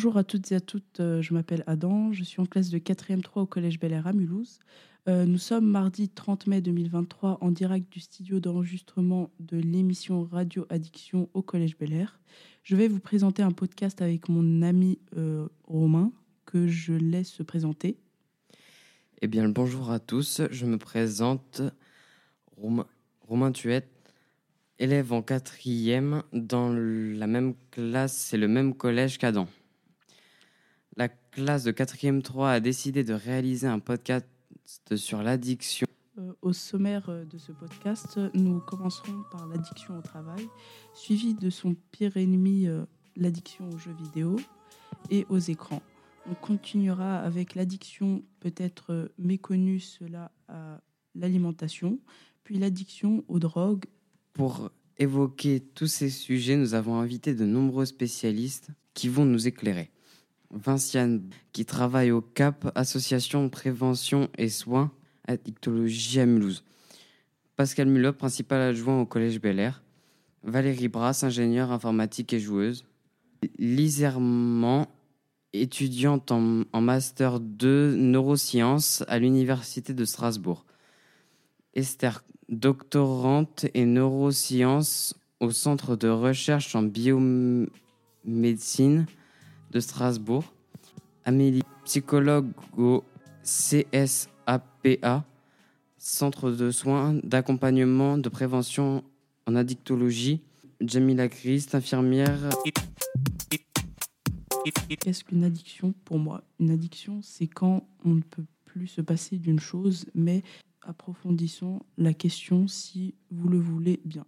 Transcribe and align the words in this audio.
Bonjour 0.00 0.16
à 0.16 0.24
toutes 0.24 0.50
et 0.50 0.54
à 0.54 0.60
toutes, 0.60 1.00
euh, 1.00 1.20
je 1.20 1.34
m'appelle 1.34 1.62
Adam, 1.66 2.10
je 2.10 2.24
suis 2.24 2.40
en 2.40 2.46
classe 2.46 2.70
de 2.70 2.78
4e 2.78 3.20
3 3.20 3.42
au 3.42 3.46
Collège 3.46 3.78
Bel 3.78 3.92
Air 3.92 4.06
à 4.06 4.14
Mulhouse. 4.14 4.58
Euh, 5.08 5.26
nous 5.26 5.36
sommes 5.36 5.66
mardi 5.66 6.08
30 6.08 6.46
mai 6.46 6.62
2023 6.62 7.36
en 7.42 7.50
direct 7.50 7.92
du 7.92 8.00
studio 8.00 8.40
d'enregistrement 8.40 9.30
de 9.40 9.58
l'émission 9.58 10.24
Radio 10.24 10.64
Addiction 10.70 11.28
au 11.34 11.42
Collège 11.42 11.76
Bel 11.76 11.92
Air. 11.92 12.18
Je 12.62 12.76
vais 12.76 12.88
vous 12.88 12.98
présenter 12.98 13.42
un 13.42 13.50
podcast 13.50 14.00
avec 14.00 14.30
mon 14.30 14.62
ami 14.62 14.98
euh, 15.18 15.46
Romain 15.64 16.12
que 16.46 16.66
je 16.66 16.94
laisse 16.94 17.28
se 17.28 17.42
présenter. 17.42 17.98
Eh 19.20 19.28
bien, 19.28 19.50
bonjour 19.50 19.90
à 19.90 19.98
tous, 19.98 20.40
je 20.50 20.64
me 20.64 20.78
présente 20.78 21.60
Romain, 22.56 22.86
Romain 23.28 23.52
Tuette, 23.52 24.14
élève 24.78 25.12
en 25.12 25.20
quatrième 25.20 26.22
dans 26.32 26.72
la 26.72 27.26
même 27.26 27.52
classe 27.70 28.32
et 28.32 28.38
le 28.38 28.48
même 28.48 28.72
collège 28.72 29.18
qu'Adam. 29.18 29.46
La 31.36 31.44
classe 31.44 31.62
de 31.62 31.70
quatrième 31.70 32.22
3 32.22 32.50
a 32.50 32.60
décidé 32.60 33.04
de 33.04 33.14
réaliser 33.14 33.68
un 33.68 33.78
podcast 33.78 34.26
sur 34.96 35.22
l'addiction. 35.22 35.86
Euh, 36.18 36.32
au 36.42 36.52
sommaire 36.52 37.08
euh, 37.08 37.24
de 37.24 37.38
ce 37.38 37.52
podcast, 37.52 38.18
nous 38.34 38.58
commencerons 38.58 39.22
par 39.30 39.46
l'addiction 39.46 39.96
au 39.96 40.02
travail, 40.02 40.48
suivi 40.92 41.34
de 41.34 41.48
son 41.48 41.76
pire 41.92 42.16
ennemi, 42.16 42.66
euh, 42.66 42.84
l'addiction 43.14 43.68
aux 43.68 43.78
jeux 43.78 43.94
vidéo 44.02 44.40
et 45.10 45.24
aux 45.28 45.38
écrans. 45.38 45.82
On 46.28 46.34
continuera 46.34 47.20
avec 47.20 47.54
l'addiction 47.54 48.24
peut-être 48.40 49.12
méconnue, 49.16 49.78
cela 49.78 50.32
à 50.48 50.80
l'alimentation, 51.14 52.00
puis 52.42 52.58
l'addiction 52.58 53.22
aux 53.28 53.38
drogues. 53.38 53.84
Pour 54.32 54.72
évoquer 54.98 55.60
tous 55.60 55.86
ces 55.86 56.10
sujets, 56.10 56.56
nous 56.56 56.74
avons 56.74 56.96
invité 56.96 57.34
de 57.36 57.44
nombreux 57.44 57.84
spécialistes 57.86 58.70
qui 58.94 59.08
vont 59.08 59.24
nous 59.24 59.46
éclairer. 59.46 59.92
Vinciane, 60.52 61.22
qui 61.52 61.64
travaille 61.64 62.10
au 62.10 62.20
CAP, 62.20 62.70
Association 62.74 63.48
Prévention 63.48 64.28
et 64.36 64.48
Soins 64.48 64.90
Addictologie 65.26 66.20
à 66.20 66.26
Mulhouse. 66.26 66.64
Pascal 67.56 67.88
Mulot, 67.88 68.14
principal 68.14 68.60
adjoint 68.60 69.00
au 69.00 69.06
Collège 69.06 69.40
Bel 69.40 69.58
Air. 69.58 69.82
Valérie 70.42 70.88
Brasse, 70.88 71.24
ingénieure 71.24 71.72
informatique 71.72 72.32
et 72.32 72.40
joueuse. 72.40 72.84
Lise 73.58 74.02
Herman, 74.02 74.86
étudiante 75.52 76.32
en, 76.32 76.80
Master 76.80 77.38
2 77.38 77.94
Neurosciences 77.96 79.04
à 79.08 79.18
l'Université 79.18 79.92
de 79.94 80.04
Strasbourg. 80.04 80.64
Esther, 81.74 82.24
doctorante 82.48 83.66
et 83.74 83.84
neurosciences 83.84 85.14
au 85.38 85.50
Centre 85.50 85.96
de 85.96 86.08
recherche 86.08 86.74
en 86.74 86.82
biomédecine 86.82 89.06
de 89.70 89.80
Strasbourg. 89.80 90.44
Amélie, 91.24 91.62
psychologue 91.84 92.50
au 92.76 93.04
CSAPA, 93.42 95.24
Centre 95.98 96.50
de 96.50 96.70
soins 96.70 97.14
d'accompagnement 97.22 98.16
de 98.16 98.28
prévention 98.30 99.04
en 99.46 99.54
addictologie. 99.54 100.40
Jamila 100.80 101.28
Christ, 101.28 101.74
infirmière. 101.74 102.48
Qu'est-ce 104.88 105.24
qu'une 105.24 105.44
addiction 105.44 105.92
pour 106.04 106.18
moi 106.18 106.42
Une 106.58 106.70
addiction, 106.70 107.20
c'est 107.22 107.46
quand 107.46 107.86
on 108.04 108.14
ne 108.14 108.22
peut 108.22 108.44
plus 108.64 108.86
se 108.86 109.00
passer 109.02 109.36
d'une 109.36 109.60
chose, 109.60 110.06
mais 110.14 110.42
approfondissons 110.82 111.80
la 111.98 112.14
question 112.14 112.66
si 112.66 113.14
vous 113.30 113.48
le 113.48 113.58
voulez 113.58 114.00
bien. 114.04 114.24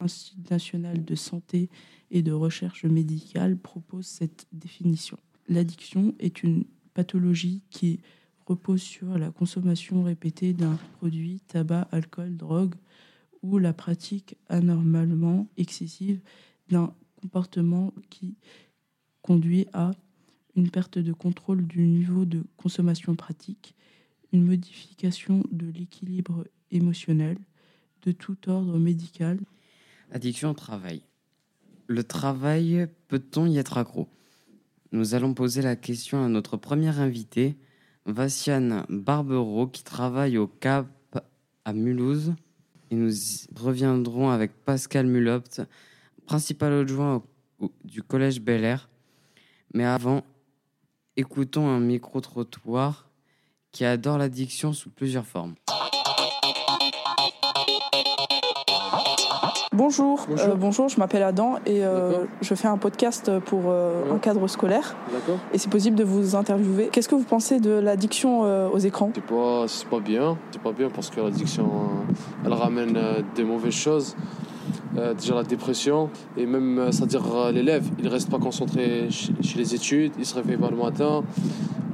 L'Institut 0.00 0.50
national 0.50 1.04
de 1.04 1.14
santé 1.14 1.70
et 2.10 2.22
de 2.22 2.32
recherche 2.32 2.84
médicale 2.84 3.56
propose 3.56 4.06
cette 4.06 4.46
définition. 4.52 5.18
L'addiction 5.48 6.14
est 6.18 6.42
une 6.42 6.64
pathologie 6.94 7.62
qui 7.70 8.00
repose 8.46 8.82
sur 8.82 9.18
la 9.18 9.30
consommation 9.30 10.02
répétée 10.02 10.52
d'un 10.52 10.78
produit, 10.98 11.40
tabac, 11.48 11.88
alcool, 11.90 12.36
drogue, 12.36 12.74
ou 13.42 13.58
la 13.58 13.72
pratique 13.72 14.36
anormalement 14.48 15.48
excessive 15.56 16.20
d'un 16.68 16.92
comportement 17.20 17.92
qui 18.10 18.36
conduit 19.22 19.66
à 19.72 19.92
une 20.56 20.70
perte 20.70 20.98
de 20.98 21.12
contrôle 21.12 21.66
du 21.66 21.86
niveau 21.86 22.24
de 22.24 22.44
consommation 22.56 23.14
pratique, 23.14 23.74
une 24.32 24.44
modification 24.44 25.42
de 25.52 25.66
l'équilibre 25.66 26.46
émotionnel 26.70 27.38
de 28.02 28.12
tout 28.12 28.36
ordre 28.48 28.78
médical. 28.78 29.38
Addiction 30.12 30.50
au 30.50 30.54
travail. 30.54 31.02
Le 31.88 32.04
travail, 32.04 32.88
peut-on 33.08 33.46
y 33.46 33.58
être 33.58 33.78
accro? 33.78 34.08
Nous 34.92 35.14
allons 35.14 35.34
poser 35.34 35.62
la 35.62 35.76
question 35.76 36.24
à 36.24 36.28
notre 36.28 36.56
première 36.56 37.00
invité, 37.00 37.56
Vassiane 38.06 38.86
Barbero, 38.88 39.66
qui 39.66 39.82
travaille 39.82 40.38
au 40.38 40.46
CAP 40.46 40.86
à 41.64 41.72
Mulhouse. 41.72 42.34
Et 42.90 42.94
nous 42.94 43.10
reviendrons 43.56 44.30
avec 44.30 44.52
Pascal 44.64 45.06
Mulopt, 45.06 45.62
principal 46.24 46.72
adjoint 46.72 47.24
du 47.84 48.02
Collège 48.02 48.40
Bel 48.40 48.64
Air. 48.64 48.88
Mais 49.74 49.84
avant, 49.84 50.22
écoutons 51.16 51.68
un 51.68 51.80
micro-trottoir 51.80 53.10
qui 53.72 53.84
adore 53.84 54.18
l'addiction 54.18 54.72
sous 54.72 54.90
plusieurs 54.90 55.26
formes. 55.26 55.56
Bonjour, 59.86 60.26
Bonjour. 60.28 60.48
euh, 60.48 60.54
bonjour, 60.56 60.88
je 60.88 60.98
m'appelle 60.98 61.22
Adam 61.22 61.58
et 61.64 61.84
euh, 61.84 62.24
je 62.42 62.54
fais 62.56 62.66
un 62.66 62.76
podcast 62.76 63.30
pour 63.44 63.60
euh, 63.68 64.02
Ouais. 64.02 64.16
un 64.16 64.18
cadre 64.18 64.48
scolaire 64.48 64.96
D'accord. 65.12 65.38
et 65.54 65.58
c'est 65.58 65.70
possible 65.70 65.94
de 65.96 66.02
vous 66.02 66.34
interviewer. 66.34 66.88
Qu'est-ce 66.90 67.08
que 67.08 67.14
vous 67.14 67.22
pensez 67.22 67.60
de 67.60 67.70
l'addiction 67.70 68.40
euh, 68.44 68.68
aux 68.68 68.78
écrans? 68.78 69.12
C'est 69.14 69.22
pas, 69.22 69.64
c'est 69.68 69.86
pas 69.86 70.00
bien. 70.00 70.36
C'est 70.50 70.60
pas 70.60 70.72
bien 70.72 70.88
parce 70.92 71.08
que 71.08 71.20
l'addiction, 71.20 71.66
euh, 71.66 72.14
elle 72.46 72.52
ramène 72.52 72.96
euh, 72.96 73.22
des 73.36 73.44
mauvaises 73.44 73.74
choses. 73.74 74.16
Euh, 74.98 75.14
déjà 75.14 75.36
la 75.36 75.44
dépression 75.44 76.10
et 76.36 76.46
même, 76.46 76.80
euh, 76.80 76.90
c'est-à-dire 76.90 77.22
euh, 77.36 77.52
l'élève, 77.52 77.84
il 78.00 78.08
reste 78.08 78.28
pas 78.28 78.38
concentré 78.40 79.06
chez, 79.10 79.32
chez 79.40 79.56
les 79.56 79.72
études, 79.72 80.10
il 80.18 80.26
se 80.26 80.34
réveille 80.34 80.56
pas 80.56 80.68
le 80.70 80.76
matin. 80.78 81.22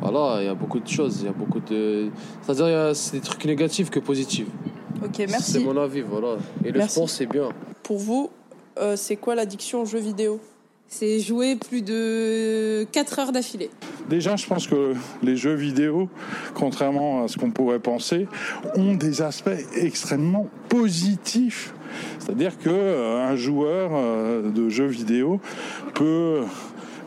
Voilà, 0.00 0.40
il 0.40 0.46
y 0.46 0.48
a 0.48 0.54
beaucoup 0.54 0.80
de 0.80 0.88
choses, 0.88 1.18
il 1.20 1.26
y 1.26 1.28
a 1.28 1.32
beaucoup 1.32 1.60
de... 1.60 2.08
C'est-à-dire, 2.40 2.68
il 2.68 2.72
y 2.72 2.74
a- 2.74 2.94
c'est 2.94 3.18
des 3.18 3.22
trucs 3.22 3.44
négatifs 3.44 3.90
que 3.90 4.00
positifs. 4.00 4.48
Ok, 5.04 5.26
C'est 5.40 5.60
mon 5.60 5.76
avis, 5.76 6.02
voilà. 6.02 6.36
Et 6.64 6.70
le 6.70 6.78
Merci. 6.78 6.94
sport, 6.94 7.10
c'est 7.10 7.26
bien. 7.26 7.48
Pour 7.82 7.98
vous, 7.98 8.30
euh, 8.78 8.96
c'est 8.96 9.16
quoi 9.16 9.34
l'addiction 9.34 9.82
aux 9.82 9.86
jeux 9.86 9.98
vidéo? 9.98 10.40
C'est 10.88 11.20
jouer 11.20 11.56
plus 11.56 11.80
de 11.80 12.86
4 12.92 13.18
heures 13.18 13.32
d'affilée. 13.32 13.70
Déjà, 14.10 14.36
je 14.36 14.46
pense 14.46 14.66
que 14.66 14.94
les 15.22 15.36
jeux 15.36 15.54
vidéo, 15.54 16.10
contrairement 16.54 17.24
à 17.24 17.28
ce 17.28 17.38
qu'on 17.38 17.50
pourrait 17.50 17.78
penser, 17.78 18.28
ont 18.76 18.94
des 18.94 19.22
aspects 19.22 19.50
extrêmement 19.74 20.48
positifs. 20.68 21.72
C'est-à-dire 22.18 22.58
que 22.58 22.68
euh, 22.68 23.26
un 23.26 23.36
joueur 23.36 23.92
euh, 23.94 24.50
de 24.50 24.68
jeux 24.68 24.86
vidéo 24.86 25.40
peut 25.94 26.42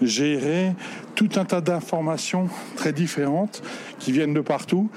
gérer 0.02 0.74
tout 1.14 1.30
un 1.36 1.46
tas 1.46 1.62
d'informations 1.62 2.50
très 2.76 2.92
différentes 2.92 3.62
qui 4.00 4.12
viennent 4.12 4.34
de 4.34 4.42
partout 4.42 4.90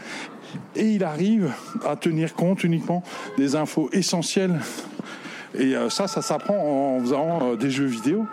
et 0.76 0.92
il 0.92 1.04
arrive 1.04 1.52
à 1.86 1.96
tenir 1.96 2.34
compte 2.34 2.64
uniquement 2.64 3.02
des 3.36 3.56
infos 3.56 3.88
essentielles 3.92 4.58
et 5.54 5.74
euh, 5.74 5.88
ça, 5.88 6.06
ça 6.06 6.20
s'apprend 6.20 6.56
en 6.56 7.00
faisant 7.00 7.38
euh, 7.42 7.56
des 7.56 7.70
jeux 7.70 7.86
vidéo. 7.86 8.26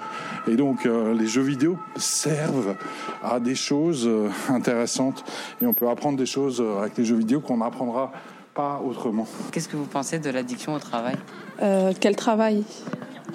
Et 0.47 0.55
donc, 0.55 0.85
euh, 0.85 1.13
les 1.13 1.27
jeux 1.27 1.41
vidéo 1.41 1.77
servent 1.95 2.75
à 3.23 3.39
des 3.39 3.55
choses 3.55 4.09
intéressantes. 4.49 5.23
Et 5.61 5.65
on 5.65 5.73
peut 5.73 5.87
apprendre 5.87 6.17
des 6.17 6.25
choses 6.25 6.63
avec 6.79 6.97
les 6.97 7.05
jeux 7.05 7.15
vidéo 7.15 7.39
qu'on 7.39 7.57
n'apprendra 7.57 8.11
pas 8.53 8.81
autrement. 8.83 9.27
Qu'est-ce 9.51 9.67
que 9.67 9.75
vous 9.75 9.85
pensez 9.85 10.19
de 10.19 10.29
l'addiction 10.29 10.73
au 10.73 10.79
travail? 10.79 11.15
Euh, 11.61 11.93
quel 11.99 12.15
travail? 12.15 12.63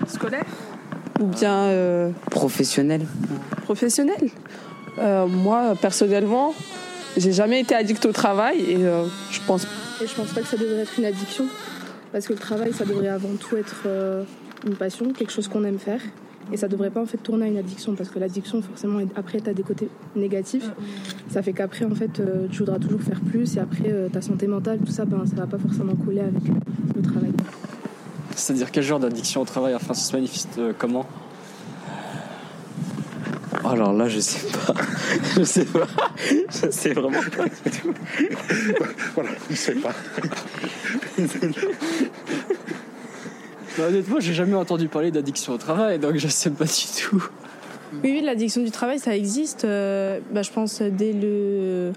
Scolaire? 0.06 0.44
Ou 1.20 1.26
bien 1.26 1.54
euh, 1.54 2.10
Professionnel 2.30 3.06
professionnel? 3.64 4.30
Euh, 4.98 5.26
Moi, 5.26 5.74
personnellement, 5.80 6.54
j'ai 7.16 7.32
jamais 7.32 7.60
été 7.60 7.74
addict 7.74 8.04
au 8.06 8.12
travail 8.12 8.60
et 8.60 8.84
euh, 8.84 9.04
je 9.30 9.40
pense 9.46 9.66
Et 10.00 10.06
je 10.06 10.14
pense 10.14 10.32
pas 10.32 10.40
que 10.40 10.46
ça 10.46 10.56
devrait 10.56 10.82
être 10.82 10.98
une 10.98 11.04
addiction. 11.04 11.46
Parce 12.12 12.26
que 12.26 12.32
le 12.32 12.38
travail, 12.38 12.72
ça 12.72 12.84
devrait 12.84 13.08
avant 13.08 13.34
tout 13.38 13.56
être 13.56 13.82
euh, 13.86 14.24
une 14.66 14.74
passion, 14.74 15.12
quelque 15.12 15.32
chose 15.32 15.48
qu'on 15.48 15.64
aime 15.64 15.78
faire. 15.78 16.00
Et 16.52 16.56
ça 16.56 16.66
devrait 16.66 16.90
pas 16.90 17.00
en 17.00 17.06
fait 17.06 17.18
tourner 17.18 17.44
à 17.46 17.48
une 17.48 17.58
addiction. 17.58 17.94
Parce 17.94 18.08
que 18.08 18.18
l'addiction, 18.18 18.60
forcément, 18.62 19.00
après, 19.14 19.40
tu 19.40 19.48
as 19.48 19.54
des 19.54 19.62
côtés 19.62 19.88
négatifs. 20.16 20.68
Ça 21.30 21.42
fait 21.42 21.52
qu'après, 21.52 21.84
en 21.84 21.94
fait, 21.94 22.18
euh, 22.18 22.46
tu 22.50 22.58
voudras 22.58 22.78
toujours 22.78 23.00
faire 23.00 23.20
plus. 23.20 23.56
Et 23.56 23.60
après, 23.60 23.84
euh, 23.86 24.08
ta 24.08 24.20
santé 24.20 24.48
mentale, 24.48 24.78
tout 24.84 24.90
ça, 24.90 25.04
ben, 25.04 25.24
ça 25.26 25.36
va 25.36 25.46
pas 25.46 25.58
forcément 25.58 25.94
coller 25.94 26.20
avec 26.20 26.42
le 26.96 27.02
travail. 27.02 27.32
C'est-à-dire 28.34 28.70
quel 28.72 28.82
genre 28.82 28.98
d'addiction 28.98 29.42
au 29.42 29.44
travail? 29.44 29.74
Enfin, 29.74 29.94
ça 29.94 30.02
se 30.02 30.16
manifeste 30.16 30.58
euh, 30.58 30.72
comment? 30.76 31.06
Alors 33.72 33.93
là, 33.93 34.08
je 34.08 34.20
sais 34.20 34.46
pas. 34.67 34.75
je 35.37 35.43
sais 35.44 35.64
pas. 35.64 35.87
Je 36.49 36.70
sais 36.70 36.93
vraiment 36.93 37.20
pas 37.37 37.44
du 37.44 37.78
tout. 37.78 37.94
Voilà, 39.14 39.31
je 39.50 39.56
sais 39.56 39.75
pas. 39.75 39.93
Bah, 43.78 43.84
Honnêtement, 43.88 44.20
j'ai 44.20 44.34
jamais 44.34 44.55
entendu 44.56 44.88
parler 44.88 45.11
d'addiction 45.11 45.52
au 45.55 45.58
travail, 45.58 45.99
donc 45.99 46.17
je 46.17 46.28
sais 46.28 46.50
pas 46.50 46.64
du 46.64 47.02
tout. 47.02 47.25
Oui, 47.93 48.00
oui, 48.05 48.20
l'addiction 48.22 48.62
du 48.62 48.70
travail, 48.70 48.99
ça 48.99 49.17
existe. 49.17 49.64
euh, 49.64 50.20
bah, 50.32 50.43
je 50.43 50.50
pense 50.50 50.81
dès 50.82 51.12
le. 51.12 51.93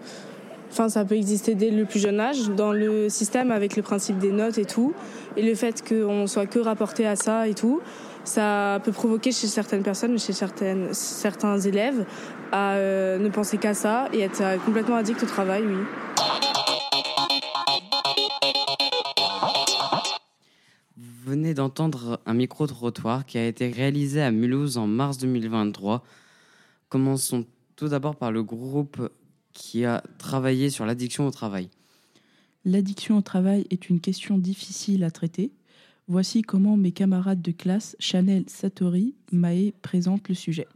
Enfin, 0.71 0.89
ça 0.89 1.05
peut 1.05 1.15
exister 1.15 1.53
dès 1.53 1.69
le 1.69 1.85
plus 1.85 1.99
jeune 1.99 2.19
âge, 2.19 2.49
dans 2.49 2.71
le 2.71 3.07
système 3.07 3.51
avec 3.51 3.75
le 3.75 3.83
principe 3.83 4.17
des 4.17 4.31
notes 4.31 4.57
et 4.57 4.65
tout. 4.65 4.93
Et 5.37 5.43
le 5.43 5.53
fait 5.53 5.83
qu'on 5.87 6.25
soit 6.25 6.47
que 6.47 6.57
rapporté 6.57 7.05
à 7.05 7.15
ça 7.15 7.47
et 7.47 7.53
tout, 7.53 7.79
ça 8.23 8.79
peut 8.83 8.91
provoquer 8.91 9.31
chez 9.31 9.47
certaines 9.47 9.83
personnes, 9.83 10.17
chez 10.17 10.33
certaines, 10.33 10.93
certains 10.93 11.59
élèves, 11.59 12.05
à 12.51 12.73
euh, 12.73 13.17
ne 13.17 13.29
penser 13.29 13.57
qu'à 13.57 13.73
ça 13.73 14.09
et 14.13 14.19
être 14.21 14.41
euh, 14.41 14.57
complètement 14.57 14.95
addict 14.95 15.21
au 15.23 15.25
travail, 15.25 15.63
oui. 15.65 15.75
Vous 20.95 21.31
venez 21.31 21.53
d'entendre 21.53 22.19
un 22.25 22.33
micro-trottoir 22.33 23.25
qui 23.25 23.37
a 23.37 23.47
été 23.47 23.69
réalisé 23.69 24.21
à 24.21 24.31
Mulhouse 24.31 24.77
en 24.77 24.87
mars 24.87 25.17
2023. 25.17 26.03
Commençons 26.89 27.45
tout 27.75 27.87
d'abord 27.87 28.15
par 28.15 28.31
le 28.31 28.43
groupe 28.43 29.09
qui 29.51 29.85
a 29.85 30.03
travaillé 30.17 30.69
sur 30.69 30.85
l'addiction 30.85 31.25
au 31.27 31.31
travail. 31.31 31.69
L'addiction 32.65 33.17
au 33.17 33.21
travail 33.21 33.65
est 33.71 33.89
une 33.89 33.99
question 33.99 34.37
difficile 34.37 35.03
à 35.03 35.11
traiter. 35.11 35.51
Voici 36.07 36.41
comment 36.41 36.75
mes 36.75 36.91
camarades 36.91 37.41
de 37.41 37.51
classe, 37.51 37.95
Chanel, 37.97 38.43
Satori, 38.47 39.15
Mae, 39.31 39.71
présentent 39.81 40.27
le 40.27 40.35
sujet. 40.35 40.67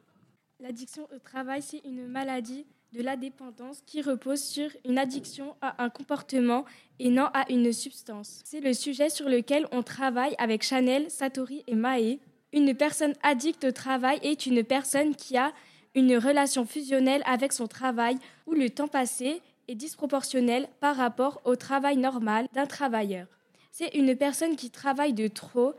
L'addiction 0.61 1.03
au 1.13 1.19
travail, 1.19 1.61
c'est 1.61 1.81
une 1.83 2.07
maladie 2.07 2.65
de 2.93 3.01
la 3.01 3.17
dépendance 3.17 3.81
qui 3.85 4.01
repose 4.01 4.41
sur 4.41 4.69
une 4.85 4.97
addiction 4.97 5.55
à 5.61 5.83
un 5.83 5.89
comportement 5.89 6.63
et 6.99 7.09
non 7.09 7.29
à 7.33 7.45
une 7.51 7.73
substance. 7.73 8.41
C'est 8.45 8.61
le 8.61 8.73
sujet 8.73 9.09
sur 9.09 9.27
lequel 9.27 9.67
on 9.73 9.83
travaille 9.83 10.33
avec 10.37 10.63
Chanel, 10.63 11.11
Satori 11.11 11.61
et 11.67 11.75
Mae. 11.75 12.19
Une 12.53 12.73
personne 12.73 13.13
addicte 13.21 13.65
au 13.65 13.71
travail 13.71 14.19
est 14.23 14.45
une 14.45 14.63
personne 14.63 15.13
qui 15.13 15.35
a 15.35 15.51
une 15.93 16.15
relation 16.15 16.65
fusionnelle 16.65 17.21
avec 17.25 17.51
son 17.51 17.67
travail 17.67 18.17
où 18.45 18.53
le 18.53 18.69
temps 18.69 18.87
passé 18.87 19.41
est 19.67 19.75
disproportionnel 19.75 20.69
par 20.79 20.95
rapport 20.95 21.41
au 21.43 21.57
travail 21.57 21.97
normal 21.97 22.47
d'un 22.53 22.65
travailleur. 22.65 23.27
C'est 23.79 23.93
une 23.93 24.15
personne 24.15 24.55
qui 24.55 24.71
travaille 24.71 25.13
de 25.13 25.27
trop, 25.27 25.75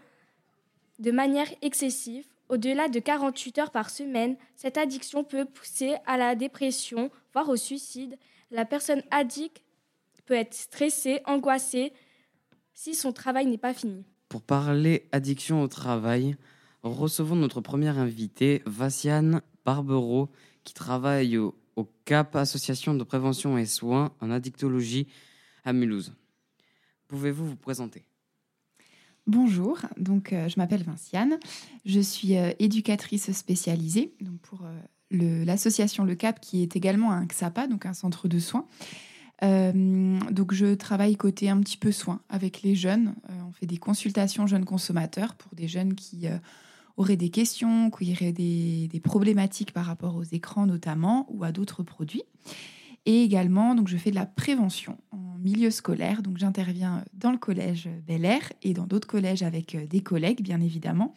de 1.00 1.10
manière 1.10 1.48
excessive, 1.62 2.24
au-delà 2.48 2.88
de 2.88 3.00
48 3.00 3.58
heures 3.58 3.70
par 3.72 3.90
semaine. 3.90 4.36
Cette 4.54 4.78
addiction 4.78 5.24
peut 5.24 5.44
pousser 5.44 5.96
à 6.06 6.16
la 6.16 6.36
dépression, 6.36 7.10
voire 7.32 7.48
au 7.48 7.56
suicide. 7.56 8.16
La 8.52 8.64
personne 8.64 9.02
addicte 9.10 9.64
peut 10.26 10.34
être 10.34 10.54
stressée, 10.54 11.22
angoissée, 11.24 11.92
si 12.72 12.94
son 12.94 13.12
travail 13.12 13.46
n'est 13.46 13.58
pas 13.58 13.74
fini. 13.74 14.04
Pour 14.28 14.42
parler 14.42 15.08
addiction 15.10 15.60
au 15.60 15.66
travail, 15.66 16.36
recevons 16.84 17.34
notre 17.34 17.60
première 17.60 17.98
invitée, 17.98 18.62
Vassiane 18.64 19.42
Barbero, 19.64 20.28
qui 20.62 20.72
travaille 20.72 21.36
au, 21.36 21.56
au 21.74 21.88
CAP, 22.04 22.36
Association 22.36 22.94
de 22.94 23.02
prévention 23.02 23.58
et 23.58 23.66
soins 23.66 24.14
en 24.20 24.30
addictologie 24.30 25.08
à 25.64 25.72
Mulhouse. 25.72 26.12
Pouvez-vous 27.08 27.46
vous 27.46 27.56
présenter? 27.56 28.04
Bonjour, 29.26 29.78
donc 29.98 30.32
euh, 30.32 30.48
je 30.48 30.58
m'appelle 30.58 30.82
Vinciane, 30.82 31.38
je 31.84 32.00
suis 32.00 32.36
euh, 32.36 32.52
éducatrice 32.58 33.30
spécialisée 33.32 34.14
pour 34.42 34.60
euh, 34.62 35.44
l'association 35.44 36.04
Le 36.04 36.14
Cap 36.14 36.40
qui 36.40 36.62
est 36.62 36.76
également 36.76 37.12
un 37.12 37.26
XAPA, 37.26 37.66
donc 37.66 37.84
un 37.84 37.94
centre 37.94 38.28
de 38.28 38.38
soins. 38.38 38.66
Donc 39.40 40.52
je 40.52 40.74
travaille 40.74 41.16
côté 41.16 41.48
un 41.48 41.60
petit 41.60 41.76
peu 41.76 41.92
soins 41.92 42.20
avec 42.28 42.62
les 42.62 42.74
jeunes. 42.74 43.14
On 43.48 43.52
fait 43.52 43.66
des 43.66 43.76
consultations 43.76 44.48
jeunes 44.48 44.64
consommateurs 44.64 45.36
pour 45.36 45.54
des 45.54 45.68
jeunes 45.68 45.94
qui 45.94 46.26
auraient 46.96 47.16
des 47.16 47.30
questions, 47.30 47.88
qui 47.90 48.12
auraient 48.12 48.32
des 48.32 49.00
problématiques 49.04 49.72
par 49.72 49.86
rapport 49.86 50.16
aux 50.16 50.24
écrans 50.24 50.66
notamment 50.66 51.26
ou 51.30 51.44
à 51.44 51.52
d'autres 51.52 51.84
produits. 51.84 52.24
Et 53.08 53.22
également, 53.22 53.74
donc, 53.74 53.88
je 53.88 53.96
fais 53.96 54.10
de 54.10 54.16
la 54.16 54.26
prévention 54.26 54.98
en 55.12 55.38
milieu 55.38 55.70
scolaire. 55.70 56.20
Donc, 56.20 56.36
j'interviens 56.36 57.06
dans 57.14 57.32
le 57.32 57.38
collège 57.38 57.88
Bel 58.06 58.26
Air 58.26 58.52
et 58.62 58.74
dans 58.74 58.84
d'autres 58.84 59.08
collèges 59.08 59.42
avec 59.42 59.74
euh, 59.74 59.86
des 59.86 60.02
collègues, 60.02 60.42
bien 60.42 60.60
évidemment, 60.60 61.14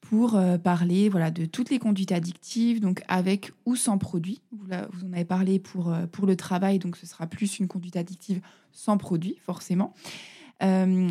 pour 0.00 0.34
euh, 0.34 0.58
parler 0.58 1.08
voilà, 1.08 1.30
de 1.30 1.44
toutes 1.44 1.70
les 1.70 1.78
conduites 1.78 2.10
addictives, 2.10 2.80
donc 2.80 3.04
avec 3.06 3.52
ou 3.64 3.76
sans 3.76 3.96
produit. 3.96 4.40
Vous, 4.50 5.06
en 5.06 5.12
avez 5.12 5.24
parlé 5.24 5.60
pour, 5.60 5.92
euh, 5.92 6.08
pour 6.08 6.26
le 6.26 6.34
travail, 6.34 6.80
donc 6.80 6.96
ce 6.96 7.06
sera 7.06 7.28
plus 7.28 7.60
une 7.60 7.68
conduite 7.68 7.96
addictive 7.96 8.40
sans 8.72 8.98
produit, 8.98 9.36
forcément. 9.46 9.94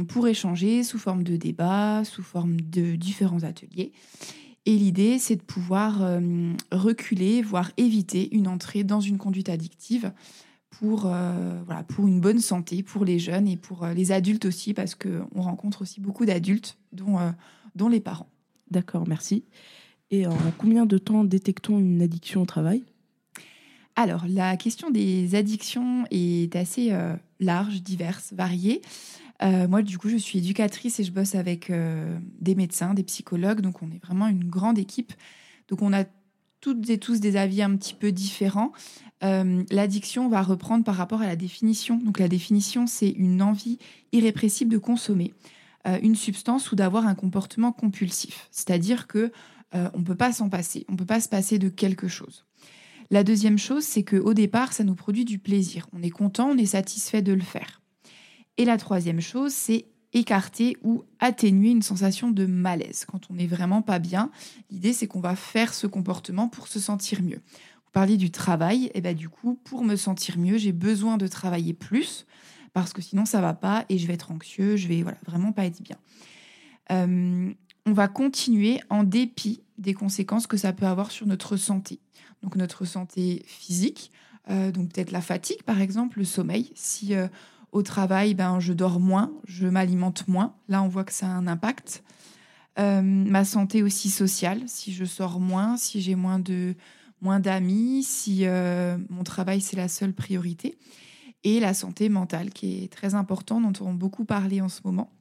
Pour 0.09 0.27
échanger 0.27 0.83
sous 0.83 0.99
forme 0.99 1.23
de 1.23 1.35
débat, 1.35 2.03
sous 2.03 2.21
forme 2.21 2.61
de 2.61 2.95
différents 2.95 3.43
ateliers. 3.43 3.93
Et 4.65 4.75
l'idée, 4.75 5.19
c'est 5.19 5.37
de 5.37 5.41
pouvoir 5.41 6.01
euh, 6.01 6.53
reculer, 6.71 7.41
voire 7.41 7.71
éviter 7.77 8.33
une 8.35 8.47
entrée 8.47 8.83
dans 8.83 8.99
une 8.99 9.17
conduite 9.17 9.49
addictive 9.49 10.11
pour, 10.69 11.07
euh, 11.07 11.59
voilà, 11.65 11.83
pour 11.83 12.07
une 12.07 12.21
bonne 12.21 12.39
santé, 12.39 12.83
pour 12.83 13.05
les 13.05 13.19
jeunes 13.19 13.47
et 13.47 13.57
pour 13.57 13.83
euh, 13.83 13.93
les 13.93 14.11
adultes 14.11 14.45
aussi, 14.45 14.73
parce 14.73 14.95
qu'on 14.95 15.41
rencontre 15.41 15.81
aussi 15.81 15.99
beaucoup 15.99 16.25
d'adultes, 16.25 16.77
dont, 16.91 17.19
euh, 17.19 17.31
dont 17.75 17.89
les 17.89 17.99
parents. 17.99 18.29
D'accord, 18.69 19.07
merci. 19.07 19.43
Et 20.11 20.27
en 20.27 20.37
combien 20.57 20.85
de 20.85 20.97
temps 20.97 21.23
détectons 21.23 21.79
une 21.79 22.01
addiction 22.01 22.41
au 22.41 22.45
travail? 22.45 22.83
Alors, 23.95 24.25
la 24.27 24.55
question 24.55 24.91
des 24.91 25.35
addictions 25.35 26.05
est 26.09 26.55
assez 26.55 26.91
euh, 26.91 27.15
large, 27.39 27.81
diverse, 27.81 28.31
variée. 28.33 28.81
Euh, 29.41 29.67
moi, 29.67 29.81
du 29.81 29.97
coup, 29.97 30.09
je 30.09 30.17
suis 30.17 30.39
éducatrice 30.39 30.99
et 30.99 31.03
je 31.03 31.11
bosse 31.11 31.35
avec 31.35 31.69
euh, 31.69 32.17
des 32.39 32.55
médecins, 32.55 32.93
des 32.93 33.03
psychologues, 33.03 33.61
donc 33.61 33.81
on 33.81 33.91
est 33.91 34.03
vraiment 34.03 34.27
une 34.27 34.43
grande 34.43 34.77
équipe. 34.77 35.13
Donc, 35.69 35.81
on 35.81 35.93
a 35.93 36.03
toutes 36.61 36.89
et 36.89 36.97
tous 36.97 37.21
des 37.21 37.37
avis 37.37 37.61
un 37.61 37.75
petit 37.77 37.93
peu 37.93 38.11
différents. 38.11 38.73
Euh, 39.23 39.63
L'addiction, 39.71 40.25
on 40.25 40.29
va 40.29 40.41
reprendre 40.41 40.83
par 40.83 40.95
rapport 40.95 41.21
à 41.21 41.27
la 41.27 41.37
définition. 41.37 41.97
Donc, 41.97 42.19
la 42.19 42.27
définition, 42.27 42.85
c'est 42.85 43.09
une 43.09 43.41
envie 43.41 43.77
irrépressible 44.11 44.71
de 44.71 44.77
consommer 44.77 45.33
une 46.03 46.15
substance 46.15 46.71
ou 46.71 46.75
d'avoir 46.75 47.07
un 47.07 47.15
comportement 47.15 47.71
compulsif. 47.71 48.49
C'est-à-dire 48.51 49.07
que 49.07 49.31
on 49.71 50.03
peut 50.03 50.13
pas 50.13 50.33
s'en 50.33 50.49
passer, 50.49 50.85
on 50.89 50.95
peut 50.95 51.05
pas 51.05 51.21
se 51.21 51.29
passer 51.29 51.57
de 51.57 51.69
quelque 51.69 52.09
chose. 52.09 52.45
La 53.09 53.23
deuxième 53.23 53.57
chose, 53.57 53.83
c'est 53.83 54.03
qu'au 54.03 54.33
départ, 54.33 54.73
ça 54.73 54.83
nous 54.83 54.93
produit 54.93 55.25
du 55.25 55.39
plaisir. 55.39 55.87
On 55.93 56.03
est 56.03 56.11
content, 56.11 56.49
on 56.49 56.57
est 56.57 56.65
satisfait 56.65 57.21
de 57.21 57.31
le 57.31 57.41
faire. 57.41 57.81
Et 58.59 58.65
la 58.65 58.75
troisième 58.75 59.21
chose, 59.21 59.53
c'est 59.53 59.85
écarter 60.11 60.75
ou 60.83 61.03
atténuer 61.19 61.69
une 61.69 61.81
sensation 61.81 62.29
de 62.29 62.45
malaise. 62.45 63.05
Quand 63.05 63.21
on 63.29 63.35
n'est 63.35 63.47
vraiment 63.47 63.81
pas 63.81 63.99
bien, 63.99 64.31
l'idée, 64.69 64.91
c'est 64.91 65.07
qu'on 65.07 65.21
va 65.21 65.37
faire 65.37 65.73
ce 65.73 65.87
comportement 65.87 66.49
pour 66.49 66.67
se 66.67 66.77
sentir 66.77 67.23
mieux. 67.23 67.37
Vous 67.37 67.91
parliez 67.93 68.17
du 68.17 68.31
travail, 68.31 68.91
et 68.93 68.99
ben 68.99 69.15
du 69.15 69.29
coup, 69.29 69.55
pour 69.63 69.85
me 69.85 69.95
sentir 69.95 70.37
mieux, 70.37 70.57
j'ai 70.57 70.73
besoin 70.73 71.15
de 71.15 71.25
travailler 71.25 71.73
plus 71.73 72.25
parce 72.73 72.91
que 72.91 73.01
sinon 73.01 73.25
ça 73.25 73.39
va 73.39 73.53
pas 73.53 73.85
et 73.87 73.97
je 73.97 74.07
vais 74.07 74.13
être 74.13 74.29
anxieux, 74.29 74.75
je 74.75 74.89
vais 74.89 75.03
voilà, 75.03 75.17
vraiment 75.25 75.53
pas 75.53 75.65
être 75.65 75.81
bien. 75.81 75.97
Euh, 76.91 77.53
on 77.85 77.93
va 77.93 78.09
continuer 78.09 78.81
en 78.89 79.05
dépit 79.05 79.61
des 79.77 79.93
conséquences 79.93 80.47
que 80.47 80.57
ça 80.57 80.73
peut 80.73 80.85
avoir 80.85 81.11
sur 81.11 81.25
notre 81.27 81.55
santé. 81.55 82.01
Donc 82.43 82.57
notre 82.57 82.83
santé 82.83 83.41
physique, 83.45 84.11
euh, 84.49 84.73
donc 84.73 84.91
peut-être 84.91 85.11
la 85.11 85.21
fatigue 85.21 85.63
par 85.63 85.79
exemple, 85.79 86.19
le 86.19 86.25
sommeil. 86.25 86.73
Si 86.75 87.15
euh, 87.15 87.29
au 87.71 87.83
travail, 87.83 88.33
ben, 88.33 88.59
je 88.59 88.73
dors 88.73 88.99
moins, 88.99 89.31
je 89.45 89.67
m'alimente 89.67 90.27
moins, 90.27 90.55
là 90.67 90.81
on 90.81 90.87
voit 90.87 91.03
que 91.03 91.13
ça 91.13 91.27
a 91.27 91.31
un 91.31 91.47
impact. 91.47 92.03
Euh, 92.79 93.01
ma 93.01 93.45
santé 93.45 93.83
aussi 93.83 94.09
sociale, 94.09 94.63
si 94.67 94.93
je 94.93 95.05
sors 95.05 95.39
moins, 95.39 95.77
si 95.77 96.01
j'ai 96.01 96.15
moins 96.15 96.39
de 96.39 96.75
moins 97.21 97.41
d'amis, 97.41 98.03
si 98.03 98.45
euh, 98.45 98.97
mon 99.09 99.23
travail 99.23 99.59
c'est 99.59 99.75
la 99.75 99.89
seule 99.89 100.13
priorité. 100.13 100.77
Et 101.43 101.59
la 101.59 101.73
santé 101.73 102.09
mentale 102.09 102.49
qui 102.49 102.83
est 102.83 102.91
très 102.91 103.15
importante, 103.15 103.63
dont 103.63 103.85
on 103.85 103.91
a 103.91 103.93
beaucoup 103.93 104.25
parlé 104.25 104.61
en 104.61 104.69
ce 104.69 104.81
moment. 104.83 105.11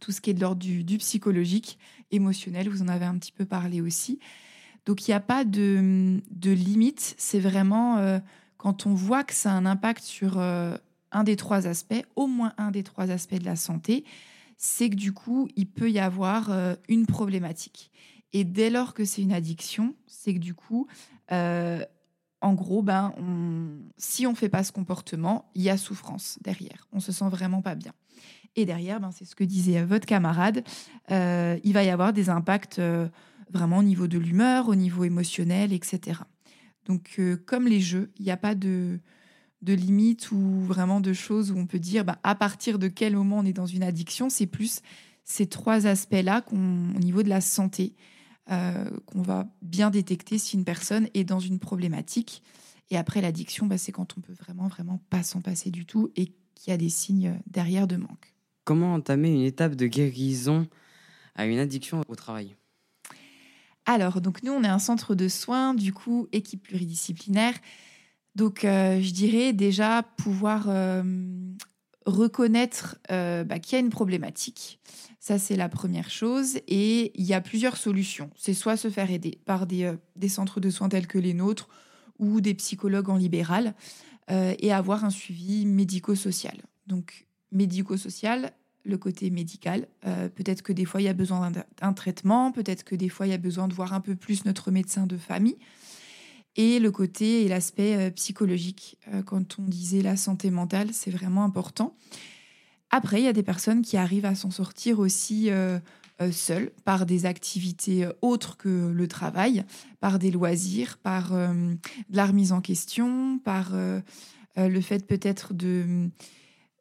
Tout 0.00 0.12
ce 0.12 0.20
qui 0.20 0.30
est 0.30 0.34
de 0.34 0.40
l'ordre 0.40 0.60
du, 0.60 0.98
psychologique, 0.98 1.78
émotionnel, 2.10 2.68
vous 2.68 2.82
en 2.82 2.88
avez 2.88 3.04
un 3.04 3.16
petit 3.16 3.32
peu 3.32 3.44
parlé 3.44 3.80
aussi. 3.80 4.18
Donc 4.86 5.06
il 5.06 5.12
n'y 5.12 5.14
a 5.14 5.20
pas 5.20 5.44
de, 5.44 6.20
de 6.30 6.50
limite, 6.50 7.14
c'est 7.16 7.38
vraiment 7.38 7.98
euh, 7.98 8.18
quand 8.56 8.86
on 8.86 8.94
voit 8.94 9.22
que 9.22 9.34
ça 9.34 9.52
a 9.52 9.54
un 9.54 9.66
impact 9.66 10.02
sur 10.02 10.40
un 11.12 11.24
des 11.24 11.36
trois 11.36 11.66
aspects, 11.66 12.04
au 12.16 12.26
moins 12.26 12.52
un 12.58 12.70
des 12.70 12.82
trois 12.82 13.10
aspects 13.10 13.34
de 13.38 13.44
la 13.44 13.56
santé, 13.56 14.04
c'est 14.56 14.90
que 14.90 14.94
du 14.94 15.12
coup, 15.12 15.48
il 15.56 15.66
peut 15.66 15.90
y 15.90 15.98
avoir 15.98 16.50
euh, 16.50 16.74
une 16.88 17.06
problématique. 17.06 17.90
Et 18.32 18.44
dès 18.44 18.70
lors 18.70 18.94
que 18.94 19.04
c'est 19.04 19.22
une 19.22 19.32
addiction, 19.32 19.94
c'est 20.06 20.34
que 20.34 20.38
du 20.38 20.54
coup, 20.54 20.86
euh, 21.32 21.84
en 22.40 22.54
gros, 22.54 22.82
ben, 22.82 23.12
on- 23.18 23.78
si 23.96 24.26
on 24.26 24.34
fait 24.34 24.48
pas 24.48 24.64
ce 24.64 24.72
comportement, 24.72 25.50
il 25.54 25.62
y 25.62 25.70
a 25.70 25.76
souffrance 25.76 26.38
derrière. 26.42 26.88
On 26.92 27.00
se 27.00 27.12
sent 27.12 27.28
vraiment 27.28 27.62
pas 27.62 27.74
bien. 27.74 27.92
Et 28.56 28.64
derrière, 28.64 29.00
ben, 29.00 29.10
c'est 29.10 29.24
ce 29.24 29.34
que 29.34 29.44
disait 29.44 29.82
votre 29.84 30.06
camarade, 30.06 30.64
euh, 31.10 31.58
il 31.64 31.72
va 31.72 31.84
y 31.84 31.90
avoir 31.90 32.12
des 32.12 32.28
impacts 32.30 32.80
vraiment 33.50 33.78
au 33.78 33.82
niveau 33.82 34.06
de 34.08 34.18
l'humeur, 34.18 34.68
au 34.68 34.74
niveau 34.74 35.04
émotionnel, 35.04 35.72
etc. 35.72 36.20
Donc, 36.86 37.20
comme 37.46 37.66
les 37.68 37.80
jeux, 37.80 38.10
il 38.18 38.24
n'y 38.24 38.30
a 38.30 38.36
pas 38.36 38.54
de, 38.54 38.98
de 39.62 39.72
limite 39.72 40.30
ou 40.32 40.60
vraiment 40.60 41.00
de 41.00 41.12
choses 41.12 41.50
où 41.50 41.56
on 41.56 41.66
peut 41.66 41.78
dire 41.78 42.04
bah, 42.04 42.18
à 42.22 42.34
partir 42.34 42.78
de 42.78 42.88
quel 42.88 43.14
moment 43.16 43.38
on 43.38 43.44
est 43.44 43.52
dans 43.52 43.66
une 43.66 43.82
addiction. 43.82 44.28
C'est 44.28 44.46
plus 44.46 44.80
ces 45.24 45.46
trois 45.46 45.86
aspects-là 45.86 46.44
au 46.52 46.56
niveau 46.98 47.22
de 47.22 47.28
la 47.28 47.40
santé. 47.40 47.94
euh, 48.50 48.90
qu'on 49.06 49.22
va 49.22 49.48
bien 49.62 49.90
détecter 49.90 50.38
si 50.38 50.56
une 50.56 50.64
personne 50.64 51.08
est 51.14 51.24
dans 51.24 51.40
une 51.40 51.58
problématique. 51.58 52.42
Et 52.90 52.96
après, 52.96 53.20
l'addiction, 53.20 53.66
bah, 53.66 53.78
c'est 53.78 53.92
quand 53.92 54.16
on 54.18 54.20
peut 54.20 54.32
vraiment, 54.32 54.68
vraiment 54.68 55.00
pas 55.10 55.22
s'en 55.22 55.40
passer 55.40 55.70
du 55.70 55.86
tout 55.86 56.10
et 56.16 56.26
qu'il 56.54 56.70
y 56.70 56.72
a 56.72 56.76
des 56.76 56.88
signes 56.88 57.40
derrière 57.46 57.86
de 57.86 57.96
manque. 57.96 58.34
Comment 58.64 58.94
entamer 58.94 59.30
une 59.30 59.42
étape 59.42 59.74
de 59.74 59.86
guérison 59.86 60.68
à 61.34 61.46
une 61.46 61.58
addiction 61.58 62.02
au 62.08 62.14
travail? 62.14 62.56
Alors, 63.86 64.20
donc 64.20 64.42
nous, 64.42 64.52
on 64.52 64.62
est 64.62 64.68
un 64.68 64.78
centre 64.78 65.14
de 65.14 65.28
soins, 65.28 65.74
du 65.74 65.92
coup, 65.92 66.28
équipe 66.32 66.62
pluridisciplinaire. 66.62 67.54
Donc, 68.34 68.64
euh, 68.64 69.00
je 69.00 69.12
dirais 69.12 69.52
déjà 69.52 70.02
pouvoir 70.16 70.66
euh, 70.68 71.02
reconnaître 72.06 72.96
euh, 73.10 73.44
bah, 73.44 73.58
qu'il 73.58 73.74
y 73.74 73.76
a 73.76 73.84
une 73.84 73.90
problématique. 73.90 74.80
Ça, 75.20 75.38
c'est 75.38 75.56
la 75.56 75.68
première 75.68 76.10
chose. 76.10 76.56
Et 76.66 77.12
il 77.14 77.26
y 77.26 77.34
a 77.34 77.40
plusieurs 77.40 77.76
solutions. 77.76 78.30
C'est 78.36 78.54
soit 78.54 78.76
se 78.76 78.90
faire 78.90 79.10
aider 79.10 79.38
par 79.44 79.66
des, 79.66 79.92
des, 80.16 80.28
centres 80.28 80.60
de 80.60 80.70
soins 80.70 80.88
tels 80.88 81.06
que 81.06 81.18
les 81.18 81.34
nôtres 81.34 81.68
ou 82.18 82.40
des 82.40 82.54
psychologues 82.54 83.10
en 83.10 83.16
libéral 83.16 83.74
et 84.28 84.72
avoir 84.72 85.04
un 85.04 85.10
suivi 85.10 85.66
médico-social. 85.66 86.56
Donc, 86.86 87.26
médico-social, 87.50 88.52
le 88.84 88.96
côté 88.96 89.30
médical. 89.30 89.88
peut-être 90.02 90.62
que 90.62 90.72
des 90.72 90.84
fois, 90.86 91.02
il 91.02 91.04
y 91.04 91.08
a 91.08 91.12
besoin 91.12 91.50
d'un 91.50 91.92
traitement. 91.92 92.50
Peut-être 92.50 92.84
que 92.84 92.94
des 92.94 93.08
fois, 93.08 93.26
il 93.26 93.30
y 93.30 93.34
a 93.34 93.38
besoin 93.38 93.68
de 93.68 93.74
voir 93.74 93.92
un 93.92 94.00
peu 94.00 94.16
plus 94.16 94.44
notre 94.44 94.70
médecin 94.70 95.06
de 95.06 95.16
famille 95.16 95.58
et 96.56 96.78
le 96.78 96.90
côté 96.90 97.44
et 97.44 97.48
l'aspect 97.48 97.96
euh, 97.96 98.10
psychologique. 98.10 98.98
Euh, 99.08 99.22
quand 99.22 99.58
on 99.58 99.62
disait 99.62 100.02
la 100.02 100.16
santé 100.16 100.50
mentale, 100.50 100.88
c'est 100.92 101.10
vraiment 101.10 101.44
important. 101.44 101.96
Après, 102.90 103.20
il 103.20 103.24
y 103.24 103.28
a 103.28 103.32
des 103.32 103.42
personnes 103.42 103.82
qui 103.82 103.96
arrivent 103.96 104.26
à 104.26 104.34
s'en 104.34 104.50
sortir 104.50 104.98
aussi 104.98 105.50
euh, 105.50 105.78
seules 106.30 106.70
par 106.84 107.06
des 107.06 107.24
activités 107.24 108.06
autres 108.20 108.56
que 108.56 108.92
le 108.92 109.08
travail, 109.08 109.64
par 109.98 110.18
des 110.18 110.30
loisirs, 110.30 110.98
par 110.98 111.32
de 111.32 111.76
la 112.10 112.26
remise 112.26 112.52
en 112.52 112.60
question, 112.60 113.40
par 113.40 113.72
le 113.74 114.80
fait 114.80 115.04
peut-être 115.04 115.52
de, 115.52 116.10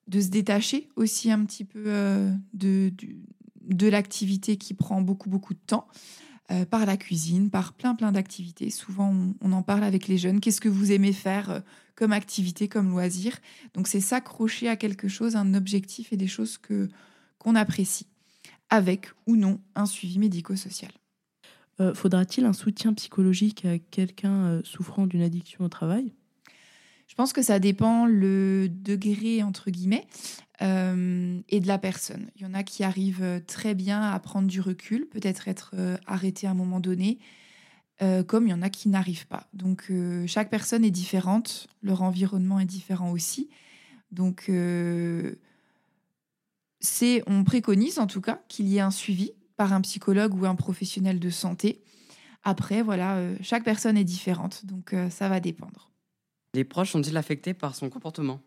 de 0.07 0.21
se 0.21 0.27
détacher 0.27 0.89
aussi 0.95 1.31
un 1.31 1.43
petit 1.45 1.63
peu 1.63 2.29
de, 2.53 2.93
de 3.61 3.87
l'activité 3.87 4.57
qui 4.57 4.75
prend 4.75 5.01
beaucoup, 5.01 5.29
beaucoup 5.29 5.55
de 5.55 5.59
temps. 5.65 5.87
Euh, 6.51 6.65
par 6.65 6.85
la 6.85 6.97
cuisine, 6.97 7.49
par 7.49 7.71
plein 7.71 7.95
plein 7.95 8.11
d'activités. 8.11 8.69
Souvent, 8.71 9.15
on, 9.39 9.51
en 9.53 9.61
parle 9.61 9.85
avec 9.85 10.07
les 10.09 10.17
jeunes. 10.17 10.41
Qu'est-ce 10.41 10.59
que 10.59 10.67
vous 10.67 10.91
aimez 10.91 11.13
faire 11.13 11.49
euh, 11.49 11.59
comme 11.95 12.11
activité, 12.11 12.67
comme 12.67 12.89
loisir? 12.89 13.37
Donc, 13.73 13.87
c'est 13.87 14.01
s'accrocher 14.01 14.67
à 14.67 14.75
quelque 14.75 15.07
chose, 15.07 15.37
un 15.37 15.53
objectif 15.53 16.11
et 16.11 16.17
des 16.17 16.27
choses 16.27 16.57
que 16.57 16.89
qu'on 17.37 17.55
apprécie, 17.55 18.07
avec 18.69 19.11
ou 19.27 19.37
non 19.37 19.61
un 19.75 19.85
suivi 19.85 20.19
médico-social. 20.19 20.91
Euh, 21.79 21.93
faudra-t-il 21.93 22.45
un 22.45 22.53
soutien 22.53 22.93
psychologique 22.93 23.63
à 23.65 23.79
quelqu'un 23.79 24.61
souffrant 24.63 25.07
d'une 25.07 25.21
addiction 25.21 25.63
au 25.63 25.69
travail? 25.69 26.13
Je 27.11 27.15
pense 27.17 27.33
que 27.33 27.41
ça 27.41 27.59
dépend 27.59 28.05
le 28.05 28.69
degré, 28.69 29.43
entre 29.43 29.69
guillemets, 29.69 30.07
euh, 30.61 31.41
et 31.49 31.59
de 31.59 31.67
la 31.67 31.77
personne. 31.77 32.31
Il 32.37 32.43
y 32.43 32.45
en 32.45 32.53
a 32.53 32.63
qui 32.63 32.85
arrivent 32.85 33.21
euh, 33.21 33.41
très 33.45 33.75
bien 33.75 34.01
à 34.01 34.17
prendre 34.21 34.47
du 34.47 34.61
recul, 34.61 35.09
peut-être 35.09 35.49
être, 35.49 35.73
euh, 35.77 35.97
arrêté 36.07 36.47
à 36.47 36.51
un 36.51 36.53
moment 36.53 36.79
donné, 36.79 37.19
comme 38.27 38.47
il 38.47 38.51
y 38.51 38.53
en 38.53 38.61
a 38.61 38.69
qui 38.69 38.89
n'arrivent 38.89 39.27
pas. 39.27 39.47
Donc 39.53 39.91
chaque 40.25 40.49
personne 40.49 40.83
est 40.83 40.89
différente, 40.89 41.67
leur 41.83 42.01
environnement 42.01 42.59
est 42.59 42.65
différent 42.65 43.11
aussi. 43.11 43.47
Donc 44.11 44.49
on 44.49 45.35
préconise 47.43 47.99
en 47.99 48.07
tout 48.07 48.21
cas 48.21 48.41
qu'il 48.47 48.67
y 48.67 48.77
ait 48.77 48.81
un 48.81 48.89
suivi 48.89 49.33
par 49.55 49.73
un 49.73 49.81
psychologue 49.81 50.33
ou 50.33 50.47
un 50.47 50.55
professionnel 50.55 51.19
de 51.19 51.29
santé. 51.29 51.83
Après, 52.43 52.81
voilà, 52.81 53.21
chaque 53.43 53.63
personne 53.63 53.97
est 53.97 54.03
différente, 54.03 54.65
donc 54.65 54.95
ça 55.11 55.29
va 55.29 55.39
dépendre. 55.39 55.90
Les 56.53 56.63
proches 56.63 56.91
sont-ils 56.91 57.15
affectés 57.17 57.53
par 57.53 57.75
son 57.75 57.89
comportement? 57.89 58.41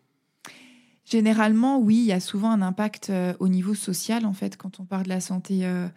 Généralement, 1.05 1.79
oui, 1.79 1.97
il 1.97 2.05
y 2.05 2.11
a 2.11 2.19
souvent 2.19 2.49
un 2.51 2.61
impact 2.61 3.09
euh, 3.09 3.33
au 3.39 3.47
niveau 3.47 3.75
social, 3.75 4.25
en 4.25 4.33
fait, 4.33 4.57
quand 4.57 4.79
on 4.79 4.85
parle 4.85 5.03
de 5.03 5.09
la 5.09 5.19
santé 5.19 5.65
euh, 5.65 5.87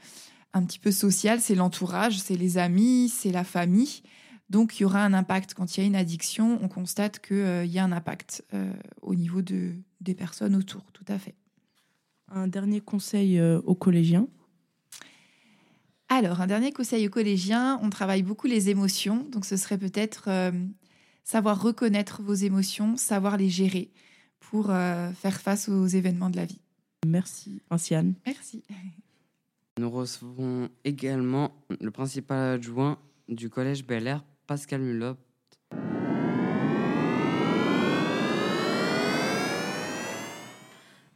un 0.53 0.65
petit 0.65 0.79
peu 0.79 0.91
sociale, 0.91 1.41
c'est 1.41 1.55
l'entourage, 1.55 2.19
c'est 2.19 2.37
les 2.37 2.59
amis, 2.59 3.09
c'est 3.09 3.33
la 3.33 3.45
famille. 3.45 4.03
Donc, 4.51 4.79
il 4.79 4.83
y 4.83 4.85
aura 4.87 5.03
un 5.05 5.15
impact. 5.15 5.55
Quand 5.55 5.77
il 5.77 5.81
y 5.81 5.83
a 5.83 5.87
une 5.87 5.97
addiction, 5.97 6.59
on 6.63 6.69
constate 6.69 7.21
qu'il 7.21 7.37
euh, 7.37 7.65
y 7.65 7.79
a 7.79 7.85
un 7.85 7.93
impact 7.93 8.45
au 9.03 9.15
niveau 9.15 9.43
de, 9.43 9.75
des 10.01 10.15
personnes 10.15 10.55
autour, 10.55 10.85
tout 10.93 11.05
à 11.09 11.19
fait. 11.19 11.35
Un 12.31 12.47
dernier 12.47 12.81
conseil 12.81 13.41
aux 13.41 13.75
collégiens? 13.75 14.29
Alors, 16.11 16.41
un 16.41 16.47
dernier 16.47 16.73
conseil 16.73 17.07
aux 17.07 17.11
collégiens, 17.11 17.79
on 17.83 17.91
travaille 17.91 18.23
beaucoup 18.23 18.47
les 18.47 18.69
émotions, 18.69 19.27
donc 19.31 19.45
ce 19.47 19.57
serait 19.57 19.79
peut-être 19.79 20.29
savoir 21.29 21.61
reconnaître 21.61 22.23
vos 22.23 22.33
émotions, 22.33 22.97
savoir 22.97 23.37
les 23.37 23.51
gérer 23.51 23.91
pour 24.41 24.71
euh, 24.71 25.11
faire 25.13 25.39
face 25.39 25.69
aux 25.69 25.87
événements 25.87 26.31
de 26.31 26.37
la 26.37 26.47
vie. 26.47 26.63
Merci, 27.07 27.61
Anciane. 27.69 28.15
Merci. 28.25 28.63
Nous 29.79 29.91
recevons 29.91 30.71
également 30.85 31.53
le 31.83 31.91
principal 31.91 32.55
adjoint 32.55 32.99
du 33.29 33.51
collège 33.51 33.87
Bel 33.87 34.07
Air, 34.07 34.25
Pascal 34.47 34.81
Mulop. 34.81 35.19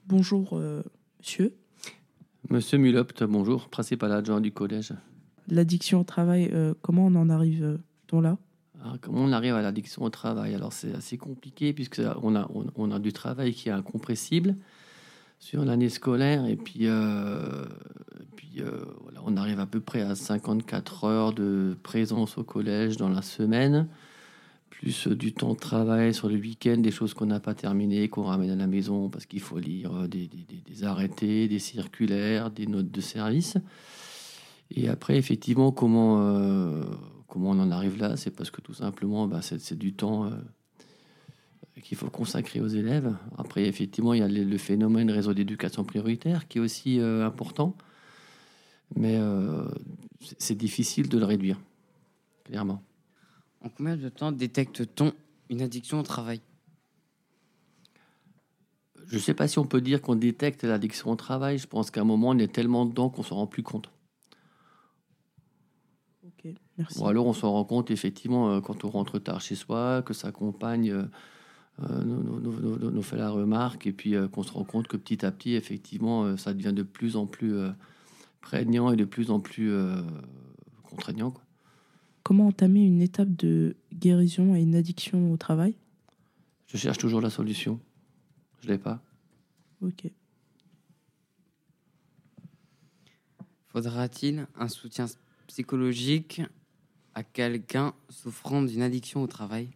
Bonjour, 0.06 0.58
euh, 0.58 0.82
monsieur. 1.20 1.56
Monsieur 2.50 2.76
Mulopt, 2.76 3.24
bonjour, 3.24 3.70
principal 3.70 4.12
adjoint 4.12 4.42
du 4.42 4.52
collège. 4.52 4.92
L'addiction 5.48 6.00
au 6.00 6.04
travail, 6.04 6.50
euh, 6.52 6.74
comment 6.82 7.06
on 7.06 7.14
en 7.14 7.30
arrive-t-on 7.30 8.20
là? 8.20 8.36
Comment 9.00 9.22
on 9.22 9.32
arrive 9.32 9.54
à 9.54 9.62
l'addiction 9.62 10.02
au 10.02 10.10
travail 10.10 10.54
Alors 10.54 10.72
c'est 10.72 10.94
assez 10.94 11.16
compliqué 11.16 11.72
puisque 11.72 12.02
on 12.22 12.34
a, 12.36 12.48
on, 12.76 12.90
a 12.90 12.98
du 12.98 13.12
travail 13.12 13.52
qui 13.52 13.68
est 13.68 13.72
incompressible 13.72 14.56
sur 15.38 15.64
l'année 15.64 15.88
scolaire 15.88 16.46
et 16.46 16.56
puis, 16.56 16.86
euh, 16.86 17.64
puis 18.36 18.60
euh, 18.60 18.84
voilà, 19.02 19.20
on 19.26 19.36
arrive 19.36 19.60
à 19.60 19.66
peu 19.66 19.80
près 19.80 20.02
à 20.02 20.14
54 20.14 21.04
heures 21.04 21.32
de 21.32 21.76
présence 21.82 22.38
au 22.38 22.44
collège 22.44 22.96
dans 22.96 23.08
la 23.08 23.22
semaine, 23.22 23.88
plus 24.70 25.08
du 25.08 25.32
temps 25.32 25.54
de 25.54 25.58
travail 25.58 26.14
sur 26.14 26.28
le 26.28 26.36
week-end, 26.36 26.78
des 26.78 26.90
choses 26.90 27.14
qu'on 27.14 27.26
n'a 27.26 27.40
pas 27.40 27.54
terminées, 27.54 28.08
qu'on 28.08 28.22
ramène 28.22 28.50
à 28.50 28.56
la 28.56 28.66
maison 28.66 29.08
parce 29.08 29.26
qu'il 29.26 29.40
faut 29.40 29.58
lire 29.58 30.08
des, 30.08 30.28
des, 30.28 30.62
des, 30.64 30.84
arrêtés, 30.84 31.48
des 31.48 31.58
circulaires, 31.58 32.50
des 32.50 32.66
notes 32.66 32.90
de 32.90 33.00
service. 33.00 33.56
Et 34.74 34.88
après, 34.88 35.16
effectivement, 35.16 35.70
comment, 35.70 36.22
euh, 36.22 36.82
Comment 37.32 37.52
on 37.52 37.60
en 37.60 37.70
arrive 37.70 37.96
là 37.96 38.18
C'est 38.18 38.30
parce 38.30 38.50
que 38.50 38.60
tout 38.60 38.74
simplement, 38.74 39.26
bah, 39.26 39.40
c'est 39.40 39.72
du 39.72 39.94
temps 39.94 40.26
euh, 40.26 40.32
qu'il 41.82 41.96
faut 41.96 42.10
consacrer 42.10 42.60
aux 42.60 42.68
élèves. 42.68 43.16
Après, 43.38 43.64
effectivement, 43.64 44.12
il 44.12 44.20
y 44.20 44.22
a 44.22 44.28
le, 44.28 44.58
phénomène 44.58 45.10
réseau 45.10 45.32
d'éducation 45.32 45.82
prioritaire 45.82 46.46
qui 46.46 46.58
est 46.58 46.60
aussi 46.60 47.00
euh, 47.00 47.24
important, 47.24 47.74
mais 48.96 49.16
euh, 49.16 49.64
c'est 50.36 50.56
difficile 50.56 51.08
de 51.08 51.18
le 51.18 51.24
réduire, 51.24 51.58
clairement. 52.44 52.82
En 53.62 53.70
combien 53.70 53.96
de 53.96 54.10
temps 54.10 54.30
détecte-t-on 54.30 55.14
une 55.48 55.62
addiction 55.62 56.00
au 56.00 56.02
travail? 56.02 56.42
Je 59.06 59.14
ne 59.14 59.20
sais 59.20 59.32
pas 59.32 59.48
si 59.48 59.58
on 59.58 59.64
peut 59.64 59.80
dire 59.80 60.02
qu'on 60.02 60.16
détecte 60.16 60.64
l'addiction 60.64 61.10
au 61.10 61.16
travail. 61.16 61.56
Je 61.56 61.66
pense 61.66 61.90
qu'à 61.90 62.02
un 62.02 62.04
moment, 62.04 62.28
on 62.28 62.38
est 62.38 62.52
tellement 62.52 62.84
dedans 62.84 63.08
qu'on 63.08 63.22
ne 63.22 63.26
s'en 63.26 63.36
rend 63.36 63.46
plus 63.46 63.62
compte. 63.62 63.90
Ou 66.96 67.06
alors 67.06 67.26
on 67.26 67.32
s'en 67.32 67.52
rend 67.52 67.64
compte 67.64 67.90
effectivement 67.90 68.50
euh, 68.50 68.60
quand 68.60 68.84
on 68.84 68.90
rentre 68.90 69.18
tard 69.18 69.40
chez 69.40 69.54
soi, 69.54 70.02
que 70.02 70.14
sa 70.14 70.32
compagne 70.32 70.90
euh, 70.90 71.04
euh, 71.82 72.02
nous, 72.04 73.02
fait 73.02 73.16
la 73.16 73.30
remarque 73.30 73.86
et 73.86 73.92
puis 73.92 74.14
qu'on 74.32 74.42
se 74.42 74.52
rend 74.52 74.64
compte 74.64 74.88
que 74.88 74.96
petit 74.96 75.24
à 75.24 75.30
petit, 75.30 75.54
effectivement, 75.54 76.36
ça 76.36 76.52
devient 76.52 76.72
de 76.72 76.82
plus 76.82 77.16
en 77.16 77.26
plus 77.26 77.54
prégnant 78.40 78.92
et 78.92 78.96
de 78.96 79.06
plus 79.06 79.30
en 79.30 79.40
plus 79.40 79.72
contraignant. 80.82 81.32
Comment 82.22 82.48
entamer 82.48 82.84
une 82.84 83.00
étape 83.00 83.34
de 83.34 83.74
guérison 83.92 84.52
à 84.52 84.58
une 84.58 84.74
addiction 84.74 85.32
au 85.32 85.36
travail? 85.38 85.74
Je 86.66 86.76
cherche 86.76 86.98
toujours 86.98 87.22
la 87.22 87.30
solution. 87.30 87.80
Je 88.60 88.68
l'ai 88.68 88.78
pas. 88.78 89.02
Ok. 89.80 90.10
Faudra-t-il 93.68 94.46
un 94.56 94.68
soutien 94.68 95.06
psychologique? 95.46 96.42
À 97.14 97.22
quelqu'un 97.22 97.94
souffrant 98.08 98.62
d'une 98.62 98.82
addiction 98.82 99.22
au 99.22 99.26
travail 99.26 99.68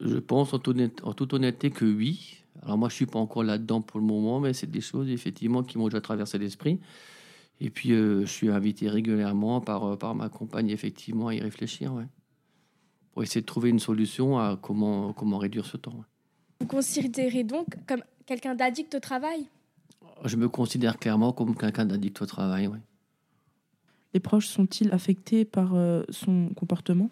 Je 0.00 0.18
pense 0.18 0.54
en, 0.54 0.58
toute 0.58 1.32
honnêteté 1.32 1.70
que 1.70 1.84
oui. 1.84 2.44
Alors 2.62 2.78
moi, 2.78 2.88
je 2.88 2.94
suis 2.94 3.06
pas 3.06 3.18
encore 3.18 3.42
là-dedans 3.42 3.80
pour 3.80 4.00
le 4.00 4.06
moment, 4.06 4.40
mais 4.40 4.52
c'est 4.52 4.70
des 4.70 4.80
choses 4.80 5.08
effectivement 5.10 5.62
qui 5.62 5.76
m'ont 5.76 5.88
déjà 5.88 6.00
traversé 6.00 6.38
l'esprit. 6.38 6.80
Et 7.60 7.70
puis, 7.70 7.92
euh, 7.92 8.20
je 8.20 8.30
suis 8.30 8.48
invité 8.48 8.88
régulièrement 8.88 9.60
par, 9.60 9.84
euh, 9.84 9.96
par 9.96 10.14
ma 10.14 10.28
compagne, 10.28 10.70
effectivement, 10.70 11.28
à 11.28 11.34
y 11.34 11.40
réfléchir, 11.40 11.92
ouais. 11.94 12.06
pour 13.12 13.22
essayer 13.22 13.42
de 13.42 13.46
trouver 13.46 13.70
une 13.70 13.78
solution 13.78 14.38
à 14.38 14.58
comment, 14.60 15.12
comment 15.12 15.38
réduire 15.38 15.66
ce 15.66 15.76
temps. 15.76 16.04
Vous 16.60 16.66
considérez 16.66 17.44
donc 17.44 17.66
comme 17.86 18.02
quelqu'un 18.26 18.54
d'addict 18.54 18.94
au 18.94 19.00
travail? 19.00 19.46
Je 20.24 20.36
me 20.36 20.48
considère 20.48 20.98
clairement 20.98 21.32
comme 21.32 21.54
quelqu'un 21.54 21.84
d'addict 21.84 22.22
au 22.22 22.26
travail, 22.26 22.66
oui. 22.66 22.78
Les 24.14 24.20
proches 24.20 24.46
sont-ils 24.46 24.92
affectés 24.92 25.44
par 25.44 25.74
euh, 25.74 26.02
son 26.08 26.50
comportement? 26.54 27.10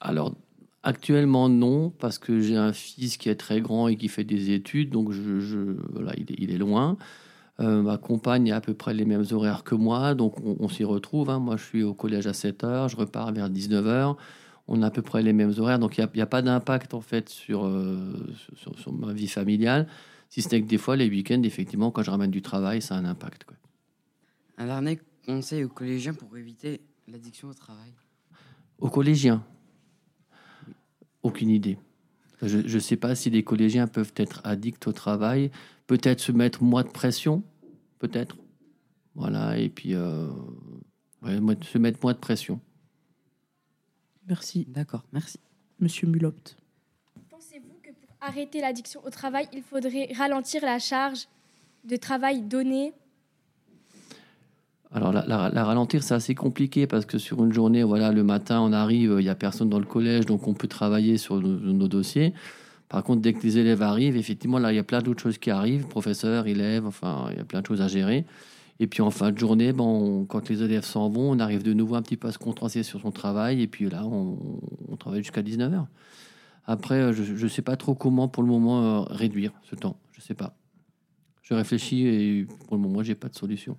Alors, 0.00 0.34
actuellement, 0.82 1.48
non, 1.48 1.90
parce 1.90 2.18
que 2.18 2.40
j'ai 2.40 2.56
un 2.56 2.72
fils 2.74 3.16
qui 3.16 3.28
est 3.30 3.36
très 3.36 3.60
grand 3.62 3.88
et 3.88 3.96
qui 3.96 4.08
fait 4.08 4.24
des 4.24 4.50
études, 4.50 4.90
donc 4.90 5.12
je, 5.12 5.40
je- 5.40 5.76
voilà, 5.92 6.12
il, 6.16 6.30
est, 6.30 6.36
il 6.38 6.50
est 6.52 6.58
loin. 6.58 6.96
Euh, 7.58 7.80
ma 7.80 7.96
compagne 7.96 8.52
a 8.52 8.56
à 8.56 8.60
peu 8.60 8.74
près 8.74 8.92
les 8.92 9.06
mêmes 9.06 9.24
horaires 9.30 9.64
que 9.64 9.74
moi, 9.74 10.14
donc 10.14 10.38
on, 10.44 10.56
on 10.60 10.68
s'y 10.68 10.84
retrouve. 10.84 11.30
hein. 11.30 11.38
Moi, 11.38 11.56
je 11.56 11.64
suis 11.64 11.82
au 11.82 11.94
collège 11.94 12.26
à 12.26 12.34
7 12.34 12.62
h, 12.64 12.90
je 12.90 12.96
repars 12.96 13.32
vers 13.32 13.48
19 13.48 13.86
h. 13.86 14.16
On 14.68 14.82
a 14.82 14.88
à 14.88 14.90
peu 14.90 15.00
près 15.00 15.22
les 15.22 15.32
mêmes 15.32 15.54
horaires, 15.56 15.78
donc 15.78 15.96
il 15.96 16.06
n'y 16.14 16.20
a, 16.20 16.26
pas 16.26 16.42
d'impact 16.42 16.92
en 16.92 17.00
fait 17.00 17.30
sur, 17.30 17.64
euh, 17.64 17.96
sur, 18.56 18.78
sur 18.78 18.92
ma 18.92 19.12
vie 19.14 19.28
familiale. 19.28 19.86
Si 20.28 20.42
ce 20.42 20.50
n'est 20.50 20.60
que 20.60 20.66
des 20.66 20.76
fois, 20.76 20.96
les 20.96 21.08
week-ends, 21.08 21.40
effectivement, 21.44 21.90
quand 21.90 22.02
je 22.02 22.10
ramène 22.10 22.32
du 22.32 22.42
travail, 22.42 22.82
ça 22.82 22.96
a 22.96 22.98
un 22.98 23.04
impact. 23.06 23.44
quoi. 23.44 23.56
Un 24.58 24.66
dernier 24.66 24.98
conseil 25.26 25.64
aux 25.64 25.68
collégiens 25.68 26.14
pour 26.14 26.36
éviter 26.36 26.80
l'addiction 27.08 27.48
au 27.48 27.54
travail. 27.54 27.92
Aux 28.78 28.90
collégiens 28.90 29.44
Aucune 31.22 31.50
idée. 31.50 31.78
Je 32.42 32.58
ne 32.58 32.78
sais 32.78 32.96
pas 32.96 33.14
si 33.14 33.30
les 33.30 33.42
collégiens 33.42 33.86
peuvent 33.86 34.12
être 34.16 34.40
addicts 34.44 34.86
au 34.86 34.92
travail, 34.92 35.50
peut-être 35.86 36.20
se 36.20 36.32
mettre 36.32 36.62
moins 36.62 36.84
de 36.84 36.88
pression, 36.88 37.42
peut-être. 37.98 38.36
Voilà, 39.14 39.58
et 39.58 39.70
puis 39.70 39.94
euh, 39.94 40.28
ouais, 41.22 41.38
se 41.62 41.78
mettre 41.78 41.98
moins 42.02 42.12
de 42.12 42.18
pression. 42.18 42.60
Merci. 44.28 44.66
D'accord, 44.68 45.04
merci. 45.12 45.40
Monsieur 45.80 46.06
Mulopt. 46.06 46.56
Pensez-vous 47.30 47.78
que 47.82 47.90
pour 47.90 48.10
arrêter 48.20 48.60
l'addiction 48.60 49.04
au 49.04 49.10
travail, 49.10 49.48
il 49.52 49.62
faudrait 49.62 50.12
ralentir 50.14 50.62
la 50.62 50.78
charge 50.78 51.26
de 51.84 51.96
travail 51.96 52.42
donnée 52.42 52.92
Alors 54.92 55.12
la, 55.12 55.64
ralentir, 55.64 56.02
c'est 56.02 56.14
assez 56.14 56.34
compliqué 56.34 56.86
parce 56.86 57.06
que 57.06 57.18
sur 57.18 57.44
une 57.44 57.52
journée, 57.52 57.82
voilà, 57.82 58.12
le 58.12 58.22
matin, 58.22 58.60
on 58.60 58.72
arrive, 58.72 59.16
il 59.18 59.24
n'y 59.24 59.28
a 59.28 59.34
personne 59.34 59.68
dans 59.68 59.80
le 59.80 59.84
collège, 59.84 60.26
donc 60.26 60.46
on 60.46 60.54
peut 60.54 60.68
travailler 60.68 61.18
sur 61.18 61.40
nos, 61.40 61.88
dossiers. 61.88 62.32
Par 62.88 63.02
contre, 63.02 63.20
dès 63.20 63.32
que 63.32 63.42
les 63.42 63.58
élèves 63.58 63.82
arrivent, 63.82 64.16
effectivement, 64.16 64.58
là, 64.58 64.72
il 64.72 64.76
y 64.76 64.78
a 64.78 64.84
plein 64.84 65.02
d'autres 65.02 65.20
choses 65.20 65.38
qui 65.38 65.50
arrivent, 65.50 65.86
professeurs, 65.88 66.46
élèves, 66.46 66.86
enfin, 66.86 67.28
il 67.32 67.36
y 67.36 67.40
a 67.40 67.44
plein 67.44 67.60
de 67.60 67.66
choses 67.66 67.80
à 67.80 67.88
gérer. 67.88 68.24
Et 68.78 68.86
puis 68.86 69.02
en 69.02 69.10
fin 69.10 69.32
de 69.32 69.38
journée, 69.38 69.72
bon, 69.72 70.20
on- 70.20 70.24
quand 70.24 70.48
les 70.48 70.62
élèves 70.62 70.84
s'en 70.84 71.08
vont, 71.08 71.30
on 71.30 71.38
arrive 71.40 71.62
de 71.62 71.72
nouveau 71.72 71.96
un 71.96 72.02
petit 72.02 72.16
peu 72.16 72.28
à 72.28 72.32
se 72.32 72.38
concentrer 72.38 72.82
sur 72.82 73.00
son 73.00 73.10
travail, 73.10 73.62
et 73.62 73.66
puis 73.66 73.88
là, 73.88 74.04
on, 74.04 74.36
travaille 74.98 75.22
jusqu'à 75.22 75.42
19h. 75.42 75.86
Après, 76.66 76.96
euh, 76.96 77.12
je 77.12 77.44
ne 77.44 77.48
sais 77.48 77.62
pas 77.62 77.76
trop 77.76 77.94
comment, 77.94 78.28
pour 78.28 78.42
le 78.42 78.48
moment, 78.48 78.82
euh, 78.82 79.00
réduire 79.10 79.52
ce 79.64 79.76
temps. 79.76 79.98
Je 80.12 80.20
ne 80.20 80.22
sais 80.22 80.34
pas. 80.34 80.56
Je 81.42 81.54
réfléchis 81.54 82.06
et 82.06 82.46
pour 82.66 82.76
le 82.76 82.82
moment, 82.82 83.02
j'ai 83.02 83.14
pas 83.14 83.28
de 83.28 83.36
solution. 83.36 83.76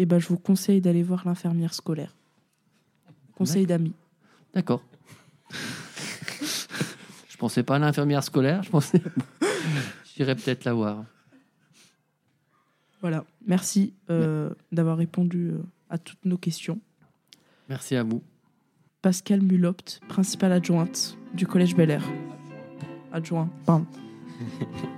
Eh 0.00 0.06
ben, 0.06 0.20
je 0.20 0.28
vous 0.28 0.38
conseille 0.38 0.80
d'aller 0.80 1.02
voir 1.02 1.26
l'infirmière 1.26 1.74
scolaire. 1.74 2.14
Conseil 3.34 3.66
d'amis. 3.66 3.94
D'accord. 4.54 4.80
je 7.28 7.36
pensais 7.36 7.64
pas 7.64 7.76
à 7.76 7.78
l'infirmière 7.80 8.22
scolaire, 8.22 8.62
je 8.62 8.70
pensais. 8.70 9.02
J'irais 10.16 10.36
peut-être 10.36 10.64
la 10.64 10.72
voir. 10.72 11.04
Voilà. 13.00 13.24
Merci 13.44 13.92
euh, 14.08 14.50
d'avoir 14.70 14.96
répondu 14.96 15.50
euh, 15.50 15.62
à 15.90 15.98
toutes 15.98 16.24
nos 16.24 16.38
questions. 16.38 16.78
Merci 17.68 17.96
à 17.96 18.04
vous. 18.04 18.22
Pascal 19.02 19.42
Mulopt, 19.42 20.00
principale 20.08 20.52
adjointe 20.52 21.18
du 21.34 21.46
Collège 21.46 21.74
Bel 21.74 21.90
Air. 21.90 22.04
Adjoint, 23.12 23.50
pardon. 23.66 23.86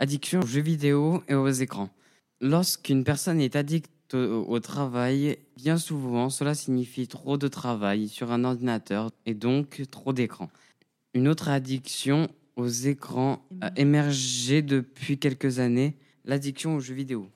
Addiction 0.00 0.40
aux 0.40 0.46
jeux 0.46 0.60
vidéo 0.60 1.22
et 1.28 1.34
aux 1.34 1.48
écrans. 1.48 1.90
Lorsqu'une 2.40 3.02
personne 3.02 3.40
est 3.40 3.56
addicte 3.56 4.14
au, 4.14 4.44
au 4.48 4.60
travail, 4.60 5.38
bien 5.56 5.76
souvent, 5.76 6.30
cela 6.30 6.54
signifie 6.54 7.08
trop 7.08 7.36
de 7.36 7.48
travail 7.48 8.08
sur 8.08 8.30
un 8.30 8.44
ordinateur 8.44 9.10
et 9.26 9.34
donc 9.34 9.82
trop 9.90 10.12
d'écran. 10.12 10.50
Une 11.14 11.26
autre 11.26 11.48
addiction 11.48 12.28
aux 12.56 12.68
écrans 12.68 13.44
a 13.60 13.72
émergé 13.76 14.62
depuis 14.62 15.18
quelques 15.18 15.58
années, 15.58 15.96
l'addiction 16.24 16.76
aux 16.76 16.80
jeux 16.80 16.94
vidéo. 16.94 17.28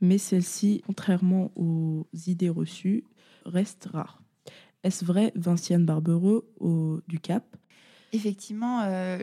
Mais 0.00 0.18
celle-ci, 0.18 0.82
contrairement 0.86 1.52
aux 1.56 2.06
idées 2.26 2.48
reçues, 2.48 3.04
reste 3.44 3.88
rare. 3.92 4.20
Est-ce 4.82 5.04
vrai, 5.04 5.32
Vinciane 5.36 5.86
Barbereux, 5.86 6.44
au, 6.58 7.00
du 7.06 7.20
CAP? 7.20 7.44
Effectivement, 8.14 8.82
euh, 8.84 9.18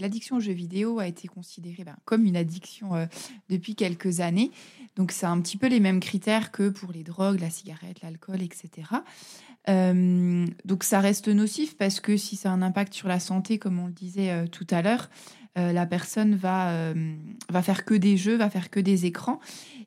l'addiction 0.00 0.36
aux 0.36 0.40
jeux 0.40 0.52
vidéo 0.52 0.98
a 0.98 1.06
été 1.06 1.28
considérée 1.28 1.84
ben, 1.84 1.94
comme 2.04 2.26
une 2.26 2.36
addiction 2.36 2.96
euh, 2.96 3.06
depuis 3.48 3.76
quelques 3.76 4.18
années. 4.18 4.50
Donc, 4.96 5.12
c'est 5.12 5.26
un 5.26 5.40
petit 5.40 5.56
peu 5.56 5.68
les 5.68 5.78
mêmes 5.78 6.00
critères 6.00 6.50
que 6.50 6.68
pour 6.68 6.90
les 6.90 7.04
drogues, 7.04 7.38
la 7.40 7.50
cigarette, 7.50 8.02
l'alcool, 8.02 8.42
etc. 8.42 8.70
Euh, 9.68 10.44
donc, 10.64 10.82
ça 10.82 10.98
reste 10.98 11.28
nocif 11.28 11.76
parce 11.76 12.00
que 12.00 12.16
si 12.16 12.34
ça 12.34 12.50
a 12.50 12.52
un 12.52 12.62
impact 12.62 12.94
sur 12.94 13.06
la 13.06 13.20
santé, 13.20 13.58
comme 13.58 13.78
on 13.78 13.86
le 13.86 13.92
disait 13.92 14.48
tout 14.48 14.66
à 14.70 14.82
l'heure, 14.82 15.08
la 15.56 15.86
personne 15.86 16.34
va, 16.34 16.70
euh, 16.70 17.14
va 17.50 17.62
faire 17.62 17.84
que 17.84 17.94
des 17.94 18.16
jeux, 18.16 18.36
va 18.36 18.48
faire 18.50 18.70
que 18.70 18.80
des 18.80 19.06
écrans. 19.06 19.38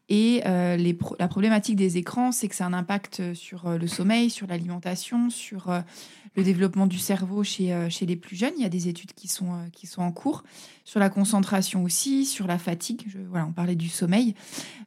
Et 0.07 0.43
euh, 0.45 0.77
la 1.17 1.27
problématique 1.27 1.75
des 1.75 1.97
écrans, 1.97 2.31
c'est 2.31 2.47
que 2.47 2.55
ça 2.55 2.65
a 2.65 2.67
un 2.67 2.73
impact 2.73 3.33
sur 3.33 3.65
euh, 3.65 3.77
le 3.79 3.87
sommeil, 3.87 4.29
sur 4.29 4.45
l'alimentation, 4.45 5.31
sur 5.31 5.71
euh, 5.71 5.81
le 6.35 6.43
développement 6.43 6.85
du 6.85 6.99
cerveau 6.99 7.43
chez, 7.43 7.73
euh, 7.73 7.89
chez 7.89 8.05
les 8.05 8.15
plus 8.15 8.35
jeunes. 8.35 8.53
Il 8.57 8.61
y 8.61 8.65
a 8.65 8.69
des 8.69 8.87
études 8.87 9.13
qui 9.13 9.27
sont, 9.27 9.53
euh, 9.53 9.65
qui 9.71 9.87
sont 9.87 10.03
en 10.03 10.11
cours 10.11 10.43
sur 10.83 10.99
la 10.99 11.09
concentration 11.09 11.83
aussi, 11.83 12.25
sur 12.25 12.45
la 12.45 12.59
fatigue. 12.59 13.01
Je- 13.07 13.17
voilà, 13.17 13.47
on 13.47 13.51
parlait 13.53 13.75
du 13.75 13.89
sommeil. 13.89 14.35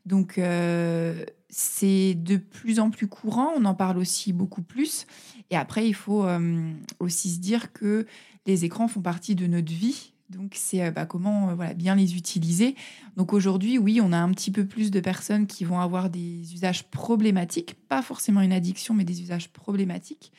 Donc, 0.06 0.38
euh, 0.38 1.24
c'est 1.50 2.14
de 2.14 2.36
plus 2.36 2.78
en 2.78 2.90
plus 2.90 3.08
courant. 3.08 3.50
On 3.56 3.64
en 3.64 3.74
parle 3.74 3.98
aussi 3.98 4.32
beaucoup 4.32 4.62
plus. 4.62 5.06
Et 5.50 5.56
après, 5.56 5.88
il 5.88 5.94
faut 5.94 6.24
euh, 6.26 6.70
aussi 7.00 7.30
se 7.30 7.40
dire 7.40 7.72
que 7.72 8.06
les 8.46 8.64
écrans 8.64 8.86
font 8.86 9.02
partie 9.02 9.34
de 9.34 9.48
notre 9.48 9.72
vie. 9.72 10.12
Donc, 10.30 10.52
c'est 10.54 10.82
euh, 10.82 10.90
bah, 10.90 11.06
comment 11.06 11.50
euh, 11.50 11.54
voilà, 11.54 11.74
bien 11.74 11.94
les 11.94 12.16
utiliser. 12.16 12.74
Donc, 13.16 13.32
aujourd'hui, 13.32 13.78
oui, 13.78 14.00
on 14.02 14.12
a 14.12 14.18
un 14.18 14.30
petit 14.32 14.50
peu 14.50 14.66
plus 14.66 14.90
de 14.90 15.00
personnes 15.00 15.46
qui 15.46 15.64
vont 15.64 15.80
avoir 15.80 16.10
des 16.10 16.52
usages 16.52 16.84
problématiques, 16.84 17.74
pas 17.88 18.02
forcément 18.02 18.40
une 18.40 18.52
addiction, 18.52 18.94
mais 18.94 19.04
des 19.04 19.22
usages 19.22 19.48
problématiques 19.48 20.32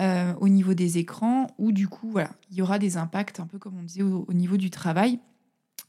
euh, 0.00 0.34
au 0.40 0.48
niveau 0.48 0.74
des 0.74 0.98
écrans, 0.98 1.46
où 1.58 1.72
du 1.72 1.86
coup, 1.86 2.10
voilà, 2.10 2.30
il 2.50 2.56
y 2.56 2.62
aura 2.62 2.78
des 2.78 2.96
impacts, 2.96 3.38
un 3.38 3.46
peu 3.46 3.58
comme 3.58 3.78
on 3.78 3.82
disait 3.82 4.02
au, 4.02 4.24
au 4.26 4.32
niveau 4.32 4.56
du 4.56 4.70
travail. 4.70 5.20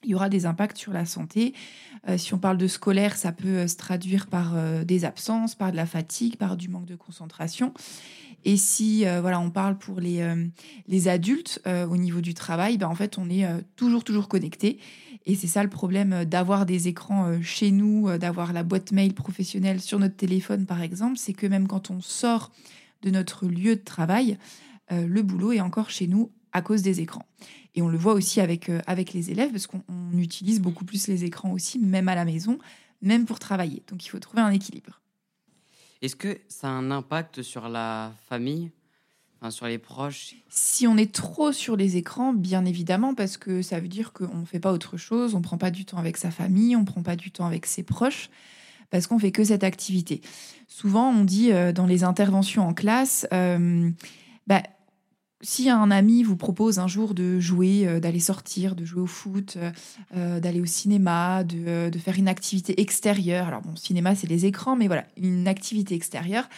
Il 0.04 0.10
y 0.10 0.16
aura 0.16 0.30
des 0.30 0.48
impacts 0.48 0.78
sur 0.78 0.94
la 0.94 1.06
santé. 1.06 1.54
Si 2.18 2.34
on 2.34 2.40
parle 2.40 2.58
de 2.58 2.66
scolaire, 2.66 3.16
ça 3.16 3.32
peut 3.32 3.68
se 3.68 3.76
traduire 3.76 4.26
par 4.26 4.56
des 4.84 5.06
absences, 5.06 5.54
par 5.54 5.72
de 5.72 5.76
la 5.76 5.86
fatigue, 5.86 6.38
par 6.38 6.58
du 6.58 6.70
manque 6.70 6.88
de 6.88 6.96
concentration. 6.96 7.72
Et 8.44 8.58
si 8.58 9.06
euh, 9.06 9.22
voilà, 9.22 9.40
on 9.40 9.52
parle 9.52 9.78
pour 9.78 10.00
les, 10.00 10.22
euh, 10.22 10.46
les 10.88 11.08
adultes 11.08 11.62
euh, 11.68 11.86
au 11.86 11.98
niveau 11.98 12.22
du 12.22 12.34
travail, 12.34 12.78
ben, 12.78 12.88
en 12.88 12.96
fait, 12.96 13.18
on 13.18 13.30
est 13.30 13.46
toujours, 13.76 14.04
toujours 14.04 14.28
connecté. 14.28 14.80
Et 15.26 15.36
c'est 15.36 15.48
ça 15.48 15.64
le 15.64 15.70
problème 15.70 16.26
d'avoir 16.26 16.66
des 16.66 16.88
écrans 16.88 17.40
chez 17.44 17.70
nous, 17.70 18.18
d'avoir 18.18 18.54
la 18.54 18.64
boîte 18.64 18.92
mail 18.92 19.14
professionnelle 19.14 19.80
sur 19.80 20.00
notre 20.00 20.16
téléphone, 20.16 20.66
par 20.66 20.82
exemple. 20.82 21.18
C'est 21.18 21.34
que 21.34 21.46
même 21.46 21.68
quand 21.68 21.92
on 21.92 22.02
sort 22.02 22.52
de 23.04 23.12
notre 23.12 23.46
lieu 23.46 23.76
de 23.76 23.84
travail, 23.84 24.40
le 24.90 25.22
boulot 25.22 25.52
est 25.52 25.62
encore 25.62 25.92
chez 25.92 26.08
nous 26.08 26.32
à 26.54 26.64
cause 26.64 26.82
des 26.82 27.02
écrans. 27.02 27.28
Et 27.76 27.84
on 27.84 27.88
le 27.88 28.00
voit 28.00 28.14
aussi 28.14 28.42
avec, 28.42 28.72
avec 28.88 29.14
les 29.14 29.30
élèves, 29.30 29.52
parce 29.52 29.68
qu'on 29.68 29.84
on 29.88 30.18
utilise 30.18 30.60
beaucoup 30.60 30.86
plus 30.86 31.08
les 31.08 31.24
écrans 31.24 31.52
aussi, 31.52 31.78
même 31.78 32.08
à 32.08 32.16
la 32.16 32.26
maison, 32.26 32.58
même 33.04 33.26
pour 33.26 33.38
travailler. 33.38 33.84
Donc 33.90 34.04
il 34.04 34.10
faut 34.10 34.20
trouver 34.20 34.42
un 34.42 34.50
équilibre. 34.50 35.01
Est-ce 36.02 36.16
que 36.16 36.40
ça 36.48 36.68
a 36.68 36.72
un 36.72 36.90
impact 36.90 37.44
sur 37.44 37.70
la 37.70 38.14
famille, 38.28 38.72
sur 39.50 39.68
les 39.68 39.78
proches? 39.78 40.36
Si 40.50 40.88
on 40.88 40.98
est 40.98 41.14
trop 41.14 41.52
sur 41.52 41.76
les 41.76 41.98
écrans, 41.98 42.34
bien 42.34 42.66
évidemment, 42.66 43.14
parce 43.14 43.38
que 43.38 43.62
ça 43.62 43.80
veut 43.80 43.88
dire 43.88 44.12
qu'on 44.12 44.40
ne 44.40 44.46
fait 44.46 44.60
pas 44.60 44.72
autre 44.72 44.98
chose, 44.98 45.36
on 45.36 45.40
ne 45.40 45.44
prend 45.44 45.60
pas 45.60 45.70
du 45.70 45.86
temps 45.86 45.98
avec 45.98 46.18
sa 46.18 46.32
famille, 46.32 46.76
on 46.76 46.82
ne 46.82 46.86
prend 46.86 47.04
pas 47.04 47.16
du 47.16 47.30
temps 47.30 47.46
avec 47.46 47.68
ses 47.68 47.84
proches, 47.84 48.30
parce 48.90 49.06
qu'on 49.06 49.20
fait 49.20 49.32
que 49.32 49.44
cette 49.44 49.64
activité. 49.64 50.22
Souvent, 50.68 51.12
on 51.12 51.24
dit 51.24 51.52
euh, 51.52 51.72
dans 51.72 51.86
les 51.86 52.04
interventions 52.04 52.68
en 52.68 52.74
classe, 52.74 53.28
euh, 53.32 53.90
bah, 54.48 54.64
si 55.42 55.70
un 55.70 55.92
ami 55.92 56.24
vous 56.24 56.36
propose 56.36 56.80
un 56.80 56.88
jour 56.88 57.14
de 57.14 57.40
jouer, 57.40 57.88
euh, 57.88 58.00
d'aller 58.00 58.20
sortir, 58.20 58.76
de 58.76 58.86
jouer 58.86 59.02
au 59.02 59.08
foot, 59.08 59.56
euh, 59.58 59.72
euh, 60.16 60.40
d'aller 60.40 60.62
au 60.62 60.66
cinéma, 60.66 61.44
de, 61.44 61.92
faire 62.00 62.18
une 62.18 62.28
activité 62.28 62.80
extérieure, 62.82 63.48
alors 63.48 63.62
bon, 63.62 63.76
cinéma 63.76 64.16
c'est 64.16 64.28
les 64.28 64.46
écrans, 64.46 64.76
mais 64.76 64.88
voilà, 64.88 65.06
une 65.18 65.48
activité 65.48 65.96
extérieure, 65.96 66.50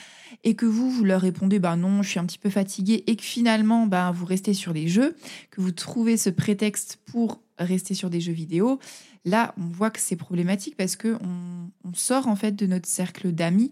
et 0.43 0.55
que 0.55 0.65
vous, 0.65 0.89
vous 0.89 1.03
leur 1.03 1.21
répondez, 1.21 1.59
bah 1.59 1.75
non, 1.75 2.01
je 2.01 2.09
suis 2.09 2.19
un 2.19 2.25
petit 2.25 2.37
peu 2.37 2.49
fatigué, 2.49 3.03
et 3.07 3.15
que 3.15 3.23
finalement, 3.23 3.87
bah, 3.87 4.11
vous 4.13 4.25
restez 4.25 4.53
sur 4.53 4.73
les 4.73 4.87
jeux, 4.87 5.15
que 5.51 5.61
vous 5.61 5.71
trouvez 5.71 6.17
ce 6.17 6.29
prétexte 6.29 6.99
pour 7.05 7.39
rester 7.63 7.93
sur 7.93 8.09
des 8.09 8.21
jeux 8.21 8.33
vidéo, 8.33 8.79
là, 9.25 9.53
on 9.57 9.67
voit 9.67 9.89
que 9.89 9.99
c'est 9.99 10.15
problématique 10.15 10.75
parce 10.77 10.95
que 10.95 11.17
on, 11.23 11.93
sort 11.93 12.27
en 12.27 12.35
fait 12.35 12.53
de 12.53 12.65
notre 12.65 12.87
cercle 12.89 13.31
d'amis 13.31 13.71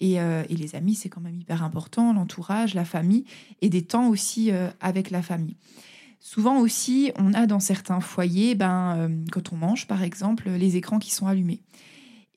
et, 0.00 0.20
euh, 0.20 0.42
et 0.50 0.56
les 0.56 0.74
amis, 0.74 0.94
c'est 0.94 1.08
quand 1.08 1.22
même 1.22 1.40
hyper 1.40 1.64
important, 1.64 2.12
l'entourage, 2.12 2.74
la 2.74 2.84
famille 2.84 3.24
et 3.62 3.70
des 3.70 3.82
temps 3.82 4.08
aussi 4.08 4.50
euh, 4.50 4.68
avec 4.80 5.10
la 5.10 5.22
famille. 5.22 5.56
Souvent 6.20 6.58
aussi, 6.58 7.12
on 7.16 7.32
a 7.32 7.46
dans 7.46 7.60
certains 7.60 8.00
foyers, 8.00 8.54
ben, 8.54 8.96
euh, 8.96 9.08
quand 9.32 9.52
on 9.52 9.56
mange 9.56 9.86
par 9.86 10.02
exemple, 10.02 10.50
les 10.50 10.76
écrans 10.76 10.98
qui 10.98 11.12
sont 11.12 11.26
allumés. 11.26 11.62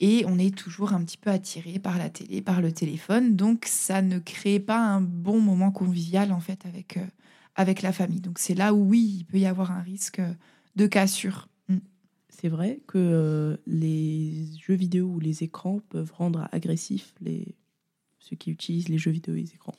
Et 0.00 0.24
on 0.26 0.38
est 0.38 0.56
toujours 0.56 0.92
un 0.94 1.02
petit 1.02 1.18
peu 1.18 1.30
attiré 1.30 1.78
par 1.78 1.98
la 1.98 2.08
télé, 2.08 2.40
par 2.40 2.62
le 2.62 2.72
téléphone. 2.72 3.36
Donc 3.36 3.66
ça 3.66 4.00
ne 4.00 4.18
crée 4.18 4.58
pas 4.58 4.78
un 4.78 5.00
bon 5.00 5.40
moment 5.40 5.70
convivial 5.70 6.32
en 6.32 6.40
fait 6.40 6.64
avec, 6.66 6.98
avec 7.54 7.82
la 7.82 7.92
famille. 7.92 8.20
Donc 8.20 8.38
c'est 8.38 8.54
là 8.54 8.72
où 8.72 8.88
oui, 8.88 9.18
il 9.18 9.24
peut 9.24 9.38
y 9.38 9.46
avoir 9.46 9.70
un 9.70 9.82
risque 9.82 10.20
de 10.76 10.86
cassure. 10.86 11.48
Mm. 11.68 11.78
C'est 12.28 12.48
vrai 12.48 12.80
que 12.86 12.98
euh, 12.98 13.56
les 13.66 14.46
jeux 14.60 14.74
vidéo 14.74 15.06
ou 15.06 15.20
les 15.20 15.42
écrans 15.42 15.80
peuvent 15.88 16.12
rendre 16.12 16.48
agressifs 16.52 17.14
les... 17.20 17.56
ceux 18.18 18.36
qui 18.36 18.50
utilisent 18.50 18.88
les 18.88 18.98
jeux 18.98 19.10
vidéo 19.10 19.34
et 19.34 19.40
les 19.40 19.54
écrans. 19.54 19.74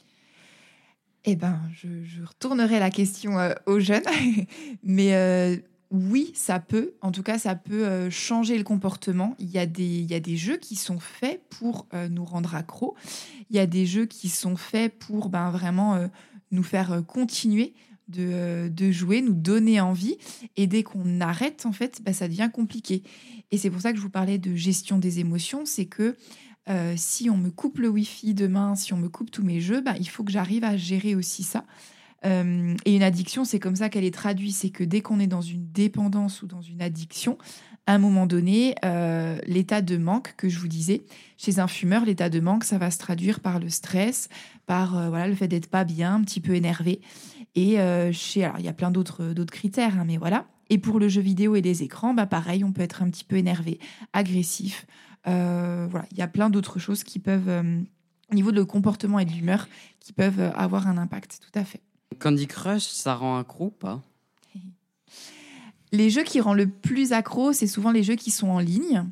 Eh 1.29 1.35
ben, 1.35 1.59
je, 1.73 2.05
je 2.05 2.23
retournerai 2.23 2.79
la 2.79 2.89
question 2.89 3.37
euh, 3.37 3.53
aux 3.65 3.81
jeunes. 3.81 4.05
Mais 4.83 5.13
euh, 5.13 5.57
oui, 5.91 6.31
ça 6.33 6.61
peut. 6.61 6.93
En 7.01 7.11
tout 7.11 7.21
cas, 7.21 7.37
ça 7.37 7.53
peut 7.53 7.85
euh, 7.85 8.09
changer 8.09 8.57
le 8.57 8.63
comportement. 8.63 9.35
Il 9.37 9.49
y, 9.49 9.57
a 9.57 9.65
des, 9.65 9.83
il 9.83 10.09
y 10.09 10.13
a 10.13 10.21
des 10.21 10.37
jeux 10.37 10.55
qui 10.55 10.77
sont 10.77 10.99
faits 10.99 11.41
pour 11.49 11.85
nous 12.09 12.23
rendre 12.23 12.55
accros. 12.55 12.95
Il 13.49 13.57
y 13.57 13.59
a 13.59 13.65
des 13.65 13.85
jeux 13.85 14.05
qui 14.05 14.29
sont 14.29 14.55
faits 14.55 14.97
pour 14.97 15.27
ben, 15.27 15.51
vraiment 15.51 15.99
nous 16.51 16.63
faire 16.63 17.03
continuer 17.05 17.73
de, 18.07 18.29
euh, 18.31 18.69
de 18.69 18.91
jouer, 18.91 19.21
nous 19.21 19.33
donner 19.33 19.79
envie. 19.79 20.17
Et 20.55 20.67
dès 20.67 20.83
qu'on 20.83 21.21
arrête, 21.21 21.65
en 21.65 21.71
fait, 21.71 22.01
ben, 22.03 22.13
ça 22.13 22.27
devient 22.27 22.49
compliqué. 22.51 23.03
Et 23.51 23.57
c'est 23.57 23.69
pour 23.69 23.81
ça 23.81 23.91
que 23.91 23.97
je 23.97 24.01
vous 24.01 24.09
parlais 24.09 24.37
de 24.37 24.55
gestion 24.55 24.97
des 24.97 25.19
émotions. 25.19 25.65
C'est 25.65 25.85
que 25.85 26.15
euh, 26.69 26.93
si 26.97 27.29
on 27.29 27.37
me 27.37 27.49
coupe 27.49 27.79
le 27.79 27.89
Wi-Fi 27.89 28.33
demain, 28.33 28.75
si 28.75 28.93
on 28.93 28.97
me 28.97 29.09
coupe 29.09 29.31
tous 29.31 29.43
mes 29.43 29.59
jeux, 29.59 29.81
ben, 29.81 29.95
il 29.99 30.07
faut 30.07 30.23
que 30.23 30.31
j'arrive 30.31 30.63
à 30.63 30.77
gérer 30.77 31.15
aussi 31.15 31.43
ça. 31.43 31.65
Euh, 32.25 32.75
et 32.85 32.95
une 32.95 33.03
addiction, 33.03 33.45
c'est 33.45 33.59
comme 33.59 33.75
ça 33.75 33.89
qu'elle 33.89 34.03
est 34.03 34.13
traduite. 34.13 34.55
C'est 34.55 34.69
que 34.69 34.83
dès 34.83 35.01
qu'on 35.01 35.19
est 35.19 35.27
dans 35.27 35.41
une 35.41 35.67
dépendance 35.71 36.41
ou 36.41 36.47
dans 36.47 36.61
une 36.61 36.81
addiction, 36.81 37.37
à 37.85 37.93
un 37.93 37.99
moment 37.99 38.25
donné, 38.25 38.75
l'état 39.45 39.81
de 39.81 39.95
manque 39.95 40.33
que 40.35 40.49
je 40.49 40.59
vous 40.59 40.67
disais, 40.67 41.03
chez 41.37 41.59
un 41.59 41.69
fumeur, 41.69 42.03
l'état 42.03 42.29
de 42.29 42.41
manque, 42.41 42.65
ça 42.65 42.77
va 42.77 42.91
se 42.91 42.97
traduire 42.97 43.39
par 43.39 43.59
le 43.59 43.69
stress, 43.69 44.27
par 44.65 45.07
voilà 45.07 45.29
le 45.29 45.35
fait 45.35 45.47
d'être 45.47 45.67
pas 45.67 45.85
bien, 45.85 46.15
un 46.15 46.21
petit 46.21 46.41
peu 46.41 46.53
énervé. 46.55 46.99
Et 47.57 47.79
euh, 47.79 48.11
chez, 48.13 48.43
alors 48.43 48.59
il 48.59 48.65
y 48.65 48.69
a 48.69 48.73
plein 48.73 48.91
d'autres 48.91 49.33
d'autres 49.33 49.51
critères, 49.51 49.99
hein, 49.99 50.03
mais 50.05 50.17
voilà. 50.17 50.45
Et 50.69 50.77
pour 50.77 50.99
le 50.99 51.09
jeu 51.09 51.21
vidéo 51.21 51.55
et 51.55 51.61
les 51.61 51.81
écrans, 51.81 52.13
bah 52.13 52.27
pareil, 52.27 52.63
on 52.63 52.71
peut 52.71 52.83
être 52.83 53.01
un 53.01 53.09
petit 53.09 53.23
peu 53.23 53.35
énervé, 53.35 53.79
agressif. 54.13 54.85
Euh, 55.27 55.87
voilà, 55.89 56.05
il 56.11 56.17
y 56.17 56.21
a 56.21 56.27
plein 56.27 56.51
d'autres 56.51 56.77
choses 56.77 57.03
qui 57.03 57.17
peuvent, 57.17 57.49
euh, 57.49 57.81
au 58.31 58.35
niveau 58.35 58.51
de 58.51 58.57
le 58.57 58.65
comportement 58.65 59.17
et 59.17 59.25
de 59.25 59.31
l'humeur, 59.31 59.67
qui 59.99 60.13
peuvent 60.13 60.39
euh, 60.39 60.51
avoir 60.51 60.87
un 60.87 60.99
impact. 60.99 61.39
Tout 61.41 61.59
à 61.59 61.63
fait. 61.63 61.81
Candy 62.19 62.45
Crush, 62.45 62.83
ça 62.83 63.15
rend 63.15 63.39
accro 63.39 63.65
ou 63.65 63.71
pas? 63.71 64.01
Les 65.91 66.09
jeux 66.11 66.23
qui 66.23 66.39
rendent 66.41 66.57
le 66.57 66.69
plus 66.69 67.11
accro, 67.11 67.53
c'est 67.53 67.65
souvent 67.65 67.91
les 67.91 68.03
jeux 68.03 68.15
qui 68.15 68.29
sont 68.29 68.49
en 68.49 68.59
ligne, 68.59 69.05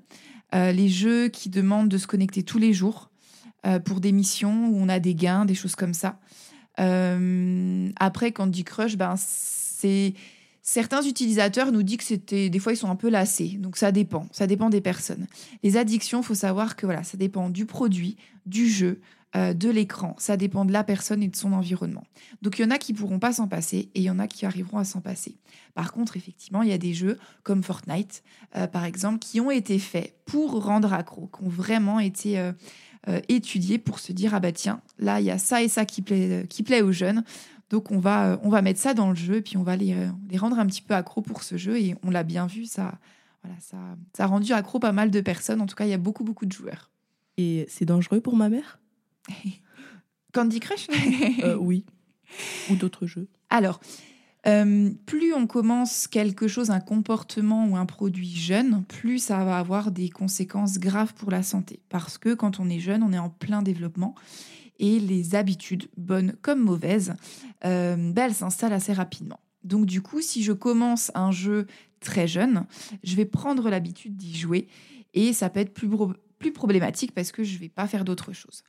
euh, 0.53 0.71
les 0.71 0.89
jeux 0.89 1.29
qui 1.29 1.49
demandent 1.49 1.89
de 1.89 1.97
se 1.97 2.05
connecter 2.05 2.43
tous 2.43 2.60
les 2.60 2.73
jours 2.73 3.10
euh, 3.65 3.79
pour 3.79 4.01
des 4.01 4.12
missions 4.12 4.67
où 4.67 4.77
on 4.77 4.89
a 4.89 4.99
des 4.99 5.15
gains, 5.15 5.45
des 5.45 5.55
choses 5.55 5.75
comme 5.75 5.93
ça. 5.93 6.19
Euh, 6.79 7.89
après, 7.97 8.31
Candy 8.31 8.63
Crush, 8.63 8.97
ben, 8.97 9.15
c'est 9.17 10.13
certains 10.65 11.03
utilisateurs 11.03 11.71
nous 11.71 11.83
disent 11.83 11.97
que 11.97 12.03
c'était 12.03 12.49
des 12.49 12.59
fois 12.59 12.73
ils 12.73 12.77
sont 12.77 12.89
un 12.89 12.95
peu 12.95 13.09
lassés. 13.09 13.57
Donc 13.59 13.77
ça 13.77 13.91
dépend, 13.91 14.27
ça 14.31 14.47
dépend 14.47 14.69
des 14.69 14.81
personnes. 14.81 15.27
Les 15.63 15.77
addictions, 15.77 16.21
faut 16.23 16.33
savoir 16.33 16.75
que 16.75 16.85
voilà, 16.85 17.03
ça 17.03 17.17
dépend 17.17 17.49
du 17.49 17.65
produit, 17.65 18.17
du 18.45 18.67
jeu, 18.67 18.99
euh, 19.35 19.53
de 19.53 19.69
l'écran. 19.69 20.15
Ça 20.17 20.38
dépend 20.38 20.65
de 20.65 20.73
la 20.73 20.83
personne 20.83 21.21
et 21.21 21.27
de 21.27 21.35
son 21.35 21.53
environnement. 21.53 22.03
Donc 22.41 22.57
il 22.57 22.63
y 22.63 22.65
en 22.65 22.71
a 22.71 22.77
qui 22.77 22.93
pourront 22.93 23.19
pas 23.19 23.31
s'en 23.31 23.47
passer 23.47 23.89
et 23.93 23.99
il 23.99 24.03
y 24.03 24.09
en 24.09 24.19
a 24.19 24.27
qui 24.27 24.45
arriveront 24.45 24.79
à 24.79 24.85
s'en 24.85 25.01
passer. 25.01 25.38
Par 25.75 25.93
contre, 25.93 26.17
effectivement, 26.17 26.63
il 26.63 26.69
y 26.69 26.73
a 26.73 26.77
des 26.77 26.93
jeux 26.93 27.19
comme 27.43 27.61
Fortnite, 27.61 28.23
euh, 28.55 28.65
par 28.65 28.85
exemple, 28.85 29.19
qui 29.19 29.39
ont 29.39 29.51
été 29.51 29.77
faits 29.77 30.15
pour 30.25 30.63
rendre 30.63 30.93
accro, 30.93 31.27
qui 31.27 31.43
ont 31.43 31.49
vraiment 31.49 31.99
été 31.99 32.39
euh, 33.08 33.18
euh, 33.18 33.22
étudiés 33.30 33.78
pour 33.78 34.00
se 34.00 34.12
dire 34.13 34.34
ah 34.34 34.39
bah 34.39 34.52
tiens, 34.52 34.82
là 35.00 35.20
il 35.20 35.26
y 35.26 35.32
a 35.32 35.38
ça 35.38 35.62
et 35.62 35.68
ça 35.68 35.86
qui 35.86 36.02
plaît, 36.02 36.46
qui 36.50 36.63
plaît 36.63 36.82
aux 36.82 36.91
jeunes. 36.91 37.24
Donc 37.70 37.91
on 37.91 38.00
va, 38.00 38.34
euh, 38.34 38.38
on 38.44 38.50
va 38.50 38.62
mettre 38.62 38.80
ça 38.80 38.94
dans 38.94 39.10
le 39.10 39.15
jeu, 39.15 39.41
puis 39.41 39.58
on 39.58 39.63
va 39.63 39.76
les, 39.76 39.94
euh, 39.94 40.08
les 40.30 40.38
rendre 40.38 40.60
un 40.60 40.65
petit 40.68 40.82
peu 40.82 40.94
accros 40.94 41.22
pour 41.22 41.44
ce 41.44 41.58
jeu. 41.58 41.80
Et 41.80 41.96
on 42.04 42.12
l'a 42.12 42.24
bien 42.24 42.46
vu, 42.46 42.65
ça, 42.65 43.00
voilà, 43.44 43.60
ça, 43.60 43.78
ça 44.15 44.24
a 44.26 44.28
rendu 44.28 44.54
accro 44.54 44.80
pas 44.80 44.91
mal 44.91 45.10
de 45.10 45.22
personnes. 45.22 45.62
En 45.62 45.65
tout 45.65 45.76
cas, 45.76 45.86
il 45.86 45.89
y 45.89 45.94
a 45.94 45.98
beaucoup, 45.98 46.24
beaucoup 46.24 46.46
de 46.46 46.52
joueurs. 46.52 46.91
Et 47.38 47.65
c'est 47.68 47.86
dangereux 47.86 48.22
pour 48.22 48.36
ma 48.36 48.50
mère? 48.50 48.80
Candy 50.34 50.60
Crush? 50.60 50.88
Euh, 51.44 51.56
Oui. 51.56 51.86
Ou 52.70 52.76
d'autres 52.76 53.08
jeux? 53.08 53.28
Alors, 53.50 53.80
euh, 54.47 54.91
plus 55.05 55.34
on 55.34 55.47
commence 55.47 56.08
quelque 56.08 56.47
chose, 56.47 56.69
un 56.69 56.79
comportement 56.79 57.67
ou 57.67 57.75
un 57.75 57.86
produit 57.86 58.36
jeune, 58.36 58.84
plus 58.88 59.19
ça 59.19 59.43
va 59.43 59.58
avoir 59.58 59.91
des 59.91 60.10
conséquences 60.10 60.77
graves 60.77 61.13
pour 61.15 61.31
la 61.31 61.41
santé. 61.41 61.79
Parce 61.89 62.17
que 62.17 62.34
quand 62.34 62.60
on 62.60 62.69
est 62.69 62.79
jeune, 62.79 63.01
on 63.01 63.12
est 63.12 63.19
en 63.19 63.29
plein 63.29 63.62
développement 63.62 64.13
et 64.77 64.99
les 64.99 65.36
habitudes, 65.36 65.88
bonnes 65.97 66.36
comme 66.41 66.60
mauvaises, 66.60 67.15
euh, 67.63 67.95
ben, 67.95 68.25
elles 68.25 68.34
s'installent 68.34 68.73
assez 68.73 68.93
rapidement. 68.93 69.39
Donc 69.63 69.86
du 69.86 70.01
coup, 70.01 70.21
si 70.21 70.43
je 70.43 70.51
commence 70.51 71.12
un 71.15 71.31
jeu 71.31 71.65
très 71.99 72.27
jeune, 72.27 72.65
je 73.03 73.15
vais 73.15 73.25
prendre 73.25 73.69
l'habitude 73.69 74.15
d'y 74.15 74.38
jouer 74.38 74.67
et 75.15 75.34
ça 75.34 75.49
peut 75.49 75.60
être 75.60 75.73
plus, 75.73 75.89
plus 76.38 76.53
problématique 76.53 77.13
parce 77.13 77.31
que 77.31 77.43
je 77.43 77.55
ne 77.55 77.60
vais 77.60 77.69
pas 77.69 77.88
faire 77.88 78.05
d'autre 78.05 78.31
chose. 78.31 78.63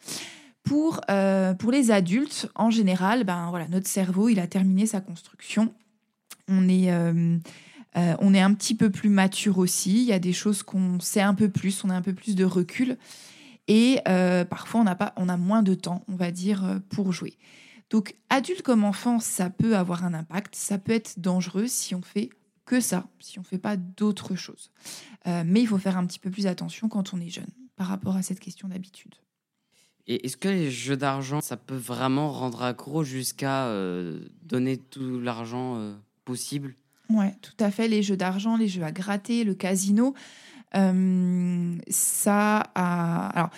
Pour, 0.66 1.00
euh, 1.11 1.55
pour 1.55 1.70
les 1.70 1.92
adultes, 1.92 2.50
en 2.57 2.70
général, 2.70 3.22
ben, 3.22 3.50
voilà, 3.50 3.68
notre 3.68 3.87
cerveau, 3.87 4.29
il 4.29 4.40
a 4.40 4.48
terminé 4.48 4.85
sa 4.85 5.00
construction. 5.00 5.72
On 6.48 6.68
est, 6.68 6.90
euh, 6.90 7.38
euh, 7.96 8.16
on 8.18 8.35
est 8.35 8.40
un 8.40 8.52
petit 8.52 8.74
peu 8.74 8.90
plus 8.90 9.09
mature 9.09 9.59
aussi. 9.59 9.92
Il 9.92 10.07
y 10.07 10.12
a 10.12 10.18
des 10.18 10.33
choses 10.33 10.64
qu'on 10.64 10.98
sait 10.98 11.20
un 11.20 11.35
peu 11.35 11.48
plus, 11.48 11.85
on 11.85 11.90
a 11.90 11.94
un 11.94 12.02
peu 12.02 12.14
plus 12.14 12.35
de 12.35 12.44
recul. 12.44 12.98
Et 13.68 14.00
parfois, 14.50 14.81
on, 14.81 14.85
n'a 14.85 14.96
pas, 14.96 15.12
on 15.16 15.29
a 15.29 15.37
moins 15.37 15.62
de 15.62 15.74
temps, 15.74 16.05
on 16.09 16.16
va 16.16 16.33
dire, 16.33 16.81
pour 16.88 17.12
jouer. 17.12 17.37
Donc, 17.90 18.16
adulte 18.29 18.62
comme 18.62 18.85
enfant, 18.85 19.20
ça 19.20 19.50
peut 19.50 19.76
avoir 19.76 20.05
un 20.05 20.14
impact. 20.14 20.57
Ça 20.57 20.79
peut 20.79 20.92
être 20.92 21.20
dangereux 21.20 21.66
si 21.68 21.94
on 21.94 22.02
fait 22.02 22.31
que 22.64 22.81
ça, 22.81 23.07
si 23.20 23.38
on 23.38 23.42
ne 23.42 23.46
fait 23.46 23.59
pas 23.59 23.76
d'autres 23.76 24.35
choses. 24.35 24.70
Mais 25.26 25.62
il 25.62 25.66
faut 25.66 25.79
faire 25.79 25.96
un 25.96 26.07
petit 26.07 26.20
peu 26.20 26.31
plus 26.31 26.46
attention 26.46 26.88
quand 26.88 27.12
on 27.12 27.20
est 27.20 27.31
jeune 27.31 27.50
par 27.76 27.88
rapport 27.88 28.16
à 28.16 28.22
cette 28.22 28.40
question 28.40 28.68
d'habitude. 28.68 29.14
Et 30.08 30.26
est-ce 30.26 30.36
que 30.36 30.48
les 30.48 30.70
jeux 30.70 30.96
d'argent, 30.96 31.40
ça 31.40 31.56
peut 31.56 31.76
vraiment 31.76 32.30
rendre 32.30 32.62
accro 32.62 33.02
jusqu'à 33.02 33.66
euh, 33.66 34.20
donner 34.42 34.76
tout 34.76 35.20
l'argent 35.20 35.76
euh, 35.76 35.94
possible? 36.24 36.74
Ouais, 37.10 37.34
tout 37.42 37.56
à 37.58 37.70
fait. 37.70 37.88
Les 37.88 38.02
jeux 38.02 38.16
d'argent, 38.16 38.56
les 38.56 38.68
jeux 38.68 38.84
à 38.84 38.92
gratter, 38.92 39.42
le 39.42 39.54
casino, 39.54 40.14
euh, 40.76 41.76
ça 41.88 42.70
a. 42.74 43.28
Alors, 43.28 43.50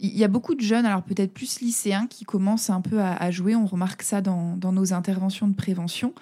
il 0.00 0.16
y 0.16 0.24
a 0.24 0.28
beaucoup 0.28 0.54
de 0.54 0.60
jeunes, 0.60 0.86
alors 0.86 1.02
peut-être 1.02 1.32
plus 1.32 1.60
lycéens, 1.60 2.06
qui 2.06 2.24
commencent 2.24 2.70
un 2.70 2.80
peu 2.80 3.00
à, 3.00 3.30
jouer. 3.32 3.56
On 3.56 3.66
remarque 3.66 4.02
ça 4.02 4.20
dans, 4.20 4.56
dans 4.56 4.72
nos 4.72 4.92
interventions 4.92 5.48
de 5.48 5.54
prévention. 5.54 6.14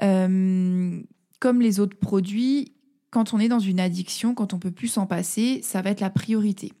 Comme 0.00 1.60
les 1.60 1.78
autres 1.78 1.96
produits, 1.96 2.72
quand 3.10 3.32
on 3.32 3.38
est 3.38 3.46
dans 3.46 3.60
une 3.60 3.78
addiction, 3.78 4.34
quand 4.34 4.54
on 4.54 4.58
peut 4.58 4.72
plus 4.72 4.88
s'en 4.88 5.06
passer, 5.06 5.60
ça 5.62 5.82
va 5.82 5.90
être 5.90 6.00
la 6.00 6.10
priorité. 6.10 6.72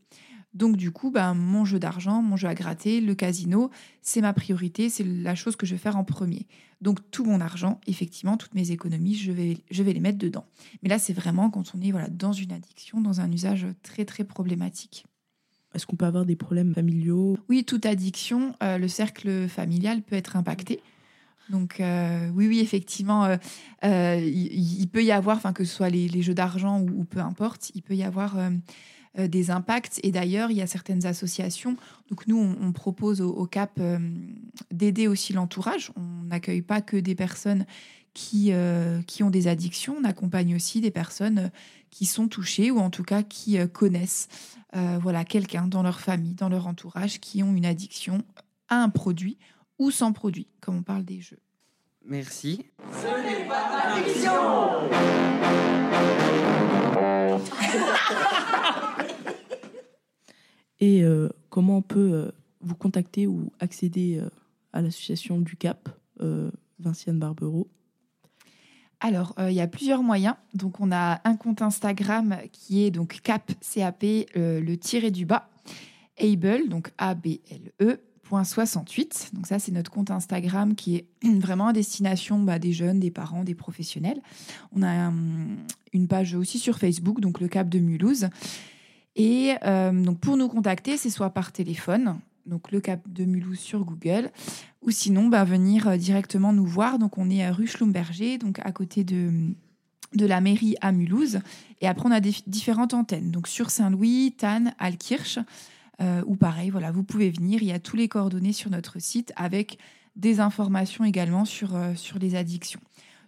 Donc 0.56 0.76
du 0.76 0.90
coup, 0.90 1.10
ben, 1.10 1.34
mon 1.34 1.66
jeu 1.66 1.78
d'argent, 1.78 2.22
mon 2.22 2.36
jeu 2.36 2.48
à 2.48 2.54
gratter, 2.54 3.02
le 3.02 3.14
casino, 3.14 3.70
c'est 4.00 4.22
ma 4.22 4.32
priorité, 4.32 4.88
c'est 4.88 5.04
la 5.04 5.34
chose 5.34 5.54
que 5.54 5.66
je 5.66 5.74
vais 5.74 5.78
faire 5.78 5.98
en 5.98 6.04
premier. 6.04 6.46
Donc 6.80 6.98
tout 7.10 7.26
mon 7.26 7.42
argent, 7.42 7.78
effectivement, 7.86 8.38
toutes 8.38 8.54
mes 8.54 8.70
économies, 8.70 9.14
je 9.14 9.32
vais, 9.32 9.58
je 9.70 9.82
vais 9.82 9.92
les 9.92 10.00
mettre 10.00 10.16
dedans. 10.16 10.46
Mais 10.82 10.88
là, 10.88 10.98
c'est 10.98 11.12
vraiment 11.12 11.50
quand 11.50 11.74
on 11.74 11.82
est 11.82 11.90
voilà, 11.90 12.08
dans 12.08 12.32
une 12.32 12.52
addiction, 12.52 13.02
dans 13.02 13.20
un 13.20 13.30
usage 13.30 13.66
très 13.82 14.06
très 14.06 14.24
problématique. 14.24 15.04
Est-ce 15.74 15.86
qu'on 15.86 15.96
peut 15.96 16.06
avoir 16.06 16.24
des 16.24 16.36
problèmes 16.36 16.72
familiaux? 16.72 17.36
Oui, 17.50 17.62
toute 17.64 17.84
addiction, 17.84 18.54
euh, 18.62 18.78
le 18.78 18.88
cercle 18.88 19.48
familial 19.48 20.00
peut 20.00 20.16
être 20.16 20.36
impacté. 20.36 20.80
Donc 21.50 21.80
euh, 21.80 22.30
oui, 22.34 22.48
oui, 22.48 22.60
effectivement, 22.60 23.26
euh, 23.26 23.36
euh, 23.84 24.16
il, 24.16 24.80
il 24.80 24.88
peut 24.88 25.04
y 25.04 25.12
avoir, 25.12 25.36
enfin 25.36 25.52
que 25.52 25.64
ce 25.64 25.74
soit 25.74 25.90
les, 25.90 26.08
les 26.08 26.22
jeux 26.22 26.34
d'argent 26.34 26.80
ou, 26.80 27.00
ou 27.00 27.04
peu 27.04 27.20
importe, 27.20 27.70
il 27.74 27.82
peut 27.82 27.94
y 27.94 28.02
avoir 28.02 28.36
euh, 29.18 29.28
des 29.28 29.50
impacts. 29.50 30.00
Et 30.02 30.10
d'ailleurs, 30.12 30.50
il 30.50 30.56
y 30.56 30.62
a 30.62 30.66
certaines 30.66 31.06
associations. 31.06 31.76
Donc 32.10 32.26
nous, 32.26 32.38
on, 32.38 32.56
on 32.60 32.72
propose 32.72 33.20
au, 33.20 33.30
au 33.30 33.46
CAP 33.46 33.78
euh, 33.78 33.98
d'aider 34.70 35.08
aussi 35.08 35.32
l'entourage. 35.32 35.90
On 35.96 36.24
n'accueille 36.24 36.62
pas 36.62 36.80
que 36.80 36.96
des 36.96 37.14
personnes 37.14 37.66
qui, 38.16 38.48
euh, 38.50 39.02
qui 39.02 39.22
ont 39.22 39.28
des 39.28 39.46
addictions, 39.46 39.96
on 40.00 40.04
accompagne 40.04 40.54
aussi 40.54 40.80
des 40.80 40.90
personnes 40.90 41.50
qui 41.90 42.06
sont 42.06 42.28
touchées 42.28 42.70
ou 42.70 42.78
en 42.78 42.88
tout 42.88 43.02
cas 43.02 43.22
qui 43.22 43.58
euh, 43.58 43.66
connaissent 43.66 44.28
euh, 44.74 44.98
voilà, 44.98 45.26
quelqu'un 45.26 45.66
dans 45.66 45.82
leur 45.82 46.00
famille, 46.00 46.32
dans 46.32 46.48
leur 46.48 46.66
entourage, 46.66 47.20
qui 47.20 47.42
ont 47.42 47.54
une 47.54 47.66
addiction 47.66 48.22
à 48.70 48.82
un 48.82 48.88
produit 48.88 49.36
ou 49.78 49.90
sans 49.90 50.14
produit, 50.14 50.48
comme 50.62 50.78
on 50.78 50.82
parle 50.82 51.04
des 51.04 51.20
jeux. 51.20 51.40
Merci. 52.06 52.64
Ce 52.90 53.06
n'est 53.06 53.46
pas 53.46 53.94
l'addiction 53.94 54.32
Et 60.80 61.02
euh, 61.02 61.28
comment 61.48 61.78
on 61.78 61.82
peut 61.82 62.12
euh, 62.12 62.30
vous 62.60 62.74
contacter 62.74 63.26
ou 63.26 63.50
accéder 63.60 64.18
euh, 64.20 64.28
à 64.72 64.82
l'association 64.82 65.40
du 65.40 65.56
CAP, 65.56 65.88
euh, 66.20 66.50
Vinciane 66.78 67.18
Barbero 67.18 67.68
Alors, 69.00 69.34
euh, 69.38 69.50
il 69.50 69.56
y 69.56 69.60
a 69.60 69.66
plusieurs 69.66 70.02
moyens. 70.02 70.34
Donc, 70.52 70.80
on 70.80 70.92
a 70.92 71.20
un 71.24 71.36
compte 71.36 71.62
Instagram 71.62 72.36
qui 72.52 72.84
est 72.84 72.90
donc 72.90 73.20
cap, 73.22 73.50
CAP, 73.60 74.04
euh, 74.36 74.60
le 74.60 74.76
tiré 74.76 75.10
du 75.10 75.24
bas, 75.24 75.48
able, 76.18 76.68
donc 76.68 76.92
A-B-L-E, 76.98 78.00
68. 78.30 79.30
Donc, 79.34 79.46
ça, 79.46 79.58
c'est 79.58 79.72
notre 79.72 79.90
compte 79.90 80.10
Instagram 80.10 80.74
qui 80.74 80.96
est 80.96 81.06
vraiment 81.40 81.68
à 81.68 81.72
destination 81.72 82.38
bah, 82.40 82.58
des 82.58 82.72
jeunes, 82.72 83.00
des 83.00 83.10
parents, 83.10 83.44
des 83.44 83.54
professionnels. 83.54 84.20
On 84.72 84.82
a 84.82 84.88
un- 84.90 85.14
une 85.92 86.08
page 86.08 86.34
aussi 86.34 86.58
sur 86.58 86.78
Facebook, 86.78 87.20
donc 87.20 87.40
le 87.40 87.48
Cap 87.48 87.68
de 87.68 87.78
Mulhouse. 87.78 88.28
Et 89.14 89.54
euh, 89.64 89.92
donc, 89.92 90.18
pour 90.20 90.36
nous 90.36 90.48
contacter, 90.48 90.96
c'est 90.96 91.10
soit 91.10 91.30
par 91.30 91.52
téléphone, 91.52 92.18
donc 92.44 92.70
le 92.70 92.80
Cap 92.80 93.00
de 93.08 93.24
Mulhouse 93.24 93.58
sur 93.58 93.84
Google, 93.84 94.30
ou 94.82 94.90
sinon 94.90 95.28
bah, 95.28 95.44
venir 95.44 95.88
euh, 95.88 95.96
directement 95.96 96.52
nous 96.52 96.66
voir. 96.66 96.98
Donc 96.98 97.16
on 97.18 97.30
est 97.30 97.42
à 97.44 97.50
rue 97.52 97.66
Schlumberger, 97.66 98.38
donc 98.38 98.58
à 98.62 98.72
côté 98.72 99.04
de, 99.04 99.30
de 100.14 100.26
la 100.26 100.40
mairie 100.42 100.76
à 100.82 100.92
Mulhouse. 100.92 101.40
Et 101.80 101.88
après, 101.88 102.06
on 102.06 102.12
a 102.12 102.20
des 102.20 102.34
différentes 102.46 102.92
antennes, 102.94 103.30
donc 103.30 103.48
sur 103.48 103.70
Saint-Louis, 103.70 104.34
Tannes, 104.36 104.74
Alkirch, 104.78 105.38
euh, 106.00 106.22
ou 106.26 106.36
pareil, 106.36 106.70
voilà, 106.70 106.90
vous 106.90 107.04
pouvez 107.04 107.30
venir. 107.30 107.62
Il 107.62 107.68
y 107.68 107.72
a 107.72 107.78
tous 107.78 107.96
les 107.96 108.08
coordonnées 108.08 108.52
sur 108.52 108.70
notre 108.70 108.98
site 109.00 109.32
avec 109.36 109.78
des 110.14 110.40
informations 110.40 111.04
également 111.04 111.44
sur, 111.44 111.74
euh, 111.74 111.94
sur 111.94 112.18
les 112.18 112.34
addictions. 112.34 112.80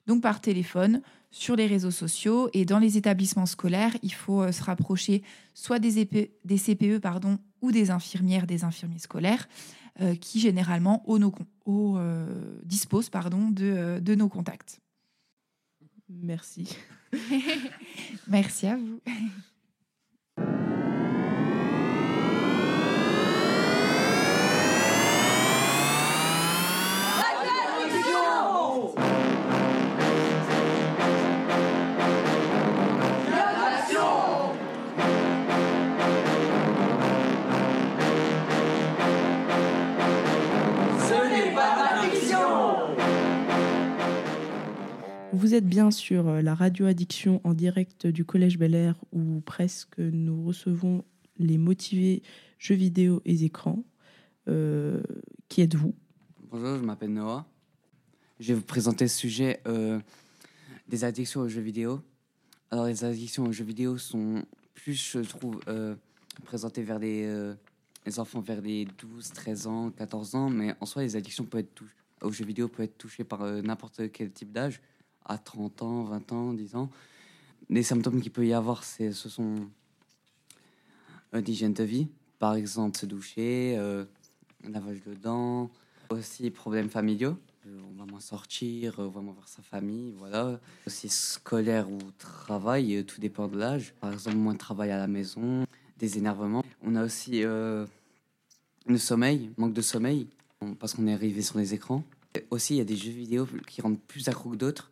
Donc 0.06 0.22
par 0.22 0.40
téléphone, 0.40 1.02
sur 1.30 1.56
les 1.56 1.66
réseaux 1.66 1.90
sociaux 1.90 2.48
et 2.52 2.64
dans 2.64 2.78
les 2.78 2.96
établissements 2.96 3.46
scolaires, 3.46 3.96
il 4.02 4.12
faut 4.12 4.42
euh, 4.42 4.52
se 4.52 4.62
rapprocher 4.62 5.22
soit 5.54 5.78
des, 5.78 6.00
EP 6.00 6.32
des 6.44 6.58
CPE 6.58 6.98
pardon, 6.98 7.38
ou 7.60 7.70
des 7.72 7.90
infirmières, 7.90 8.46
des 8.46 8.64
infirmiers 8.64 8.98
scolaires 8.98 9.48
euh, 10.00 10.14
qui 10.14 10.40
généralement 10.40 11.02
au 11.08 11.18
au, 11.66 11.98
euh, 11.98 12.60
disposent 12.64 13.10
pardon, 13.10 13.50
de, 13.50 13.98
de 14.00 14.14
nos 14.14 14.28
contacts. 14.28 14.80
Merci. 16.08 16.76
Merci 18.28 18.66
à 18.66 18.76
vous. 18.76 19.00
Vous 45.38 45.54
êtes 45.54 45.68
bien 45.68 45.92
sur 45.92 46.26
euh, 46.26 46.42
la 46.42 46.52
radio 46.52 46.86
addiction 46.86 47.40
en 47.44 47.54
direct 47.54 48.08
du 48.08 48.24
Collège 48.24 48.58
Bel 48.58 48.74
Air 48.74 48.96
où 49.12 49.40
presque 49.40 49.98
nous 49.98 50.44
recevons 50.44 51.04
les 51.36 51.58
motivés 51.58 52.24
jeux 52.58 52.74
vidéo 52.74 53.22
et 53.24 53.44
écrans. 53.44 53.84
Euh, 54.48 55.00
qui 55.48 55.60
êtes-vous? 55.60 55.94
Bonjour, 56.50 56.76
je 56.78 56.82
m'appelle 56.82 57.12
Noah. 57.12 57.46
Je 58.40 58.48
vais 58.48 58.54
vous 58.54 58.64
présenter 58.64 59.04
le 59.04 59.10
sujet 59.10 59.60
euh, 59.68 60.00
des 60.88 61.04
addictions 61.04 61.42
aux 61.42 61.48
jeux 61.48 61.60
vidéo. 61.60 62.00
Alors, 62.72 62.86
les 62.86 63.04
addictions 63.04 63.44
aux 63.44 63.52
jeux 63.52 63.62
vidéo 63.62 63.96
sont 63.96 64.44
plus, 64.74 65.12
je 65.12 65.20
trouve, 65.20 65.60
présentées 66.42 66.82
vers 66.82 66.98
les, 66.98 67.54
enfants 68.16 68.40
vers 68.40 68.60
les 68.60 68.86
12, 68.86 69.30
13 69.30 69.66
ans, 69.68 69.90
14 69.92 70.34
ans. 70.34 70.50
Mais 70.50 70.74
en 70.80 70.86
soi, 70.86 71.02
les 71.02 71.14
addictions 71.14 71.44
peuvent 71.44 71.60
être 71.60 71.84
aux 72.22 72.32
jeux 72.32 72.44
vidéo 72.44 72.66
peuvent 72.66 72.86
être 72.86 72.98
touchées 72.98 73.22
par 73.22 73.44
n'importe 73.62 74.10
quel 74.10 74.32
type 74.32 74.50
d'âge, 74.50 74.80
à 75.28 75.38
30 75.38 75.82
ans, 75.82 76.04
20 76.04 76.32
ans, 76.32 76.52
10 76.52 76.74
ans. 76.74 76.90
Les 77.70 77.82
symptômes 77.82 78.20
qu'il 78.20 78.32
peut 78.32 78.46
y 78.46 78.54
avoir, 78.54 78.82
ce 78.82 79.12
sont 79.12 79.68
euh, 81.34 81.40
d'hygiène 81.40 81.74
de 81.74 81.84
vie. 81.84 82.08
Par 82.38 82.54
exemple, 82.54 82.98
se 82.98 83.06
doucher, 83.06 83.74
euh, 83.76 84.04
lavage 84.68 85.02
de 85.04 85.14
dents, 85.14 85.70
aussi 86.08 86.50
problèmes 86.50 86.88
familiaux. 86.88 87.36
Euh, 87.66 87.80
On 87.90 87.98
va 87.98 88.10
moins 88.10 88.20
sortir, 88.20 88.94
on 88.98 89.08
va 89.08 89.20
moins 89.20 89.34
voir 89.34 89.48
sa 89.48 89.60
famille, 89.60 90.14
voilà. 90.16 90.58
Aussi 90.86 91.10
scolaire 91.10 91.90
ou 91.90 91.98
travail, 92.18 93.04
tout 93.04 93.20
dépend 93.20 93.48
de 93.48 93.58
l'âge. 93.58 93.92
Par 94.00 94.12
exemple, 94.12 94.36
moins 94.36 94.54
de 94.54 94.58
travail 94.58 94.90
à 94.90 94.96
la 94.96 95.08
maison, 95.08 95.66
des 95.98 96.16
énervements. 96.16 96.64
On 96.82 96.94
a 96.96 97.04
aussi 97.04 97.42
le 97.42 97.86
sommeil, 98.96 99.50
manque 99.58 99.74
de 99.74 99.82
sommeil, 99.82 100.28
parce 100.78 100.94
qu'on 100.94 101.06
est 101.06 101.12
arrivé 101.12 101.42
sur 101.42 101.58
les 101.58 101.74
écrans. 101.74 102.02
Aussi, 102.50 102.74
il 102.74 102.78
y 102.78 102.80
a 102.80 102.84
des 102.84 102.96
jeux 102.96 103.10
vidéo 103.10 103.46
qui 103.66 103.82
rendent 103.82 104.00
plus 104.00 104.28
accro 104.28 104.50
que 104.50 104.56
d'autres. 104.56 104.90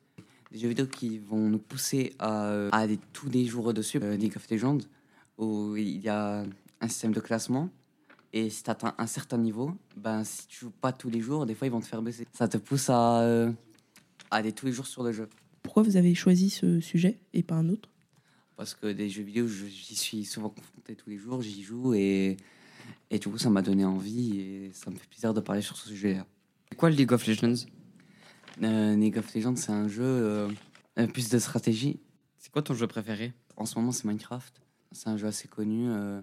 Des 0.57 0.62
jeux 0.62 0.69
vidéo 0.69 0.87
qui 0.87 1.19
vont 1.19 1.51
nous 1.51 1.59
pousser 1.59 2.14
à, 2.19 2.69
à 2.69 2.79
aller 2.79 2.99
tous 3.12 3.29
les 3.29 3.45
jours 3.45 3.75
dessus. 3.75 4.01
Euh, 4.03 4.16
League 4.16 4.33
of 4.37 4.51
Legends, 4.51 4.79
où 5.37 5.77
il 5.77 5.99
y 6.01 6.09
a 6.09 6.47
un 6.81 6.88
système 6.88 7.12
de 7.12 7.21
classement. 7.21 7.69
Et 8.33 8.49
si 8.49 8.62
tu 8.62 8.71
atteins 8.71 8.95
un 8.97 9.07
certain 9.07 9.37
niveau, 9.37 9.73
ben, 9.99 10.25
si 10.25 10.47
tu 10.47 10.61
joues 10.61 10.71
pas 10.71 10.95
tous 10.95 11.11
les 11.11 11.21
jours, 11.21 11.45
des 11.45 11.55
fois 11.55 11.66
ils 11.66 11.71
vont 11.71 11.81
te 11.81 11.85
faire 11.85 12.01
baisser. 12.01 12.27
Ça 12.33 12.49
te 12.49 12.57
pousse 12.57 12.88
à, 12.88 13.21
euh, 13.21 13.53
à 14.31 14.37
aller 14.37 14.53
tous 14.53 14.64
les 14.64 14.73
jours 14.73 14.87
sur 14.87 15.03
le 15.03 15.12
jeu. 15.12 15.29
Pourquoi 15.62 15.83
vous 15.83 15.99
avez 15.99 16.14
choisi 16.14 16.49
ce 16.49 16.81
sujet 16.81 17.19
et 17.35 17.42
pas 17.42 17.57
un 17.57 17.69
autre? 17.69 17.90
Parce 18.57 18.73
que 18.75 18.90
des 18.90 19.11
jeux 19.11 19.25
vidéo, 19.25 19.47
j'y 19.47 19.95
suis 19.95 20.25
souvent 20.25 20.49
confronté 20.49 20.97
tous 20.97 21.11
les 21.11 21.19
jours, 21.19 21.42
j'y 21.42 21.64
joue 21.64 21.92
et, 21.92 22.38
et 23.11 23.19
du 23.19 23.29
coup 23.29 23.37
ça 23.37 23.51
m'a 23.51 23.61
donné 23.61 23.85
envie 23.85 24.40
et 24.40 24.71
ça 24.73 24.90
me 24.90 24.97
fait 24.97 25.07
plaisir 25.07 25.35
de 25.35 25.40
parler 25.40 25.61
sur 25.61 25.77
ce 25.77 25.90
sujet-là. 25.90 26.25
C'est 26.71 26.79
quoi 26.79 26.88
le 26.88 26.97
League 26.97 27.12
of 27.12 27.27
Legends? 27.27 27.66
Euh, 28.62 28.97
League 28.97 29.19
of 29.19 29.35
Legends, 29.35 29.57
c'est 29.57 29.73
un 29.73 29.88
jeu 29.88 30.05
euh, 30.05 30.49
euh, 30.99 31.07
plus 31.07 31.29
de 31.29 31.38
stratégie. 31.38 32.01
C'est 32.38 32.51
quoi 32.51 32.62
ton 32.62 32.75
jeu 32.75 32.87
préféré? 32.87 33.33
En 33.57 33.66
ce 33.66 33.79
moment, 33.79 33.92
c'est 33.92 34.05
Minecraft. 34.05 34.61
C'est 34.92 35.09
un 35.09 35.16
jeu 35.16 35.27
assez 35.27 35.49
connu 35.49 35.88
euh, 35.88 36.21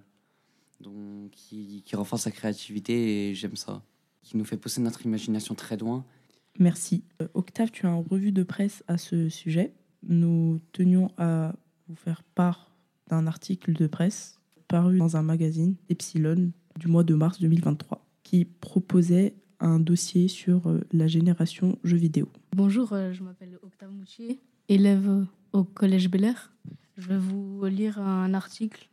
donc, 0.79 1.31
qui, 1.31 1.83
qui 1.85 1.95
renforce 1.95 2.25
la 2.25 2.31
créativité 2.31 3.29
et 3.29 3.35
j'aime 3.35 3.55
ça. 3.55 3.83
Qui 4.21 4.37
nous 4.37 4.45
fait 4.45 4.57
pousser 4.57 4.81
notre 4.81 5.05
imagination 5.05 5.53
très 5.53 5.77
loin. 5.77 6.05
Merci. 6.59 7.03
Euh, 7.21 7.27
Octave, 7.33 7.71
tu 7.71 7.85
as 7.85 7.89
un 7.89 8.03
revue 8.09 8.31
de 8.31 8.43
presse 8.43 8.83
à 8.87 8.97
ce 8.97 9.29
sujet. 9.29 9.73
Nous 10.03 10.59
tenions 10.71 11.11
à 11.17 11.53
vous 11.87 11.95
faire 11.95 12.23
part 12.23 12.71
d'un 13.09 13.27
article 13.27 13.73
de 13.73 13.87
presse 13.87 14.39
paru 14.67 14.97
dans 14.97 15.17
un 15.17 15.23
magazine, 15.23 15.75
Epsilon, 15.89 16.51
du 16.79 16.87
mois 16.87 17.03
de 17.03 17.13
mars 17.13 17.39
2023, 17.39 18.05
qui 18.23 18.45
proposait 18.45 19.35
un 19.63 19.79
dossier 19.79 20.27
sur 20.27 20.67
euh, 20.67 20.81
la 20.91 21.07
génération 21.07 21.79
jeux 21.83 21.97
vidéo. 21.97 22.27
Bonjour, 22.55 22.93
euh, 22.93 23.13
je 23.13 23.23
m'appelle 23.23 23.57
Octave 23.63 23.91
Moutier, 23.91 24.39
élève 24.69 25.25
au 25.53 25.63
Collège 25.63 26.09
Bel 26.09 26.25
Air. 26.25 26.53
Je 26.97 27.07
vais 27.07 27.17
vous 27.17 27.65
lire 27.65 27.99
un 27.99 28.33
article 28.33 28.89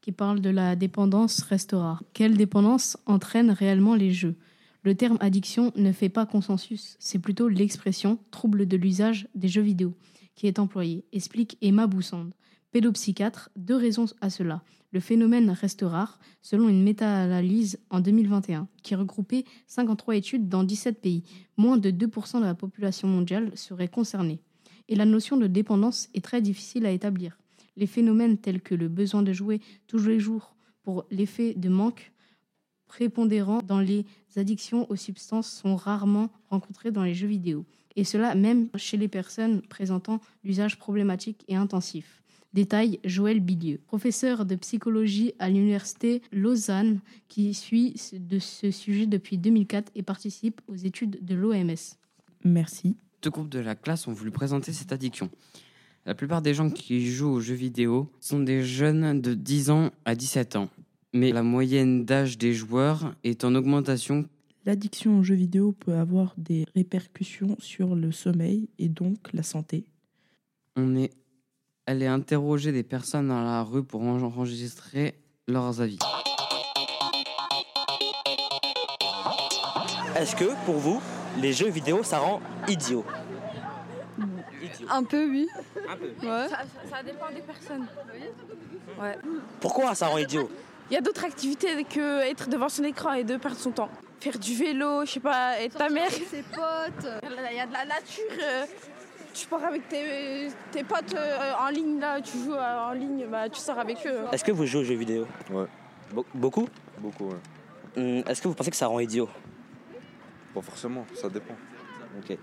qui 0.00 0.12
parle 0.12 0.40
de 0.40 0.50
la 0.50 0.76
dépendance 0.76 1.42
reste 1.42 1.72
rare. 1.72 2.04
Quelle 2.12 2.36
dépendance 2.36 2.96
entraîne 3.06 3.50
réellement 3.50 3.94
les 3.94 4.12
jeux? 4.12 4.36
Le 4.82 4.94
terme 4.94 5.18
addiction 5.20 5.72
ne 5.76 5.92
fait 5.92 6.08
pas 6.08 6.24
consensus, 6.24 6.96
c'est 7.00 7.18
plutôt 7.18 7.48
l'expression 7.48 8.18
trouble 8.30 8.66
de 8.66 8.76
l'usage 8.76 9.28
des 9.34 9.48
jeux 9.48 9.60
vidéo 9.62 9.94
qui 10.36 10.46
est 10.46 10.58
employée, 10.58 11.04
explique 11.12 11.58
Emma 11.60 11.86
Boussande, 11.86 12.32
pédopsychiatre. 12.72 13.50
Deux 13.56 13.76
raisons 13.76 14.06
à 14.22 14.30
cela. 14.30 14.62
Le 14.92 15.00
phénomène 15.00 15.50
reste 15.50 15.82
rare, 15.82 16.18
selon 16.42 16.68
une 16.68 16.82
méta-analyse 16.82 17.78
en 17.90 18.00
2021, 18.00 18.66
qui 18.82 18.94
regroupait 18.94 19.44
53 19.68 20.16
études 20.16 20.48
dans 20.48 20.64
17 20.64 21.00
pays. 21.00 21.22
Moins 21.56 21.78
de 21.78 21.90
2% 21.90 22.40
de 22.40 22.44
la 22.44 22.54
population 22.54 23.06
mondiale 23.06 23.52
serait 23.56 23.88
concernée. 23.88 24.40
Et 24.88 24.96
la 24.96 25.04
notion 25.04 25.36
de 25.36 25.46
dépendance 25.46 26.08
est 26.14 26.24
très 26.24 26.42
difficile 26.42 26.86
à 26.86 26.90
établir. 26.90 27.38
Les 27.76 27.86
phénomènes 27.86 28.36
tels 28.36 28.60
que 28.60 28.74
le 28.74 28.88
besoin 28.88 29.22
de 29.22 29.32
jouer 29.32 29.60
tous 29.86 30.04
les 30.04 30.18
jours 30.18 30.56
pour 30.82 31.04
l'effet 31.10 31.54
de 31.54 31.68
manque 31.68 32.12
prépondérant 32.88 33.62
dans 33.62 33.78
les 33.78 34.04
addictions 34.34 34.90
aux 34.90 34.96
substances 34.96 35.48
sont 35.48 35.76
rarement 35.76 36.28
rencontrés 36.48 36.90
dans 36.90 37.04
les 37.04 37.14
jeux 37.14 37.28
vidéo. 37.28 37.64
Et 37.94 38.02
cela 38.02 38.34
même 38.34 38.68
chez 38.74 38.96
les 38.96 39.06
personnes 39.06 39.62
présentant 39.62 40.20
l'usage 40.42 40.76
problématique 40.76 41.44
et 41.46 41.54
intensif. 41.54 42.19
Détaille 42.52 42.98
Joël 43.04 43.38
Bilieu, 43.38 43.78
professeur 43.86 44.44
de 44.44 44.56
psychologie 44.56 45.34
à 45.38 45.48
l'université 45.48 46.20
Lausanne, 46.32 47.00
qui 47.28 47.54
suit 47.54 47.94
de 48.12 48.40
ce 48.40 48.72
sujet 48.72 49.06
depuis 49.06 49.38
2004 49.38 49.92
et 49.94 50.02
participe 50.02 50.60
aux 50.66 50.74
études 50.74 51.24
de 51.24 51.34
l'OMS. 51.36 51.96
Merci. 52.44 52.96
Deux 53.22 53.30
groupes 53.30 53.50
de 53.50 53.60
la 53.60 53.76
classe 53.76 54.08
ont 54.08 54.12
voulu 54.12 54.32
présenter 54.32 54.72
cette 54.72 54.92
addiction. 54.92 55.30
La 56.06 56.14
plupart 56.14 56.42
des 56.42 56.54
gens 56.54 56.70
qui 56.70 57.06
jouent 57.06 57.30
aux 57.30 57.40
jeux 57.40 57.54
vidéo 57.54 58.10
sont 58.18 58.40
des 58.40 58.64
jeunes 58.64 59.20
de 59.20 59.34
10 59.34 59.70
ans 59.70 59.90
à 60.04 60.14
17 60.16 60.56
ans. 60.56 60.70
Mais 61.12 61.30
la 61.30 61.42
moyenne 61.42 62.04
d'âge 62.04 62.38
des 62.38 62.52
joueurs 62.52 63.14
est 63.22 63.44
en 63.44 63.54
augmentation. 63.54 64.26
L'addiction 64.64 65.18
aux 65.18 65.22
jeux 65.22 65.34
vidéo 65.34 65.72
peut 65.72 65.94
avoir 65.94 66.34
des 66.36 66.64
répercussions 66.74 67.56
sur 67.58 67.94
le 67.94 68.10
sommeil 68.10 68.68
et 68.78 68.88
donc 68.88 69.32
la 69.32 69.42
santé. 69.42 69.84
On 70.76 70.96
est 70.96 71.10
allé 71.86 72.06
interroger 72.06 72.72
des 72.72 72.82
personnes 72.82 73.28
dans 73.28 73.42
la 73.42 73.62
rue 73.62 73.82
pour 73.84 74.02
enregistrer 74.02 75.14
leurs 75.48 75.80
avis. 75.80 75.98
Est-ce 80.16 80.36
que, 80.36 80.44
pour 80.66 80.76
vous, 80.76 81.00
les 81.40 81.52
jeux 81.52 81.70
vidéo, 81.70 82.02
ça 82.02 82.18
rend 82.18 82.40
idiot 82.68 83.04
Un 84.88 85.02
peu, 85.02 85.28
oui. 85.28 85.48
Un 85.88 85.96
peu. 85.96 86.26
Ouais. 86.26 86.48
Ça, 86.48 86.58
ça 86.90 87.02
dépend 87.02 87.30
des 87.34 87.40
personnes. 87.40 87.86
Ouais. 89.00 89.16
Pourquoi 89.60 89.94
ça 89.94 90.08
rend 90.08 90.18
idiot 90.18 90.50
Il 90.90 90.94
y 90.94 90.96
a 90.96 91.00
d'autres 91.00 91.24
activités 91.24 91.84
que 91.84 92.20
être 92.20 92.48
devant 92.48 92.68
son 92.68 92.84
écran 92.84 93.14
et 93.14 93.24
de 93.24 93.36
perdre 93.36 93.58
son 93.58 93.70
temps. 93.70 93.88
Faire 94.20 94.38
du 94.38 94.54
vélo, 94.54 95.06
je 95.06 95.12
sais 95.12 95.20
pas, 95.20 95.58
être 95.60 95.78
ta 95.78 95.88
mère. 95.88 96.10
ses 96.10 96.42
potes. 96.42 97.10
Il 97.22 97.56
y 97.56 97.60
a 97.60 97.66
de 97.66 97.72
la 97.72 97.86
nature. 97.86 98.68
Tu 99.34 99.46
pars 99.46 99.64
avec 99.64 99.88
tes, 99.88 100.48
tes 100.72 100.82
potes 100.84 101.14
euh, 101.14 101.52
en 101.60 101.68
ligne, 101.70 101.98
là, 102.00 102.20
tu 102.20 102.36
joues 102.38 102.54
euh, 102.54 102.88
en 102.90 102.92
ligne, 102.92 103.26
bah, 103.30 103.48
tu 103.48 103.58
sors 103.60 103.78
avec 103.78 103.98
eux. 104.06 104.20
Est-ce 104.32 104.44
que 104.44 104.52
vous 104.52 104.66
jouez 104.66 104.80
aux 104.80 104.84
jeux 104.84 104.94
vidéo? 104.94 105.26
Ouais. 105.50 105.66
Be- 106.14 106.24
beaucoup? 106.34 106.68
Beaucoup, 106.98 107.28
ouais. 107.28 107.36
Hum, 107.96 108.22
Est-ce 108.28 108.40
que 108.42 108.48
vous 108.48 108.54
pensez 108.54 108.70
que 108.70 108.76
ça 108.76 108.86
rend 108.86 109.00
idiot? 109.00 109.28
Pas 110.54 110.60
forcément, 110.62 111.06
ça 111.14 111.28
dépend. 111.28 111.54
Ok. 112.18 112.36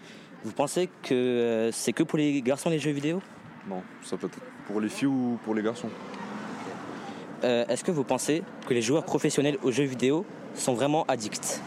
Vous 0.43 0.51
pensez 0.51 0.89
que 1.03 1.13
euh, 1.13 1.71
c'est 1.71 1.93
que 1.93 2.03
pour 2.03 2.17
les 2.17 2.41
garçons 2.41 2.69
les 2.69 2.79
jeux 2.79 2.91
vidéo? 2.91 3.21
Non, 3.67 3.81
ça 4.03 4.15
peut 4.17 4.27
être 4.27 4.39
pour 4.65 4.79
les 4.79 4.87
filles 4.89 5.07
ou 5.07 5.37
pour 5.43 5.53
les 5.55 5.61
garçons. 5.61 5.89
Euh, 7.43 7.65
Est-ce 7.67 7.83
que 7.83 7.91
vous 7.91 8.03
pensez 8.03 8.43
que 8.67 8.73
les 8.73 8.81
joueurs 8.81 9.03
professionnels 9.03 9.57
aux 9.63 9.71
jeux 9.71 9.83
vidéo 9.83 10.25
sont 10.55 10.73
vraiment 10.73 11.03
addicts? 11.07 11.61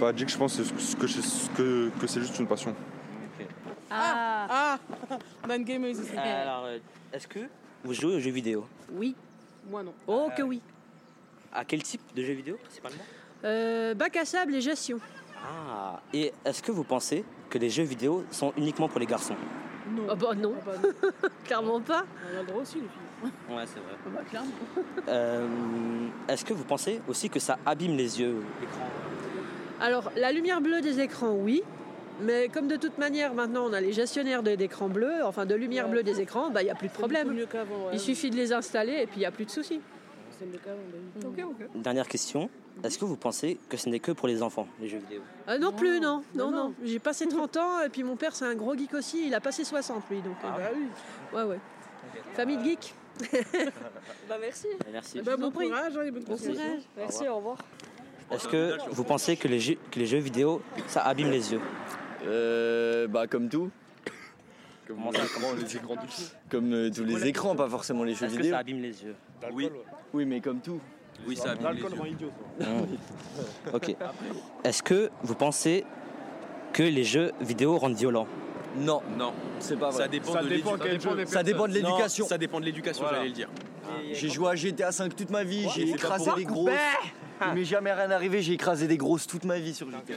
Pas 0.00 0.08
addict, 0.08 0.30
je 0.30 0.38
pense 0.38 0.56
que 0.56 0.64
c'est- 0.64 0.98
que, 0.98 1.06
c'est- 1.06 1.52
que, 1.54 1.90
que 2.00 2.06
c'est 2.06 2.20
juste 2.20 2.38
une 2.38 2.46
passion. 2.46 2.74
Ah, 3.96 4.78
ah. 5.08 5.18
Une 5.54 5.64
gameuse 5.64 6.00
aussi. 6.00 6.16
Alors, 6.16 6.64
euh, 6.64 6.78
est-ce 7.12 7.28
que 7.28 7.40
vous 7.84 7.94
jouez 7.94 8.16
aux 8.16 8.20
jeux 8.20 8.30
vidéo? 8.30 8.66
Oui. 8.92 9.14
Moi 9.70 9.82
non. 9.82 9.94
Oh 10.06 10.28
que 10.36 10.42
oui. 10.42 10.60
À 11.52 11.64
quel 11.64 11.82
type 11.82 12.02
de 12.14 12.22
jeux 12.22 12.32
vidéo 12.34 12.56
principalement? 12.56 13.02
Euh, 13.44 13.94
bac 13.94 14.16
à 14.16 14.24
sable 14.24 14.54
et 14.54 14.60
gestion. 14.60 14.98
Ah, 15.46 16.00
et 16.12 16.32
est-ce 16.44 16.62
que 16.62 16.72
vous 16.72 16.84
pensez 16.84 17.24
que 17.50 17.58
les 17.58 17.70
jeux 17.70 17.84
vidéo 17.84 18.24
sont 18.30 18.52
uniquement 18.56 18.88
pour 18.88 18.98
les 18.98 19.06
garçons? 19.06 19.36
Non. 19.90 20.06
Ah 20.10 20.14
bah 20.14 20.34
non. 20.34 20.54
Clairement 21.44 21.80
pas. 21.80 22.04
On 22.32 22.38
a 22.38 22.40
le 22.40 22.46
droit 22.46 22.62
aussi, 22.62 22.76
les 22.76 22.80
filles. 22.82 23.32
Ouais, 23.54 23.64
c'est 23.66 23.80
vrai. 23.80 23.94
bah 24.12 24.22
clairement. 24.28 24.50
Euh, 25.08 25.46
est-ce 26.28 26.44
que 26.46 26.54
vous 26.54 26.64
pensez 26.64 27.02
aussi 27.06 27.28
que 27.28 27.38
ça 27.38 27.58
abîme 27.66 27.94
les 27.96 28.18
yeux, 28.20 28.42
l'écran? 28.60 28.88
Alors, 29.80 30.10
la 30.16 30.32
lumière 30.32 30.62
bleue 30.62 30.80
des 30.80 30.98
écrans, 31.00 31.34
oui. 31.34 31.62
Mais 32.20 32.48
comme 32.48 32.68
de 32.68 32.76
toute 32.76 32.98
manière, 32.98 33.34
maintenant, 33.34 33.66
on 33.66 33.72
a 33.72 33.80
les 33.80 33.92
gestionnaires 33.92 34.42
d'écrans 34.42 34.88
bleus, 34.88 35.24
enfin 35.24 35.46
de 35.46 35.54
lumière 35.54 35.88
bleue 35.88 36.02
des 36.02 36.20
écrans, 36.20 36.50
bah, 36.50 36.62
il 36.62 36.66
n'y 36.66 36.70
a 36.70 36.74
plus 36.74 36.88
de 36.88 36.92
problème. 36.92 37.32
mieux 37.32 37.46
qu'avant, 37.46 37.86
ouais. 37.86 37.90
Il 37.94 38.00
suffit 38.00 38.30
de 38.30 38.36
les 38.36 38.52
installer 38.52 38.92
et 38.92 39.06
puis 39.06 39.16
il 39.16 39.20
n'y 39.20 39.26
a 39.26 39.30
plus 39.32 39.44
de 39.44 39.50
soucis. 39.50 39.80
C'est 40.38 40.46
mieux 40.46 40.58
qu'avant, 40.64 40.78
bah. 40.92 41.66
Dernière 41.74 42.08
question. 42.08 42.48
Est-ce 42.82 42.98
que 42.98 43.04
vous 43.04 43.16
pensez 43.16 43.58
que 43.68 43.76
ce 43.76 43.88
n'est 43.88 44.00
que 44.00 44.12
pour 44.12 44.26
les 44.26 44.42
enfants, 44.42 44.66
les 44.80 44.88
jeux 44.88 44.98
vidéo? 44.98 45.22
Euh, 45.48 45.58
non 45.58 45.72
plus, 45.72 46.00
non. 46.00 46.22
Non, 46.34 46.50
non. 46.50 46.74
J'ai 46.82 46.98
passé 46.98 47.26
30 47.28 47.56
ans 47.56 47.82
et 47.84 47.88
puis 47.88 48.02
mon 48.02 48.16
père, 48.16 48.34
c'est 48.34 48.44
un 48.44 48.54
gros 48.54 48.76
geek 48.76 48.94
aussi. 48.94 49.26
Il 49.26 49.34
a 49.34 49.40
passé 49.40 49.64
60, 49.64 50.02
lui. 50.10 50.20
Donc, 50.22 50.34
Ah 50.42 50.56
euh, 50.58 50.58
bah 50.58 50.70
oui. 50.74 51.38
Ouais, 51.38 51.44
ouais. 51.44 51.60
Famille 52.34 52.56
de 52.58 52.64
geek. 52.64 52.94
Bah 54.28 54.36
merci. 54.40 54.66
Merci. 54.92 55.22
Bah, 55.22 55.36
bon 55.36 55.50
courage, 55.52 55.96
hein, 55.96 56.10
Bon 56.12 56.36
courage. 56.36 56.82
Merci, 56.96 57.28
au 57.28 57.36
revoir. 57.36 57.58
Est-ce 58.30 58.48
que 58.48 58.76
vous 58.90 59.04
pensez 59.04 59.36
que 59.36 59.46
les, 59.46 59.60
jeux, 59.60 59.76
que 59.90 60.00
les 60.00 60.06
jeux 60.06 60.18
vidéo, 60.18 60.62
ça 60.88 61.02
abîme 61.02 61.30
les 61.30 61.52
yeux? 61.52 61.60
Euh, 62.26 63.06
bah 63.08 63.26
comme 63.26 63.48
tout. 63.48 63.70
Comme 64.86 64.98
les 65.58 65.76
écrans 65.76 65.94
du 65.96 66.06
Comme 66.50 66.72
euh, 66.74 66.90
tous 66.94 67.04
les 67.04 67.26
écrans, 67.26 67.56
pas 67.56 67.68
forcément 67.68 68.04
les 68.04 68.14
jeux 68.14 68.26
Est-ce 68.26 68.34
que 68.34 68.38
vidéo. 68.38 68.52
ça 68.52 68.58
abîme 68.58 68.82
les 68.82 69.02
yeux 69.02 69.14
Oui. 69.52 69.70
Oui, 70.12 70.24
mais 70.26 70.40
comme 70.40 70.60
tout. 70.60 70.78
Oui, 71.26 71.36
ça 71.36 71.52
abîme 71.52 71.72
les 71.72 71.80
yeux. 71.80 71.88
rend 71.98 72.04
idiot. 72.04 72.30
Ok. 73.72 73.96
Est-ce 74.64 74.82
que 74.82 75.10
vous 75.22 75.34
pensez 75.34 75.84
que 76.72 76.82
les 76.82 77.04
jeux 77.04 77.32
vidéo 77.40 77.78
rendent 77.78 77.96
violents? 77.96 78.26
Non. 78.76 79.00
Non. 79.16 79.32
C'est 79.60 79.78
pas 79.78 79.90
vrai. 79.90 80.02
Ça 80.02 80.08
dépend 80.08 80.32
Ça 80.32 80.42
de 80.42 80.48
dépend 80.48 80.74
l'édu- 80.74 80.82
quel 80.84 81.00
jeu. 81.00 81.26
Ça 81.26 81.42
dépend 81.42 81.66
de 81.68 81.72
l'éducation. 81.72 82.24
Non, 82.24 82.28
Ça 82.28 82.38
dépend 82.38 82.60
de 82.60 82.64
l'éducation, 82.66 83.02
Voilà. 83.04 83.18
j'allais 83.18 83.28
le 83.30 83.34
dire. 83.34 83.48
J'ai 84.12 84.28
joué 84.28 84.48
à 84.50 84.54
GTA 84.54 84.92
5 84.92 85.14
toute 85.16 85.30
ma 85.30 85.44
vie, 85.44 85.66
j'ai 85.74 85.88
écrasé 85.90 86.30
des 86.36 86.44
ça. 86.44 86.50
grosses. 86.50 86.70
M'est 87.54 87.64
jamais 87.64 87.92
rien 87.92 88.10
arrivé, 88.10 88.42
j'ai 88.42 88.52
écrasé 88.54 88.86
des 88.86 88.96
grosses 88.96 89.26
toute 89.26 89.44
ma 89.44 89.58
vie 89.58 89.72
sur 89.74 89.88
GTA. 89.90 90.14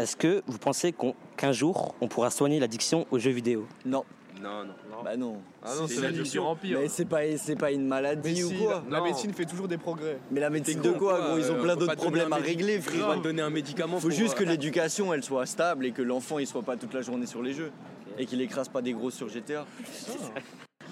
Est-ce 0.00 0.16
que 0.16 0.42
vous 0.46 0.56
pensez 0.56 0.94
qu'un 1.36 1.52
jour, 1.52 1.94
on 2.00 2.08
pourra 2.08 2.30
soigner 2.30 2.58
l'addiction 2.58 3.06
aux 3.10 3.18
jeux 3.18 3.32
vidéo? 3.32 3.66
Non. 3.84 4.02
Non, 4.42 4.64
non. 4.64 5.02
Bah 5.04 5.14
non. 5.18 5.36
Ah 5.62 5.74
non, 5.78 5.86
C'est 5.86 5.96
c'est 5.96 6.00
l'addiction 6.00 6.46
empire. 6.48 6.78
Mais 6.80 6.88
c'est 6.88 7.04
pas, 7.04 7.20
c'est 7.36 7.56
pas 7.56 7.70
une 7.70 7.86
maladie 7.86 8.42
ou 8.42 8.50
quoi 8.64 8.82
la- 8.88 8.96
la 9.00 9.04
médecine 9.04 9.34
fait 9.34 9.44
toujours 9.44 9.68
des 9.68 9.76
progrès. 9.76 10.16
Mais 10.30 10.40
la 10.40 10.48
médecine 10.48 10.80
de 10.80 10.92
quoi, 10.92 11.20
gros? 11.20 11.36
Ils 11.38 11.52
ont 11.52 11.56
Euh, 11.56 11.62
plein 11.62 11.76
d'autres 11.76 11.96
problèmes 11.96 12.32
à 12.32 12.36
régler, 12.36 12.78
va 12.78 13.16
te 13.16 13.22
donner 13.22 13.42
un 13.42 13.50
médicament 13.50 13.96
Faut 14.00 14.08
pour, 14.08 14.16
juste 14.16 14.36
que 14.36 14.44
euh, 14.44 14.46
l'éducation 14.46 15.12
elle 15.12 15.22
soit 15.22 15.44
stable 15.44 15.84
et 15.84 15.92
que 15.92 16.00
l'enfant 16.00 16.38
il 16.38 16.46
soit 16.46 16.62
pas 16.62 16.78
toute 16.78 16.94
la 16.94 17.02
journée 17.02 17.26
sur 17.26 17.42
les 17.42 17.52
jeux 17.52 17.70
et 18.16 18.24
qu'il 18.24 18.40
écrase 18.40 18.70
pas 18.70 18.80
des 18.80 18.94
grosses 18.94 19.16
sur 19.16 19.28
GTA. 19.28 19.66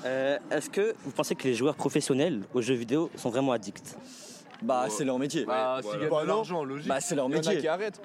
Euh, 0.05 0.37
Est-ce 0.51 0.69
que 0.69 0.95
vous 1.05 1.11
pensez 1.13 1.35
que 1.35 1.45
les 1.45 1.55
joueurs 1.55 1.75
professionnels 1.75 2.43
aux 2.53 2.61
jeux 2.61 2.75
vidéo 2.75 3.11
sont 3.17 3.31
vraiment 3.31 3.53
addicts? 3.53 3.97
Bah 4.61 4.87
c'est 4.91 5.05
leur 5.07 5.19
métier. 5.19 5.47
Bah, 5.47 5.81
de 5.83 6.27
l'argent, 6.27 6.65
logique. 6.65 6.89
Bah 6.89 7.01
c'est 7.01 7.15
leur 7.15 7.29
Il 7.29 7.33
y 7.33 7.35
en 7.37 7.39
a 7.39 7.41
métier. 7.41 7.59
qui 7.61 7.69
arrêtent. 7.69 8.01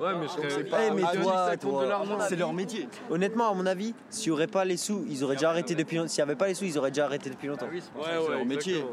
Ouais, 0.00 0.12
mais 0.18 0.26
je 0.26 0.32
serais 0.32 0.50
c'est 0.50 0.64
pas 0.64 0.86
Eh, 0.86 0.90
mais 0.90 1.02
toi, 1.02 1.46
ça 1.48 1.56
compte 1.56 1.84
toi, 1.84 2.26
c'est 2.28 2.36
leur 2.36 2.52
métier. 2.52 2.88
Honnêtement, 3.10 3.50
à 3.50 3.54
mon 3.54 3.64
avis, 3.66 3.94
s'il 4.10 4.30
n'y 4.32 4.36
aurait 4.36 4.46
pas 4.48 4.64
les 4.64 4.76
sous, 4.76 5.04
ils 5.08 5.22
auraient 5.22 5.36
déjà 5.36 5.50
arrêté 5.50 5.74
depuis 5.74 5.96
longtemps. 5.96 6.08
S'il 6.08 6.24
n'y 6.24 6.30
avait 6.30 6.38
pas 6.38 6.48
les 6.48 6.54
sous, 6.54 6.64
ils 6.64 6.78
auraient 6.78 6.90
déjà 6.90 7.04
arrêté 7.04 7.30
depuis 7.30 7.46
longtemps. 7.48 7.68
Ouais, 7.68 7.80
ouais, 8.02 8.42
exactement. 8.42 8.90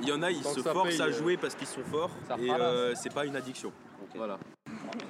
Il 0.00 0.08
y 0.08 0.12
en 0.12 0.22
a, 0.22 0.30
ils 0.32 0.42
Tant 0.42 0.52
se 0.52 0.60
forcent 0.60 0.88
paye, 0.88 1.00
à 1.00 1.04
euh, 1.04 1.12
jouer 1.12 1.36
parce 1.36 1.54
qu'ils 1.54 1.66
sont 1.68 1.82
forts 1.88 2.10
et 2.40 2.50
euh, 2.50 2.92
c'est 2.96 3.12
pas 3.14 3.24
une 3.24 3.36
addiction. 3.36 3.70
Voilà. 4.16 4.36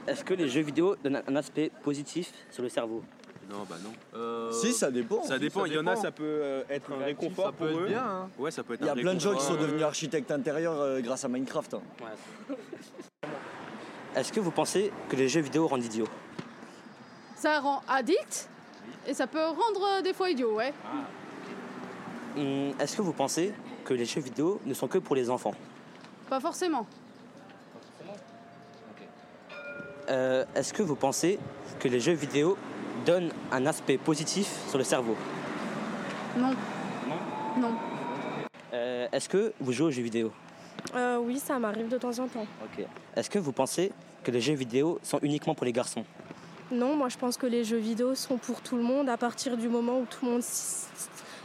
Est-ce 0.06 0.22
que 0.22 0.34
les 0.34 0.48
jeux 0.48 0.60
vidéo 0.60 0.96
donnent 1.02 1.22
un 1.26 1.36
aspect 1.36 1.70
positif 1.82 2.30
sur 2.50 2.62
le 2.62 2.68
cerveau? 2.68 3.02
Non, 3.50 3.64
bah 3.68 3.76
non. 3.82 3.90
Euh, 4.14 4.50
Si, 4.52 4.72
ça 4.74 4.90
dépend. 4.90 5.22
Ça 5.22 5.38
dépend. 5.38 5.60
Ça 5.60 5.66
Il 5.68 5.72
y 5.74 5.78
en 5.78 5.86
a, 5.86 5.96
ça 5.96 6.10
peut 6.10 6.62
être 6.68 6.92
un 6.92 7.04
réconfort 7.04 7.46
ça 7.46 7.52
peut 7.52 7.56
pour 7.56 7.68
être 7.68 7.80
eux. 7.84 7.88
bien, 7.88 8.04
hein. 8.04 8.28
Ouais, 8.38 8.50
ça 8.50 8.62
peut 8.62 8.74
être 8.74 8.80
Il 8.82 8.86
y 8.86 8.90
a 8.90 8.92
un 8.92 8.96
plein 8.96 9.14
de 9.14 9.20
gens 9.20 9.34
qui 9.34 9.44
sont 9.44 9.56
devenus 9.56 9.82
architectes 9.82 10.30
intérieurs 10.30 10.78
euh, 10.78 11.00
grâce 11.00 11.24
à 11.24 11.28
Minecraft. 11.28 11.74
hein. 11.74 11.82
Est-ce 14.14 14.32
que 14.32 14.40
vous 14.40 14.50
pensez 14.50 14.92
que 15.08 15.16
les 15.16 15.28
jeux 15.28 15.40
vidéo 15.40 15.66
rendent 15.66 15.84
idiots 15.84 16.08
Ça 17.36 17.60
rend 17.60 17.80
addict 17.88 18.48
et 19.06 19.14
ça 19.14 19.26
peut 19.26 19.44
rendre 19.44 19.98
euh, 19.98 20.02
des 20.02 20.12
fois 20.12 20.30
idiot, 20.30 20.54
ouais. 20.56 20.72
Hum, 22.36 22.72
Est-ce 22.78 22.96
que 22.96 23.02
vous 23.02 23.12
pensez 23.12 23.52
que 23.84 23.94
les 23.94 24.04
jeux 24.04 24.20
vidéo 24.20 24.60
ne 24.66 24.74
sont 24.74 24.86
que 24.88 24.98
pour 24.98 25.16
les 25.16 25.28
enfants? 25.30 25.54
Pas 26.28 26.40
forcément. 26.40 26.86
Euh, 30.08 30.44
Est-ce 30.54 30.72
que 30.72 30.82
vous 30.82 30.96
pensez 30.96 31.38
que 31.80 31.88
les 31.88 32.00
jeux 32.00 32.12
vidéo 32.12 32.56
donnent 33.06 33.32
un 33.50 33.66
aspect 33.66 33.98
positif 33.98 34.48
sur 34.68 34.78
le 34.78 34.84
cerveau? 34.84 35.16
Non? 36.36 36.54
Non. 37.58 37.72
Euh, 38.72 39.06
Est-ce 39.12 39.28
que 39.28 39.52
vous 39.60 39.72
jouez 39.72 39.86
aux 39.86 39.90
jeux 39.90 40.02
vidéo? 40.02 40.32
Euh, 40.94 41.18
oui, 41.18 41.38
ça 41.38 41.58
m'arrive 41.58 41.88
de 41.88 41.98
temps 41.98 42.18
en 42.18 42.28
temps. 42.28 42.46
Ok. 42.64 42.84
Est-ce 43.16 43.30
que 43.30 43.38
vous 43.38 43.52
pensez 43.52 43.92
que 44.22 44.30
les 44.30 44.40
jeux 44.40 44.54
vidéo 44.54 44.98
sont 45.02 45.18
uniquement 45.22 45.54
pour 45.54 45.64
les 45.64 45.72
garçons? 45.72 46.04
Non, 46.70 46.96
moi 46.96 47.08
je 47.08 47.18
pense 47.18 47.36
que 47.36 47.46
les 47.46 47.64
jeux 47.64 47.76
vidéo 47.78 48.14
sont 48.14 48.38
pour 48.38 48.62
tout 48.62 48.76
le 48.76 48.82
monde 48.82 49.08
à 49.08 49.16
partir 49.16 49.56
du 49.56 49.68
moment 49.68 49.98
où 49.98 50.06
tout 50.06 50.24
le 50.24 50.32
monde 50.32 50.42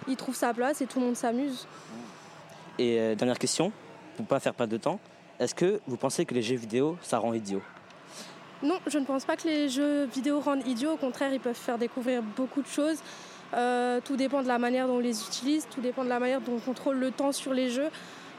y 0.08 0.16
trouve 0.16 0.36
sa 0.36 0.54
place 0.54 0.82
et 0.82 0.86
tout 0.86 1.00
le 1.00 1.06
monde 1.06 1.16
s'amuse. 1.18 1.68
Et 2.80 3.00
euh, 3.00 3.16
dernière 3.16 3.40
question, 3.40 3.72
pour 4.16 4.26
pas 4.26 4.40
faire 4.40 4.54
perdre 4.54 4.72
de 4.72 4.78
temps, 4.78 5.00
est-ce 5.40 5.54
que 5.54 5.82
vous 5.86 5.98
pensez 5.98 6.26
que 6.26 6.34
les 6.34 6.42
jeux 6.42 6.56
vidéo, 6.56 6.98
ça 7.02 7.18
rend 7.18 7.34
idiot? 7.34 7.62
Non, 8.64 8.80
je 8.88 8.98
ne 8.98 9.06
pense 9.06 9.26
pas 9.26 9.36
que 9.36 9.48
les 9.48 9.70
jeux 9.70 10.06
vidéo 10.06 10.40
rendent 10.40 10.66
idiots. 10.66 10.94
Au 10.94 10.98
contraire, 10.98 11.32
ils 11.34 11.40
peuvent 11.40 11.56
faire 11.56 11.78
découvrir 11.78 12.24
beaucoup 12.24 12.62
de 12.62 12.68
choses. 12.68 12.98
Euh, 13.54 14.00
tout 14.04 14.16
dépend 14.16 14.42
de 14.42 14.48
la 14.48 14.58
manière 14.58 14.88
dont 14.88 14.96
on 14.96 15.00
les 15.00 15.22
utilise, 15.24 15.68
tout 15.70 15.80
dépend 15.80 16.04
de 16.04 16.10
la 16.10 16.20
manière 16.20 16.42
dont 16.42 16.56
on 16.56 16.60
contrôle 16.60 16.98
le 16.98 17.12
temps 17.12 17.32
sur 17.32 17.54
les 17.54 17.70
jeux. 17.70 17.90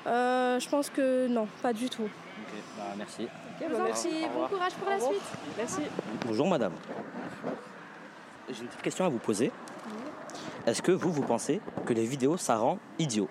Euh, 0.08 0.58
je 0.58 0.68
pense 0.68 0.88
que 0.90 1.28
non, 1.28 1.46
pas 1.62 1.72
du 1.72 1.88
tout. 1.90 2.02
Ok, 2.04 2.62
bah 2.76 2.84
merci. 2.96 3.28
En 3.60 3.92
prie, 3.92 4.26
bon 4.34 4.46
courage 4.48 4.72
pour 4.74 4.88
la 4.88 4.98
suite. 5.00 5.22
Merci. 5.56 5.80
Bonjour 6.26 6.46
madame. 6.48 6.72
J'ai 8.48 8.62
une 8.62 8.68
petite 8.68 8.82
question 8.82 9.04
à 9.04 9.08
vous 9.08 9.18
poser. 9.18 9.50
Est-ce 10.66 10.80
que 10.82 10.92
vous, 10.92 11.12
vous 11.12 11.22
pensez 11.22 11.60
que 11.86 11.92
les 11.92 12.04
vidéos, 12.06 12.36
ça 12.36 12.56
rend 12.56 12.78
idiot? 12.98 13.28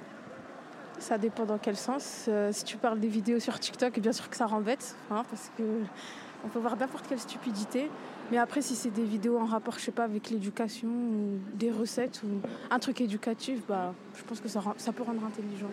Ça 0.99 1.17
dépend 1.17 1.45
dans 1.45 1.57
quel 1.57 1.75
sens. 1.77 2.25
Euh, 2.27 2.51
si 2.51 2.63
tu 2.63 2.77
parles 2.77 2.99
des 2.99 3.07
vidéos 3.07 3.39
sur 3.39 3.59
TikTok, 3.59 3.99
bien 3.99 4.11
sûr 4.11 4.29
que 4.29 4.35
ça 4.35 4.45
rend 4.47 4.61
bête, 4.61 4.95
hein, 5.11 5.23
parce 5.29 5.51
que 5.57 5.63
on 6.45 6.47
peut 6.49 6.59
voir 6.59 6.75
n'importe 6.77 7.07
quelle 7.07 7.19
stupidité. 7.19 7.89
Mais 8.31 8.37
après, 8.37 8.61
si 8.61 8.75
c'est 8.75 8.89
des 8.89 9.03
vidéos 9.03 9.39
en 9.39 9.45
rapport, 9.45 9.75
je 9.79 9.85
sais 9.85 9.91
pas, 9.91 10.03
avec 10.03 10.29
l'éducation 10.29 10.87
ou 10.89 11.39
des 11.53 11.71
recettes 11.71 12.21
ou 12.23 12.41
un 12.69 12.79
truc 12.79 12.99
éducatif, 13.01 13.61
bah, 13.67 13.93
je 14.15 14.23
pense 14.23 14.41
que 14.41 14.47
ça, 14.49 14.59
rend- 14.59 14.73
ça 14.77 14.91
peut 14.91 15.03
rendre 15.03 15.23
intelligent. 15.25 15.69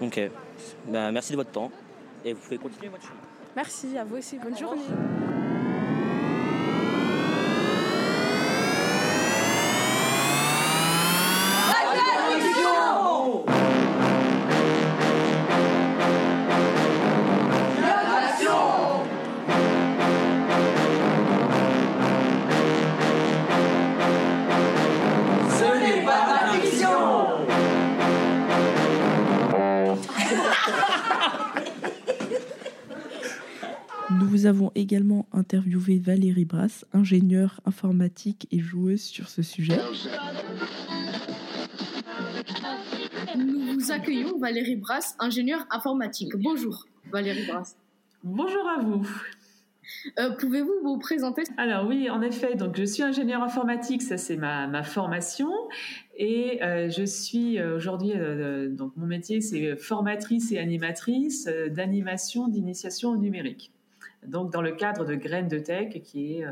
Ok. 0.00 0.20
Ben, 0.86 1.12
merci 1.12 1.32
de 1.32 1.36
votre 1.36 1.50
temps 1.50 1.70
et 2.24 2.32
vous 2.32 2.40
pouvez 2.40 2.58
continuer 2.58 2.88
votre 2.88 3.02
chemin. 3.02 3.14
Merci, 3.56 3.98
à 3.98 4.04
vous 4.04 4.16
aussi. 4.16 4.38
Bonne 4.38 4.56
journée. 4.56 4.80
Interviewé 35.50 35.98
Valérie 35.98 36.44
Brasse, 36.44 36.86
ingénieure 36.92 37.60
informatique 37.64 38.46
et 38.52 38.60
joueuse 38.60 39.00
sur 39.00 39.28
ce 39.28 39.42
sujet. 39.42 39.80
Nous 43.36 43.74
vous 43.74 43.90
accueillons 43.90 44.38
Valérie 44.38 44.76
Brasse, 44.76 45.16
ingénieure 45.18 45.66
informatique. 45.72 46.30
Bonjour 46.36 46.86
Valérie 47.10 47.46
Brasse. 47.48 47.76
Bonjour 48.22 48.64
à 48.68 48.80
vous. 48.80 49.04
Euh, 50.20 50.30
Pouvez-vous 50.38 50.70
vous 50.84 50.98
présenter? 50.98 51.42
Alors 51.56 51.88
oui, 51.88 52.08
en 52.10 52.22
effet, 52.22 52.54
donc 52.54 52.76
je 52.76 52.84
suis 52.84 53.02
ingénieure 53.02 53.42
informatique, 53.42 54.02
ça 54.02 54.18
c'est 54.18 54.36
ma, 54.36 54.68
ma 54.68 54.84
formation, 54.84 55.50
et 56.16 56.62
euh, 56.62 56.88
je 56.88 57.04
suis 57.04 57.58
euh, 57.58 57.76
aujourd'hui 57.76 58.12
euh, 58.14 58.68
donc 58.68 58.92
mon 58.96 59.06
métier 59.06 59.40
c'est 59.40 59.76
formatrice 59.76 60.52
et 60.52 60.58
animatrice 60.58 61.48
euh, 61.48 61.68
d'animation 61.68 62.46
d'initiation 62.46 63.10
au 63.10 63.16
numérique. 63.16 63.72
Donc 64.26 64.52
dans 64.52 64.62
le 64.62 64.72
cadre 64.72 65.04
de 65.04 65.14
Graines 65.14 65.48
de 65.48 65.58
Tech, 65.58 66.02
qui 66.02 66.36
est 66.36 66.44
euh, 66.44 66.50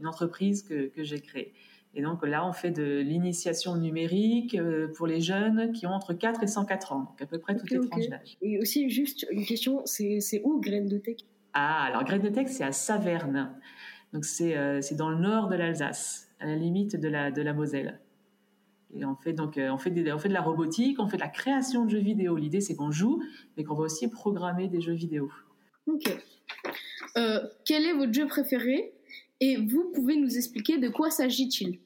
une 0.00 0.06
entreprise 0.06 0.62
que, 0.62 0.86
que 0.88 1.04
j'ai 1.04 1.20
créée. 1.20 1.52
Et 1.94 2.02
donc 2.02 2.24
là, 2.26 2.46
on 2.46 2.52
fait 2.52 2.70
de 2.70 3.00
l'initiation 3.00 3.76
numérique 3.76 4.54
euh, 4.54 4.88
pour 4.94 5.06
les 5.06 5.20
jeunes 5.20 5.72
qui 5.72 5.86
ont 5.86 5.92
entre 5.92 6.12
4 6.12 6.42
et 6.42 6.46
104 6.46 6.92
ans, 6.92 7.00
donc 7.00 7.20
à 7.22 7.26
peu 7.26 7.38
près 7.38 7.56
toutes 7.56 7.70
les 7.70 7.78
ok. 7.78 7.90
tranches 7.90 8.08
d'âge. 8.08 8.36
Et 8.42 8.58
aussi, 8.58 8.88
juste 8.90 9.26
une 9.30 9.44
question, 9.44 9.82
c'est 9.84 10.40
où 10.44 10.60
Graines 10.60 10.88
de 10.88 10.98
Tech? 10.98 11.16
Ah, 11.54 11.84
alors 11.84 12.04
Graines 12.04 12.22
de 12.22 12.28
Tech, 12.28 12.46
c'est 12.48 12.64
à 12.64 12.72
Saverne. 12.72 13.54
Donc 14.12 14.24
c'est 14.24 14.56
euh, 14.56 14.80
dans 14.96 15.10
le 15.10 15.16
nord 15.18 15.48
de 15.48 15.56
l'Alsace, 15.56 16.30
à 16.40 16.46
la 16.46 16.56
limite 16.56 16.96
de 17.00 17.08
la, 17.08 17.30
de 17.30 17.42
la 17.42 17.52
Moselle. 17.52 18.00
Et 18.94 19.04
on 19.04 19.14
fait 19.16 19.32
donc 19.34 19.58
euh, 19.58 19.70
on 19.70 19.76
fait, 19.78 19.90
des- 19.90 20.12
on 20.12 20.18
fait 20.18 20.28
de 20.30 20.34
la 20.34 20.40
robotique, 20.40 20.98
on 20.98 21.08
fait 21.08 21.16
de 21.18 21.22
la 21.22 21.28
création 21.28 21.84
de 21.84 21.90
jeux 21.90 21.98
vidéo. 21.98 22.36
L'idée 22.36 22.60
c'est 22.60 22.74
qu'on 22.74 22.90
joue, 22.90 23.22
mais 23.56 23.64
qu'on 23.64 23.74
va 23.74 23.84
aussi 23.84 24.08
programmer 24.08 24.68
des 24.68 24.80
jeux 24.80 24.94
vidéo. 24.94 25.30
Ok. 25.88 26.16
Euh, 27.16 27.40
quel 27.64 27.84
est 27.84 27.92
votre 27.94 28.12
jeu 28.12 28.26
préféré 28.26 28.92
Et 29.40 29.56
vous 29.56 29.90
pouvez 29.94 30.16
nous 30.16 30.36
expliquer 30.36 30.78
de 30.78 30.88
quoi 30.88 31.10
s'agit-il? 31.10 31.78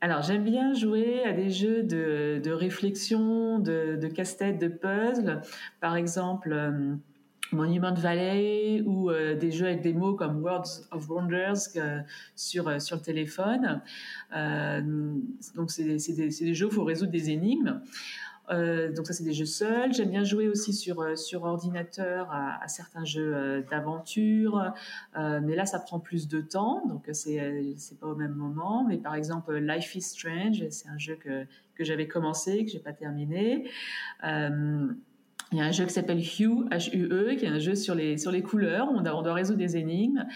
Alors 0.00 0.22
j'aime 0.22 0.44
bien 0.44 0.74
jouer 0.74 1.24
à 1.24 1.32
des 1.32 1.50
jeux 1.50 1.82
de, 1.82 2.40
de 2.42 2.50
réflexion, 2.52 3.58
de, 3.58 3.96
de 4.00 4.06
casse-tête, 4.08 4.58
de 4.58 4.68
puzzle. 4.68 5.42
Par 5.80 5.96
exemple, 5.96 6.52
euh, 6.52 6.94
Monument 7.50 7.94
Valley 7.94 8.82
ou 8.84 9.10
euh, 9.10 9.34
des 9.34 9.50
jeux 9.50 9.66
avec 9.66 9.80
des 9.80 9.92
mots 9.94 10.14
comme 10.14 10.42
Words 10.42 10.82
of 10.92 11.08
Wonders 11.08 11.56
sur, 12.36 12.80
sur 12.80 12.96
le 12.96 13.02
téléphone. 13.02 13.80
Donc 15.56 15.70
c'est 15.70 15.84
des, 15.84 15.96
des- 16.14 16.28
des 16.44 16.54
jeux 16.54 16.66
où 16.66 16.70
il 16.70 16.74
faut 16.74 16.84
résoudre 16.84 17.10
des 17.12 17.30
énigmes. 17.30 17.80
Euh, 18.50 18.92
donc 18.92 19.06
ça 19.06 19.12
c'est 19.12 19.24
des 19.24 19.32
jeux 19.32 19.46
seuls. 19.46 19.92
J'aime 19.92 20.10
bien 20.10 20.24
jouer 20.24 20.48
aussi 20.48 20.72
sur, 20.72 21.00
euh, 21.00 21.16
sur 21.16 21.44
ordinateur 21.44 22.28
à, 22.32 22.66
certains 22.68 23.04
jeux 23.04 23.34
euh, 23.34 23.62
d'aventure, 23.62 24.72
mais 25.16 25.54
là 25.54 25.66
ça 25.66 25.78
prend 25.78 26.00
plus 26.00 26.28
de 26.28 26.40
temps, 26.40 26.86
donc 26.86 27.08
c'est 27.12 27.74
c'est 27.76 27.98
pas 27.98 28.06
au 28.06 28.14
même 28.14 28.34
moment. 28.34 28.84
Mais 28.84 28.98
par 28.98 29.14
exemple 29.14 29.56
Life 29.56 29.94
is 29.94 30.02
Strange, 30.02 30.64
c'est 30.70 30.88
un 30.88 30.98
jeu 30.98 31.16
que, 31.16 31.44
que 31.74 31.84
j'avais 31.84 32.08
commencé, 32.08 32.64
que 32.64 32.70
j'ai 32.70 32.78
pas 32.78 32.92
terminé. 32.92 33.70
Il 35.52 35.58
y 35.58 35.60
a 35.62 35.64
un 35.64 35.72
jeu 35.72 35.86
qui 35.86 35.94
s'appelle 35.94 36.18
Hue, 36.18 36.66
H-U-E, 36.70 37.34
qui 37.36 37.46
est 37.46 37.48
un 37.48 37.58
jeu 37.58 37.74
sur 37.74 37.94
les, 37.94 38.18
sur 38.18 38.30
les 38.30 38.42
couleurs. 38.42 38.88
On 38.92 39.00
doit, 39.00 39.16
on 39.16 39.22
doit 39.22 39.32
résoudre 39.32 39.58
des 39.58 39.78
énigmes 39.78 40.26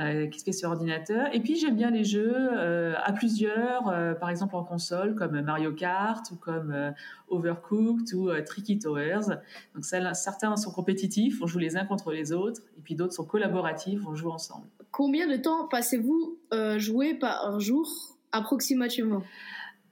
euh, 0.00 0.26
qui 0.28 0.38
se 0.38 0.44
fait 0.44 0.52
sur 0.52 0.70
ordinateur. 0.70 1.28
Et 1.34 1.40
puis 1.40 1.56
j'aime 1.56 1.76
bien 1.76 1.90
les 1.90 2.04
jeux 2.04 2.34
euh, 2.34 2.94
à 3.04 3.12
plusieurs, 3.12 3.88
euh, 3.88 4.14
par 4.14 4.30
exemple 4.30 4.56
en 4.56 4.64
console, 4.64 5.16
comme 5.16 5.38
Mario 5.42 5.72
Kart 5.72 6.30
ou 6.30 6.36
comme 6.36 6.72
euh, 6.72 6.92
Overcooked 7.28 8.14
ou 8.14 8.30
Tricky 8.46 8.78
Towers. 8.78 9.36
Donc 9.74 9.84
certains 9.84 10.56
sont 10.56 10.70
compétitifs, 10.70 11.42
on 11.42 11.46
joue 11.46 11.58
les 11.58 11.76
uns 11.76 11.84
contre 11.84 12.12
les 12.12 12.32
autres, 12.32 12.62
et 12.78 12.80
puis 12.80 12.94
d'autres 12.94 13.12
sont 13.12 13.26
collaboratifs, 13.26 14.00
on 14.06 14.14
joue 14.14 14.30
ensemble. 14.30 14.66
Combien 14.90 15.28
de 15.28 15.36
temps 15.36 15.68
passez-vous 15.68 16.38
jouer 16.78 17.14
par 17.14 17.60
jour 17.60 17.86
approximativement? 18.32 19.22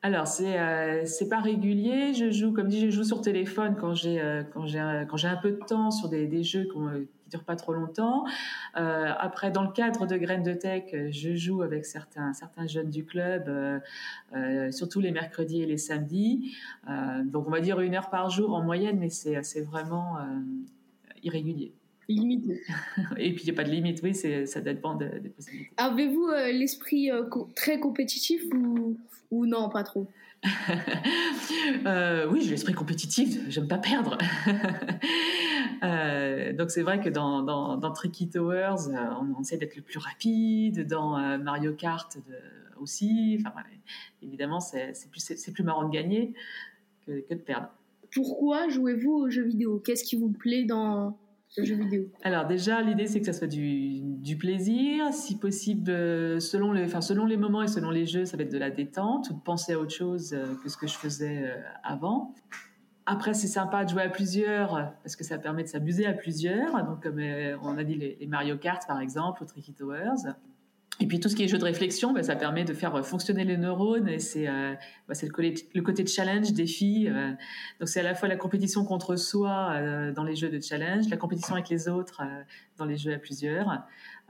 Alors, 0.05 0.26
c'est 0.26 0.59
euh, 0.59 1.05
c'est 1.07 1.28
pas 1.28 1.40
régulier. 1.40 2.12
Je 2.12 2.30
joue, 2.32 2.53
comme 2.53 2.66
dit, 2.68 2.80
je 2.80 2.90
joue 2.90 3.05
sur 3.05 3.20
téléphone 3.20 3.76
quand 3.80 3.94
j'ai 3.94 4.20
euh, 4.20 4.42
quand 4.42 4.66
j'ai 4.66 4.80
un- 4.80 5.05
quand 5.07 5.16
j'ai 5.16 5.28
un 5.28 5.36
peu 5.36 5.53
de 5.53 5.61
temps 5.64 5.92
sur 5.92 6.09
des, 6.09 6.26
des 6.26 6.42
jeux 6.42 6.66
euh, 6.76 7.05
qui 7.22 7.28
durent 7.30 7.44
pas 7.44 7.55
trop 7.55 7.72
longtemps. 7.72 8.24
Euh, 8.76 9.12
après, 9.16 9.53
dans 9.53 9.62
le 9.62 9.70
cadre 9.70 10.07
de 10.07 10.16
Graines 10.16 10.42
de 10.42 10.55
Tech, 10.55 10.84
euh, 10.94 11.09
je 11.12 11.36
joue 11.36 11.62
avec 11.62 11.86
certains 11.86 12.32
certains 12.32 12.66
jeunes 12.66 12.90
du 12.90 13.05
club, 13.05 13.44
euh, 13.48 13.78
euh, 14.34 14.72
surtout 14.72 14.98
les 15.00 15.12
mercredis 15.12 15.62
et 15.62 15.66
les 15.66 15.78
samedis. 15.78 16.57
Euh, 16.90 17.22
donc, 17.24 17.46
on 17.46 17.50
va 17.50 17.61
dire 17.61 17.78
une 17.80 17.94
heure 17.94 18.11
par 18.11 18.28
jour 18.28 18.55
en 18.55 18.62
moyenne, 18.62 18.98
mais 18.98 19.09
c'est 19.09 19.40
c'est 19.44 19.62
vraiment 19.62 20.18
euh, 20.18 20.24
irrégulier. 21.22 21.72
Limité. 22.09 22.61
et 23.16 23.32
puis 23.32 23.44
il 23.44 23.46
n'y 23.46 23.50
a 23.50 23.55
pas 23.55 23.64
de 23.64 23.70
limite. 23.70 24.00
Oui, 24.03 24.14
ça 24.14 24.61
dépend 24.61 24.94
de- 24.96 25.18
des 25.18 25.28
possibilités. 25.28 25.70
Avez-vous 25.76 26.26
euh, 26.28 26.53
l'esprit 26.53 27.11
euh, 27.11 27.24
co- 27.24 27.48
très 27.55 27.78
compétitif 27.80 28.42
ou, 28.55 28.96
ou 29.30 29.46
non, 29.46 29.68
pas 29.68 29.82
trop? 29.84 30.09
Euh, 31.86 32.26
oui, 32.30 32.40
j'ai 32.42 32.50
l'esprit 32.50 32.72
compétitif, 32.72 33.38
j'aime 33.48 33.68
pas 33.68 33.78
perdre. 33.78 34.18
Euh, 35.84 36.53
donc 36.53 36.70
c'est 36.70 36.82
vrai 36.82 37.00
que 37.00 37.09
dans, 37.09 37.42
dans, 37.42 37.76
dans 37.76 37.90
Tricky 37.90 38.28
Towers, 38.28 38.86
euh, 38.88 38.96
on, 39.20 39.34
on 39.36 39.40
essaie 39.40 39.57
d'être 39.57 39.74
le 39.74 39.82
plus 39.82 39.98
rapide, 39.98 40.86
dans 40.86 41.18
euh, 41.18 41.38
Mario 41.38 41.72
Kart 41.72 42.16
de- 42.18 42.80
aussi. 42.80 43.36
Enfin, 43.40 43.50
voilà. 43.53 43.66
Évidemment, 44.22 44.61
c'est 44.61 44.92
plus, 45.11 45.50
plus 45.53 45.64
marrant 45.64 45.82
de 45.88 45.92
gagner 45.92 46.34
que, 47.05 47.20
que 47.28 47.34
de 47.34 47.40
perdre. 47.40 47.68
Pourquoi 48.14 48.68
jouez-vous 48.68 49.11
aux 49.12 49.28
jeux 49.28 49.42
vidéo? 49.44 49.80
Qu'est-ce 49.84 50.05
qui 50.05 50.14
vous 50.14 50.28
plaît 50.30 50.62
dans 50.64 51.18
Alors 52.22 52.46
déjà, 52.46 52.80
l'idée 52.80 53.07
c'est 53.07 53.20
que 53.20 53.26
ça 53.26 53.32
soit 53.32 53.46
du, 53.46 54.00
du 54.00 54.38
plaisir, 54.38 55.12
si 55.12 55.38
possible, 55.38 55.90
euh, 55.90 56.40
selon 56.40 56.72
les, 56.72 56.84
enfin, 56.84 57.03
selon 57.03 57.26
les 57.26 57.36
moments 57.36 57.62
et 57.62 57.68
selon 57.68 57.90
les 57.90 58.07
jeux, 58.07 58.24
ça 58.24 58.36
va 58.36 58.44
être 58.44 58.53
de 58.53 58.59
la 58.59 58.70
détente 58.70 59.28
ou 59.30 59.34
de 59.34 59.40
penser 59.40 59.74
à 59.74 59.78
autre 59.78 59.92
chose 59.92 60.32
euh, 60.32 60.55
que 60.62 60.68
ce 60.70 60.76
que 60.78 60.86
je 60.86 60.96
faisais 60.96 61.42
euh, 61.44 61.61
avant. 61.82 62.34
Après, 63.05 63.34
c'est 63.34 63.48
sympa 63.48 63.84
de 63.84 63.90
jouer 63.90 64.03
à 64.03 64.09
plusieurs 64.09 64.94
parce 65.03 65.16
que 65.16 65.24
ça 65.24 65.36
permet 65.36 65.64
de 65.64 65.68
s'amuser 65.68 66.07
à 66.07 66.12
plusieurs. 66.12 66.72
Donc, 66.86 67.03
comme 67.03 67.20
on 67.62 67.76
a 67.76 67.82
dit 67.82 67.96
les, 67.96 68.16
les 68.20 68.26
Mario 68.28 68.57
Kart 68.57 68.86
par 68.86 69.00
exemple, 69.00 69.42
ou 69.42 69.46
Tricky 69.46 69.74
Towers. 69.74 70.32
Et 71.01 71.07
puis 71.07 71.18
tout 71.20 71.28
ce 71.28 71.34
qui 71.34 71.43
est 71.43 71.49
jeu 71.49 71.59
de 71.59 71.64
réflexion, 71.64 72.12
bah, 72.12 72.22
ça 72.22 72.36
permet 72.36 72.64
de 72.64 72.74
faire 72.74 73.05
fonctionner 73.05 73.45
les 73.45 73.57
neurones 73.57 74.09
et 74.09 74.18
c'est 74.18 74.47
euh, 74.47 74.74
bah, 75.09 75.14
le, 75.22 75.80
côté- 75.80 76.07
challenge, 76.07 76.53
défi. 76.53 77.09
euh. 77.09 77.30
donc 77.80 77.88
c'est 77.88 78.01
à 78.01 78.03
la 78.05 78.14
fois 78.14 78.28
la 78.28 78.36
compétition 78.36 78.84
contre 78.84 79.16
soi 79.16 79.72
euh, 79.72 80.12
dans 80.12 80.22
les 80.22 80.36
jeux 80.36 80.51
de 80.51 80.61
challenge, 80.61 81.09
la 81.09 81.16
compétition 81.16 81.55
avec 81.55 81.70
les 81.70 81.88
autres 81.88 82.22
euh, 82.22 82.43
dans 82.76 82.84
les 82.84 82.97
jeux 82.97 83.14
à 83.14 83.18
plusieurs. 83.18 83.68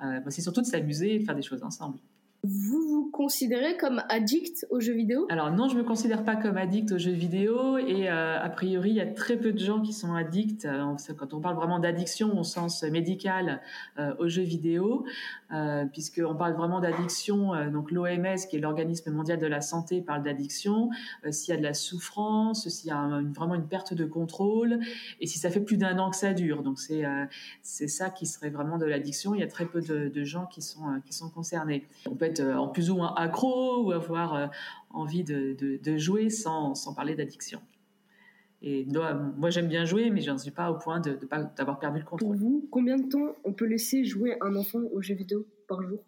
Euh, 0.05 0.21
bah, 0.21 0.31
c'est 0.31 0.41
surtout 0.41 0.63
de 0.63 0.67
s'amuser 0.67 1.17
et 1.17 1.19
de 1.19 1.25
faire 1.25 1.35
des 1.35 1.43
choses 1.43 1.63
ensemble. 1.63 1.99
Vous 2.45 2.81
vous 2.89 3.09
considérez 3.13 3.77
comme 3.77 4.03
addict 4.09 4.67
aux 4.71 4.81
jeux 4.81 4.95
vidéo? 4.95 5.29
Alors 5.31 5.53
non, 5.53 5.69
je 5.69 5.77
me 5.77 5.85
considère 5.85 6.25
pas 6.25 6.35
comme 6.35 6.57
addict 6.57 6.91
aux 6.91 6.99
jeux 6.99 7.13
vidéo 7.13 7.79
et 7.79 8.11
euh, 8.11 8.37
a 8.37 8.49
priori 8.49 8.91
il 8.91 8.97
y 8.97 9.01
a 9.01 9.07
très 9.07 9.37
peu 9.37 9.53
de 9.53 9.61
gens 9.61 9.81
qui 9.81 9.93
sont 9.93 10.13
addicts. 10.13 10.65
Euh, 10.65 10.97
Quand 11.17 11.35
on 11.35 11.41
parle 11.41 11.55
vraiment 11.55 11.79
d'addiction 11.79 12.37
au 12.37 12.43
sens 12.43 12.83
médical 12.83 13.61
euh, 14.01 14.13
aux 14.19 14.27
jeux 14.27 14.43
vidéo, 14.43 15.05
euh, 15.53 15.85
puisqu'on 15.85 16.35
parle 16.35 16.55
vraiment 16.55 16.81
d'addiction, 16.81 17.53
donc 17.71 17.93
l'OMS 17.93 18.39
qui 18.51 18.57
est 18.57 18.61
l'organisme 18.61 19.13
mondial 19.13 19.39
de 19.39 19.47
la 19.47 19.61
santé 19.61 20.01
parle 20.01 20.25
d'addiction. 20.25 20.91
s'il 21.31 21.55
y 21.55 21.57
a 21.57 21.61
de 21.61 21.63
la 21.63 21.75
souffrance, 21.75 22.69
s'il 22.69 22.89
y 22.89 22.93
a 22.93 23.23
vraiment 23.37 23.55
une 23.55 23.69
perte 23.69 23.95
de 23.95 24.05
contrôle 24.05 24.81
et 25.21 25.29
si 25.29 25.39
ça 25.39 25.49
fait 25.49 25.61
plus 25.61 25.77
d'un 25.77 25.97
an 26.01 26.11
que 26.11 26.17
ça 26.17 26.33
dure. 26.33 26.65
Donc 26.65 26.81
c'est 26.81 27.05
c'est 27.63 27.87
ça 27.87 28.11
qui 28.11 28.27
serait 28.27 28.51
vraiment 28.51 28.79
de 28.79 28.87
l'addiction. 28.87 29.33
Il 29.33 29.41
y 29.41 29.45
a 29.45 29.49
très 29.49 29.67
peu 29.67 29.81
de, 29.81 30.25
gens 30.25 30.47
qui 30.47 30.61
sont 30.61 31.01
qui 31.07 31.13
sont 31.13 31.31
concernés. 31.31 31.87
On 32.11 32.17
peut 32.17 32.25
être 32.25 32.32
euh, 32.41 32.57
en 32.57 32.69
plus 32.69 32.91
ou 32.91 32.97
moins 32.97 33.15
accro 33.17 33.85
ou 33.85 33.93
avoir 33.93 34.35
euh, 34.35 34.47
envie 34.91 35.25
de, 35.25 35.55
de- 35.59 35.79
de 35.83 35.97
jouer 35.97 36.31
sans, 36.31 36.75
sans 36.75 36.95
parler 36.95 37.15
d'addiction. 37.15 37.61
Et 38.65 38.85
moi, 38.87 39.15
moi, 39.15 39.51
j'aime 39.51 39.67
bien 39.67 39.85
jouer, 39.85 40.11
mais 40.11 40.21
je 40.21 40.31
n'en 40.31 40.39
suis 40.39 40.53
pas 40.53 40.71
au 40.71 40.75
point 40.79 41.01
de- 41.01 41.15
de 41.15 41.27
pas- 41.27 41.43
d'avoir 41.43 41.79
perdu 41.81 41.99
le 41.99 42.05
contrôle. 42.05 42.29
Pour 42.29 42.35
vous, 42.37 42.69
combien 42.71 42.97
de 42.97 43.09
temps 43.09 43.35
on 43.45 43.53
peut 43.53 43.67
laisser 43.67 44.05
jouer 44.05 44.37
un 44.41 44.55
enfant 44.55 44.79
aux 44.93 45.03
jeux 45.03 45.15
vidéo 45.17 45.47
par 45.69 45.83
jour? 45.83 45.99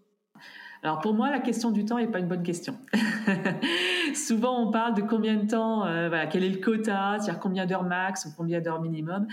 Alors 0.84 1.00
pour 1.00 1.14
moi, 1.14 1.30
la 1.30 1.40
question 1.40 1.70
du 1.70 1.84
temps 1.86 1.96
n'est 1.98 2.06
pas 2.06 2.18
une 2.18 2.28
bonne 2.28 2.42
question. 2.42 2.76
Souvent, 4.14 4.60
on 4.68 4.70
parle 4.70 4.94
de 4.94 5.02
combien 5.02 5.36
de 5.36 5.46
temps, 5.48 5.86
euh, 5.86 6.08
voilà, 6.08 6.26
quel 6.26 6.44
est 6.44 6.50
le 6.50 6.60
quota, 6.60 7.16
c'est-à-dire 7.18 7.40
combien 7.40 7.66
d'heures 7.66 7.84
max 7.84 8.26
ou 8.26 8.28
combien 8.36 8.60
d'heures 8.60 8.80
minimum, 8.82 9.26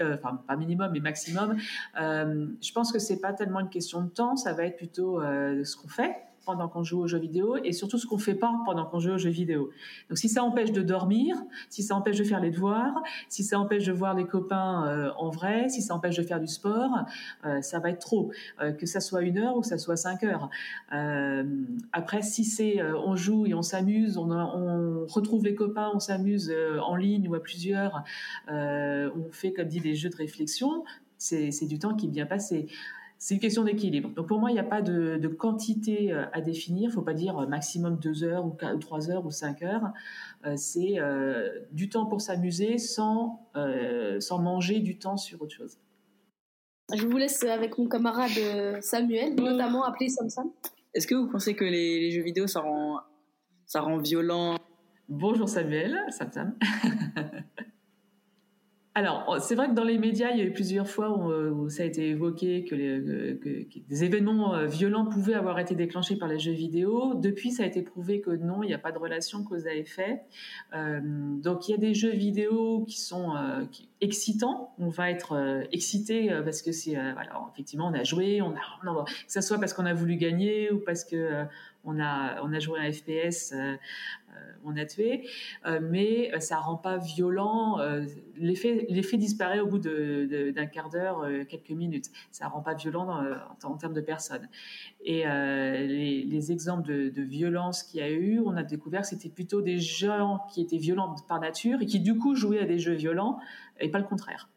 euh, 0.00 0.16
enfin 0.16 0.36
pas 0.46 0.56
minimum 0.56 0.90
mais 0.92 1.00
maximum. 1.00 1.56
Euh, 2.00 2.46
je 2.60 2.72
pense 2.72 2.92
que 2.92 2.98
c'est 2.98 3.20
pas 3.20 3.32
tellement 3.32 3.60
une 3.60 3.70
question 3.70 4.02
de 4.02 4.08
temps, 4.10 4.36
ça 4.36 4.52
va 4.52 4.64
être 4.64 4.76
plutôt 4.76 5.20
ce 5.20 5.76
qu'on 5.76 5.88
fait 5.88 6.14
pendant 6.48 6.66
qu'on 6.66 6.82
joue 6.82 7.00
aux 7.00 7.06
jeux 7.06 7.18
vidéo 7.18 7.56
et 7.62 7.72
surtout 7.72 7.98
ce 7.98 8.06
qu'on 8.06 8.16
fait 8.16 8.34
pas 8.34 8.54
pendant 8.64 8.86
qu'on 8.86 9.00
joue 9.00 9.10
aux 9.10 9.18
jeux 9.18 9.28
vidéo. 9.28 9.68
Donc 10.08 10.16
si 10.16 10.30
ça 10.30 10.42
empêche 10.42 10.72
de 10.72 10.80
dormir, 10.80 11.36
si 11.68 11.82
ça 11.82 11.94
empêche 11.94 12.16
de 12.16 12.24
faire 12.24 12.40
les 12.40 12.50
devoirs, 12.50 13.02
si 13.28 13.44
ça 13.44 13.60
empêche 13.60 13.84
de 13.84 13.92
voir 13.92 14.14
les 14.14 14.24
copains 14.24 14.88
euh, 14.88 15.10
en 15.18 15.28
vrai, 15.28 15.68
si 15.68 15.82
ça 15.82 15.94
empêche 15.94 16.16
de 16.16 16.22
faire 16.22 16.40
du 16.40 16.46
sport, 16.46 17.04
euh, 17.44 17.60
ça 17.60 17.80
va 17.80 17.90
être 17.90 17.98
trop. 17.98 18.32
Euh, 18.62 18.72
que 18.72 18.86
ça 18.86 19.00
soit 19.00 19.20
une 19.20 19.36
heure 19.36 19.58
ou 19.58 19.60
que 19.60 19.66
ça 19.66 19.76
soit 19.76 19.96
cinq 19.96 20.24
heures. 20.24 20.48
après, 21.92 22.22
si 22.22 22.44
c'est 22.44 22.82
on 22.82 23.14
joue 23.14 23.44
et 23.44 23.52
on 23.52 23.62
s'amuse, 23.62 24.16
on, 24.16 24.30
on, 24.30 25.06
retrouve 25.06 25.44
les 25.44 25.54
copains, 25.54 25.90
on 25.92 26.00
s'amuse 26.00 26.50
en 26.82 26.96
ligne 26.96 27.28
ou 27.28 27.34
à 27.34 27.40
plusieurs, 27.40 28.04
on 28.48 29.28
fait 29.32 29.52
comme 29.52 29.68
dit 29.68 29.80
des 29.80 29.94
jeux 29.94 30.08
de 30.08 30.16
réflexion, 30.16 30.84
c'est 31.18 31.66
du 31.66 31.78
temps 31.78 31.94
qui 31.94 32.06
est 32.06 32.10
bien 32.10 32.26
passé 32.26 32.68
c'est 33.18 33.34
une 33.34 33.40
question 33.40 33.64
d'équilibre. 33.64 34.10
Donc 34.10 34.28
pour 34.28 34.38
moi, 34.38 34.50
il 34.50 34.54
n'y 34.54 34.60
a 34.60 34.64
pas 34.64 34.80
de, 34.80 35.26
quantité 35.26 36.12
euh, 36.12 36.24
à 36.32 36.40
définir. 36.40 36.84
Il 36.84 36.86
ne 36.86 36.92
faut 36.92 37.02
pas 37.02 37.14
dire 37.14 37.36
euh, 37.38 37.46
maximum 37.46 37.98
deux 37.98 38.22
heures 38.22 38.46
ou 38.46 38.56
trois 38.80 39.10
heures 39.10 39.26
ou 39.26 39.30
cinq 39.30 39.62
heures. 39.62 39.92
Euh, 40.46 40.54
c'est 40.56 40.96
du 41.72 41.88
temps 41.88 42.06
pour 42.06 42.20
s'amuser 42.20 42.78
sans, 42.78 43.50
sans 44.20 44.38
manger 44.38 44.80
du 44.80 44.98
temps 44.98 45.16
sur 45.16 45.42
autre 45.42 45.54
chose. 45.54 45.78
Je 46.94 47.06
vous 47.06 47.18
laisse 47.18 47.42
avec 47.42 47.76
mon 47.76 47.86
camarade 47.86 48.30
Samuel, 48.80 49.34
notamment 49.34 49.84
appelé 49.84 50.08
Samsam. 50.08 50.50
Est-ce 50.94 51.06
que 51.06 51.14
vous 51.14 51.28
pensez 51.28 51.54
que 51.54 51.64
les, 51.64 52.10
jeux 52.10 52.22
vidéo, 52.22 52.46
ça 52.46 52.60
rend, 52.60 53.00
ça 53.66 53.80
rend 53.80 53.98
violent? 53.98 54.56
Bonjour 55.08 55.48
Samuel, 55.48 55.98
Samsam. 56.10 56.56
Alors, 58.98 59.40
c'est 59.40 59.54
vrai 59.54 59.68
que 59.68 59.74
dans 59.74 59.84
les 59.84 59.96
médias, 59.96 60.32
il 60.32 60.38
y 60.38 60.40
a 60.40 60.44
eu 60.44 60.52
plusieurs 60.52 60.88
fois 60.88 61.16
où, 61.16 61.70
ça 61.70 61.84
a 61.84 61.86
été 61.86 62.08
évoqué 62.08 62.64
que, 62.64 62.74
des 62.74 64.04
événements 64.04 64.56
euh, 64.56 64.66
violents 64.66 65.04
pouvaient 65.04 65.34
avoir 65.34 65.60
été 65.60 65.76
déclenchés 65.76 66.16
par 66.16 66.28
les 66.28 66.40
jeux 66.40 66.50
vidéo. 66.50 67.14
Depuis, 67.14 67.52
ça 67.52 67.62
a 67.62 67.66
été 67.66 67.82
prouvé 67.82 68.20
que 68.20 68.30
non, 68.30 68.64
il 68.64 68.66
n'y 68.66 68.74
a 68.74 68.78
pas 68.78 68.90
de 68.90 68.98
relation 68.98 69.44
cause 69.44 69.68
à 69.68 69.74
effet. 69.74 70.22
Euh, 70.74 70.98
donc, 71.00 71.68
il 71.68 71.70
y 71.70 71.74
a 71.74 71.78
des 71.78 71.94
jeux 71.94 72.10
vidéo 72.10 72.84
qui 72.88 73.00
sont 73.00 73.36
euh, 73.36 73.62
excitants. 74.00 74.74
On 74.80 74.88
va 74.88 75.12
être 75.12 75.64
excité 75.70 76.36
parce 76.42 76.60
que 76.60 76.72
c'est, 76.72 76.96
effectivement, 77.52 77.86
on 77.86 77.94
a 77.94 78.02
joué, 78.02 78.42
on 78.42 78.50
a, 78.50 79.04
que 79.04 79.32
ce 79.32 79.40
soit 79.40 79.58
parce 79.58 79.74
qu'on 79.74 79.86
a 79.86 79.94
voulu 79.94 80.16
gagner 80.16 80.72
ou 80.72 80.80
parce 80.80 81.04
que 81.04 81.46
on 81.88 82.00
a, 82.00 82.42
on 82.42 82.52
a 82.52 82.58
joué 82.58 82.80
un 82.80 82.92
FPS, 82.92 83.52
euh, 83.52 83.56
euh, 83.56 84.27
on 84.64 84.76
a 84.76 84.84
tué, 84.84 85.28
euh, 85.66 85.80
mais 85.82 86.30
ça 86.40 86.58
rend 86.58 86.76
pas 86.76 86.98
violent. 86.98 87.78
L'effet, 88.36 88.86
disparaît 89.16 89.60
au 89.60 89.66
bout 89.66 89.78
d'un 89.78 90.66
quart 90.66 90.90
d'heure, 90.90 91.26
quelques 91.48 91.70
minutes. 91.70 92.06
Ça 92.30 92.48
rend 92.48 92.60
pas 92.60 92.74
violent 92.74 93.22
en, 93.62 93.76
termes 93.76 93.94
de 93.94 94.00
personnes. 94.00 94.48
Et 95.02 95.24
les, 95.24 96.52
exemples 96.52 96.88
de, 96.88 97.08
de 97.10 97.22
violence 97.22 97.82
qu'il 97.82 98.00
y 98.00 98.02
a 98.02 98.10
eu, 98.10 98.40
on 98.40 98.56
a 98.56 98.62
découvert 98.62 99.02
que 99.02 99.08
c'était 99.08 99.28
plutôt 99.28 99.60
des 99.60 99.78
gens 99.78 100.40
qui 100.52 100.62
étaient 100.62 100.78
violents 100.78 101.14
par 101.26 101.40
nature 101.40 101.82
et 101.82 101.86
qui 101.86 102.00
du 102.00 102.16
coup 102.16 102.34
jouaient 102.34 102.60
à 102.60 102.66
des 102.66 102.78
jeux 102.78 102.94
violents 102.94 103.38
et 103.80 103.90
pas 103.90 103.98
le 103.98 104.04
contraire. 104.04 104.48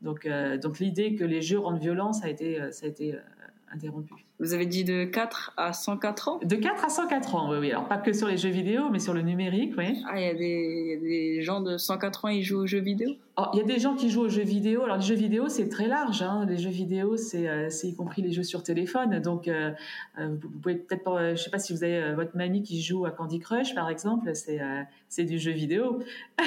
Donc, 0.00 0.28
donc 0.62 0.78
l'idée 0.78 1.14
que 1.14 1.24
les 1.24 1.42
jeux 1.42 1.58
rendent 1.58 1.80
violents, 1.80 2.12
ça 2.12 2.26
a 2.26 2.28
été, 2.30 2.70
ça 2.72 2.86
a 2.86 2.88
été 2.88 3.16
interrompu. 3.70 4.27
Vous 4.40 4.54
avez 4.54 4.66
dit 4.66 4.84
de 4.84 5.04
4 5.04 5.54
à 5.56 5.72
104 5.72 6.28
ans? 6.28 6.40
De 6.44 6.54
4 6.54 6.84
à 6.84 6.88
104 6.88 7.34
ans, 7.34 7.50
oui, 7.50 7.58
oui. 7.58 7.70
Alors 7.72 7.88
pas 7.88 7.98
que 7.98 8.12
sur 8.12 8.28
les 8.28 8.36
jeux 8.36 8.50
vidéo, 8.50 8.88
mais 8.90 9.00
sur 9.00 9.12
le 9.12 9.22
numérique, 9.22 9.74
oui. 9.76 10.00
Ah, 10.08 10.20
il 10.20 10.26
y, 10.26 10.28
a 10.28 10.34
des 10.34 11.42
gens 11.42 11.60
de 11.60 11.76
104 11.76 12.24
ans, 12.24 12.28
ils 12.28 12.44
jouent 12.44 12.60
aux 12.60 12.66
jeux 12.66 12.80
vidéo? 12.80 13.10
Oh, 13.40 13.44
Il 13.52 13.60
y 13.60 13.62
a 13.62 13.64
des 13.64 13.78
gens 13.78 13.94
qui 13.94 14.10
jouent 14.10 14.22
aux 14.22 14.28
jeux 14.28 14.42
vidéo. 14.42 14.82
Alors 14.82 14.96
les 14.96 15.02
jeux 15.04 15.14
vidéo, 15.14 15.48
c'est 15.48 15.68
très 15.68 15.86
large. 15.86 16.22
Hein. 16.22 16.44
Les 16.48 16.56
jeux 16.56 16.70
vidéo, 16.70 17.16
c'est 17.16 17.48
euh, 17.48 17.68
y 17.84 17.94
compris 17.94 18.20
les 18.20 18.32
jeux 18.32 18.42
sur 18.42 18.64
téléphone. 18.64 19.20
Donc 19.20 19.46
euh, 19.46 19.70
euh, 20.18 20.36
vous 20.42 20.48
pouvez 20.48 20.74
peut-être 20.74 21.04
pas... 21.04 21.36
Je 21.36 21.42
sais 21.44 21.50
pas 21.50 21.60
si 21.60 21.72
vous 21.72 21.84
avez 21.84 22.14
votre 22.14 22.36
mamie 22.36 22.64
qui 22.64 22.82
joue 22.82 23.06
à 23.06 23.12
Candy 23.12 23.38
Crush, 23.38 23.76
par 23.76 23.88
exemple. 23.90 24.32
C'est 24.34 25.24
du 25.24 25.38
jeu 25.38 25.52
vidéo. 25.52 26.00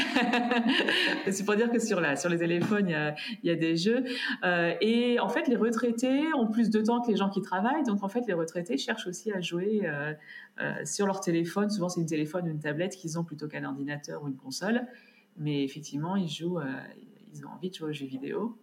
c'est 1.29 1.45
pour 1.45 1.55
dire 1.55 1.71
que 1.71 1.79
sur, 1.79 2.01
la, 2.01 2.17
sur 2.17 2.29
les 2.29 2.37
téléphones, 2.37 2.89
il 2.89 2.91
y 2.91 2.95
a, 2.95 3.15
y 3.45 3.49
a 3.51 3.55
des 3.55 3.77
jeux. 3.77 4.03
et 4.81 5.17
en 5.21 5.29
fait, 5.29 5.47
les 5.47 5.55
retraités 5.55 6.25
ont 6.37 6.47
plus 6.47 6.69
de 6.69 6.81
temps 6.81 6.99
que 7.01 7.09
les 7.09 7.15
gens 7.15 7.29
qui 7.29 7.41
travaillent. 7.41 7.80
Donc 7.85 8.03
en 8.03 8.09
fait, 8.09 8.25
les 8.27 8.33
retraités 8.33 8.77
cherchent 8.77 9.07
aussi 9.07 9.31
à 9.31 9.41
jouer 9.41 9.81
euh, 9.85 10.13
euh, 10.61 10.85
sur 10.85 11.05
leur 11.05 11.21
téléphone. 11.21 11.69
Souvent, 11.69 11.89
c'est 11.89 12.01
une 12.01 12.07
téléphone 12.07 12.47
ou 12.47 12.51
une 12.51 12.59
tablette 12.59 12.95
qu'ils 12.95 13.19
ont 13.19 13.23
plutôt 13.23 13.47
qu'un 13.47 13.63
ordinateur 13.63 14.23
ou 14.23 14.27
une 14.27 14.37
console. 14.37 14.87
Mais 15.37 15.63
effectivement, 15.63 16.15
ils 16.15 16.29
jouent, 16.29 16.59
euh, 16.59 16.81
ils 17.33 17.45
ont 17.45 17.49
envie 17.49 17.69
de 17.69 17.75
jouer 17.75 17.89
aux 17.89 17.93
jeux 17.93 18.05
vidéo. 18.05 18.57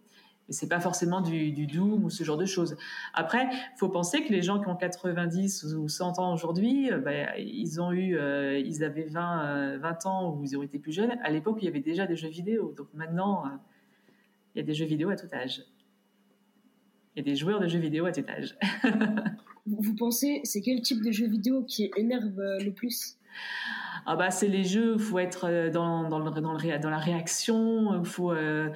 Mais 0.47 0.53
c'est 0.53 0.67
pas 0.67 0.79
forcément 0.79 1.21
du, 1.21 1.67
Doom 1.67 2.03
ou 2.03 2.09
ce 2.09 2.23
genre 2.23 2.37
de 2.37 2.45
choses. 2.45 2.75
Après, 3.13 3.47
faut 3.77 3.89
penser 3.89 4.23
que 4.23 4.31
les 4.31 4.41
gens 4.41 4.59
qui 4.59 4.67
ont 4.67 4.75
90 4.75 5.75
ou 5.75 5.87
100 5.87 6.17
ans 6.17 6.33
aujourd'hui, 6.33 6.89
bah, 7.03 7.37
ils 7.37 7.79
ont 7.79 7.91
eu, 7.91 8.17
ils 8.59 8.83
avaient 8.83 9.05
20, 9.05 9.77
20 9.77 10.05
ans 10.07 10.33
ou 10.33 10.43
ils 10.43 10.57
ont 10.57 10.63
été 10.63 10.79
plus 10.79 10.91
jeunes. 10.91 11.19
À 11.23 11.29
l'époque, 11.29 11.57
il 11.61 11.65
y 11.65 11.67
avait 11.67 11.81
déjà 11.81 12.07
des 12.07 12.15
jeux 12.15 12.29
vidéo. 12.29 12.73
Donc 12.75 12.87
maintenant, 12.95 13.43
il 14.55 14.57
y 14.57 14.61
a 14.61 14.63
des 14.63 14.73
jeux 14.73 14.85
vidéo 14.85 15.11
à 15.11 15.15
tout 15.15 15.27
âge 15.31 15.61
et 17.15 17.21
des 17.21 17.35
joueurs 17.35 17.59
de 17.59 17.67
jeux 17.67 17.79
vidéo 17.79 18.05
à 18.05 18.13
cet 18.13 18.29
âge. 18.29 18.57
vous 19.65 19.95
pensez, 19.95 20.41
c'est 20.43 20.61
quel 20.61 20.81
type 20.81 21.03
de 21.03 21.11
jeu 21.11 21.27
vidéo 21.27 21.63
qui 21.63 21.91
énerve 21.95 22.39
euh, 22.39 22.59
le 22.59 22.71
plus? 22.71 23.17
Ah 24.05 24.15
bah 24.15 24.31
c'est 24.31 24.47
les 24.47 24.63
jeux, 24.63 24.93
il 24.95 24.99
faut 24.99 25.19
être 25.19 25.45
euh, 25.47 25.69
dans, 25.69 26.07
dans, 26.09 26.19
le, 26.19 26.31
dans, 26.31 26.53
le, 26.53 26.79
dans 26.79 26.89
la 26.89 26.97
réaction, 26.97 28.03
faut 28.03 28.31
euh, 28.31 28.69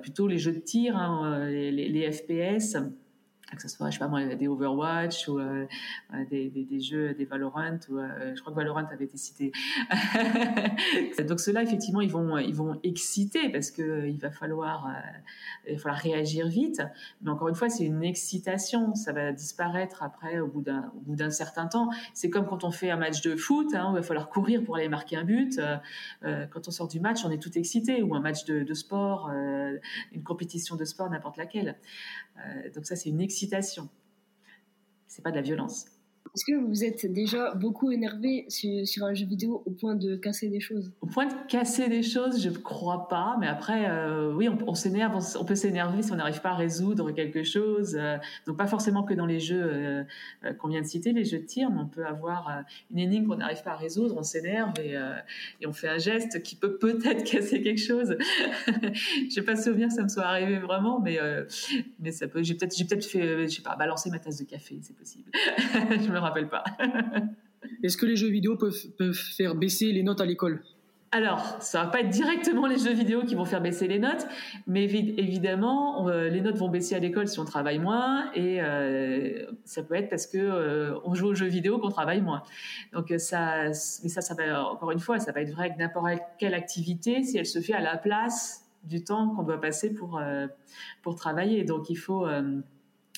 plutôt 0.00 0.28
les 0.28 0.38
jeux 0.38 0.52
de 0.52 0.60
tir, 0.60 0.96
hein, 0.96 1.46
les, 1.48 1.70
les, 1.70 2.12
FPS 2.12 2.76
que 3.54 3.62
ce 3.62 3.68
soit, 3.68 3.90
je 3.90 3.94
sais 3.94 3.98
pas 4.00 4.08
moi, 4.08 4.24
des 4.24 4.48
Overwatch 4.48 5.28
ou 5.28 5.38
euh, 5.38 5.66
euh, 6.12 6.24
des, 6.28 6.48
des, 6.50 6.80
jeux, 6.80 7.14
des 7.14 7.24
Valorant, 7.24 7.78
ou, 7.88 7.98
euh, 7.98 8.34
je 8.34 8.40
crois 8.40 8.52
que 8.52 8.56
Valorant 8.56 8.84
avait 8.86 9.04
été 9.04 9.16
cité. 9.16 9.52
Donc 11.28 11.38
ceux-là, 11.38 11.62
effectivement, 11.62 12.00
ils 12.00 12.10
vont, 12.10 12.38
ils 12.38 12.54
vont 12.54 12.80
exciter 12.82 13.48
parce 13.50 13.70
que 13.70 14.08
il 14.08 14.18
va 14.18 14.30
falloir, 14.30 14.90
il 15.68 15.74
va 15.74 15.80
falloir 15.80 16.00
réagir 16.00 16.48
vite. 16.48 16.82
Mais 17.22 17.30
encore 17.30 17.48
une 17.48 17.54
fois, 17.54 17.68
c'est 17.68 17.84
une 17.84 18.02
excitation. 18.02 18.94
Ça 18.96 19.12
va 19.12 19.32
disparaître 19.32 20.02
après 20.02 20.40
au 20.40 20.48
bout 20.48 20.62
d'un, 20.62 20.90
au 20.96 21.00
bout 21.00 21.16
d'un 21.16 21.30
certain 21.30 21.66
temps. 21.66 21.88
C'est 22.14 22.30
comme 22.30 22.46
quand 22.46 22.64
on 22.64 22.72
fait 22.72 22.90
un 22.90 22.96
match 22.96 23.22
de 23.22 23.36
foot, 23.36 23.74
hein, 23.74 23.90
où 23.90 23.92
il 23.92 24.00
va 24.00 24.02
falloir 24.02 24.28
courir 24.28 24.64
pour 24.64 24.76
aller 24.76 24.88
marquer 24.88 25.16
un 25.16 25.24
but. 25.24 25.60
quand 26.22 26.66
on 26.66 26.70
sort 26.72 26.88
du 26.88 26.98
match, 26.98 27.24
on 27.24 27.30
est 27.30 27.40
tout 27.40 27.56
excité. 27.56 28.02
Ou 28.02 28.16
un 28.16 28.20
match 28.20 28.44
de, 28.44 28.64
de 28.64 28.74
sport, 28.74 29.30
une 29.30 30.22
compétition 30.24 30.74
de 30.74 30.84
sport, 30.84 31.08
n'importe 31.10 31.36
laquelle. 31.36 31.76
donc 32.74 32.86
ça, 32.86 32.96
c'est 32.96 33.08
une 33.08 33.20
excitation 33.20 33.35
C'est 35.06 35.22
pas 35.22 35.30
de 35.30 35.36
la 35.36 35.42
violence. 35.42 35.86
Est-ce 36.36 36.44
que 36.44 36.66
vous 36.66 36.84
êtes 36.84 37.10
déjà 37.10 37.54
beaucoup 37.54 37.90
énervé 37.90 38.44
sur, 38.50 39.06
un 39.06 39.14
jeu 39.14 39.24
vidéo 39.24 39.62
au 39.64 39.70
point 39.70 39.94
de 39.94 40.16
casser 40.16 40.50
des 40.50 40.60
choses? 40.60 40.92
Au 41.00 41.06
point 41.06 41.24
de 41.24 41.32
casser 41.48 41.88
des 41.88 42.02
choses, 42.02 42.42
je 42.42 42.50
ne 42.50 42.58
crois 42.58 43.08
pas. 43.08 43.38
Mais 43.40 43.46
après, 43.46 43.88
euh, 43.88 44.34
oui, 44.34 44.46
on, 44.66 44.74
s'énerve, 44.74 45.18
on, 45.40 45.44
peut 45.46 45.54
s'énerver 45.54 46.02
si 46.02 46.12
on 46.12 46.16
n'arrive 46.16 46.42
pas 46.42 46.50
à 46.50 46.54
résoudre 46.54 47.10
quelque 47.12 47.42
chose. 47.42 47.96
Euh, 47.98 48.18
donc 48.46 48.58
pas 48.58 48.66
forcément 48.66 49.02
que 49.02 49.14
dans 49.14 49.24
les 49.24 49.40
jeux 49.40 49.62
euh, 49.64 50.04
qu'on 50.58 50.68
vient 50.68 50.82
de 50.82 50.86
citer, 50.86 51.14
les 51.14 51.24
jeux 51.24 51.38
de 51.38 51.46
tir, 51.46 51.70
mais 51.70 51.80
on 51.80 51.86
peut 51.86 52.04
avoir 52.04 52.64
une 52.90 52.98
énigme 52.98 53.28
qu'on 53.28 53.36
n'arrive 53.36 53.62
pas 53.62 53.72
à 53.72 53.76
résoudre, 53.76 54.14
on 54.18 54.22
s'énerve 54.22 54.74
et, 54.78 54.94
on 55.66 55.72
fait 55.72 55.88
un 55.88 55.98
geste 55.98 56.42
qui 56.42 56.54
peut 56.54 56.76
peut-être 56.76 57.24
casser 57.30 57.62
quelque 57.62 57.80
chose. 57.80 58.14
je 58.66 59.40
n'ai 59.40 59.46
pas 59.46 59.56
souvenir 59.56 59.88
que 59.88 59.94
ça 59.94 60.02
me 60.02 60.08
soit 60.08 60.26
arrivé 60.26 60.58
vraiment, 60.58 61.00
mais 61.00 61.18
mais 61.98 62.12
ça 62.12 62.28
peut. 62.28 62.42
J'ai 62.42 62.54
peut-être 62.54 63.06
fait, 63.06 63.48
je 63.48 63.56
sais 63.56 63.62
pas, 63.62 63.74
balancer 63.74 64.10
ma 64.10 64.18
tasse 64.18 64.36
de 64.36 64.44
café, 64.44 64.78
c'est 64.82 64.96
possible. 64.96 65.30
je 65.34 66.12
me 66.12 66.25
rappelle 66.26 66.48
pas. 66.48 66.64
Est-ce 67.82 67.96
que 67.96 68.06
les 68.06 68.16
jeux 68.16 68.28
vidéo 68.28 68.56
peuvent, 68.56 68.76
peuvent 68.98 69.14
faire 69.14 69.54
baisser 69.54 69.92
les 69.92 70.02
notes 70.02 70.20
à 70.20 70.26
l'école? 70.26 70.62
Alors, 71.12 71.56
ça 71.60 71.84
va 71.84 71.90
pas 71.90 72.00
être 72.00 72.10
directement 72.10 72.66
les 72.66 72.78
jeux 72.78 72.92
vidéo 72.92 73.22
qui 73.22 73.36
vont 73.36 73.44
faire 73.44 73.62
baisser 73.62 73.86
les 73.86 73.98
notes, 73.98 74.26
mais 74.66 74.84
évidemment, 74.84 76.08
euh, 76.08 76.28
les 76.28 76.40
notes 76.40 76.56
vont 76.56 76.68
baisser 76.68 76.94
à 76.96 76.98
l'école 76.98 77.28
si 77.28 77.38
on 77.38 77.44
travaille 77.44 77.78
moins, 77.78 78.30
et 78.34 78.60
euh, 78.60 79.46
ça 79.64 79.82
peut 79.82 79.94
être 79.94 80.10
parce 80.10 80.26
que 80.26 80.36
euh, 80.36 80.98
on 81.04 81.14
joue 81.14 81.28
aux 81.28 81.34
jeux 81.34 81.46
vidéo 81.46 81.78
qu'on 81.78 81.90
travaille 81.90 82.20
moins. 82.20 82.42
Donc 82.92 83.14
ça, 83.18 83.68
mais 83.68 84.08
ça, 84.10 84.20
ça 84.20 84.34
va 84.34 84.68
encore 84.68 84.90
une 84.90 84.98
fois, 84.98 85.18
ça 85.18 85.30
va 85.32 85.40
être 85.40 85.52
vrai 85.52 85.66
avec 85.66 85.78
n'importe 85.78 86.20
quelle 86.38 86.54
activité 86.54 87.22
si 87.22 87.38
elle 87.38 87.46
se 87.46 87.60
fait 87.60 87.74
à 87.74 87.80
la 87.80 87.96
place 87.96 88.66
du 88.82 89.02
temps 89.02 89.30
qu'on 89.30 89.42
doit 89.42 89.60
passer 89.60 89.94
pour 89.94 90.20
pour 91.02 91.14
travailler. 91.14 91.64
Donc 91.64 91.88
il 91.88 91.96
faut 91.96 92.26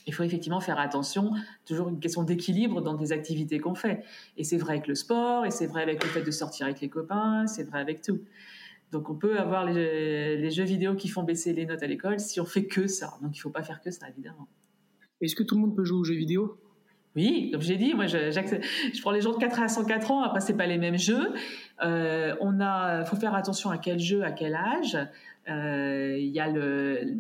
il 0.09 0.15
faut 0.15 0.23
effectivement 0.23 0.61
faire 0.61 0.79
attention, 0.79 1.33
toujours 1.67 1.89
une 1.89 2.01
question 2.01 2.23
d'équilibre 2.23 2.81
dans 2.81 2.95
des 2.95 3.13
activités 3.13 3.59
qu'on 3.59 3.75
fait. 3.75 4.03
Et 4.37 4.45
c'est 4.45 4.57
vrai 4.57 4.75
avec 4.75 4.89
le 4.89 4.95
sport, 4.95 5.45
et 5.45 5.51
c'est 5.51 5.67
vrai 5.67 5.83
avec 5.83 6.03
le 6.03 6.09
fait 6.09 6.23
de 6.23 6.31
sortir 6.31 6.67
avec 6.67 6.81
les 6.81 6.89
copains, 6.89 7.47
c'est 7.47 7.65
vrai 7.65 7.79
avec 7.79 8.01
tout. 8.01 8.21
Donc 8.91 9.11
on 9.11 9.15
peut 9.15 9.39
avoir 9.39 9.67
les, 9.67 10.51
jeux 10.51 10.65
vidéo 10.65 10.95
qui 10.95 11.09
font 11.09 11.23
baisser 11.23 11.53
les 11.53 11.67
notes 11.67 11.83
à 11.83 11.87
l'école 11.87 12.19
si 12.21 12.41
on 12.41 12.47
fait 12.47 12.65
que 12.65 12.87
ça. 12.87 13.19
Donc 13.21 13.37
il 13.37 13.39
ne 13.39 13.43
faut 13.43 13.51
pas 13.51 13.63
faire 13.63 13.83
que 13.83 13.91
ça, 13.91 14.09
évidemment. 14.09 14.49
Est-ce 15.21 15.37
que 15.37 15.43
tout 15.43 15.57
le 15.57 15.61
monde 15.61 15.77
peut 15.77 15.85
jouer 15.85 15.99
aux 15.99 16.05
jeux 16.05 16.15
vidéo? 16.15 16.59
Oui, 17.15 17.51
comme 17.53 17.61
j'ai 17.61 17.77
dit, 17.77 17.93
moi 17.95 18.07
je, 18.07 18.31
je, 18.31 19.01
prends 19.03 19.11
les 19.11 19.21
gens 19.21 19.33
de 19.33 19.39
4 19.39 19.61
à 19.61 19.69
104 19.69 20.11
ans, 20.11 20.23
après 20.23 20.41
c'est 20.41 20.57
pas 20.57 20.67
les 20.67 20.79
mêmes 20.79 20.99
jeux. 20.99 21.35
Euh, 21.83 22.35
on 22.41 22.61
a, 22.61 23.05
faut 23.05 23.17
faire 23.17 23.35
attention 23.35 23.71
à 23.71 23.77
quel 23.77 23.99
jeu, 23.99 24.23
à 24.23 24.31
quel 24.31 24.55
âge. 24.55 24.97
Euh, 25.49 26.17
il 26.19 26.29
y 26.29 26.41
a 26.41 26.49
le, 26.49 27.17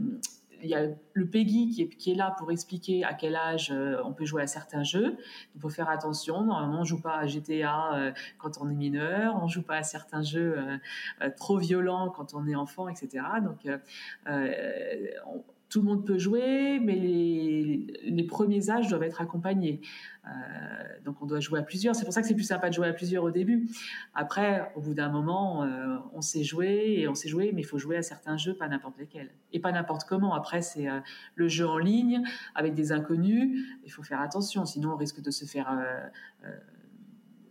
il 0.62 0.68
y 0.68 0.74
a 0.74 0.86
le 1.12 1.26
PEGI 1.28 1.70
qui 1.70 1.82
est, 1.82 1.88
qui 1.88 2.12
est, 2.12 2.14
là 2.14 2.34
pour 2.38 2.50
expliquer 2.50 3.04
à 3.04 3.14
quel 3.14 3.36
âge 3.36 3.70
euh, 3.70 4.00
on 4.04 4.12
peut 4.12 4.24
jouer 4.24 4.42
à 4.42 4.46
certains 4.46 4.82
jeux. 4.82 5.16
Il 5.54 5.60
faut 5.60 5.68
faire 5.68 5.88
attention. 5.88 6.42
Normalement, 6.42 6.80
on 6.80 6.84
joue 6.84 7.00
pas 7.00 7.16
à 7.16 7.26
GTA 7.26 7.94
euh, 7.94 8.12
quand 8.38 8.58
on 8.60 8.68
est 8.68 8.74
mineur, 8.74 9.36
on 9.42 9.48
joue 9.48 9.62
pas 9.62 9.76
à 9.76 9.82
certains 9.82 10.22
jeux 10.22 10.58
euh, 10.58 11.30
trop 11.36 11.58
violents 11.58 12.10
quand 12.10 12.34
on 12.34 12.46
est 12.46 12.54
enfant, 12.54 12.88
etc. 12.88 13.24
Donc, 13.42 13.68
on, 14.26 15.44
tout 15.68 15.80
le 15.80 15.86
monde 15.86 16.06
peut 16.06 16.18
jouer, 16.18 16.80
mais 16.80 16.94
les, 16.94 18.24
premiers 18.24 18.70
âges 18.70 18.88
doivent 18.88 19.02
être 19.02 19.20
accompagnés. 19.20 19.80
Euh, 20.26 20.30
donc 21.04 21.20
on 21.22 21.26
doit 21.26 21.40
jouer 21.40 21.60
à 21.60 21.62
plusieurs. 21.62 21.94
C'est 21.94 22.04
pour 22.04 22.12
ça 22.12 22.22
que 22.22 22.28
c'est 22.28 22.34
plus 22.34 22.44
sympa 22.44 22.68
de 22.68 22.74
jouer 22.74 22.88
à 22.88 22.92
plusieurs 22.92 23.24
au 23.24 23.30
début. 23.30 23.68
Après, 24.14 24.72
au 24.76 24.80
bout 24.80 24.94
d'un 24.94 25.08
moment, 25.10 25.64
euh, 25.64 25.96
on 26.12 26.20
sait 26.22 26.42
jouer 26.42 26.96
et 26.98 27.08
on 27.08 27.14
sait 27.14 27.28
jouer, 27.28 27.52
mais 27.54 27.62
il 27.62 27.66
faut 27.66 27.78
jouer 27.78 27.96
à 27.96 28.02
certains 28.02 28.36
jeux, 28.36 28.54
pas 28.54 28.68
n'importe 28.68 28.98
lesquels. 28.98 29.30
Et 29.52 29.60
pas 29.60 29.72
n'importe 29.72 30.04
comment. 30.08 30.34
Après, 30.34 30.62
c'est 30.62 30.88
euh, 30.88 31.00
le 31.34 31.48
jeu 31.48 31.66
en 31.66 31.78
ligne 31.78 32.22
avec 32.54 32.74
des 32.74 32.92
inconnus. 32.92 33.66
Il 33.84 33.90
faut 33.90 34.02
faire 34.02 34.20
attention, 34.20 34.64
sinon 34.64 34.92
on 34.92 34.96
risque 34.96 35.20
de 35.20 35.30
se 35.30 35.44
faire 35.44 35.68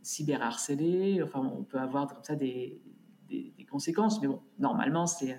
cyberharceler. 0.02 1.22
Enfin, 1.22 1.40
on 1.40 1.64
peut 1.64 1.80
avoir 1.80 2.08
comme 2.08 2.24
ça 2.24 2.36
des, 2.36 2.82
des, 3.30 3.54
des 3.58 3.66
conséquences. 3.66 4.22
Mais 4.22 4.28
bon, 4.28 4.42
normalement, 4.60 5.06
c'est 5.06 5.38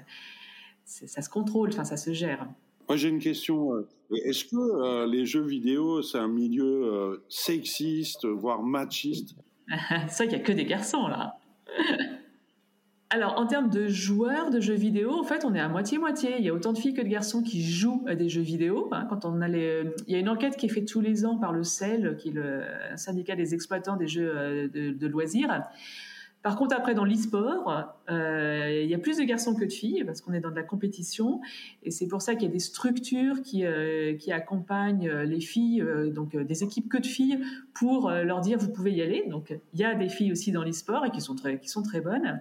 ça 0.88 1.22
se 1.22 1.28
contrôle, 1.28 1.68
enfin, 1.68 1.84
ça 1.84 1.96
se 1.96 2.12
gère. 2.12 2.48
Moi, 2.89 2.97
j'ai 2.97 3.09
une 3.09 3.18
question. 3.18 3.74
Euh, 3.74 3.86
est-ce 4.24 4.45
que 4.47 4.57
euh, 4.57 5.07
les 5.07 5.26
jeux 5.26 5.45
vidéo, 5.45 6.01
c'est 6.01 6.18
un 6.18 6.28
milieu 6.28 6.64
euh, 6.64 7.24
sexiste, 7.28 8.24
voire 8.24 8.62
machiste? 8.62 9.34
Vrai 9.68 10.09
qu'il 10.28 10.28
n'y 10.28 10.34
a 10.36 10.39
que 10.41 10.53
des 10.53 10.64
garçons, 10.64 11.07
là. 11.07 11.39
Alors, 13.11 13.39
en 13.39 13.47
termes 13.47 13.70
de 13.70 13.89
joueurs 13.89 14.51
de 14.51 14.61
jeux 14.61 14.74
vidéo, 14.74 15.12
en 15.12 15.24
fait, 15.24 15.45
on 15.45 15.55
est 15.55 15.61
à 15.61 15.68
moitié-moitié. 15.68 16.36
Il 16.39 16.45
y 16.45 16.51
a 16.51 16.55
autant 16.55 16.74
de 16.74 16.78
filles 16.78 16.93
que 16.93 17.01
de 17.01 17.09
garçons 17.09 17.43
qui 17.43 17.62
jouent 17.62 18.05
à 18.07 18.14
des 18.14 18.28
jeux 18.28 18.43
vidéo. 18.43 18.89
Hein. 18.93 19.07
quand 19.09 19.24
on 19.24 19.41
a 19.41 19.49
Il 19.49 19.93
y 20.09 20.14
a 20.14 20.18
une 20.18 20.28
enquête 20.28 20.59
qui 20.59 20.66
est 20.66 20.68
faite 20.68 20.86
tous 20.86 21.01
les 21.01 21.24
ans 21.24 21.39
par 21.39 21.53
le 21.53 21.64
CEL, 21.64 22.16
qui 22.18 22.28
est 22.28 22.32
le 22.32 22.64
syndicat 22.97 23.34
des 23.34 23.55
exploitants 23.55 23.97
des 23.97 24.09
jeux 24.09 24.68
de 24.68 25.07
loisirs. 25.07 25.62
Par 26.43 26.57
contre, 26.57 26.76
après, 26.76 26.95
dans 26.95 27.05
l'e-sport, 27.05 27.97
euh, 28.11 28.80
il 28.84 28.89
y 28.89 28.95
a 28.95 28.99
plus 28.99 29.18
de 29.18 29.24
garçons 29.24 29.57
que 29.57 29.64
de 29.64 29.72
filles 29.72 30.05
parce 30.05 30.20
qu'on 30.20 30.32
est 30.32 30.41
dans 30.41 30.51
de 30.51 30.57
la 30.57 30.62
compétition. 30.62 31.41
Et 31.82 31.91
c'est 31.91 32.07
pour 32.07 32.22
ça 32.22 32.36
qu'il 32.36 32.45
y 32.45 32.51
a 32.51 32.53
des 32.53 32.61
structures 32.61 33.43
qui, 33.43 33.64
euh, 33.64 34.16
accompagnent 34.30 35.09
euh, 35.09 35.24
les 35.24 35.41
filles, 35.41 35.84
donc 36.14 36.36
des 36.36 36.62
équipes 36.62 36.89
que 36.89 36.99
de 36.99 37.07
filles, 37.07 37.41
pour 37.74 38.11
leur 38.11 38.41
dire 38.41 38.59
vous 38.59 38.70
pouvez 38.70 38.93
y 38.93 39.03
aller. 39.03 39.24
Donc, 39.28 39.53
il 39.72 39.80
y 39.80 39.84
a 39.84 39.95
des 39.95 40.09
filles 40.09 40.30
aussi 40.30 40.53
dans 40.53 40.62
l'e-sport 40.62 41.05
et 41.07 41.11
qui 41.11 41.20
sont 41.20 41.34
très, 41.34 41.59
qui 41.59 41.68
sont 41.68 41.82
très 41.82 42.01
bonnes. 42.01 42.41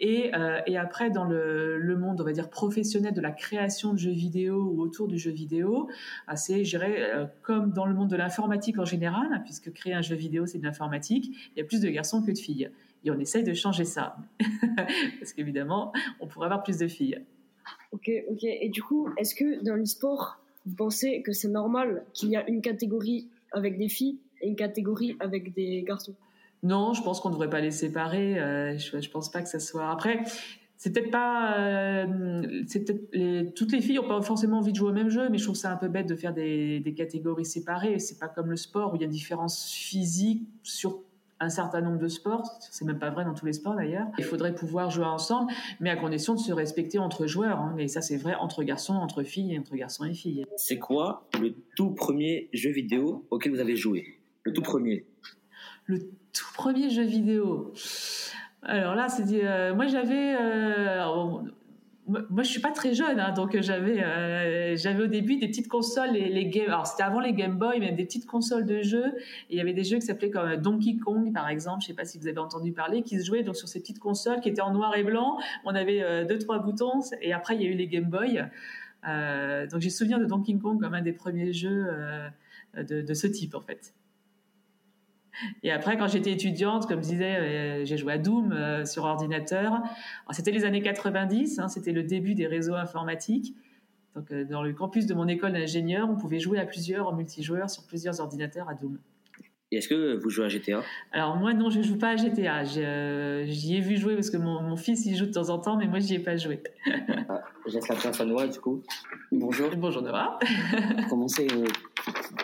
Et, 0.00 0.32
et 0.66 0.76
après, 0.76 1.10
dans 1.10 1.24
le, 1.24 1.78
le, 1.78 1.96
monde, 1.96 2.20
on 2.20 2.24
va 2.24 2.32
dire, 2.32 2.48
professionnel 2.48 3.12
de 3.12 3.20
la 3.20 3.32
création 3.32 3.92
de 3.92 3.98
jeux 3.98 4.10
vidéo 4.10 4.70
ou 4.72 4.80
autour 4.80 5.08
du 5.08 5.18
jeu 5.18 5.30
vidéo, 5.30 5.88
ah, 6.26 6.36
c'est, 6.36 6.64
je 6.64 6.70
dirais, 6.70 7.28
comme 7.42 7.72
dans 7.72 7.86
le 7.86 7.94
monde 7.94 8.10
de 8.10 8.16
l'informatique 8.16 8.78
en 8.78 8.84
général, 8.84 9.28
hein, 9.32 9.40
puisque 9.44 9.72
créer 9.72 9.94
un 9.94 10.02
jeu 10.02 10.16
vidéo, 10.16 10.46
c'est 10.46 10.58
de 10.58 10.64
l'informatique, 10.64 11.50
il 11.54 11.58
y 11.58 11.62
a 11.62 11.64
plus 11.64 11.80
de 11.80 11.88
garçons 11.88 12.22
que 12.22 12.30
de 12.30 12.38
filles. 12.38 12.70
Et 13.04 13.10
on 13.10 13.18
essaye 13.18 13.44
de 13.44 13.54
changer 13.54 13.84
ça. 13.84 14.16
Parce 15.18 15.32
qu'évidemment, 15.32 15.92
on 16.20 16.26
pourrait 16.26 16.46
avoir 16.46 16.62
plus 16.62 16.78
de 16.78 16.88
filles. 16.88 17.20
Ok, 17.92 18.10
ok. 18.30 18.44
Et 18.44 18.68
du 18.68 18.82
coup, 18.82 19.08
est-ce 19.16 19.34
que 19.34 19.62
dans 19.64 19.74
l'e-sport, 19.74 20.38
vous 20.66 20.74
pensez 20.74 21.22
que 21.22 21.32
c'est 21.32 21.48
normal 21.48 22.04
qu'il 22.12 22.30
y 22.30 22.36
a 22.36 22.48
une 22.48 22.60
catégorie 22.60 23.28
avec 23.52 23.78
des 23.78 23.88
filles 23.88 24.18
et 24.42 24.48
une 24.48 24.56
catégorie 24.56 25.16
avec 25.20 25.54
des 25.54 25.82
garçons? 25.82 26.14
Non, 26.62 26.92
je 26.92 27.02
pense 27.02 27.20
qu'on 27.20 27.30
ne 27.30 27.34
devrait 27.34 27.50
pas 27.50 27.60
les 27.60 27.70
séparer. 27.70 28.38
Euh, 28.38 28.76
je 28.76 28.96
ne 28.96 29.08
pense 29.10 29.30
pas 29.30 29.40
que 29.40 29.48
ça 29.48 29.60
soit. 29.60 29.90
Après, 29.90 30.22
c'est 30.76 30.92
peut-être 30.92 31.10
pas. 31.10 31.58
Euh, 31.58 32.62
c'est 32.66 32.84
peut-être 32.84 33.54
toutes 33.54 33.72
les 33.72 33.80
filles 33.80 33.96
n'ont 33.96 34.08
pas 34.08 34.20
forcément 34.20 34.58
envie 34.58 34.72
de 34.72 34.76
jouer 34.76 34.90
au 34.90 34.94
même 34.94 35.08
jeu, 35.08 35.28
mais 35.30 35.38
je 35.38 35.44
trouve 35.44 35.56
ça 35.56 35.72
un 35.72 35.76
peu 35.76 35.88
bête 35.88 36.06
de 36.06 36.14
faire 36.14 36.34
des, 36.34 36.80
des 36.80 36.94
catégories 36.94 37.46
séparées. 37.46 37.98
C'est 37.98 38.18
pas 38.18 38.28
comme 38.28 38.50
le 38.50 38.56
sport 38.56 38.92
où 38.92 38.96
il 38.96 39.00
y 39.00 39.04
a 39.04 39.06
une 39.06 39.12
différence 39.12 39.70
physique 39.72 40.46
sur 40.62 41.02
un 41.40 41.48
certain 41.48 41.80
nombre 41.80 41.98
de 41.98 42.08
sports, 42.08 42.58
c'est 42.70 42.84
même 42.84 42.98
pas 42.98 43.10
vrai 43.10 43.24
dans 43.24 43.34
tous 43.34 43.46
les 43.46 43.54
sports 43.54 43.74
d'ailleurs. 43.74 44.06
Il 44.18 44.24
faudrait 44.24 44.54
pouvoir 44.54 44.90
jouer 44.90 45.06
ensemble, 45.06 45.50
mais 45.80 45.90
à 45.90 45.96
condition 45.96 46.34
de 46.34 46.38
se 46.38 46.52
respecter 46.52 46.98
entre 46.98 47.26
joueurs. 47.26 47.58
Hein. 47.58 47.74
Et 47.78 47.88
ça, 47.88 48.02
c'est 48.02 48.18
vrai 48.18 48.34
entre 48.34 48.62
garçons, 48.62 48.94
entre 48.94 49.22
filles 49.22 49.58
entre 49.58 49.74
garçons 49.74 50.04
et 50.04 50.14
filles. 50.14 50.44
C'est 50.56 50.78
quoi 50.78 51.26
le 51.40 51.54
tout 51.76 51.90
premier 51.90 52.48
jeu 52.52 52.70
vidéo 52.70 53.26
auquel 53.30 53.52
vous 53.52 53.60
avez 53.60 53.76
joué? 53.76 54.18
Le 54.44 54.52
tout 54.52 54.62
premier 54.62 55.06
Le 55.86 55.98
tout 55.98 56.52
premier 56.54 56.90
jeu 56.90 57.04
vidéo? 57.04 57.72
Alors 58.62 58.94
là, 58.94 59.08
c'est 59.08 59.24
euh, 59.44 59.74
moi 59.74 59.86
j'avais 59.86 60.36
euh, 60.38 61.02
moi, 62.28 62.42
je 62.42 62.48
suis 62.48 62.60
pas 62.60 62.72
très 62.72 62.94
jeune, 62.94 63.20
hein, 63.20 63.32
donc 63.32 63.58
j'avais, 63.60 64.02
euh, 64.02 64.76
j'avais 64.76 65.04
au 65.04 65.06
début 65.06 65.36
des 65.36 65.48
petites 65.48 65.68
consoles, 65.68 66.12
les, 66.12 66.28
les 66.28 66.64
alors 66.66 66.86
c'était 66.86 67.02
avant 67.02 67.20
les 67.20 67.32
Game 67.32 67.56
Boy, 67.56 67.78
mais 67.80 67.92
des 67.92 68.04
petites 68.04 68.26
consoles 68.26 68.66
de 68.66 68.82
jeux. 68.82 69.12
il 69.48 69.56
y 69.56 69.60
avait 69.60 69.72
des 69.72 69.84
jeux 69.84 69.98
qui 69.98 70.06
s'appelaient 70.06 70.30
comme 70.30 70.56
Donkey 70.56 70.96
Kong, 70.96 71.32
par 71.32 71.48
exemple. 71.48 71.82
Je 71.82 71.88
sais 71.88 71.94
pas 71.94 72.04
si 72.04 72.18
vous 72.18 72.26
avez 72.26 72.38
entendu 72.38 72.72
parler, 72.72 73.02
qui 73.02 73.18
se 73.20 73.26
jouaient 73.26 73.42
donc 73.42 73.56
sur 73.56 73.68
ces 73.68 73.80
petites 73.80 73.98
consoles 73.98 74.40
qui 74.40 74.48
étaient 74.48 74.60
en 74.60 74.72
noir 74.72 74.96
et 74.96 75.04
blanc. 75.04 75.38
On 75.64 75.74
avait 75.74 76.02
euh, 76.02 76.24
deux 76.24 76.38
trois 76.38 76.58
boutons, 76.58 77.00
et 77.20 77.32
après 77.32 77.56
il 77.56 77.62
y 77.62 77.66
a 77.66 77.68
eu 77.68 77.74
les 77.74 77.86
Game 77.86 78.10
Boy. 78.10 78.44
Euh, 79.08 79.66
donc 79.66 79.80
j'ai 79.80 79.90
souvenir 79.90 80.18
de 80.18 80.24
Donkey 80.24 80.58
Kong 80.58 80.80
comme 80.80 80.94
un 80.94 81.02
des 81.02 81.12
premiers 81.12 81.52
jeux 81.52 81.86
de 82.76 83.14
ce 83.14 83.26
type 83.26 83.54
en 83.54 83.60
fait. 83.60 83.94
Et 85.62 85.70
après, 85.70 85.96
quand 85.96 86.08
j'étais 86.08 86.32
étudiante, 86.32 86.86
comme 86.86 87.02
je 87.02 87.08
disais, 87.08 87.36
euh, 87.36 87.84
j'ai 87.84 87.96
joué 87.96 88.12
à 88.12 88.18
Doom 88.18 88.52
euh, 88.52 88.84
sur 88.84 89.04
ordinateur. 89.04 89.80
C'était 90.30 90.50
les 90.50 90.64
années 90.64 90.82
90, 90.82 91.58
hein, 91.58 91.68
c'était 91.68 91.92
le 91.92 92.02
début 92.02 92.34
des 92.34 92.46
réseaux 92.46 92.74
informatiques. 92.74 93.54
Donc, 94.14 94.32
euh, 94.32 94.44
dans 94.44 94.62
le 94.62 94.72
campus 94.72 95.06
de 95.06 95.14
mon 95.14 95.28
école 95.28 95.52
d'ingénieur, 95.52 96.08
on 96.10 96.16
pouvait 96.16 96.40
jouer 96.40 96.58
à 96.58 96.66
plusieurs 96.66 97.08
en 97.08 97.12
multijoueur 97.12 97.70
sur 97.70 97.86
plusieurs 97.86 98.20
ordinateurs 98.20 98.68
à 98.68 98.74
Doom. 98.74 98.98
Et 99.72 99.76
est-ce 99.76 99.88
que 99.88 100.16
vous 100.16 100.30
jouez 100.30 100.46
à 100.46 100.48
GTA 100.48 100.82
Alors 101.12 101.36
moi 101.36 101.54
non, 101.54 101.70
je 101.70 101.80
joue 101.80 101.96
pas 101.96 102.10
à 102.10 102.16
GTA. 102.16 102.64
J'y 102.64 103.76
ai 103.76 103.80
vu 103.80 103.96
jouer 103.96 104.14
parce 104.14 104.30
que 104.30 104.36
mon, 104.36 104.60
mon, 104.62 104.76
fils 104.76 105.06
y 105.06 105.14
joue 105.14 105.26
de 105.26 105.32
temps 105.32 105.48
en 105.48 105.58
temps, 105.58 105.76
mais 105.76 105.86
moi 105.86 106.00
j'y 106.00 106.14
ai 106.14 106.18
pas 106.18 106.36
joué. 106.36 106.62
Ah, 107.28 107.42
je 107.68 107.74
laisse 107.74 107.88
la 107.88 107.94
place 107.94 108.20
à 108.20 108.24
Noah 108.24 108.48
du 108.48 108.58
coup. 108.58 108.82
Bonjour. 109.30 109.70
Bonjour 109.76 110.02
Noah. 110.02 110.38
Comment 111.08 111.28
c'est 111.28 111.46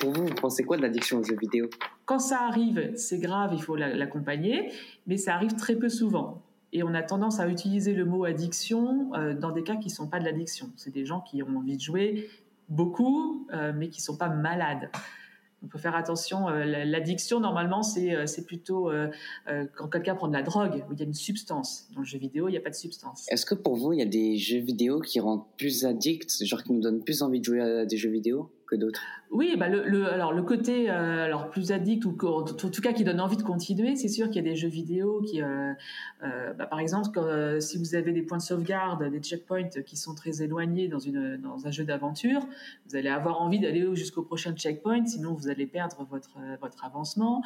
Pour 0.00 0.12
vous, 0.12 0.26
vous 0.26 0.34
pensez 0.34 0.62
quoi 0.62 0.76
de 0.76 0.82
l'addiction 0.82 1.18
aux 1.18 1.24
jeux 1.24 1.36
vidéo? 1.36 1.68
Quand 2.04 2.20
ça 2.20 2.42
arrive, 2.42 2.92
c'est 2.94 3.18
grave, 3.18 3.50
il 3.52 3.60
faut 3.60 3.74
l'accompagner, 3.74 4.70
mais 5.08 5.16
ça 5.16 5.34
arrive 5.34 5.56
très 5.56 5.74
peu 5.74 5.88
souvent. 5.88 6.42
Et 6.72 6.84
on 6.84 6.94
a 6.94 7.02
tendance 7.02 7.40
à 7.40 7.48
utiliser 7.48 7.94
le 7.94 8.04
mot 8.04 8.24
addiction 8.24 9.12
euh, 9.14 9.34
dans 9.34 9.50
des 9.50 9.64
cas 9.64 9.76
qui 9.76 9.88
ne 9.88 9.92
sont 9.92 10.08
pas 10.08 10.20
de 10.20 10.24
l'addiction. 10.24 10.70
C'est 10.76 10.92
des 10.92 11.04
gens 11.04 11.20
qui 11.20 11.42
ont 11.42 11.56
envie 11.56 11.76
de 11.76 11.82
jouer 11.82 12.28
beaucoup, 12.68 13.48
euh, 13.52 13.72
mais 13.74 13.88
qui 13.88 14.00
ne 14.00 14.04
sont 14.04 14.16
pas 14.16 14.28
malades. 14.28 14.90
Il 15.62 15.70
faut 15.70 15.78
faire 15.78 15.96
attention. 15.96 16.48
Euh, 16.48 16.64
l'addiction, 16.84 17.40
normalement, 17.40 17.82
c'est 17.82 18.14
euh, 18.14 18.24
plutôt 18.46 18.90
euh, 18.90 19.08
quand 19.74 19.88
quelqu'un 19.88 20.14
prend 20.14 20.28
de 20.28 20.32
la 20.32 20.42
drogue, 20.42 20.84
où 20.88 20.92
il 20.92 20.98
y 20.98 21.02
a 21.02 21.06
une 21.06 21.14
substance. 21.14 21.88
Dans 21.94 22.00
le 22.00 22.06
jeu 22.06 22.18
vidéo, 22.18 22.48
il 22.48 22.52
n'y 22.52 22.58
a 22.58 22.60
pas 22.60 22.70
de 22.70 22.74
substance. 22.74 23.26
Est-ce 23.30 23.46
que 23.46 23.54
pour 23.54 23.76
vous, 23.76 23.92
il 23.92 23.98
y 23.98 24.02
a 24.02 24.06
des 24.06 24.36
jeux 24.36 24.60
vidéo 24.60 25.00
qui 25.00 25.18
rendent 25.18 25.44
plus 25.56 25.84
addicts, 25.84 26.44
genre 26.44 26.62
qui 26.62 26.72
nous 26.72 26.80
donnent 26.80 27.02
plus 27.02 27.22
envie 27.22 27.40
de 27.40 27.44
jouer 27.44 27.60
à 27.60 27.86
des 27.86 27.96
jeux 27.96 28.10
vidéo 28.10 28.52
que 28.68 28.76
d'autres? 28.76 29.00
Oui, 29.32 29.56
bah 29.58 29.68
le, 29.68 30.06
alors 30.06 30.32
le 30.32 30.42
côté 30.42 30.88
euh, 30.88 31.24
alors 31.24 31.50
plus 31.50 31.72
addict 31.72 32.04
ou 32.04 32.16
en 32.26 32.44
tout 32.44 32.80
cas 32.80 32.92
qui 32.92 33.02
donne 33.02 33.20
envie 33.20 33.36
de 33.36 33.42
continuer, 33.42 33.96
c'est 33.96 34.08
sûr 34.08 34.28
qu'il 34.28 34.36
y 34.36 34.46
a 34.46 34.48
des 34.48 34.54
jeux 34.54 34.68
vidéo 34.68 35.20
qui, 35.22 35.42
euh, 35.42 35.72
euh, 36.22 36.52
bah, 36.52 36.66
par 36.66 36.78
exemple, 36.78 37.20
si 37.60 37.76
vous 37.76 37.96
avez 37.96 38.12
des 38.12 38.22
points 38.22 38.38
de 38.38 38.42
sauvegarde, 38.42 39.10
des 39.10 39.18
checkpoints 39.18 39.68
qui 39.84 39.96
sont 39.96 40.14
très 40.14 40.42
éloignés 40.42 40.86
dans 40.86 41.00
une 41.00 41.38
dans 41.38 41.66
un 41.66 41.70
jeu 41.72 41.84
d'aventure, 41.84 42.40
vous 42.88 42.96
allez 42.96 43.08
avoir 43.08 43.40
envie 43.40 43.58
d'aller 43.58 43.84
jusqu'au 43.96 44.22
prochain 44.22 44.54
checkpoint, 44.54 45.04
sinon 45.06 45.34
vous 45.34 45.48
allez 45.48 45.66
perdre 45.66 46.06
votre 46.08 46.38
votre 46.60 46.84
avancement. 46.84 47.42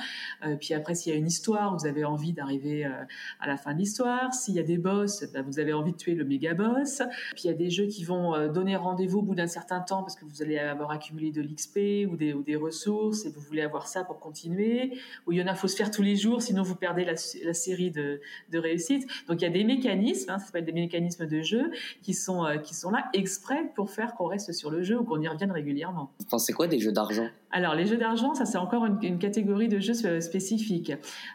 puis 0.60 0.74
après, 0.74 0.94
s'il 0.94 1.12
y 1.12 1.16
a 1.16 1.18
une 1.18 1.26
histoire, 1.26 1.76
vous 1.76 1.86
avez 1.86 2.04
envie 2.04 2.34
d'arriver 2.34 2.84
à 2.84 3.46
la 3.46 3.56
fin 3.56 3.72
de 3.72 3.78
l'histoire. 3.78 4.34
S'il 4.34 4.54
y 4.54 4.60
a 4.60 4.64
des 4.64 4.78
boss, 4.78 5.24
bah, 5.32 5.40
vous 5.42 5.58
avez 5.58 5.72
envie 5.72 5.92
de 5.92 5.96
tuer 5.96 6.14
le 6.14 6.24
méga 6.24 6.52
boss. 6.52 7.02
Puis 7.32 7.44
il 7.44 7.46
y 7.46 7.50
a 7.50 7.56
des 7.56 7.70
jeux 7.70 7.86
qui 7.86 8.04
vont 8.04 8.48
donner 8.48 8.76
rendez-vous 8.76 9.20
au 9.20 9.22
bout 9.22 9.34
d'un 9.34 9.46
certain 9.46 9.80
temps 9.80 10.02
parce 10.02 10.14
que 10.14 10.26
vous 10.26 10.42
allez 10.42 10.58
avoir 10.58 10.90
acquis 10.90 11.12
de 11.12 11.42
l'XP 11.42 11.69
ou 11.76 12.16
des, 12.16 12.32
ou 12.32 12.42
des, 12.42 12.56
ressources 12.56 13.24
et 13.24 13.30
vous 13.30 13.40
voulez 13.40 13.62
avoir 13.62 13.88
ça 13.88 14.04
pour 14.04 14.18
continuer, 14.18 14.98
ou 15.26 15.32
il 15.32 15.38
y 15.38 15.42
en 15.42 15.46
a, 15.46 15.54
faut 15.54 15.68
se 15.68 15.76
faire 15.76 15.90
tous 15.90 16.02
les 16.02 16.16
jours, 16.16 16.42
sinon 16.42 16.62
vous 16.62 16.74
perdez 16.74 17.04
la, 17.04 17.16
série 17.16 17.90
de, 17.90 18.20
de 18.50 18.58
réussite. 18.58 19.06
Donc 19.28 19.40
il 19.40 19.44
y 19.44 19.46
a 19.46 19.50
des 19.50 19.64
mécanismes, 19.64 20.30
hein, 20.30 20.38
ça 20.38 20.46
s'appelle 20.46 20.64
des 20.64 20.72
mécanismes 20.72 21.26
de 21.26 21.40
jeu, 21.42 21.70
qui 22.02 22.14
sont, 22.14 22.44
euh, 22.44 22.58
qui 22.58 22.74
sont 22.74 22.90
là 22.90 23.08
exprès 23.12 23.70
pour 23.74 23.90
faire 23.90 24.14
qu'on 24.14 24.26
reste 24.26 24.52
sur 24.52 24.70
le 24.70 24.82
jeu 24.82 24.98
ou 24.98 25.04
qu'on 25.04 25.20
y 25.20 25.28
revienne 25.28 25.52
régulièrement. 25.52 26.12
Vous 26.18 26.26
pensez 26.26 26.52
quoi 26.52 26.66
des 26.66 26.78
jeux 26.78 26.92
d'argent? 26.92 27.28
Alors 27.50 27.74
les 27.74 27.86
jeux 27.86 27.96
d'argent, 27.96 28.34
ça 28.34 28.44
c'est 28.44 28.58
encore 28.58 28.86
une, 28.86 29.18
catégorie 29.18 29.68
de 29.68 29.80
jeux 29.80 30.20
spécifique. 30.20 30.92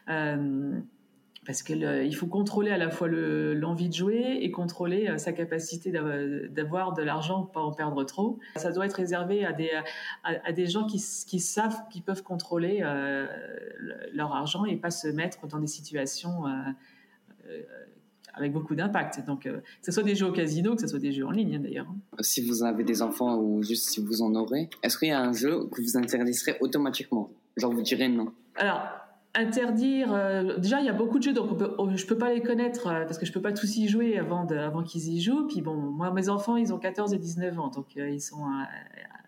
Euh, 0.10 0.80
parce 1.46 1.64
qu'il 1.64 2.16
faut 2.16 2.28
contrôler 2.28 2.72
à 2.72 2.78
la 2.78 2.90
fois 2.90 3.08
l'envie 3.08 3.90
de 3.90 3.94
jouer 3.94 4.40
et 4.42 4.52
contrôler 4.52 5.18
sa 5.18 5.32
capacité 5.32 5.92
d'avoir 5.92 6.94
de 6.94 7.04
l'argent 7.04 7.44
pas 7.44 7.62
en 7.62 7.72
perdre 7.72 8.04
trop. 8.04 8.40
Ça 8.56 8.72
doit 8.72 8.86
être 8.86 8.94
réservé 8.94 9.46
à 9.46 9.54
des, 9.54 9.70
à, 10.24 10.52
des 10.52 10.66
gens 10.68 10.86
qui, 10.86 11.04
qui, 11.28 11.40
savent 11.40 11.78
qu'ils 11.90 12.04
peuvent 12.04 12.24
contrôler 12.24 12.80
leur 14.12 14.34
argent 14.34 14.66
et 14.66 14.76
pas 14.76 14.92
se 14.92 15.08
mettre 15.08 15.48
dans 15.48 15.60
des 15.60 15.68
situations 15.68 16.46
avec 18.36 18.52
beaucoup 18.52 18.76
d'impact. 18.76 19.26
Donc, 19.26 19.46
euh, 19.46 19.60
que 19.60 19.86
ce 19.86 19.92
soit 19.92 20.04
des 20.04 20.16
jeux 20.16 20.28
au 20.28 20.32
casino, 20.32 20.76
que 20.76 20.82
ce 20.82 20.88
soit 20.88 21.00
des 21.00 21.12
jeux 21.12 21.26
en 21.26 21.32
ligne 21.32 21.62
d'ailleurs. 21.62 21.88
Si 22.20 22.46
vous 22.46 22.64
avez 22.64 22.84
des 22.84 23.02
enfants 23.02 23.38
ou 23.38 23.64
juste 23.64 23.90
si 23.90 24.04
vous 24.04 24.22
en 24.22 24.36
aurez, 24.36 24.70
est-ce 24.84 24.98
qu'il 24.98 25.08
y 25.08 25.12
a 25.12 25.22
un 25.22 25.34
jeu 25.34 25.68
que 25.72 25.82
vous 25.82 25.98
interdiserez 25.98 26.58
automatiquement? 26.60 27.32
Genre 27.58 27.72
vous 27.72 27.82
direz 27.82 28.10
non? 28.10 28.34
Alors, 28.56 28.82
interdire. 29.36 30.14
Euh, 30.14 30.58
déjà, 30.58 30.80
il 30.80 30.86
y 30.86 30.90
a 30.90 30.94
beaucoup 30.94 31.20
de 31.20 31.24
jeux, 31.24 31.34
donc 31.34 31.58
je 31.60 31.92
ne 31.92 31.98
je 31.98 32.06
peux 32.06 32.18
pas 32.18 32.34
les 32.34 32.42
connaître 32.42 32.88
euh, 32.88 33.06
parce 33.06 33.18
que 33.18 33.26
je 33.26 33.32
peux 33.32 33.42
pas 33.42 33.54
tous 33.54 33.78
y 33.78 33.88
jouer 33.88 34.18
avant, 34.18 34.48
avant 34.48 34.84
qu'ils 34.84 35.10
y 35.10 35.22
jouent. 35.22 35.48
Puis 35.48 35.62
bon, 35.62 35.76
moi, 35.76 36.12
mes 36.12 36.30
enfants, 36.30 36.56
ils 36.58 36.74
ont 36.74 36.80
14 36.80 37.14
et 37.14 37.18
19 37.18 37.60
ans, 37.60 37.70
donc 37.70 37.96
ils 37.96 38.22
sont 38.22 38.44
à, 38.46 38.68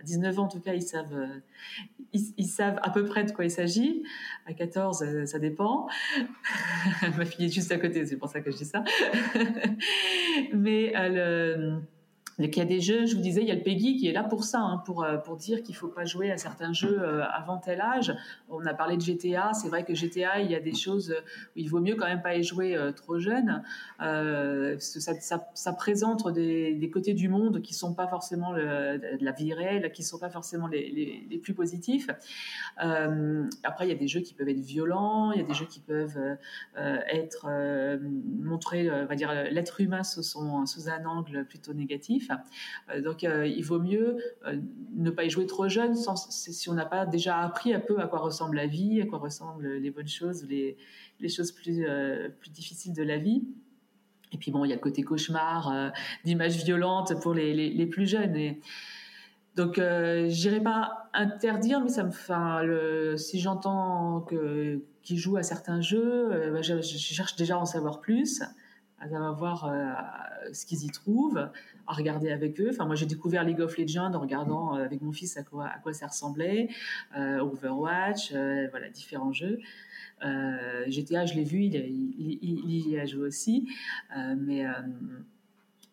19 0.03 0.39
ans 0.39 0.43
en 0.43 0.47
tout 0.47 0.59
cas, 0.59 0.73
ils 0.73 0.81
savent, 0.81 1.27
ils, 2.13 2.45
savent 2.45 2.79
à 2.81 2.89
peu 2.89 3.05
près 3.05 3.23
de 3.23 3.31
quoi 3.31 3.45
il 3.45 3.51
s'agit. 3.51 4.03
À 4.45 4.53
14, 4.53 5.03
euh, 5.03 5.25
ça 5.25 5.39
dépend. 5.39 5.87
Ma 7.17 7.25
fille 7.25 7.45
est 7.45 7.53
juste 7.53 7.71
à 7.71 7.77
côté, 7.77 8.05
c'est 8.05 8.17
pour 8.17 8.29
ça 8.29 8.41
que 8.41 8.51
je 8.51 8.57
dis 8.57 8.65
ça. 8.65 8.83
Mais 10.53 10.93
euh, 12.39 12.45
il 12.45 12.57
y 12.57 12.61
a 12.61 12.65
des 12.65 12.81
jeux, 12.81 13.05
je 13.05 13.15
vous 13.15 13.21
disais, 13.21 13.41
il 13.41 13.47
y 13.47 13.51
a 13.51 13.55
le 13.55 13.61
PEGI 13.61 13.97
qui 13.97 14.07
est 14.07 14.11
là 14.11 14.23
pour 14.23 14.43
ça, 14.43 14.59
hein, 14.59 14.81
pour, 14.85 15.03
euh, 15.03 15.17
pour 15.17 15.37
dire 15.37 15.63
qu'il 15.63 15.73
ne 15.73 15.79
faut 15.79 15.87
pas 15.87 16.05
jouer 16.05 16.31
à 16.31 16.37
certains 16.37 16.73
jeux 16.73 16.99
euh, 17.01 17.23
avant 17.31 17.57
tel 17.57 17.81
âge. 17.81 18.15
On 18.49 18.65
a 18.65 18.73
parlé 18.73 18.97
de 18.97 19.01
GTA, 19.01 19.53
c'est 19.53 19.69
vrai 19.69 19.83
que 19.83 19.93
GTA, 19.93 20.39
il 20.41 20.51
y 20.51 20.55
a 20.55 20.59
des 20.59 20.75
choses 20.75 21.11
où 21.55 21.59
il 21.59 21.69
vaut 21.69 21.79
mieux 21.79 21.95
quand 21.95 22.07
même 22.07 22.21
pas 22.21 22.35
y 22.35 22.43
jouer 22.43 22.75
euh, 22.75 22.91
trop 22.91 23.19
jeune. 23.19 23.63
ça, 23.99 25.13
ça, 25.19 25.47
ça, 25.53 25.73
présente 25.73 26.31
des, 26.31 26.73
des, 26.73 26.89
côtés 26.89 27.13
du 27.13 27.29
monde 27.29 27.61
qui 27.61 27.73
ne 27.73 27.77
sont 27.77 27.93
pas 27.93 28.07
forcément 28.07 28.53
de 28.53 29.23
la 29.23 29.31
vie 29.31 29.53
réelle, 29.53 29.91
qui 29.91 30.01
ne 30.01 30.07
sont 30.07 30.19
pas 30.19 30.29
forcément 30.29 30.67
les, 30.67 31.25
les, 31.29 31.37
plus 31.37 31.53
positifs. 31.53 32.09
après, 32.77 33.85
il 33.85 33.89
y 33.89 33.91
a 33.91 33.95
des 33.95 34.07
jeux 34.07 34.21
qui 34.21 34.33
peuvent 34.33 34.49
être 34.49 34.59
violents, 34.59 35.31
il 35.31 35.41
y 35.41 35.43
a 35.43 35.47
des 35.47 35.53
jeux 35.53 35.65
qui 35.65 35.79
peuvent 35.79 36.17
être 36.75 37.47
montrer, 38.41 38.89
on 38.89 39.05
va 39.05 39.15
dire, 39.15 39.31
l'être 39.51 39.81
humain 39.81 40.03
sous, 40.03 40.23
son, 40.23 40.65
sous 40.65 40.89
un 40.89 41.05
angle 41.05 41.45
plutôt 41.45 41.73
négatif. 41.73 42.26
Euh, 42.89 43.01
donc 43.01 43.23
euh, 43.23 43.47
il 43.47 43.63
vaut 43.63 43.79
mieux 43.79 44.17
euh, 44.45 44.59
ne 44.95 45.09
pas 45.09 45.23
y 45.23 45.29
jouer 45.29 45.45
trop 45.45 45.67
jeune 45.67 45.95
si 45.95 46.69
on 46.69 46.73
n'a 46.73 46.85
pas 46.85 47.05
déjà 47.05 47.39
appris 47.39 47.73
un 47.73 47.79
peu 47.79 47.99
à 47.99 48.07
quoi 48.07 48.19
ressemble 48.19 48.55
la 48.55 48.67
vie, 48.67 49.01
à 49.01 49.05
quoi 49.05 49.19
ressemblent 49.19 49.67
les 49.67 49.91
bonnes 49.91 50.07
choses, 50.07 50.45
les, 50.47 50.77
choses 51.29 51.51
plus, 51.51 51.83
difficiles 52.51 52.93
de 52.93 53.03
la 53.03 53.17
vie. 53.17 53.43
Et 54.33 54.37
puis 54.37 54.51
bon, 54.51 54.65
il 54.65 54.69
y 54.69 54.71
a 54.73 54.75
le 54.75 54.81
côté 54.81 55.03
cauchemar, 55.03 55.93
d'images 56.25 56.63
violentes 56.63 57.19
pour 57.21 57.33
les, 57.33 57.85
plus 57.85 58.07
jeunes. 58.07 58.55
Donc, 59.55 59.75
je 59.77 60.47
n'irai 60.47 60.61
pas 60.61 61.09
interdire, 61.13 61.79
mais 61.79 63.17
si 63.17 63.39
j'entends 63.39 64.21
qu'ils 64.21 65.17
jouent 65.17 65.37
à 65.37 65.43
certains 65.43 65.79
jeux, 65.79 66.51
bah, 66.51 66.61
je, 66.61 66.81
cherche 66.81 67.37
déjà 67.37 67.55
à 67.55 67.59
en 67.59 67.65
savoir 67.65 68.01
plus, 68.01 68.43
à 68.99 69.09
savoir 69.09 69.71
ce 70.51 70.65
qu'ils 70.65 70.85
y 70.85 70.89
trouvent, 70.89 71.49
à 71.87 71.93
regarder 71.93 72.31
avec 72.31 72.59
eux. 72.59 72.69
Enfin, 72.71 72.85
moi, 72.85 72.95
j'ai 72.95 73.05
découvert 73.05 73.43
League 73.43 73.61
of 73.61 73.77
Legends 73.77 74.13
en 74.13 74.19
regardant 74.19 74.75
euh, 74.75 74.83
avec 74.83 75.01
mon 75.01 75.11
fils 75.11 75.37
à 75.37 75.43
quoi, 75.43 75.71
ça 75.93 76.07
ressemblait, 76.07 76.69
euh, 77.17 77.39
Overwatch, 77.39 78.31
euh, 78.33 78.67
voilà, 78.69 78.89
différents 78.89 79.33
jeux. 79.33 79.59
GTA, 80.87 81.25
je 81.25 81.35
l'ai 81.35 81.43
vu, 81.43 81.63
il, 81.63 82.39
il, 82.41 82.89
y 82.89 82.99
a 82.99 83.05
joué 83.05 83.27
aussi, 83.27 83.69
mais 84.15 84.65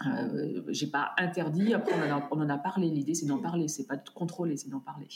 euh, 0.06 0.62
j'ai 0.68 0.86
pas 0.86 1.12
interdit. 1.18 1.74
Après, 1.74 1.92
on 1.94 2.10
en 2.10 2.18
a, 2.18 2.28
on 2.30 2.40
en 2.40 2.48
a 2.48 2.56
parlé. 2.56 2.88
L'idée, 2.88 3.14
c'est 3.14 3.26
d'en 3.26 3.38
parler, 3.38 3.68
c'est 3.68 3.86
pas 3.86 3.96
de 3.96 4.08
contrôler, 4.10 4.56
c'est 4.56 4.70
d'en 4.70 4.80
parler. 4.80 5.08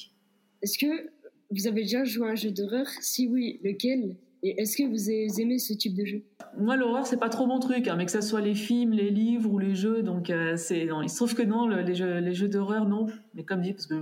Est-ce 0.60 0.78
que 0.78 1.10
vous 1.50 1.66
avez 1.66 1.82
déjà 1.82 2.04
joué 2.04 2.28
à 2.28 2.32
un 2.32 2.34
jeu 2.34 2.50
d'horreur? 2.50 2.86
Si 3.00 3.26
oui, 3.28 3.60
lequel? 3.64 4.16
Et 4.42 4.60
est-ce 4.60 4.76
que 4.76 4.84
vous 4.84 5.40
aimez 5.40 5.58
ce 5.58 5.72
type 5.72 5.94
de 5.94 6.04
jeu? 6.04 6.22
Moi, 6.56 6.76
l'horreur, 6.76 7.06
c'est 7.06 7.16
pas 7.16 7.28
trop 7.28 7.46
mon 7.46 7.58
truc, 7.58 7.88
hein, 7.88 7.96
mais 7.96 8.06
que 8.06 8.12
ce 8.12 8.20
soit 8.20 8.40
les 8.40 8.54
films, 8.54 8.92
les 8.92 9.10
livres 9.10 9.50
ou 9.50 9.58
les 9.58 9.74
jeux, 9.74 10.02
donc 10.02 10.30
euh, 10.30 10.56
c'est 10.56 10.84
non. 10.86 11.02
Il 11.02 11.10
se 11.10 11.16
trouve 11.16 11.34
que 11.34 11.42
non, 11.42 11.66
les 11.66 11.94
jeux, 11.94 12.18
les 12.18 12.34
jeux 12.34 12.48
d'horreur, 12.48 12.86
non. 12.86 13.06
Mais 13.34 13.42
comme 13.42 13.62
dit, 13.62 13.72
parce 13.72 13.86
que 13.86 13.94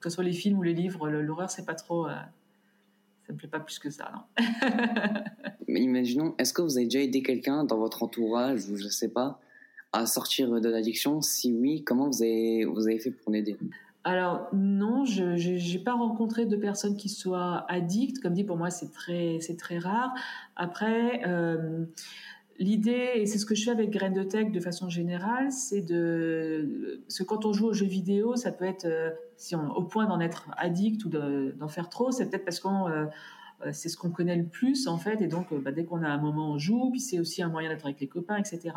que 0.00 0.08
ce 0.08 0.10
soit 0.10 0.24
les 0.24 0.32
films 0.32 0.58
ou 0.58 0.62
les 0.62 0.74
livres, 0.74 1.08
l'horreur, 1.08 1.50
c'est 1.50 1.64
pas 1.64 1.74
trop. 1.74 2.06
Euh, 2.06 2.14
ça 3.26 3.32
me 3.32 3.38
plaît 3.38 3.48
pas 3.48 3.60
plus 3.60 3.78
que 3.78 3.90
ça, 3.90 4.10
non. 4.12 4.44
mais 5.68 5.80
imaginons, 5.80 6.34
est-ce 6.38 6.52
que 6.52 6.62
vous 6.62 6.76
avez 6.76 6.86
déjà 6.86 7.00
aidé 7.00 7.22
quelqu'un 7.22 7.64
dans 7.64 7.78
votre 7.78 8.02
entourage 8.02 8.68
ou 8.68 8.76
je 8.76 8.88
sais 8.88 9.08
pas 9.08 9.40
à 9.92 10.06
sortir 10.06 10.60
de 10.60 10.68
l'addiction? 10.68 11.20
Si 11.20 11.52
oui, 11.52 11.84
comment 11.84 12.08
vous 12.08 12.22
avez 12.22 12.64
vous 12.64 12.86
avez 12.88 12.98
fait 12.98 13.12
pour 13.12 13.30
l'aider 13.30 13.56
alors 14.04 14.48
non, 14.52 15.06
je 15.06 15.22
n'ai 15.22 15.82
pas 15.82 15.94
rencontré 15.94 16.44
de 16.44 16.56
personnes 16.56 16.96
qui 16.96 17.08
soient 17.08 17.64
addictes. 17.68 18.20
Comme 18.20 18.34
dit, 18.34 18.44
pour 18.44 18.58
moi, 18.58 18.70
c'est 18.70 18.92
très, 18.92 19.38
c'est 19.40 19.56
très 19.56 19.78
rare. 19.78 20.12
Après, 20.56 21.22
euh, 21.26 21.86
l'idée, 22.58 23.12
et 23.14 23.26
c'est 23.26 23.38
ce 23.38 23.46
que 23.46 23.54
je 23.54 23.64
fais 23.64 23.70
avec 23.70 23.90
Grain 23.90 24.10
de 24.10 24.22
Tech 24.22 24.50
de 24.52 24.60
façon 24.60 24.90
générale, 24.90 25.50
c'est 25.50 25.80
de... 25.80 27.00
Parce 27.06 27.18
que 27.18 27.24
quand 27.24 27.46
on 27.46 27.54
joue 27.54 27.68
aux 27.68 27.72
jeux 27.72 27.86
vidéo, 27.86 28.36
ça 28.36 28.52
peut 28.52 28.66
être, 28.66 28.84
euh, 28.84 29.10
si 29.36 29.56
on, 29.56 29.70
au 29.70 29.82
point 29.82 30.06
d'en 30.06 30.20
être 30.20 30.50
addict 30.58 31.04
ou 31.06 31.08
d'en 31.08 31.68
faire 31.68 31.88
trop, 31.88 32.10
c'est 32.10 32.28
peut-être 32.28 32.44
parce 32.44 32.60
qu'on... 32.60 32.88
Euh, 32.88 33.06
c'est 33.72 33.88
ce 33.88 33.96
qu'on 33.96 34.10
connaît 34.10 34.36
le 34.36 34.46
plus 34.46 34.86
en 34.86 34.98
fait, 34.98 35.20
et 35.22 35.26
donc 35.26 35.52
euh, 35.52 35.58
bah, 35.58 35.72
dès 35.72 35.84
qu'on 35.84 36.02
a 36.02 36.08
un 36.08 36.18
moment, 36.18 36.52
on 36.52 36.58
joue, 36.58 36.90
puis 36.90 37.00
c'est 37.00 37.18
aussi 37.18 37.42
un 37.42 37.48
moyen 37.48 37.68
d'être 37.70 37.84
avec 37.84 38.00
les 38.00 38.08
copains, 38.08 38.36
etc. 38.36 38.74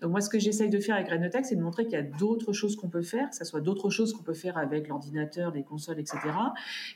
Donc 0.00 0.10
moi, 0.10 0.20
ce 0.20 0.28
que 0.28 0.38
j'essaye 0.38 0.70
de 0.70 0.78
faire 0.78 0.96
avec 0.96 1.08
Renotech, 1.08 1.44
c'est 1.46 1.56
de 1.56 1.62
montrer 1.62 1.84
qu'il 1.84 1.94
y 1.94 1.96
a 1.96 2.02
d'autres 2.02 2.52
choses 2.52 2.76
qu'on 2.76 2.88
peut 2.88 3.02
faire, 3.02 3.30
que 3.30 3.36
ce 3.36 3.44
soit 3.44 3.60
d'autres 3.60 3.90
choses 3.90 4.12
qu'on 4.12 4.22
peut 4.22 4.34
faire 4.34 4.58
avec 4.58 4.88
l'ordinateur, 4.88 5.52
les 5.52 5.64
consoles, 5.64 5.98
etc. 5.98 6.18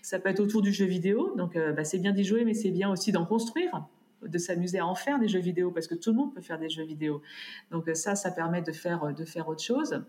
Ça 0.03 0.19
peut 0.19 0.29
être 0.29 0.41
autour 0.41 0.63
du 0.63 0.73
jeu 0.73 0.87
vidéo, 0.87 1.35
donc 1.37 1.57
euh, 1.57 1.73
bah, 1.73 1.85
c'est 1.85 1.99
bien 1.99 2.13
d'y 2.13 2.25
jouer, 2.25 2.45
mais 2.45 2.55
c'est 2.55 2.71
bien 2.71 2.91
aussi 2.91 3.13
d'en 3.13 3.27
construire 3.27 3.87
de 4.23 4.39
s'amuser 4.39 4.79
à 4.79 4.87
en 4.87 4.95
faire 4.95 5.19
des 5.19 5.29
jeux 5.29 5.41
vidéo 5.41 5.71
parce 5.71 5.87
que 5.87 5.95
tout 5.95 6.11
le 6.11 6.17
monde 6.17 6.35
peut 6.35 6.41
faire 6.41 6.59
des 6.59 6.71
jeux 6.71 6.85
vidéo. 6.85 7.23
Donc 7.71 7.89
ça, 7.95 8.15
ça 8.15 8.31
permet 8.31 8.63
de 8.63 8.73
faire 8.73 9.15
de 9.15 9.25
faire 9.25 9.47
autre 9.47 9.63
chose 9.63 10.03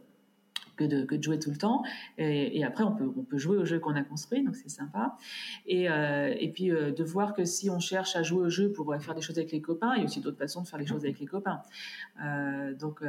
que 0.78 0.86
de, 0.86 1.22
jouer 1.22 1.40
tout 1.40 1.50
le 1.52 1.58
temps. 1.58 1.84
Et, 2.18 2.64
après, 2.64 2.84
on 2.84 2.94
peut, 2.94 3.12
on 3.18 3.24
peut 3.24 3.38
jouer 3.38 3.58
au 3.58 3.66
jeu 3.66 3.80
qu'on 3.80 3.96
a 3.96 4.04
construit, 4.04 4.44
donc 4.44 4.56
c'est 4.56 4.70
sympa. 4.70 5.18
Et, 5.66 5.90
euh, 5.90 6.34
et 6.40 6.50
puis 6.52 6.72
euh, 6.72 6.92
de 6.92 7.04
voir 7.04 7.34
que 7.34 7.44
si 7.44 7.70
on 7.70 7.80
cherche 7.80 8.16
à 8.16 8.24
jouer 8.24 8.46
au 8.46 8.50
jeu 8.50 8.72
pour 8.72 8.96
faire 9.02 9.16
des 9.16 9.22
choses 9.22 9.38
avec 9.38 9.52
les 9.52 9.62
copains, 9.62 9.94
il 9.96 10.00
y 10.00 10.02
a 10.04 10.06
aussi 10.06 10.22
d'autres 10.22 10.38
façons 10.38 10.62
de 10.62 10.68
faire 10.68 10.80
les 10.80 10.86
choses 10.86 11.04
avec 11.04 11.20
les 11.20 11.26
copains. 11.26 11.62
Euh, 12.24 12.74
donc 12.76 13.02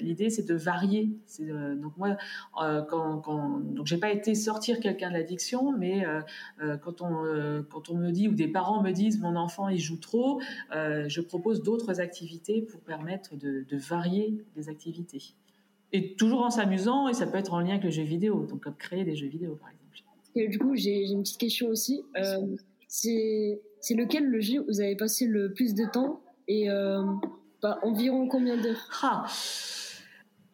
l'idée, 0.00 0.30
c'est 0.30 0.46
de 0.46 0.54
varier. 0.54 1.10
donc 1.40 1.96
moi, 1.96 2.16
quand, 2.54 3.18
quand, 3.18 3.62
j'ai 3.84 3.98
pas 3.98 4.10
été 4.10 4.34
sortir 4.34 4.80
quelqu'un 4.80 5.08
de 5.08 5.14
l'addiction, 5.14 5.76
mais 5.76 6.06
quand 6.82 7.02
on 7.02 7.64
quand 7.68 7.90
on 7.90 7.96
me 7.96 8.10
dit 8.10 8.28
ou 8.28 8.34
des 8.34 8.48
parents 8.48 8.82
me 8.82 8.92
disent 8.92 9.20
mon 9.20 9.36
enfant 9.36 9.68
il 9.68 9.78
joue 9.78 9.98
trop, 9.98 10.40
je 10.72 11.20
propose 11.20 11.62
d'autres 11.62 12.00
activités 12.00 12.62
pour 12.62 12.80
permettre 12.80 13.36
de 13.36 13.76
varier 13.76 14.44
les 14.56 14.68
activités 14.68 15.34
et 15.92 16.14
toujours 16.14 16.42
en 16.42 16.50
s'amusant, 16.50 17.08
et 17.08 17.14
ça 17.14 17.26
peut 17.26 17.38
être 17.38 17.52
en 17.52 17.60
lien 17.60 17.70
avec 17.70 17.84
le 17.84 17.90
jeu 17.90 18.02
vidéo, 18.02 18.46
donc 18.46 18.62
comme 18.62 18.76
créer 18.76 19.04
des 19.04 19.16
jeux 19.16 19.28
vidéo 19.28 19.58
par 19.60 19.70
exemple. 19.70 20.50
du 20.50 20.58
coup, 20.58 20.76
j'ai 20.76 21.02
une 21.04 21.22
petite 21.22 21.38
question 21.38 21.68
aussi. 21.68 22.02
Euh, 22.16 22.56
c'est 22.88 23.94
lequel 23.94 24.24
le 24.24 24.40
jeu 24.40 24.60
où 24.60 24.64
vous 24.66 24.80
avez 24.80 24.96
passé 24.96 25.26
le 25.26 25.52
plus 25.52 25.74
de 25.74 25.84
temps 25.90 26.20
et 26.46 26.70
euh, 26.70 27.02
bah, 27.62 27.78
environ 27.82 28.28
combien 28.28 28.56
d'heures? 28.56 28.88
Ah. 29.02 29.26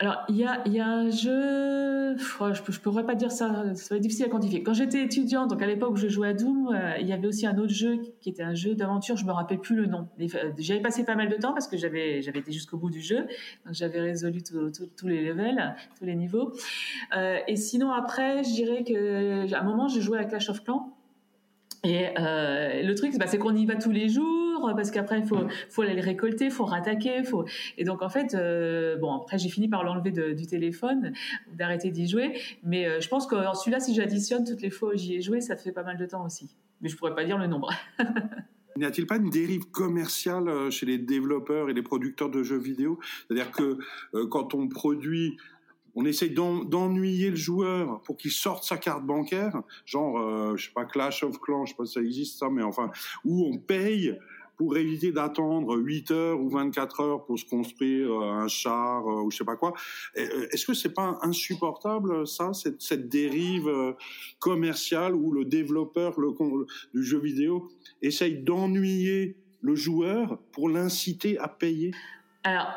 Alors, 0.00 0.24
il 0.28 0.36
y 0.36 0.44
a, 0.44 0.66
y 0.66 0.80
a, 0.80 0.88
un 0.88 1.08
jeu, 1.08 2.16
je 2.16 2.44
ne 2.44 2.78
pourrais 2.78 3.06
pas 3.06 3.14
dire 3.14 3.30
ça, 3.30 3.74
ça 3.74 3.94
va 3.94 4.00
difficile 4.00 4.24
à 4.24 4.28
quantifier. 4.28 4.64
Quand 4.64 4.74
j'étais 4.74 5.00
étudiante, 5.02 5.50
donc 5.50 5.62
à 5.62 5.66
l'époque 5.66 5.92
où 5.92 5.96
je 5.96 6.08
jouais 6.08 6.28
à 6.28 6.32
Doom, 6.32 6.74
euh, 6.74 6.98
il 7.00 7.06
y 7.06 7.12
avait 7.12 7.28
aussi 7.28 7.46
un 7.46 7.56
autre 7.58 7.72
jeu 7.72 8.00
qui 8.20 8.28
était 8.28 8.42
un 8.42 8.54
jeu 8.54 8.74
d'aventure, 8.74 9.16
je 9.16 9.24
me 9.24 9.30
rappelle 9.30 9.60
plus 9.60 9.76
le 9.76 9.86
nom. 9.86 10.08
Euh, 10.20 10.26
j'avais 10.58 10.80
passé 10.80 11.04
pas 11.04 11.14
mal 11.14 11.28
de 11.28 11.36
temps 11.36 11.52
parce 11.52 11.68
que 11.68 11.76
j'avais 11.76 12.18
été 12.18 12.50
jusqu'au 12.50 12.76
bout 12.76 12.90
du 12.90 13.00
jeu, 13.00 13.20
donc 13.64 13.74
j'avais 13.74 14.00
résolu 14.00 14.42
tous 14.42 15.06
les 15.06 15.22
levels, 15.22 15.76
tous 15.96 16.04
les 16.04 16.16
niveaux. 16.16 16.52
Euh, 17.16 17.38
et 17.46 17.54
sinon, 17.54 17.92
après, 17.92 18.42
je 18.42 18.50
dirais 18.50 18.82
qu'à 18.82 19.60
un 19.60 19.62
moment, 19.62 19.86
j'ai 19.86 20.00
joué 20.00 20.18
à 20.18 20.24
Clash 20.24 20.50
of 20.50 20.64
Clans. 20.64 20.92
Et 21.84 22.08
le 22.16 22.94
truc, 22.94 23.16
bah, 23.16 23.26
c'est 23.28 23.38
qu'on 23.38 23.54
y 23.54 23.64
va 23.64 23.76
tous 23.76 23.92
les 23.92 24.08
jours 24.08 24.43
parce 24.72 24.90
qu'après 24.90 25.18
il 25.18 25.26
faut, 25.26 25.38
faut 25.68 25.82
aller 25.82 25.94
les 25.94 26.00
récolter, 26.00 26.50
faut 26.50 26.64
rattaquer, 26.64 27.24
faut 27.24 27.44
et 27.76 27.84
donc 27.84 28.02
en 28.02 28.08
fait 28.08 28.34
euh, 28.34 28.96
bon 28.96 29.12
après 29.12 29.38
j'ai 29.38 29.48
fini 29.48 29.68
par 29.68 29.84
l'enlever 29.84 30.10
du 30.34 30.46
téléphone, 30.46 31.12
d'arrêter 31.52 31.90
d'y 31.90 32.08
jouer, 32.08 32.38
mais 32.62 32.86
euh, 32.86 33.00
je 33.00 33.08
pense 33.08 33.26
que 33.26 33.36
celui-là 33.54 33.80
si 33.80 33.94
j'additionne 33.94 34.44
toutes 34.44 34.62
les 34.62 34.70
fois 34.70 34.94
où 34.94 34.96
j'y 34.96 35.16
ai 35.16 35.20
joué, 35.20 35.40
ça 35.40 35.56
fait 35.56 35.72
pas 35.72 35.82
mal 35.82 35.96
de 35.96 36.06
temps 36.06 36.24
aussi, 36.24 36.56
mais 36.80 36.88
je 36.88 36.96
pourrais 36.96 37.14
pas 37.14 37.24
dire 37.24 37.38
le 37.38 37.46
nombre. 37.46 37.72
N'y 38.76 38.84
a-t-il 38.84 39.06
pas 39.06 39.18
une 39.18 39.30
dérive 39.30 39.70
commerciale 39.70 40.48
euh, 40.48 40.70
chez 40.70 40.84
les 40.84 40.98
développeurs 40.98 41.70
et 41.70 41.74
les 41.74 41.82
producteurs 41.82 42.28
de 42.28 42.42
jeux 42.42 42.58
vidéo? 42.58 42.98
C'est-à-dire 43.28 43.52
que 43.52 43.78
quand 44.30 44.54
on 44.54 44.68
produit 44.68 45.36
on 45.96 46.04
essaye 46.04 46.30
d'ennuyer 46.30 47.30
le 47.30 47.36
joueur 47.36 48.02
pour 48.02 48.16
qu'il 48.16 48.32
sorte 48.32 48.64
sa 48.64 48.76
carte 48.76 49.04
bancaire, 49.04 49.62
genre, 49.86 50.56
je 50.56 50.66
sais 50.66 50.72
pas, 50.72 50.84
Clash 50.84 51.22
of 51.22 51.38
Clans, 51.40 51.66
je 51.66 51.70
sais 51.70 51.76
pas 51.76 51.86
si 51.86 51.92
ça 51.92 52.00
existe 52.00 52.36
ça, 52.40 52.50
mais 52.50 52.64
enfin, 52.64 52.90
où 53.24 53.46
on 53.46 53.58
paye 53.58 54.18
pour 54.56 54.76
éviter 54.76 55.12
d'attendre 55.12 55.76
8 55.76 56.10
heures 56.10 56.40
ou 56.40 56.48
24 56.48 57.00
heures 57.00 57.24
pour 57.24 57.38
se 57.38 57.44
construire 57.44 58.10
euh, 58.10 58.32
un 58.32 58.48
char 58.48 59.06
euh, 59.06 59.22
ou 59.22 59.30
je 59.30 59.38
sais 59.38 59.44
pas 59.44 59.56
quoi. 59.56 59.74
Euh, 60.16 60.48
Est-ce 60.50 60.66
que 60.66 60.74
c'est 60.74 60.94
pas 60.94 61.18
insupportable 61.22 62.26
ça, 62.26 62.52
cette, 62.52 62.80
cette 62.80 63.08
dérive 63.08 63.70
commerciale 64.38 65.14
où 65.14 65.32
le 65.32 65.44
développeur 65.44 66.14
du 66.94 67.02
jeu 67.02 67.18
vidéo 67.18 67.68
essaye 68.02 68.38
d'ennuyer 68.38 69.36
le 69.60 69.74
joueur 69.74 70.38
pour 70.52 70.68
l'inciter 70.68 71.38
à 71.38 71.48
payer? 71.48 71.92
Alors, 72.42 72.68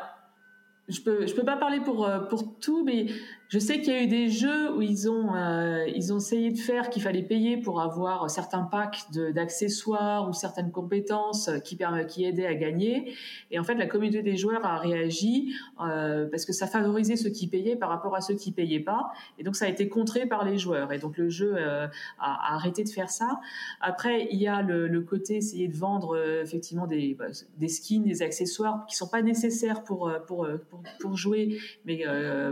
je 0.88 1.00
peux, 1.00 1.26
je 1.26 1.34
peux 1.34 1.44
pas 1.44 1.56
parler 1.56 1.80
pour, 1.80 2.08
pour 2.30 2.58
tout, 2.58 2.84
mais 2.84 3.06
je 3.48 3.58
sais 3.58 3.80
qu'il 3.80 3.94
y 3.94 3.96
a 3.96 4.02
eu 4.02 4.06
des 4.06 4.28
jeux 4.28 4.76
où 4.76 4.82
ils 4.82 5.10
ont, 5.10 5.34
euh, 5.34 5.86
ils 5.94 6.12
ont 6.12 6.18
essayé 6.18 6.50
de 6.50 6.58
faire 6.58 6.90
qu'il 6.90 7.00
fallait 7.00 7.22
payer 7.22 7.56
pour 7.56 7.80
avoir 7.80 8.30
certains 8.30 8.62
packs 8.62 9.10
d'accessoires 9.10 10.28
ou 10.28 10.34
certaines 10.34 10.70
compétences 10.70 11.48
qui, 11.64 11.78
qui 12.08 12.24
aidaient 12.26 12.46
à 12.46 12.54
gagner. 12.54 13.14
Et 13.50 13.58
en 13.58 13.64
fait, 13.64 13.74
la 13.76 13.86
communauté 13.86 14.22
des 14.22 14.36
joueurs 14.36 14.66
a 14.66 14.76
réagi 14.76 15.54
euh, 15.80 16.28
parce 16.30 16.44
que 16.44 16.52
ça 16.52 16.66
favorisait 16.66 17.16
ceux 17.16 17.30
qui 17.30 17.46
payaient 17.46 17.76
par 17.76 17.88
rapport 17.88 18.14
à 18.14 18.20
ceux 18.20 18.34
qui 18.34 18.52
payaient 18.52 18.80
pas. 18.80 19.12
Et 19.38 19.44
donc, 19.44 19.56
ça 19.56 19.64
a 19.64 19.68
été 19.68 19.88
contré 19.88 20.26
par 20.26 20.44
les 20.44 20.58
joueurs. 20.58 20.92
Et 20.92 20.98
donc, 20.98 21.16
le 21.16 21.30
jeu 21.30 21.54
euh, 21.56 21.86
a, 22.18 22.54
arrêté 22.54 22.84
de 22.84 22.90
faire 22.90 23.08
ça. 23.08 23.40
Après, 23.80 24.28
il 24.30 24.38
y 24.38 24.46
a 24.46 24.60
le, 24.60 24.88
le 24.88 25.00
côté 25.00 25.36
essayer 25.36 25.68
de 25.68 25.76
vendre 25.76 26.18
euh, 26.18 26.42
effectivement 26.42 26.86
des, 26.86 27.14
bah, 27.14 27.28
des 27.56 27.68
skins, 27.68 28.02
des 28.02 28.20
accessoires 28.20 28.84
qui 28.86 28.94
sont 28.94 29.08
pas 29.08 29.22
nécessaires 29.22 29.84
pour, 29.84 30.12
pour, 30.26 30.46
pour, 30.68 30.82
pour 31.00 31.16
jouer, 31.16 31.58
mais 31.86 32.04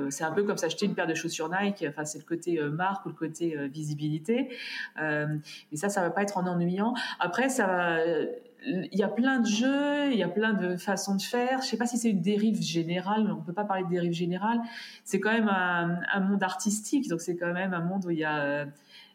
c'est 0.08 0.24
un 0.24 0.32
peu 0.32 0.42
comme 0.44 0.56
s'acheter 0.56 0.85
une 0.86 0.94
paire 0.94 1.06
de 1.06 1.14
chaussures 1.14 1.50
Nike. 1.50 1.84
Enfin, 1.88 2.04
c'est 2.04 2.18
le 2.18 2.24
côté 2.24 2.60
euh, 2.60 2.70
marque 2.70 3.04
ou 3.06 3.10
le 3.10 3.14
côté 3.14 3.56
euh, 3.56 3.66
visibilité. 3.66 4.48
Euh, 5.00 5.26
mais 5.70 5.76
ça, 5.76 5.88
ça 5.88 6.00
va 6.00 6.10
pas 6.10 6.22
être 6.22 6.38
en 6.38 6.46
ennuyant. 6.46 6.94
Après, 7.20 7.48
ça 7.48 7.98
il 8.68 8.98
y 8.98 9.04
a 9.04 9.08
plein 9.08 9.38
de 9.38 9.46
jeux, 9.46 10.12
il 10.12 10.18
y 10.18 10.24
a 10.24 10.28
plein 10.28 10.52
de 10.52 10.76
façons 10.76 11.14
de 11.14 11.22
faire. 11.22 11.62
Je 11.62 11.68
sais 11.68 11.76
pas 11.76 11.86
si 11.86 11.98
c'est 11.98 12.10
une 12.10 12.20
dérive 12.20 12.60
générale, 12.60 13.30
on 13.30 13.40
peut 13.40 13.52
pas 13.52 13.64
parler 13.64 13.84
de 13.84 13.88
dérive 13.88 14.12
générale. 14.12 14.60
C'est 15.04 15.20
quand 15.20 15.30
même 15.30 15.48
un, 15.48 16.20
monde 16.20 16.42
artistique, 16.42 17.08
donc 17.08 17.20
c'est 17.20 17.36
quand 17.36 17.52
même 17.52 17.74
un 17.74 17.80
monde 17.80 18.06
où 18.06 18.10
il 18.10 18.18
y 18.18 18.24
a 18.24 18.66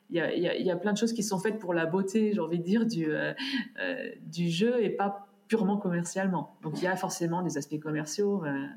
y, 0.09 0.19
a, 0.19 0.33
y, 0.33 0.71
a, 0.71 0.75
plein 0.75 0.93
de 0.93 0.97
choses 0.97 1.13
qui 1.13 1.23
sont 1.23 1.39
faites 1.39 1.59
pour 1.59 1.73
la 1.73 1.85
beauté, 1.85 2.31
j'ai 2.33 2.39
envie 2.39 2.59
de 2.59 2.63
dire, 2.63 2.85
du, 2.85 3.07
euh, 3.09 3.33
du 4.21 4.49
jeu 4.49 4.83
et 4.83 4.89
pas 4.89 5.27
purement 5.47 5.77
commercialement. 5.77 6.55
Donc 6.63 6.73
il 6.77 6.83
y 6.83 6.87
a 6.87 6.95
forcément 6.95 7.41
des 7.41 7.57
aspects 7.57 7.79
commerciaux. 7.79 8.43
Euh, 8.45 8.67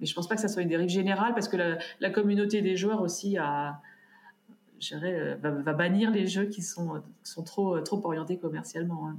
mais 0.00 0.06
je 0.06 0.14
pense 0.14 0.28
pas 0.28 0.34
que 0.34 0.40
ça 0.40 0.48
soit 0.48 0.62
une 0.62 0.68
dérive 0.68 0.88
générale 0.88 1.34
parce 1.34 1.48
que 1.48 1.56
la, 1.56 1.78
la 2.00 2.10
communauté 2.10 2.62
des 2.62 2.76
joueurs 2.76 3.02
aussi 3.02 3.38
a, 3.38 3.80
dirais, 4.78 5.36
va, 5.40 5.50
va, 5.50 5.72
bannir 5.72 6.10
les 6.10 6.26
jeux 6.26 6.46
qui 6.46 6.62
sont, 6.62 7.02
qui 7.22 7.30
sont 7.30 7.42
trop, 7.42 7.80
trop 7.80 8.00
orientés 8.04 8.38
commercialement. 8.38 9.08
Hein. 9.08 9.16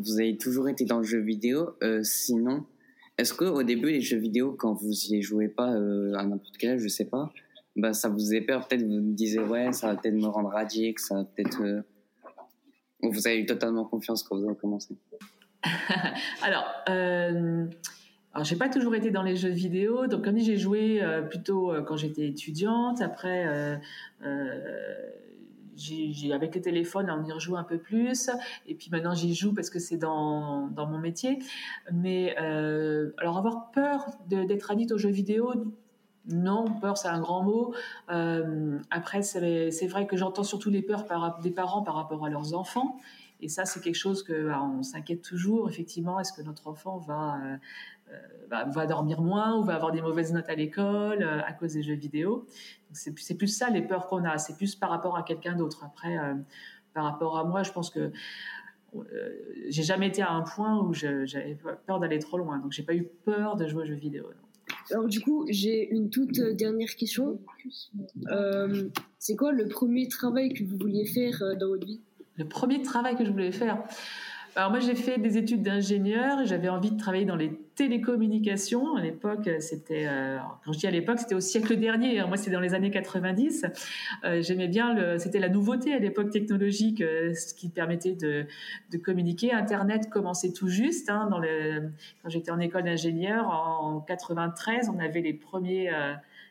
Vous 0.00 0.18
avez 0.18 0.36
toujours 0.36 0.68
été 0.68 0.84
dans 0.84 0.98
le 0.98 1.04
jeu 1.04 1.20
vidéo, 1.20 1.76
euh, 1.82 2.02
sinon, 2.02 2.66
est-ce 3.16 3.32
qu'au 3.32 3.62
début, 3.62 3.90
les 3.90 4.00
jeux 4.00 4.18
vidéo, 4.18 4.52
quand 4.52 4.74
vous 4.74 4.90
y 4.90 5.22
jouez 5.22 5.48
pas 5.48 5.72
euh, 5.72 6.14
à 6.14 6.24
n'importe 6.24 6.56
quel 6.58 6.72
âge, 6.72 6.80
je 6.80 6.88
sais 6.88 7.04
pas, 7.04 7.32
bah, 7.76 7.92
ça 7.92 8.08
vous 8.08 8.18
faisait 8.18 8.40
peur 8.40 8.66
Peut-être 8.66 8.82
vous 8.82 8.88
me 8.88 9.14
disiez, 9.14 9.40
ouais, 9.40 9.72
ça 9.72 9.88
va 9.88 9.96
peut-être 10.00 10.14
me 10.14 10.26
rendre 10.26 10.50
radique, 10.50 10.98
ça 10.98 11.16
va 11.16 11.24
peut-être. 11.24 11.62
Euh... 11.62 11.82
Vous 13.02 13.26
avez 13.26 13.40
eu 13.40 13.46
totalement 13.46 13.84
confiance 13.84 14.22
quand 14.22 14.36
vous 14.36 14.46
avez 14.46 14.56
commencé 14.56 14.96
Alors, 16.42 16.64
euh, 16.88 17.66
alors, 18.34 18.44
j'ai 18.44 18.56
pas 18.56 18.68
toujours 18.68 18.96
été 18.96 19.12
dans 19.12 19.22
les 19.22 19.36
jeux 19.36 19.50
vidéo, 19.50 20.08
donc 20.08 20.28
dit, 20.28 20.44
j'ai 20.44 20.56
joué 20.56 21.00
euh, 21.00 21.22
plutôt 21.22 21.72
euh, 21.72 21.82
quand 21.82 21.96
j'étais 21.96 22.26
étudiante. 22.26 23.00
Après, 23.00 23.46
euh, 23.46 23.76
avec 26.32 26.56
les 26.56 26.60
téléphones, 26.60 27.10
on 27.10 27.24
y 27.24 27.30
rejoue 27.30 27.56
un 27.56 27.62
peu 27.62 27.78
plus. 27.78 28.30
Et 28.66 28.74
puis 28.74 28.88
maintenant, 28.90 29.14
j'y 29.14 29.34
joue 29.36 29.54
parce 29.54 29.70
que 29.70 29.78
c'est 29.78 29.98
dans, 29.98 30.68
mon 30.76 30.98
métier. 30.98 31.38
Mais 31.92 32.34
alors, 32.36 33.38
avoir 33.38 33.70
peur 33.70 34.10
d'être 34.26 34.70
addict 34.70 34.90
aux 34.90 34.98
jeux 34.98 35.10
vidéo, 35.10 35.52
non, 36.26 36.64
peur, 36.80 36.96
c'est 36.96 37.08
un 37.08 37.20
grand 37.20 37.44
mot. 37.44 37.72
Après, 38.08 39.22
c'est, 39.22 39.86
vrai 39.86 40.08
que 40.08 40.16
j'entends 40.16 40.44
surtout 40.44 40.70
les 40.70 40.82
peurs 40.82 41.06
des 41.40 41.52
parents 41.52 41.82
par 41.82 41.94
rapport 41.94 42.24
à 42.24 42.30
leurs 42.30 42.54
enfants. 42.54 42.98
Et 43.40 43.48
ça, 43.48 43.64
c'est 43.64 43.80
quelque 43.80 43.96
chose 43.96 44.22
que 44.22 44.48
bah, 44.48 44.62
on 44.62 44.82
s'inquiète 44.82 45.22
toujours. 45.22 45.68
Effectivement, 45.68 46.18
est-ce 46.18 46.32
que 46.32 46.42
notre 46.42 46.66
enfant 46.66 46.98
va, 46.98 47.38
va, 48.50 48.64
va, 48.64 48.86
dormir 48.86 49.20
moins 49.20 49.56
ou 49.56 49.62
va 49.64 49.74
avoir 49.74 49.92
des 49.92 50.02
mauvaises 50.02 50.32
notes 50.32 50.48
à 50.48 50.54
l'école 50.54 51.22
euh, 51.22 51.40
à 51.46 51.52
cause 51.52 51.74
des 51.74 51.82
jeux 51.82 51.94
vidéo 51.94 52.46
c'est, 52.94 53.34
plus 53.34 53.48
ça 53.48 53.70
les 53.70 53.82
peurs 53.82 54.06
qu'on 54.06 54.24
a. 54.24 54.38
C'est 54.38 54.56
plus 54.56 54.74
par 54.74 54.90
rapport 54.90 55.16
à 55.16 55.22
quelqu'un 55.22 55.54
d'autre. 55.54 55.84
Après, 55.84 56.16
euh, 56.18 56.34
par 56.92 57.04
rapport 57.04 57.38
à 57.38 57.44
moi, 57.44 57.62
je 57.62 57.72
pense 57.72 57.90
que 57.90 58.12
j'ai 59.68 59.82
jamais 59.82 60.06
été 60.06 60.22
à 60.22 60.30
un 60.30 60.42
point 60.42 60.80
où 60.80 60.94
j'avais 60.94 61.58
peur 61.86 61.98
d'aller 61.98 62.20
trop 62.20 62.38
loin. 62.38 62.58
Donc, 62.58 62.70
j'ai 62.70 62.84
pas 62.84 62.94
eu 62.94 63.08
peur 63.24 63.56
de 63.56 63.66
jouer 63.66 63.82
aux 63.82 63.86
jeux 63.86 63.94
vidéo. 63.94 64.26
Alors 64.90 65.06
du 65.06 65.20
coup, 65.20 65.44
j'ai 65.48 65.90
une 65.90 66.10
toute 66.10 66.40
dernière 66.40 66.94
question. 66.96 67.40
Euh, 68.30 68.88
c'est 69.18 69.36
quoi 69.36 69.52
le 69.52 69.66
premier 69.66 70.08
travail 70.08 70.54
que 70.54 70.62
vous 70.64 70.76
vouliez 70.78 71.06
faire 71.06 71.42
dans 71.58 71.68
votre 71.68 71.86
vie? 71.86 72.00
Le 72.36 72.46
premier 72.46 72.82
travail 72.82 73.16
que 73.16 73.24
je 73.24 73.30
voulais 73.30 73.52
faire? 73.52 73.82
Alors 74.56 74.70
moi 74.70 74.80
j'ai 74.80 74.94
fait 74.94 75.18
des 75.18 75.36
études 75.36 75.62
d'ingénieur 75.62 76.40
et 76.40 76.46
j'avais 76.46 76.68
envie 76.68 76.92
de 76.92 76.96
travailler 76.96 77.24
dans 77.24 77.36
les 77.36 77.50
télécommunications. 77.74 78.96
À 78.96 79.00
l'époque, 79.00 79.50
c'était 79.58 80.06
euh, 80.06 80.38
quand 80.64 80.72
je 80.72 80.78
dis 80.78 80.86
à 80.86 80.90
l'époque, 80.90 81.18
c'était 81.18 81.34
au 81.34 81.40
siècle 81.40 81.76
dernier. 81.76 82.20
Hein. 82.20 82.26
Moi, 82.26 82.36
c'était 82.36 82.52
dans 82.52 82.60
les 82.60 82.74
années 82.74 82.90
90. 82.90 83.66
Euh, 84.24 84.42
J'aimais 84.42 84.68
bien 84.68 85.18
c'était 85.18 85.40
la 85.40 85.48
nouveauté 85.48 85.92
à 85.92 85.98
l'époque 85.98 86.30
technologique, 86.30 87.00
euh, 87.00 87.34
ce 87.34 87.54
qui 87.54 87.68
permettait 87.68 88.14
de, 88.14 88.46
communiquer. 89.02 89.52
Internet 89.52 90.08
commençait 90.08 90.52
tout 90.52 90.68
juste. 90.68 91.10
Hein, 91.10 91.28
quand 92.22 92.28
j'étais 92.28 92.50
en 92.50 92.60
école 92.60 92.84
d'ingénieur 92.84 93.48
en 93.48 94.00
93, 94.00 94.88
on 94.88 95.00
avait 95.00 95.20
les 95.20 95.34
premiers, 95.34 95.90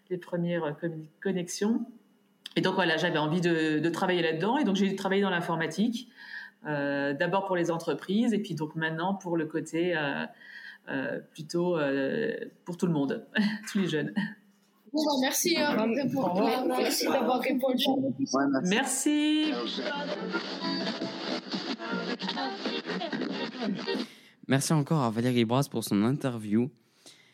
les 0.09 0.17
premières 0.17 0.76
connexions. 1.21 1.86
Et 2.57 2.61
donc 2.61 2.76
voilà, 2.76 2.97
j'avais 2.97 3.17
envie 3.17 3.39
de, 3.39 3.89
travailler 3.89 4.21
là-dedans. 4.21 4.57
Et 4.57 4.65
donc 4.65 4.76
j'ai 4.76 4.93
travaillé 4.95 5.21
dans 5.21 5.30
l'informatique. 5.30 6.09
D'abord 6.65 7.45
pour 7.45 7.55
les 7.55 7.71
entreprises 7.71 8.34
et 8.34 8.39
puis 8.39 8.55
donc 8.55 8.76
maintenant 8.76 9.13
pour 9.13 9.38
le 9.38 9.45
côté 9.45 9.95
plutôt 11.31 11.77
pour 12.65 12.77
tout 12.77 12.86
le 12.86 12.93
monde, 12.93 13.25
tous 13.71 13.79
les 13.79 13.88
jeunes. 13.88 14.13
Bon, 14.93 15.03
bah, 15.03 15.11
merci, 15.21 15.55
hein, 15.57 15.75
pour, 16.13 16.39
merci 16.67 17.05
d'avoir 17.05 17.41
répondu. 17.41 17.84
Merci. 18.65 19.51
Merci 24.47 24.73
encore 24.73 25.01
à 25.01 25.09
Valérie 25.09 25.45
Brasse 25.45 25.67
pour 25.67 25.84
son 25.84 26.03
interview 26.03 26.69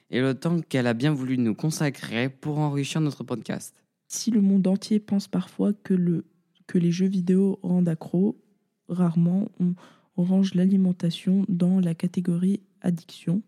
et 0.09 0.21
le 0.21 0.35
temps 0.35 0.61
qu'elle 0.61 0.87
a 0.87 0.93
bien 0.93 1.13
voulu 1.13 1.37
nous 1.37 1.53
consacrer 1.53 2.29
pour 2.29 2.59
enrichir 2.59 3.01
notre 3.01 3.23
podcast. 3.23 3.75
Si 4.07 4.31
le 4.31 4.41
monde 4.41 4.65
entier 4.67 4.99
pense 4.99 5.27
parfois 5.27 5.73
que, 5.73 5.93
le, 5.93 6.25
que 6.65 6.77
les 6.77 6.91
jeux 6.91 7.07
vidéo 7.07 7.59
rendent 7.61 7.89
accro, 7.89 8.39
rarement 8.87 9.49
on, 9.59 9.75
on 10.17 10.23
range 10.23 10.53
l'alimentation 10.53 11.45
dans 11.47 11.79
la 11.79 11.93
catégorie 11.93 12.61
addiction, 12.81 13.41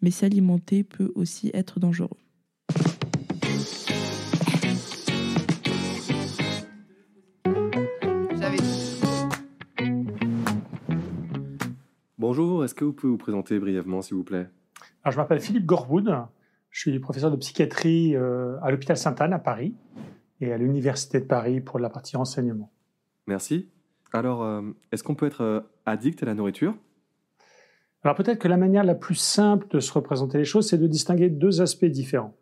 mais 0.00 0.10
s'alimenter 0.10 0.84
peut 0.84 1.12
aussi 1.14 1.50
être 1.54 1.80
dangereux. 1.80 2.10
Bonjour, 12.18 12.64
est-ce 12.64 12.74
que 12.74 12.84
vous 12.84 12.92
pouvez 12.92 13.10
vous 13.10 13.18
présenter 13.18 13.58
brièvement, 13.58 14.00
s'il 14.00 14.16
vous 14.16 14.24
plaît? 14.24 14.48
Alors, 15.04 15.12
Je 15.12 15.16
m'appelle 15.16 15.40
Philippe 15.40 15.66
Gorwood, 15.66 16.14
je 16.70 16.80
suis 16.80 16.98
professeur 16.98 17.30
de 17.30 17.36
psychiatrie 17.36 18.16
euh, 18.16 18.58
à 18.62 18.70
l'hôpital 18.70 18.96
Sainte-Anne 18.96 19.34
à 19.34 19.38
Paris 19.38 19.74
et 20.40 20.52
à 20.52 20.56
l'Université 20.56 21.20
de 21.20 21.26
Paris 21.26 21.60
pour 21.60 21.78
la 21.78 21.90
partie 21.90 22.16
renseignement. 22.16 22.72
Merci. 23.26 23.68
Alors, 24.12 24.42
euh, 24.42 24.62
est-ce 24.90 25.02
qu'on 25.02 25.14
peut 25.14 25.26
être 25.26 25.42
euh, 25.42 25.60
addict 25.86 26.22
à 26.22 26.26
la 26.26 26.34
nourriture? 26.34 26.74
Alors 28.04 28.16
peut-être 28.16 28.38
que 28.38 28.48
la 28.48 28.56
manière 28.56 28.84
la 28.84 28.94
plus 28.94 29.14
simple 29.14 29.66
de 29.70 29.80
se 29.80 29.92
représenter 29.92 30.38
les 30.38 30.44
choses, 30.44 30.68
c'est 30.68 30.78
de 30.78 30.86
distinguer 30.86 31.30
deux 31.30 31.60
aspects 31.60 31.84
différents. 31.84 32.34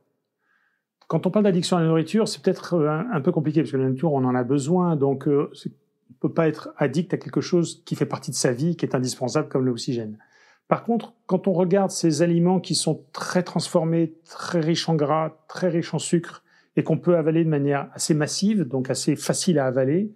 Quand 1.07 1.27
on 1.27 1.31
parle 1.31 1.45
d'addiction 1.45 1.77
à 1.77 1.81
la 1.81 1.89
nourriture, 1.89 2.29
c'est 2.29 2.41
peut-être 2.43 2.75
un, 2.75 3.11
un, 3.13 3.21
peu 3.21 3.33
compliqué 3.33 3.61
parce 3.61 3.73
que 3.73 3.77
la 3.77 3.85
nourriture, 3.85 4.13
on 4.13 4.25
en 4.25 4.35
a 4.35 4.45
besoin, 4.45 4.97
donc 4.97 5.27
euh, 5.27 5.51
on 5.51 5.69
ne 5.69 6.15
peut 6.21 6.33
pas 6.33 6.49
être 6.49 6.71
addict 6.77 7.13
à 7.13 7.19
quelque 7.19 7.41
chose 7.41 7.83
qui 7.85 7.97
fait 7.97 8.07
partie 8.07 8.31
de 8.31 8.37
sa 8.37 8.53
vie, 8.53 8.77
qui 8.77 8.87
est 8.87 8.95
indispensable 8.95 9.49
comme 9.49 9.67
l'oxygène. 9.67 10.19
Par 10.69 10.85
contre, 10.85 11.15
quand 11.27 11.49
on 11.49 11.53
regarde 11.53 11.91
ces 11.91 12.23
aliments 12.23 12.61
qui 12.61 12.77
sont 12.77 13.05
très 13.13 13.43
transformés, 13.43 14.15
très 14.25 14.61
riches 14.61 14.89
en 14.89 14.95
gras, 14.95 15.37
très 15.49 15.69
riches 15.69 15.93
en 15.95 15.99
sucre, 15.99 16.45
et 16.77 16.85
qu'on 16.85 16.97
peut 16.97 17.17
avaler 17.17 17.45
de 17.45 17.49
manière 17.49 17.91
assez 17.93 18.15
massive, 18.15 18.63
donc 18.63 18.89
assez 18.89 19.17
facile 19.17 19.59
à 19.59 19.67
avaler, 19.67 20.15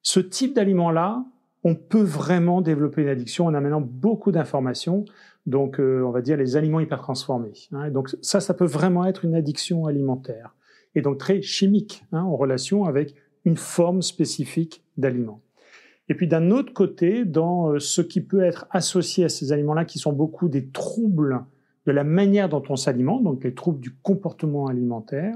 ce 0.00 0.20
type 0.20 0.54
d'aliment-là, 0.54 1.22
on 1.64 1.74
peut 1.74 2.02
vraiment 2.02 2.60
développer 2.60 3.02
une 3.02 3.08
addiction 3.08 3.46
en 3.46 3.54
amenant 3.54 3.80
beaucoup 3.80 4.30
d'informations. 4.30 5.04
Donc, 5.46 5.80
euh, 5.80 6.02
on 6.04 6.10
va 6.10 6.20
dire 6.20 6.36
les 6.36 6.56
aliments 6.56 6.80
hyper 6.80 7.00
transformés. 7.00 7.54
Hein. 7.72 7.90
Donc, 7.90 8.10
ça, 8.20 8.40
ça 8.40 8.54
peut 8.54 8.66
vraiment 8.66 9.04
être 9.06 9.24
une 9.24 9.34
addiction 9.34 9.86
alimentaire. 9.86 10.54
Et 10.94 11.02
donc, 11.02 11.18
très 11.18 11.42
chimique, 11.42 12.04
hein, 12.12 12.22
en 12.22 12.36
relation 12.36 12.84
avec 12.84 13.14
une 13.44 13.56
forme 13.56 14.02
spécifique 14.02 14.84
d'aliment. 14.96 15.40
Et 16.08 16.14
puis 16.14 16.28
d'un 16.28 16.50
autre 16.50 16.72
côté, 16.72 17.24
dans 17.24 17.70
euh, 17.70 17.78
ce 17.78 18.02
qui 18.02 18.20
peut 18.20 18.42
être 18.42 18.66
associé 18.70 19.24
à 19.24 19.28
ces 19.28 19.52
aliments-là, 19.52 19.84
qui 19.84 19.98
sont 19.98 20.12
beaucoup 20.12 20.48
des 20.48 20.68
troubles 20.68 21.44
de 21.86 21.92
la 21.92 22.04
manière 22.04 22.48
dont 22.48 22.62
on 22.68 22.76
s'alimente, 22.76 23.24
donc 23.24 23.44
les 23.44 23.54
troubles 23.54 23.80
du 23.80 23.94
comportement 23.94 24.66
alimentaire, 24.66 25.34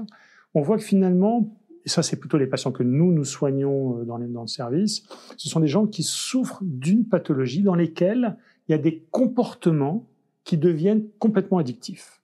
on 0.53 0.61
voit 0.61 0.77
que 0.77 0.83
finalement, 0.83 1.58
et 1.89 1.91
ça 1.91 2.03
c'est 2.03 2.17
plutôt 2.17 2.37
les 2.37 2.45
patients 2.45 2.71
que 2.71 2.83
nous, 2.83 3.11
nous 3.11 3.25
soignons 3.25 4.01
euh, 4.01 4.03
dans, 4.03 4.17
le 4.17 4.47
service, 4.47 5.01
ce 5.37 5.49
sont 5.49 5.59
des 5.59 5.67
gens 5.67 5.87
qui 5.87 6.03
souffrent 6.03 6.61
d'une 6.61 7.03
pathologie 7.03 7.63
dans 7.63 7.73
lesquelles 7.73 8.37
il 8.67 8.73
y 8.73 8.75
a 8.75 8.77
des 8.77 9.03
comportements 9.09 10.05
qui 10.43 10.57
deviennent 10.57 11.07
complètement 11.17 11.57
addictifs. 11.57 12.21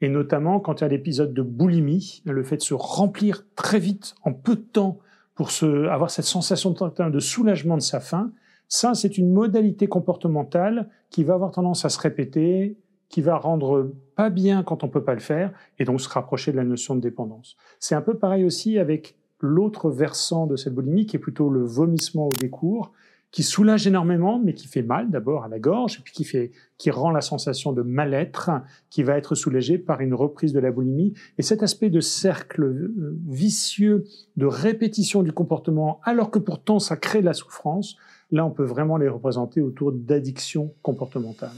Et 0.00 0.08
notamment 0.08 0.60
quand 0.60 0.80
il 0.80 0.84
y 0.84 0.86
a 0.86 0.88
l'épisode 0.88 1.34
de 1.34 1.42
boulimie, 1.42 2.22
le 2.24 2.42
fait 2.42 2.56
de 2.56 2.62
se 2.62 2.72
remplir 2.72 3.44
très 3.54 3.78
vite, 3.78 4.14
en 4.22 4.32
peu 4.32 4.56
de 4.56 4.62
temps, 4.62 4.98
pour 5.34 5.50
avoir 5.90 6.10
cette 6.10 6.24
sensation 6.24 6.70
de 6.70 7.20
soulagement 7.20 7.76
de 7.76 7.82
sa 7.82 8.00
faim, 8.00 8.32
ça 8.66 8.94
c'est 8.94 9.18
une 9.18 9.30
modalité 9.30 9.88
comportementale 9.88 10.88
qui 11.10 11.22
va 11.22 11.34
avoir 11.34 11.50
tendance 11.50 11.84
à 11.84 11.90
se 11.90 12.00
répéter, 12.00 12.78
qui 13.10 13.20
va 13.20 13.36
rendre 13.36 13.92
pas 14.22 14.30
bien 14.30 14.62
quand 14.62 14.84
on 14.84 14.88
peut 14.88 15.02
pas 15.02 15.14
le 15.14 15.20
faire, 15.20 15.50
et 15.80 15.84
donc 15.84 16.00
se 16.00 16.08
rapprocher 16.08 16.52
de 16.52 16.56
la 16.56 16.62
notion 16.62 16.94
de 16.94 17.00
dépendance. 17.00 17.56
C'est 17.80 17.96
un 17.96 18.00
peu 18.00 18.14
pareil 18.14 18.44
aussi 18.44 18.78
avec 18.78 19.16
l'autre 19.40 19.90
versant 19.90 20.46
de 20.46 20.54
cette 20.54 20.76
boulimie, 20.76 21.06
qui 21.06 21.16
est 21.16 21.18
plutôt 21.18 21.50
le 21.50 21.64
vomissement 21.64 22.28
au 22.28 22.32
décours, 22.40 22.92
qui 23.32 23.42
soulage 23.42 23.84
énormément, 23.88 24.38
mais 24.38 24.54
qui 24.54 24.68
fait 24.68 24.84
mal 24.84 25.10
d'abord 25.10 25.42
à 25.42 25.48
la 25.48 25.58
gorge, 25.58 25.96
et 25.98 26.02
puis 26.04 26.12
qui, 26.12 26.22
fait, 26.22 26.52
qui 26.78 26.92
rend 26.92 27.10
la 27.10 27.20
sensation 27.20 27.72
de 27.72 27.82
mal-être, 27.82 28.52
qui 28.90 29.02
va 29.02 29.18
être 29.18 29.34
soulagée 29.34 29.76
par 29.76 30.00
une 30.02 30.14
reprise 30.14 30.52
de 30.52 30.60
la 30.60 30.70
boulimie. 30.70 31.14
Et 31.36 31.42
cet 31.42 31.64
aspect 31.64 31.90
de 31.90 31.98
cercle 31.98 32.62
euh, 32.62 33.18
vicieux 33.26 34.04
de 34.36 34.46
répétition 34.46 35.24
du 35.24 35.32
comportement, 35.32 35.98
alors 36.04 36.30
que 36.30 36.38
pourtant 36.38 36.78
ça 36.78 36.96
crée 36.96 37.22
de 37.22 37.26
la 37.26 37.34
souffrance, 37.34 37.96
là 38.30 38.46
on 38.46 38.52
peut 38.52 38.62
vraiment 38.62 38.98
les 38.98 39.08
représenter 39.08 39.60
autour 39.60 39.90
d'addiction 39.90 40.72
comportementale. 40.80 41.50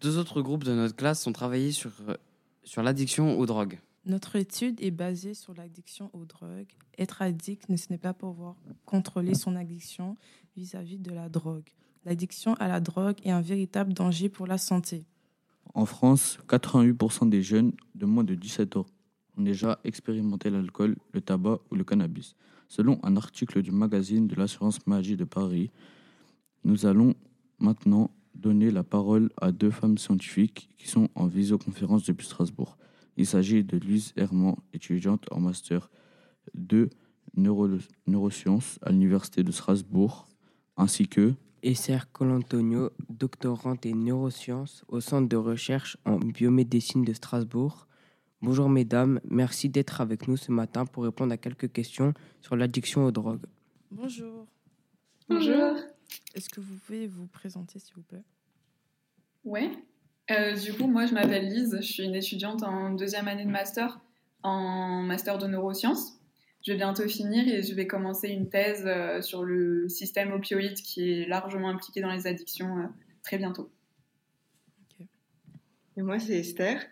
Deux 0.00 0.18
autres 0.18 0.42
groupes 0.42 0.64
de 0.64 0.72
notre 0.72 0.94
classe 0.94 1.26
ont 1.26 1.32
travaillé 1.32 1.72
sur, 1.72 1.90
euh, 2.08 2.14
sur 2.64 2.82
l'addiction 2.82 3.38
aux 3.38 3.46
drogues. 3.46 3.78
Notre 4.04 4.36
étude 4.36 4.80
est 4.80 4.90
basée 4.90 5.34
sur 5.34 5.54
l'addiction 5.54 6.10
aux 6.12 6.24
drogues. 6.24 6.68
Être 6.98 7.22
addict, 7.22 7.64
ce 7.74 7.86
n'est 7.90 7.98
pas 7.98 8.14
pouvoir 8.14 8.54
contrôler 8.84 9.34
son 9.34 9.56
addiction 9.56 10.16
vis-à-vis 10.56 10.98
de 10.98 11.10
la 11.10 11.28
drogue. 11.28 11.68
L'addiction 12.04 12.54
à 12.54 12.68
la 12.68 12.78
drogue 12.78 13.16
est 13.24 13.32
un 13.32 13.40
véritable 13.40 13.92
danger 13.92 14.28
pour 14.28 14.46
la 14.46 14.58
santé. 14.58 15.04
En 15.74 15.86
France, 15.86 16.38
88% 16.48 17.28
des 17.28 17.42
jeunes 17.42 17.72
de 17.96 18.06
moins 18.06 18.22
de 18.22 18.34
17 18.34 18.76
ans 18.76 18.86
ont 19.36 19.42
déjà 19.42 19.80
expérimenté 19.82 20.50
l'alcool, 20.50 20.96
le 21.12 21.20
tabac 21.20 21.58
ou 21.70 21.74
le 21.74 21.84
cannabis. 21.84 22.36
Selon 22.68 23.00
un 23.02 23.16
article 23.16 23.60
du 23.60 23.72
magazine 23.72 24.28
de 24.28 24.34
l'assurance 24.36 24.86
magie 24.86 25.16
de 25.16 25.24
Paris, 25.24 25.70
nous 26.64 26.86
allons 26.86 27.14
maintenant 27.58 28.10
donner 28.36 28.70
la 28.70 28.84
parole 28.84 29.30
à 29.40 29.52
deux 29.52 29.70
femmes 29.70 29.98
scientifiques 29.98 30.68
qui 30.78 30.88
sont 30.88 31.08
en 31.14 31.26
visioconférence 31.26 32.04
depuis 32.04 32.26
Strasbourg. 32.26 32.76
Il 33.16 33.26
s'agit 33.26 33.64
de 33.64 33.78
Louise 33.78 34.12
Herman, 34.16 34.56
étudiante 34.72 35.26
en 35.30 35.40
master 35.40 35.90
de 36.54 36.90
neurosciences 37.36 38.78
à 38.82 38.90
l'Université 38.90 39.42
de 39.42 39.52
Strasbourg, 39.52 40.28
ainsi 40.76 41.08
que 41.08 41.34
Esser 41.62 41.98
Colantonio, 42.12 42.90
doctorante 43.08 43.86
en 43.86 43.96
neurosciences 43.96 44.84
au 44.88 45.00
Centre 45.00 45.28
de 45.28 45.36
recherche 45.36 45.96
en 46.04 46.18
biomédecine 46.18 47.02
de 47.02 47.12
Strasbourg. 47.12 47.88
Bonjour 48.42 48.68
mesdames, 48.68 49.20
merci 49.28 49.68
d'être 49.68 50.00
avec 50.00 50.28
nous 50.28 50.36
ce 50.36 50.52
matin 50.52 50.84
pour 50.84 51.04
répondre 51.04 51.32
à 51.32 51.38
quelques 51.38 51.72
questions 51.72 52.12
sur 52.42 52.54
l'addiction 52.54 53.04
aux 53.06 53.10
drogues. 53.10 53.46
Bonjour. 53.90 54.46
Bonjour. 55.28 55.95
Est-ce 56.34 56.48
que 56.48 56.60
vous 56.60 56.76
pouvez 56.86 57.06
vous 57.06 57.26
présenter, 57.26 57.78
s'il 57.78 57.94
vous 57.94 58.02
plaît? 58.02 58.24
Oui. 59.44 59.70
Euh, 60.30 60.54
du 60.54 60.72
coup, 60.72 60.86
moi, 60.86 61.06
je 61.06 61.14
m'appelle 61.14 61.48
Lise. 61.48 61.76
Je 61.80 61.86
suis 61.86 62.04
une 62.04 62.14
étudiante 62.14 62.62
en 62.62 62.90
deuxième 62.90 63.28
année 63.28 63.44
de 63.44 63.50
master, 63.50 64.00
en 64.42 65.02
master 65.02 65.38
de 65.38 65.46
neurosciences. 65.46 66.18
Je 66.62 66.72
vais 66.72 66.78
bientôt 66.78 67.06
finir 67.06 67.46
et 67.46 67.62
je 67.62 67.74
vais 67.74 67.86
commencer 67.86 68.28
une 68.28 68.48
thèse 68.48 68.84
euh, 68.86 69.22
sur 69.22 69.44
le 69.44 69.88
système 69.88 70.32
opioïde 70.32 70.74
qui 70.74 71.10
est 71.10 71.28
largement 71.28 71.68
impliqué 71.68 72.00
dans 72.00 72.10
les 72.10 72.26
addictions 72.26 72.78
euh, 72.78 72.86
très 73.22 73.38
bientôt. 73.38 73.70
Et 75.96 76.02
moi, 76.02 76.18
c'est 76.18 76.38
Esther. 76.38 76.82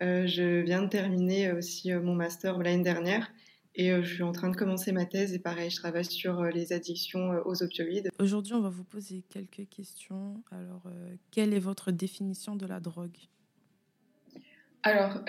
je 0.00 0.60
viens 0.60 0.82
de 0.82 0.88
terminer 0.88 1.50
aussi 1.50 1.92
mon 1.92 2.14
master 2.14 2.58
l'année 2.58 2.84
dernière 2.84 3.32
et 3.74 3.90
euh, 3.90 4.02
je 4.02 4.14
suis 4.14 4.22
en 4.22 4.32
train 4.32 4.50
de 4.50 4.56
commencer 4.56 4.92
ma 4.92 5.06
thèse 5.06 5.32
et 5.32 5.38
pareil, 5.38 5.70
je 5.70 5.76
travaille 5.76 6.04
sur 6.04 6.40
euh, 6.40 6.50
les 6.50 6.72
addictions 6.72 7.32
euh, 7.32 7.40
aux 7.44 7.62
opioïdes. 7.62 8.10
Aujourd'hui, 8.18 8.54
on 8.54 8.60
va 8.60 8.68
vous 8.68 8.84
poser 8.84 9.24
quelques 9.30 9.68
questions. 9.70 10.42
Alors, 10.50 10.82
quelle 11.30 11.54
est 11.54 11.58
votre 11.58 11.90
définition 11.90 12.56
de 12.56 12.66
la 12.66 12.80
drogue? 12.80 13.16
Alors, 14.82 15.20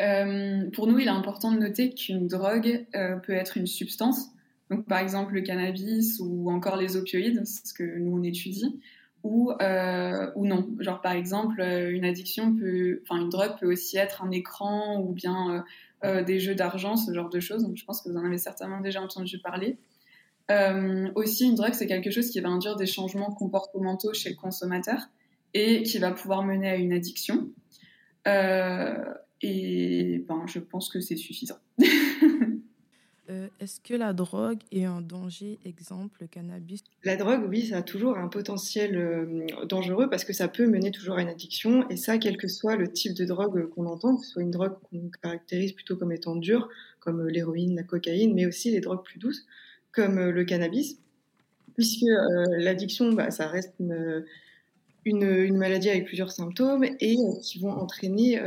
pour 0.74 0.88
nous, 0.88 0.98
il 0.98 1.06
est 1.06 1.12
important 1.12 1.52
de 1.52 1.60
noter 1.60 1.94
qu'une 1.94 2.28
drogue 2.28 2.86
peut 3.24 3.34
être 3.34 3.56
une 3.58 3.68
substance. 3.68 4.32
Donc, 4.72 4.88
par 4.88 4.98
exemple, 4.98 5.34
le 5.36 5.42
cannabis 5.42 6.20
ou 6.20 6.50
encore 6.50 6.76
les 6.76 6.98
opioïdes, 6.98 7.46
c'est 7.46 7.68
ce 7.68 7.74
que 7.74 7.84
nous 7.84 8.18
on 8.18 8.24
étudie, 8.24 8.80
ou, 9.24 9.52
ou 9.52 10.46
non. 10.46 10.70
Genre, 10.80 11.02
par 11.02 11.14
exemple, 11.14 11.62
une 11.62 12.06
addiction 12.06 12.54
peut, 12.56 13.02
enfin, 13.04 13.22
une 13.22 13.30
drogue 13.30 13.58
peut 13.60 13.72
aussi 13.72 13.98
être 13.98 14.24
un 14.24 14.32
écran 14.32 15.00
ou 15.00 15.14
bien 15.14 15.64
euh, 16.04 16.22
des 16.22 16.38
jeux 16.38 16.56
d'argent, 16.56 16.98
ce 16.98 17.14
genre 17.14 17.30
de 17.30 17.40
choses. 17.40 17.64
Donc 17.64 17.78
je 17.78 17.86
pense 17.86 18.02
que 18.02 18.10
vous 18.10 18.18
en 18.18 18.26
avez 18.26 18.38
certainement 18.38 18.82
déjà 18.82 19.02
entendu 19.02 19.40
parler. 19.40 19.78
Euh, 20.52 21.10
aussi, 21.16 21.46
une 21.46 21.56
drogue, 21.56 21.74
c'est 21.74 21.88
quelque 21.88 22.12
chose 22.12 22.30
qui 22.30 22.42
va 22.42 22.50
induire 22.50 22.76
des 22.76 22.86
changements 22.86 23.32
comportementaux 23.32 24.14
chez 24.14 24.30
le 24.30 24.36
consommateur 24.36 25.00
et 25.54 25.84
qui 25.84 26.00
va 26.00 26.12
pouvoir 26.12 26.44
mener 26.44 26.70
à 26.70 26.76
une 26.76 26.92
addiction. 26.92 27.48
Euh, 28.28 29.14
et 29.42 30.26
ben, 30.28 30.44
je 30.46 30.60
pense 30.60 30.90
que 30.90 31.00
c'est 31.00 31.16
suffisant. 31.16 31.58
Euh, 33.30 33.48
est-ce 33.62 33.80
que 33.80 33.94
la 33.94 34.12
drogue 34.12 34.60
est 34.74 34.84
un 34.84 35.00
danger, 35.00 35.58
exemple 35.64 36.18
le 36.20 36.28
cannabis? 36.28 36.84
La 37.06 37.16
drogue, 37.16 37.46
oui, 37.48 37.68
ça 37.68 37.78
a 37.78 37.82
toujours 37.82 38.18
un 38.18 38.28
potentiel 38.28 38.98
euh, 38.98 39.46
dangereux 39.66 40.10
parce 40.10 40.26
que 40.26 40.34
ça 40.34 40.50
peut 40.50 40.68
mener 40.68 40.92
toujours 40.92 41.16
à 41.16 41.22
une 41.22 41.30
addiction. 41.30 41.88
Et 41.90 41.96
ça, 41.96 42.18
quel 42.18 42.36
que 42.36 42.50
soit 42.50 42.76
le 42.76 42.92
type 42.92 43.14
de 43.14 43.24
drogue 43.24 43.70
qu'on 43.70 43.86
entend, 43.86 44.18
que 44.18 44.26
ce 44.26 44.32
soit 44.32 44.42
une 44.42 44.52
drogue 44.52 44.76
qu'on 44.90 45.10
caractérise 45.22 45.72
plutôt 45.72 45.96
comme 45.96 46.12
étant 46.12 46.36
dure, 46.36 46.68
comme 47.00 47.22
euh, 47.22 47.30
l'héroïne, 47.30 47.76
la 47.76 47.84
cocaïne, 47.84 48.34
mais 48.34 48.46
aussi 48.46 48.72
les 48.72 48.82
drogues 48.82 49.04
plus 49.04 49.20
douces, 49.20 49.46
comme 49.94 50.20
le 50.20 50.44
cannabis. 50.44 50.98
Puisque 51.76 52.06
l'addiction, 52.58 53.14
bah, 53.14 53.32
ça 53.32 53.48
reste 53.48 53.74
une, 53.80 55.58
maladie 55.58 55.90
avec 55.90 56.06
plusieurs 56.06 56.32
symptômes 56.32 56.84
et 56.84 57.18
qui 57.42 57.60
vont 57.60 57.72
entraîner 57.72 58.40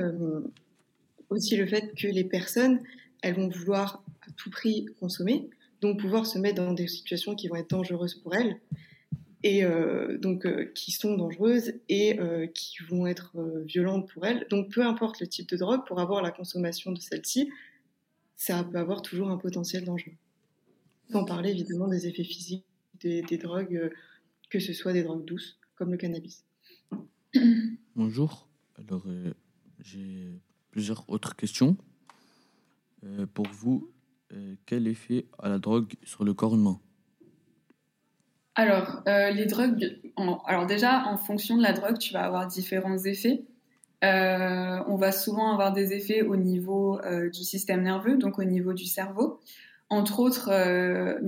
aussi 1.29 1.57
le 1.57 1.67
fait 1.67 1.93
que 1.97 2.07
les 2.07 2.23
personnes, 2.23 2.81
elles 3.23 3.35
vont 3.35 3.49
vouloir 3.49 4.05
tout 4.37 4.51
prix 4.51 4.87
consommer, 5.01 5.49
donc 5.81 6.01
pouvoir 6.01 6.27
se 6.27 6.39
mettre 6.39 6.63
dans 6.63 6.73
des 6.73 6.89
situations 6.89 7.35
qui 7.35 7.49
vont 7.49 7.57
être 7.57 7.71
dangereuses 7.71 8.15
pour 8.15 8.35
elles 8.35 8.61
et 9.43 9.65
euh, 9.65 10.19
donc 10.19 10.45
euh, 10.45 10.73
qui 10.75 10.91
sont 10.91 11.17
dangereuses 11.17 11.75
et 11.89 12.19
euh, 12.19 12.49
qui 12.49 12.83
vont 12.89 13.07
être 13.07 13.37
violentes 13.65 14.09
pour 14.13 14.27
elles. 14.27 14.47
Donc 14.51 14.73
peu 14.73 14.85
importe 14.85 15.21
le 15.21 15.29
type 15.29 15.49
de 15.49 15.57
drogue, 15.57 15.87
pour 15.87 16.01
avoir 16.01 16.21
la 16.21 16.33
consommation 16.33 16.91
de 16.93 16.99
celle-ci, 16.99 17.51
ça 18.35 18.65
peut 18.65 18.79
avoir 18.79 19.03
toujours 19.03 19.31
un 19.31 19.37
potentiel 19.37 19.85
dangereux. 19.85 20.17
Sans 21.13 21.25
parler 21.25 21.51
évidemment 21.51 21.87
des 21.87 22.09
effets 22.09 22.25
physiques 22.25 22.65
des, 23.01 23.23
des 23.23 23.39
drogues, 23.39 23.93
que 24.51 24.59
ce 24.59 24.73
soit 24.73 24.93
des 24.93 25.05
drogues 25.05 25.25
douces 25.25 25.59
comme 25.77 25.93
le 25.93 25.97
cannabis. 25.97 26.45
Bonjour. 27.95 28.49
Alors 28.79 29.07
j'ai 29.79 30.41
plusieurs 30.73 31.09
autres 31.09 31.37
questions. 31.37 31.77
pour 33.35 33.47
vous, 33.47 33.93
euh, 34.33 34.55
quel 34.67 34.89
effet 34.89 35.27
a 35.39 35.49
la 35.49 35.59
drogue 35.59 35.93
sur 36.03 36.25
le 36.25 36.35
corps 36.35 36.55
humain? 36.55 36.81
Alors, 38.55 39.03
euh, 39.07 39.31
les 39.31 39.47
drogues, 39.47 39.99
alors 40.47 40.67
déjà, 40.67 41.07
en 41.07 41.19
fonction 41.19 41.57
de 41.57 41.63
la 41.63 41.73
drogue, 41.73 41.99
tu 41.99 42.13
vas 42.13 42.25
avoir 42.25 42.47
différents 42.47 42.99
effets. 42.99 43.45
Euh, 44.05 44.83
on 44.89 44.97
va 44.97 45.13
souvent 45.13 45.53
avoir 45.53 45.73
des 45.73 45.93
effets 45.93 46.23
au 46.23 46.37
niveau 46.37 47.01
du 47.33 47.45
système 47.45 47.83
nerveux, 47.83 48.17
donc 48.17 48.39
au 48.39 48.45
niveau 48.45 48.73
du 48.73 48.85
cerveau. 48.85 49.41
Entre 49.89 50.21
autres, 50.21 50.51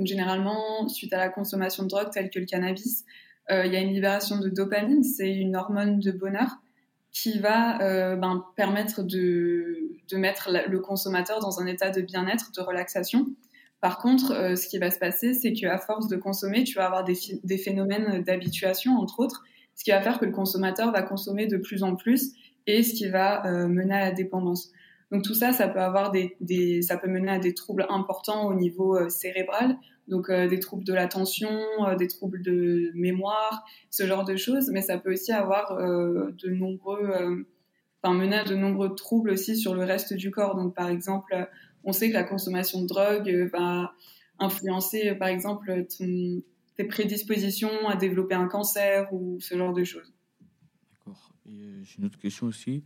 généralement, 0.05 0.89
suite 0.89 1.13
à 1.13 1.19
la 1.19 1.29
consommation 1.29 1.85
de 1.85 1.89
drogue 1.89 2.11
telle 2.11 2.31
que 2.31 2.39
le 2.39 2.47
cannabis, 2.47 3.05
il 3.51 3.73
y 3.73 3.77
a 3.77 3.81
une 3.81 3.93
libération 3.93 4.39
de 4.39 4.49
dopamine, 4.49 5.03
c'est 5.03 5.33
une 5.33 5.57
hormone 5.57 6.01
de 6.01 6.13
bonheur 6.13 6.59
qui 7.13 7.39
va 7.39 7.79
ben, 8.17 8.45
permettre 8.57 9.03
de, 9.03 9.88
de 10.11 10.17
mettre 10.17 10.51
le 10.51 10.81
consommateur 10.81 11.41
dans 11.41 11.61
un 11.61 11.67
état 11.67 11.91
de 11.91 12.01
bien-être, 12.01 12.51
de 12.57 12.61
relaxation. 12.61 13.27
Par 13.81 13.99
contre, 13.99 14.33
euh, 14.33 14.57
ce 14.57 14.67
qui 14.69 14.79
va 14.79 14.91
se 14.91 14.99
passer, 14.99 15.35
c'est 15.35 15.53
qu'à 15.53 15.79
force 15.79 16.09
de 16.09 16.17
consommer, 16.17 16.65
tu 16.65 16.75
vas 16.75 16.87
avoir 16.87 17.05
des, 17.05 17.59
phénomènes 17.59 18.23
d'habituation, 18.25 18.93
entre 18.99 19.21
autres, 19.21 19.45
ce 19.77 19.85
qui 19.85 19.91
va 19.91 20.03
faire 20.03 20.19
que 20.19 20.25
le 20.25 20.33
consommateur 20.33 20.91
va 20.91 21.03
consommer 21.03 21.47
de 21.47 21.57
plus 21.57 21.85
en 21.85 21.95
plus 21.95 22.33
et 22.67 22.83
ce 22.83 22.95
qui 22.95 23.09
va 23.09 23.47
euh, 23.47 23.69
mener 23.69 23.95
à 23.95 24.01
la 24.01 24.11
dépendance. 24.11 24.73
Donc 25.13 25.23
tout 25.23 25.35
ça, 25.35 25.53
ça 25.53 25.69
peut 25.69 25.81
avoir 25.81 26.11
des, 26.11 26.83
ça 26.83 26.99
peut 26.99 27.09
mener 27.09 27.31
à 27.31 27.39
des 27.39 27.55
troubles 27.55 27.87
importants 27.89 28.47
au 28.47 28.55
niveau 28.55 28.97
euh, 28.97 29.09
cérébral, 29.09 29.79
donc 30.09 30.31
des 30.31 30.59
troubles 30.59 30.85
de 30.85 30.95
l'attention, 30.95 31.51
des 31.99 32.09
troubles 32.09 32.41
de 32.41 32.91
mémoire, 32.95 33.63
ce 33.91 34.07
genre 34.07 34.25
de 34.25 34.37
choses. 34.37 34.71
Mais 34.73 34.81
ça 34.81 34.97
peut 34.97 35.13
aussi 35.13 35.33
avoir 35.33 35.77
de 35.77 36.49
nombreux, 36.49 37.45
enfin 38.03 38.15
mener 38.15 38.37
à 38.37 38.45
de 38.45 38.55
nombreux 38.55 38.95
troubles 38.95 39.31
aussi 39.31 39.57
sur 39.57 39.75
le 39.75 39.85
reste 39.85 40.15
du 40.15 40.31
corps. 40.31 40.57
Donc 40.57 40.75
par 40.75 40.89
exemple, 40.89 41.49
on 41.85 41.93
sait 41.93 42.09
que 42.09 42.15
la 42.15 42.25
consommation 42.25 42.83
de 42.83 42.87
drogue 42.87 43.29
euh, 43.29 43.49
va 43.53 43.95
influencer, 44.39 45.09
euh, 45.09 45.15
par 45.15 45.29
exemple, 45.29 45.87
ton, 45.87 46.43
tes 46.77 46.85
prédispositions 46.85 47.89
à 47.89 47.97
développer 47.97 48.35
un 48.35 48.47
cancer 48.47 49.13
ou 49.13 49.41
ce 49.41 49.57
genre 49.57 49.73
de 49.73 49.85
choses. 49.85 50.13
Et 51.47 51.51
euh, 51.51 51.83
j'ai 51.83 51.99
une 51.99 52.05
autre 52.05 52.19
question 52.19 52.47
aussi. 52.47 52.85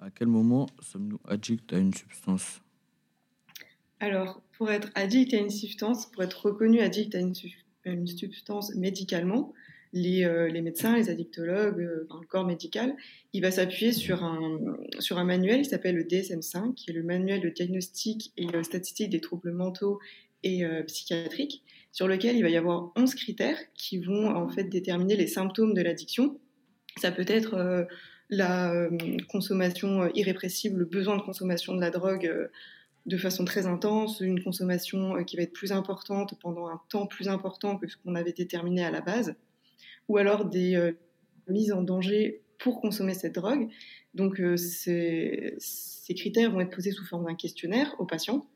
À 0.00 0.10
quel 0.10 0.28
moment 0.28 0.66
sommes-nous 0.80 1.18
addicts 1.26 1.72
à 1.72 1.78
une 1.78 1.94
substance? 1.94 2.60
Alors, 3.98 4.42
pour 4.58 4.70
être 4.70 4.90
addict 4.94 5.32
à 5.32 5.38
une 5.38 5.50
substance, 5.50 6.06
pour 6.10 6.22
être 6.22 6.46
reconnu 6.46 6.80
addict 6.80 7.14
à 7.14 7.18
une, 7.18 7.34
su- 7.34 7.64
à 7.86 7.90
une 7.90 8.06
substance 8.06 8.74
médicalement, 8.74 9.54
les, 9.92 10.24
euh, 10.24 10.48
les 10.48 10.62
médecins, 10.62 10.96
les 10.96 11.10
addictologues, 11.10 11.80
euh, 11.80 12.06
enfin, 12.08 12.20
le 12.20 12.26
corps 12.26 12.46
médical, 12.46 12.94
il 13.32 13.42
va 13.42 13.50
s'appuyer 13.50 13.92
sur 13.92 14.24
un, 14.24 14.58
sur 14.98 15.18
un 15.18 15.24
manuel 15.24 15.62
qui 15.62 15.70
s'appelle 15.70 15.96
le 15.96 16.04
DSM-5, 16.04 16.74
qui 16.74 16.90
est 16.90 16.94
le 16.94 17.02
manuel 17.02 17.40
de 17.40 17.48
diagnostic 17.48 18.32
et 18.36 18.46
euh, 18.54 18.62
statistique 18.62 19.10
des 19.10 19.20
troubles 19.20 19.52
mentaux 19.52 19.98
et 20.42 20.64
euh, 20.64 20.82
psychiatriques, 20.84 21.62
sur 21.92 22.08
lequel 22.08 22.36
il 22.36 22.42
va 22.42 22.50
y 22.50 22.56
avoir 22.56 22.92
11 22.96 23.14
critères 23.14 23.58
qui 23.74 23.98
vont 23.98 24.28
en 24.28 24.48
fait 24.48 24.64
déterminer 24.64 25.16
les 25.16 25.26
symptômes 25.26 25.74
de 25.74 25.82
l'addiction. 25.82 26.38
Ça 26.98 27.10
peut 27.10 27.24
être 27.28 27.54
euh, 27.54 27.84
la 28.30 28.72
euh, 28.72 28.90
consommation 29.28 30.02
euh, 30.02 30.08
irrépressible, 30.14 30.80
le 30.80 30.84
besoin 30.84 31.16
de 31.16 31.22
consommation 31.22 31.74
de 31.74 31.80
la 31.80 31.90
drogue 31.90 32.26
euh, 32.26 32.48
de 33.06 33.16
façon 33.16 33.44
très 33.44 33.66
intense, 33.66 34.20
une 34.20 34.42
consommation 34.42 35.16
euh, 35.16 35.22
qui 35.22 35.36
va 35.36 35.42
être 35.42 35.52
plus 35.52 35.72
importante 35.72 36.34
pendant 36.40 36.66
un 36.66 36.80
temps 36.88 37.06
plus 37.06 37.28
important 37.28 37.76
que 37.78 37.86
ce 37.86 37.96
qu'on 37.96 38.14
avait 38.14 38.32
déterminé 38.32 38.84
à 38.84 38.90
la 38.90 39.00
base, 39.00 39.36
ou 40.08 40.16
alors 40.16 40.44
des 40.44 40.76
euh, 40.76 40.92
mises 41.48 41.72
en 41.72 41.82
danger 41.82 42.42
pour 42.58 42.80
consommer 42.80 43.14
cette 43.14 43.34
drogue. 43.34 43.68
Donc 44.14 44.40
euh, 44.40 44.56
ces, 44.56 45.56
critères 46.14 46.50
vont 46.50 46.60
être 46.60 46.74
posés 46.74 46.92
sous 46.92 47.04
forme 47.04 47.26
d'un 47.26 47.34
questionnaire 47.34 47.94
au 47.98 48.06
patient. 48.06 48.46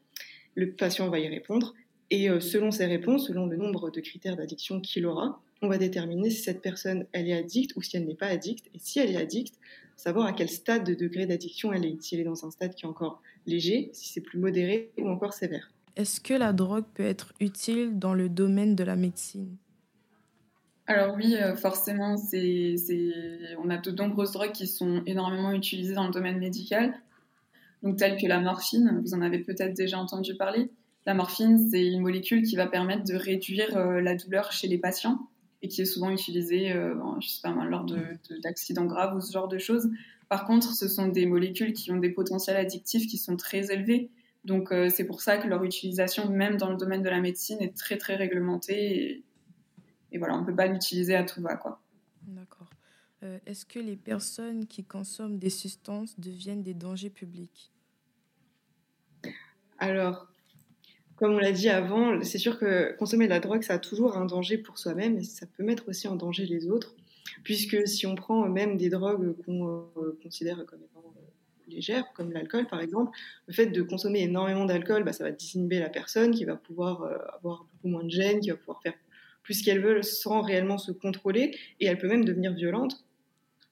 Le 0.55 0.73
patient 0.73 1.09
va 1.09 1.19
y 1.19 1.29
répondre 1.29 1.75
et 2.11 2.29
euh, 2.29 2.41
selon 2.41 2.71
ses 2.71 2.87
réponses, 2.87 3.29
selon 3.29 3.47
le 3.47 3.57
nombre 3.57 3.91
de 3.91 4.01
critères 4.01 4.37
d'addiction 4.37 4.81
qu'il 4.81 5.07
aura, 5.07 5.41
on 5.63 5.69
va 5.69 5.79
déterminer 5.79 6.31
si 6.31 6.43
cette 6.43 6.63
personne 6.63 7.07
elle 7.13 7.29
est 7.29 7.37
addicte 7.37 7.77
ou 7.77 7.83
si 7.83 7.97
elle 7.97 8.07
n'est 8.07 8.15
pas 8.15 8.27
addicte. 8.27 8.67
Et 8.75 8.79
si 8.79 8.99
elle 8.99 9.11
est 9.11 9.17
addicte, 9.17 9.57
savoir 9.97 10.27
à 10.27 10.33
quel 10.33 10.49
stade 10.49 10.85
de 10.85 10.95
degré 10.95 11.27
d'addiction 11.27 11.73
elle 11.73 11.85
est. 11.85 12.01
Si 12.01 12.15
elle 12.15 12.23
est 12.23 12.25
dans 12.25 12.47
un 12.47 12.51
stade 12.51 12.75
qui 12.75 12.87
est 12.87 12.89
encore 12.89 13.23
léger, 13.47 13.91
si 13.93 14.09
c'est 14.09 14.23
plus 14.23 14.39
modéré 14.39 14.91
ou 14.99 15.09
encore 15.09 15.35
sévère. 15.35 15.71
Est-ce 15.97 16.21
que 16.21 16.35
la 16.35 16.53
drogue 16.53 16.87
peut 16.95 17.05
être 17.05 17.35
utile 17.41 17.99
dans 17.99 18.15
le 18.15 18.29
domaine 18.29 18.75
de 18.75 18.85
la 18.85 18.97
médecine? 18.97 19.57
Alors 20.91 21.15
oui, 21.15 21.37
euh, 21.37 21.55
forcément, 21.55 22.17
c'est, 22.17 22.75
on 23.63 23.71
a 23.71 23.79
de 23.79 23.93
nombreuses 23.93 24.33
drogues 24.33 24.51
qui 24.51 24.67
sont 24.67 25.05
énormément 25.07 25.53
utilisées 25.53 25.95
dans 25.95 26.07
le 26.09 26.13
domaine 26.13 26.39
médical, 26.39 26.93
telles 27.97 28.21
que 28.21 28.27
la 28.27 28.41
morphine, 28.41 29.01
vous 29.05 29.15
en 29.15 29.23
avez 29.23 29.39
peut-être 29.39 29.73
déjà 29.73 30.01
entendu 30.01 30.35
parler. 30.35 30.69
La 31.07 31.15
morphine, 31.15 31.69
c'est 31.71 31.87
une 31.87 32.01
molécule 32.01 32.43
qui 32.43 32.57
va 32.57 32.67
permettre 32.67 33.05
de 33.05 33.15
réduire 33.15 33.77
euh, 33.77 34.01
la 34.01 34.17
douleur 34.17 34.51
chez 34.51 34.67
les 34.67 34.79
patients 34.79 35.29
et 35.63 35.69
qui 35.69 35.81
est 35.81 35.85
souvent 35.85 36.11
utilisée, 36.11 36.73
euh, 36.73 36.95
lors 37.69 37.85
de, 37.85 37.95
de- 38.29 38.41
d'accidents 38.43 38.87
graves 38.87 39.15
ou 39.17 39.21
ce 39.21 39.31
genre 39.31 39.47
de 39.47 39.59
choses. 39.59 39.89
Par 40.29 40.45
contre, 40.45 40.75
ce 40.75 40.89
sont 40.89 41.07
des 41.07 41.25
molécules 41.25 41.73
qui 41.73 41.93
ont 41.93 41.99
des 41.99 42.11
potentiels 42.11 42.57
addictifs 42.57 43.07
qui 43.07 43.17
sont 43.17 43.37
très 43.37 43.73
élevés. 43.73 44.11
Donc 44.45 44.75
c'est 44.89 45.05
pour 45.05 45.21
ça 45.21 45.37
que 45.37 45.47
leur 45.47 45.63
utilisation, 45.63 46.29
même 46.31 46.57
dans 46.57 46.71
le 46.71 46.77
domaine 46.77 47.03
de 47.03 47.09
la 47.11 47.21
médecine, 47.21 47.59
est 47.61 47.77
très 47.77 47.99
très 47.99 48.17
réglementée. 48.17 49.23
Et 50.13 50.19
voilà, 50.19 50.37
on 50.37 50.45
peut 50.45 50.55
pas 50.55 50.67
l'utiliser 50.67 51.15
à 51.15 51.25
tout 51.25 51.41
va, 51.41 51.57
quoi. 51.57 51.81
D'accord. 52.23 52.71
Euh, 53.23 53.39
Est-ce 53.47 53.65
que 53.65 53.79
les 53.79 53.97
personnes 53.97 54.67
qui 54.67 54.85
consomment 54.85 55.39
des 55.39 55.51
substances 55.51 56.19
deviennent 56.19 56.63
des 56.63 56.75
dangers 56.75 57.11
publics? 57.11 57.71
Alors, 59.79 60.29
comme 61.21 61.35
on 61.35 61.39
l'a 61.39 61.53
dit 61.53 61.69
avant, 61.69 62.23
c'est 62.23 62.39
sûr 62.39 62.59
que 62.59 62.97
consommer 62.97 63.27
de 63.27 63.31
la 63.31 63.41
drogue, 63.41 63.63
ça 63.63 63.75
a 63.75 63.79
toujours 63.79 64.17
un 64.17 64.25
danger 64.25 64.57
pour 64.57 64.79
soi-même 64.79 65.19
et 65.19 65.23
ça 65.23 65.47
peut 65.47 65.63
mettre 65.63 65.89
aussi 65.89 66.09
en 66.09 66.17
danger 66.17 66.47
les 66.47 66.67
autres. 66.69 66.95
Puisque 67.45 67.87
si 67.87 68.07
on 68.07 68.15
prend 68.15 68.49
même 68.49 68.79
des 68.79 68.89
drogues 68.89 69.37
qu'on 69.45 69.87
euh, 69.99 70.19
considère 70.23 70.65
comme 70.65 70.83
étant 70.83 71.05
euh, 71.05 71.71
légères, 71.71 72.11
comme 72.15 72.33
l'alcool 72.33 72.67
par 72.67 72.81
exemple, 72.81 73.17
le 73.47 73.53
fait 73.53 73.67
de 73.67 73.83
consommer 73.83 74.23
énormément 74.23 74.65
d'alcool, 74.65 75.05
bah, 75.05 75.13
ça 75.13 75.25
va 75.25 75.31
désinhiber 75.31 75.79
la 75.79 75.91
personne 75.91 76.31
qui 76.31 76.47
va 76.47 76.57
pouvoir 76.57 77.03
euh, 77.03 77.19
avoir 77.37 77.67
beaucoup 77.71 77.89
moins 77.89 78.05
de 78.05 78.11
gêne, 78.11 78.41
qui 78.41 78.49
va 78.49 78.57
pouvoir 78.57 78.81
faire 78.83 78.95
qu'elle 79.59 79.81
veut 79.81 80.03
sans 80.03 80.41
réellement 80.41 80.79
se 80.79 80.93
contrôler 80.93 81.57
et 81.81 81.87
elle 81.87 81.99
peut 81.99 82.09
même 82.09 82.25
devenir 82.25 82.53
violente. 82.55 83.05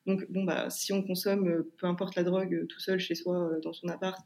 Donc, 0.06 0.24
bon, 0.30 0.44
bah, 0.44 0.70
si 0.70 0.92
on 0.92 1.02
consomme, 1.02 1.48
euh, 1.48 1.70
peu 1.76 1.86
importe 1.86 2.16
la 2.16 2.24
drogue, 2.24 2.54
euh, 2.54 2.66
tout 2.66 2.80
seul 2.80 2.98
chez 2.98 3.14
soi, 3.14 3.36
euh, 3.36 3.60
dans 3.60 3.74
son 3.74 3.88
appart, 3.88 4.18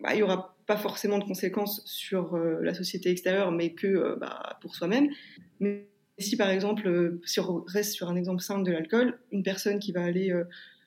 bah, 0.00 0.10
il 0.12 0.16
n'y 0.16 0.22
aura 0.22 0.54
pas 0.66 0.76
forcément 0.76 1.18
de 1.18 1.24
conséquences 1.24 1.82
sur 1.86 2.36
la 2.36 2.74
société 2.74 3.10
extérieure, 3.10 3.52
mais 3.52 3.74
que 3.74 4.18
bah, 4.18 4.58
pour 4.60 4.74
soi-même. 4.74 5.08
Mais 5.60 5.88
si, 6.18 6.36
par 6.36 6.50
exemple, 6.50 7.18
si 7.24 7.40
on 7.40 7.62
reste 7.66 7.92
sur 7.92 8.08
un 8.08 8.16
exemple 8.16 8.42
simple 8.42 8.64
de 8.64 8.72
l'alcool, 8.72 9.18
une 9.30 9.42
personne 9.42 9.78
qui 9.78 9.92
va 9.92 10.02
aller 10.02 10.32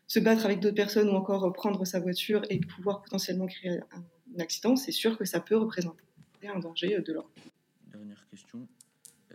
se 0.07 0.19
battre 0.19 0.45
avec 0.45 0.59
d'autres 0.59 0.75
personnes 0.75 1.09
ou 1.09 1.13
encore 1.13 1.51
prendre 1.53 1.85
sa 1.85 1.99
voiture 1.99 2.41
et 2.49 2.59
pouvoir 2.59 3.01
potentiellement 3.01 3.45
créer 3.47 3.79
un, 3.91 4.03
un 4.35 4.39
accident, 4.39 4.75
c'est 4.75 4.91
sûr 4.91 5.17
que 5.17 5.25
ça 5.25 5.39
peut 5.39 5.57
représenter 5.57 6.03
un 6.43 6.59
danger 6.59 6.99
de 6.99 7.13
l'ordre. 7.13 7.31
Dernière 7.91 8.25
question. 8.29 8.67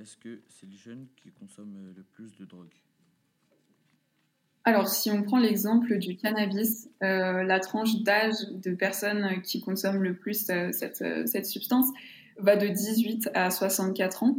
Est-ce 0.00 0.16
que 0.16 0.40
c'est 0.48 0.66
les 0.66 0.76
jeunes 0.76 1.06
qui 1.16 1.30
consomment 1.30 1.76
euh, 1.76 1.92
le 1.96 2.02
plus 2.02 2.34
de 2.36 2.44
drogue? 2.44 2.72
Alors, 4.64 4.88
si 4.88 5.10
on 5.10 5.22
prend 5.22 5.38
l'exemple 5.38 5.98
du 5.98 6.16
cannabis, 6.16 6.88
euh, 7.02 7.42
la 7.42 7.60
tranche 7.60 8.02
d'âge 8.02 8.34
de 8.52 8.74
personnes 8.74 9.42
qui 9.42 9.60
consomment 9.60 10.02
le 10.02 10.14
plus 10.14 10.48
euh, 10.50 10.70
cette, 10.72 11.04
cette 11.26 11.46
substance 11.46 11.86
va 12.38 12.56
de 12.56 12.68
18 12.68 13.30
à 13.34 13.50
64 13.50 14.22
ans, 14.22 14.38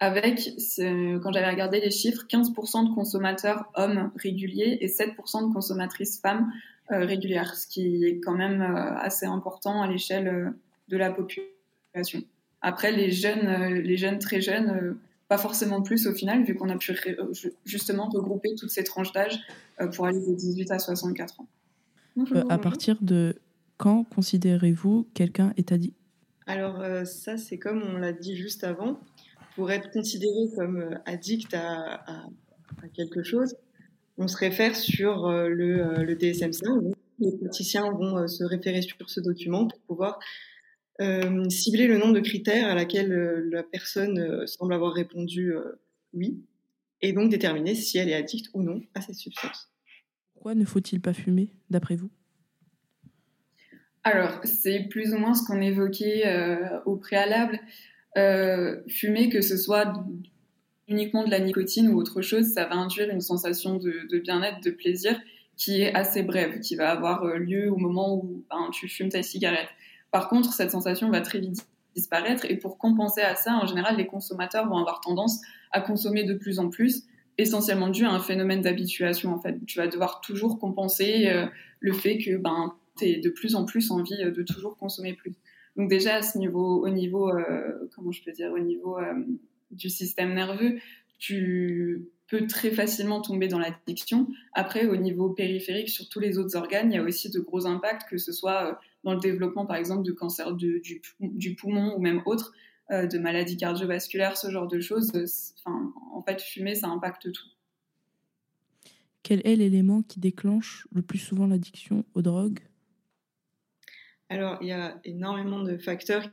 avec, 0.00 0.50
quand 0.76 1.32
j'avais 1.32 1.50
regardé 1.50 1.80
les 1.80 1.90
chiffres, 1.90 2.24
15% 2.28 2.88
de 2.88 2.94
consommateurs 2.94 3.70
hommes 3.74 4.10
réguliers 4.16 4.78
et 4.80 4.88
7% 4.88 5.48
de 5.48 5.52
consommatrices 5.52 6.20
femmes 6.20 6.52
régulières, 6.88 7.54
ce 7.54 7.66
qui 7.68 8.04
est 8.04 8.18
quand 8.18 8.34
même 8.34 8.60
assez 8.60 9.26
important 9.26 9.82
à 9.82 9.86
l'échelle 9.86 10.52
de 10.88 10.96
la 10.96 11.10
population. 11.10 12.24
Après, 12.66 12.90
les 12.92 13.10
jeunes, 13.10 13.46
euh, 13.46 13.68
les 13.80 13.96
jeunes 13.96 14.18
très 14.18 14.40
jeunes, 14.40 14.70
euh, 14.70 14.94
pas 15.28 15.38
forcément 15.38 15.82
plus 15.82 16.06
au 16.06 16.14
final, 16.14 16.44
vu 16.44 16.54
qu'on 16.54 16.68
a 16.70 16.76
pu 16.78 16.92
euh, 16.92 17.32
ju- 17.32 17.52
justement 17.64 18.08
regrouper 18.08 18.54
toutes 18.56 18.70
ces 18.70 18.84
tranches 18.84 19.12
d'âge 19.12 19.38
pour 19.94 20.06
aller 20.06 20.20
de 20.20 20.34
18 20.34 20.70
à 20.70 20.78
64 20.78 21.40
ans. 21.40 21.48
Euh, 22.32 22.42
À 22.48 22.58
partir 22.58 22.96
de 23.02 23.34
quand 23.76 24.04
considérez-vous 24.04 25.06
quelqu'un 25.14 25.52
est 25.56 25.72
addict 25.72 25.94
Alors 26.46 26.80
euh, 26.80 27.04
ça, 27.04 27.36
c'est 27.36 27.58
comme 27.58 27.82
on 27.82 27.98
l'a 27.98 28.12
dit 28.12 28.36
juste 28.36 28.64
avant, 28.64 28.98
pour 29.56 29.70
être 29.70 29.90
considéré 29.90 30.48
comme 30.56 30.98
addict 31.06 31.52
à, 31.54 32.02
à- 32.06 32.26
à 32.82 32.88
quelque 32.94 33.22
chose, 33.22 33.56
on 34.16 34.26
se 34.28 34.36
réfère 34.36 34.74
sur 34.76 35.26
euh, 35.26 35.48
le, 35.48 36.02
le 36.04 36.14
DSM-5. 36.14 36.64
Donc, 36.82 36.94
Les 37.20 37.32
praticiens 37.38 37.90
vont 37.90 38.26
se 38.28 38.44
référer 38.44 38.82
sur 38.82 39.08
ce 39.10 39.20
document 39.20 39.66
pour 39.66 39.78
pouvoir 39.80 40.18
euh, 41.00 41.48
cibler 41.50 41.86
le 41.86 41.98
nombre 41.98 42.14
de 42.14 42.20
critères 42.20 42.68
à 42.68 42.74
laquelle 42.74 43.12
euh, 43.12 43.48
la 43.50 43.62
personne 43.62 44.18
euh, 44.18 44.46
semble 44.46 44.74
avoir 44.74 44.92
répondu 44.92 45.52
euh, 45.52 45.80
oui, 46.12 46.42
et 47.02 47.12
donc 47.12 47.30
déterminer 47.30 47.74
si 47.74 47.98
elle 47.98 48.08
est 48.08 48.14
addicte 48.14 48.50
ou 48.54 48.62
non 48.62 48.82
à 48.94 49.00
cette 49.00 49.16
substance. 49.16 49.70
Pourquoi 50.32 50.54
ne 50.54 50.64
faut-il 50.64 51.00
pas 51.00 51.12
fumer, 51.12 51.50
d'après 51.70 51.96
vous? 51.96 52.10
Alors, 54.04 54.40
c'est 54.44 54.80
plus 54.90 55.14
ou 55.14 55.18
moins 55.18 55.34
ce 55.34 55.44
qu'on 55.46 55.60
évoquait 55.60 56.26
euh, 56.26 56.80
au 56.84 56.96
préalable. 56.96 57.58
Euh, 58.16 58.82
fumer, 58.86 59.30
que 59.30 59.40
ce 59.40 59.56
soit 59.56 59.92
uniquement 60.86 61.24
de 61.24 61.30
la 61.30 61.40
nicotine 61.40 61.88
ou 61.88 61.96
autre 61.96 62.20
chose, 62.20 62.44
ça 62.52 62.66
va 62.66 62.74
induire 62.74 63.08
une 63.10 63.22
sensation 63.22 63.76
de, 63.76 64.06
de 64.10 64.18
bien-être, 64.18 64.60
de 64.62 64.70
plaisir 64.70 65.18
qui 65.56 65.80
est 65.80 65.94
assez 65.94 66.22
brève, 66.22 66.60
qui 66.60 66.76
va 66.76 66.90
avoir 66.90 67.24
lieu 67.38 67.70
au 67.72 67.76
moment 67.76 68.16
où 68.16 68.44
ben, 68.50 68.70
tu 68.72 68.88
fumes 68.88 69.08
ta 69.08 69.22
cigarette. 69.22 69.68
Par 70.14 70.28
contre, 70.28 70.52
cette 70.52 70.70
sensation 70.70 71.10
va 71.10 71.22
très 71.22 71.40
vite 71.40 71.66
disparaître 71.96 72.44
et 72.48 72.56
pour 72.56 72.78
compenser 72.78 73.20
à 73.20 73.34
ça, 73.34 73.58
en 73.60 73.66
général, 73.66 73.96
les 73.96 74.06
consommateurs 74.06 74.68
vont 74.68 74.76
avoir 74.76 75.00
tendance 75.00 75.40
à 75.72 75.80
consommer 75.80 76.22
de 76.22 76.34
plus 76.34 76.60
en 76.60 76.68
plus, 76.68 77.02
essentiellement 77.36 77.88
dû 77.88 78.04
à 78.04 78.12
un 78.12 78.20
phénomène 78.20 78.60
d'habituation. 78.60 79.34
En 79.34 79.40
fait, 79.40 79.58
tu 79.66 79.76
vas 79.76 79.88
devoir 79.88 80.20
toujours 80.20 80.60
compenser 80.60 81.26
euh, 81.26 81.46
le 81.80 81.92
fait 81.92 82.18
que 82.18 82.36
ben 82.36 82.76
tu 82.96 83.18
de 83.18 83.28
plus 83.28 83.56
en 83.56 83.64
plus 83.64 83.90
envie 83.90 84.22
euh, 84.22 84.30
de 84.30 84.44
toujours 84.44 84.76
consommer 84.76 85.14
plus. 85.14 85.34
Donc 85.74 85.90
déjà 85.90 86.22
ce 86.22 86.38
niveau, 86.38 86.86
au 86.86 86.88
niveau, 86.90 87.30
euh, 87.30 87.90
comment 87.96 88.12
je 88.12 88.22
peux 88.22 88.30
dire, 88.30 88.52
au 88.52 88.60
niveau 88.60 88.98
du 89.72 89.90
système 89.90 90.32
nerveux, 90.32 90.78
tu 91.18 92.06
peux 92.28 92.46
très 92.46 92.70
facilement 92.70 93.20
tomber 93.20 93.48
dans 93.48 93.58
l'addiction. 93.58 94.28
Après, 94.52 94.86
au 94.86 94.94
niveau 94.94 95.30
périphérique, 95.30 95.88
sur 95.88 96.08
tous 96.08 96.20
les 96.20 96.38
autres 96.38 96.56
organes, 96.56 96.92
il 96.92 96.94
y 96.94 96.98
a 96.98 97.02
aussi 97.02 97.30
de 97.30 97.40
gros 97.40 97.66
impacts, 97.66 98.08
que 98.08 98.16
ce 98.16 98.30
soit 98.30 98.78
dans 99.04 99.14
le 99.14 99.20
développement, 99.20 99.66
par 99.66 99.76
exemple, 99.76 100.02
de 100.04 100.12
cancer 100.12 100.52
de- 100.54 100.78
du, 100.78 101.00
pou- 101.00 101.30
du 101.32 101.54
poumon 101.54 101.94
ou 101.96 102.00
même 102.00 102.22
autre, 102.26 102.52
euh, 102.90 103.06
de 103.06 103.18
maladies 103.18 103.56
cardiovasculaires, 103.56 104.36
ce 104.36 104.50
genre 104.50 104.68
de 104.68 104.80
choses. 104.80 105.10
Euh, 105.14 105.26
Enfin, 105.66 105.92
en 106.12 106.22
fait, 106.22 106.42
fumer, 106.42 106.74
ça 106.74 106.88
impacte 106.88 107.32
tout. 107.32 107.46
Quel 109.22 109.40
est 109.46 109.56
l'élément 109.56 110.02
qui 110.02 110.20
déclenche 110.20 110.86
le 110.92 111.02
plus 111.02 111.18
souvent 111.18 111.46
l'addiction 111.46 112.04
aux 112.14 112.22
drogues? 112.22 112.60
Alors, 114.28 114.58
il 114.60 114.68
y 114.68 114.72
a 114.72 114.98
énormément 115.04 115.62
de 115.62 115.76
facteurs 115.78 116.28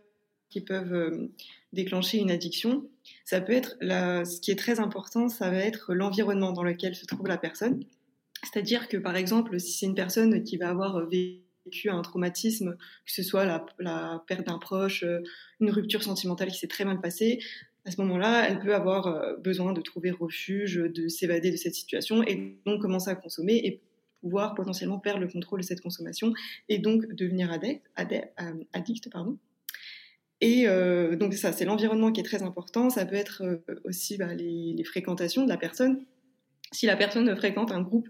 qui 0.49 0.61
peuvent 0.61 0.93
euh, 0.93 1.27
déclencher 1.73 2.17
une 2.19 2.31
addiction. 2.31 2.89
Ça 3.25 3.39
peut 3.41 3.53
être, 3.53 3.75
la- 3.81 4.25
ce 4.25 4.41
qui 4.41 4.51
est 4.51 4.55
très 4.57 4.79
important, 4.79 5.29
ça 5.29 5.49
va 5.49 5.57
être 5.57 5.93
l'environnement 5.93 6.51
dans 6.51 6.63
lequel 6.63 6.95
se 6.95 7.05
trouve 7.05 7.27
la 7.27 7.37
personne. 7.37 7.83
C'est-à-dire 8.43 8.87
que, 8.89 8.97
par 8.97 9.15
exemple, 9.15 9.59
si 9.59 9.73
c'est 9.73 9.85
une 9.85 9.95
personne 9.95 10.43
qui 10.43 10.57
va 10.57 10.69
avoir 10.69 10.97
euh, 10.97 11.05
vécu 11.65 11.89
un 11.89 12.01
traumatisme, 12.01 12.75
que 13.05 13.11
ce 13.11 13.23
soit 13.23 13.45
la, 13.45 14.23
perte 14.27 14.45
d'un 14.45 14.57
proche, 14.57 15.03
euh, 15.03 15.19
une 15.59 15.71
rupture 15.71 16.03
sentimentale 16.03 16.49
qui 16.49 16.59
s'est 16.59 16.67
très 16.67 16.85
mal 16.85 16.99
passée, 17.01 17.39
à 17.85 17.91
ce 17.91 17.99
moment-là, 18.01 18.47
elle 18.47 18.59
peut 18.59 18.75
avoir 18.75 19.07
euh, 19.07 19.35
besoin 19.37 19.73
de 19.73 19.81
trouver 19.81 20.11
refuge, 20.11 20.75
de 20.75 21.07
s'évader 21.07 21.51
de 21.51 21.57
cette 21.57 21.73
situation 21.73 22.23
et 22.23 22.57
donc 22.65 22.81
commencer 22.81 23.09
à 23.09 23.15
consommer 23.15 23.55
et 23.55 23.81
pouvoir 24.21 24.53
potentiellement 24.53 24.99
perdre 24.99 25.19
le 25.19 25.27
contrôle 25.27 25.61
de 25.61 25.65
cette 25.65 25.81
consommation 25.81 26.31
et 26.69 26.77
donc 26.77 27.07
devenir 27.13 27.51
euh, 27.51 28.53
addict. 28.73 29.09
Et 30.41 30.65
donc 31.17 31.35
ça, 31.35 31.51
c'est 31.53 31.65
l'environnement 31.65 32.11
qui 32.11 32.19
est 32.19 32.23
très 32.23 32.41
important. 32.41 32.89
Ça 32.89 33.05
peut 33.05 33.15
être 33.15 33.61
aussi 33.83 34.17
bah, 34.17 34.33
les 34.33 34.83
fréquentations 34.83 35.43
de 35.43 35.49
la 35.49 35.57
personne. 35.57 36.03
Si 36.71 36.87
la 36.87 36.95
personne 36.95 37.35
fréquente 37.35 37.71
un 37.71 37.81
groupe 37.81 38.07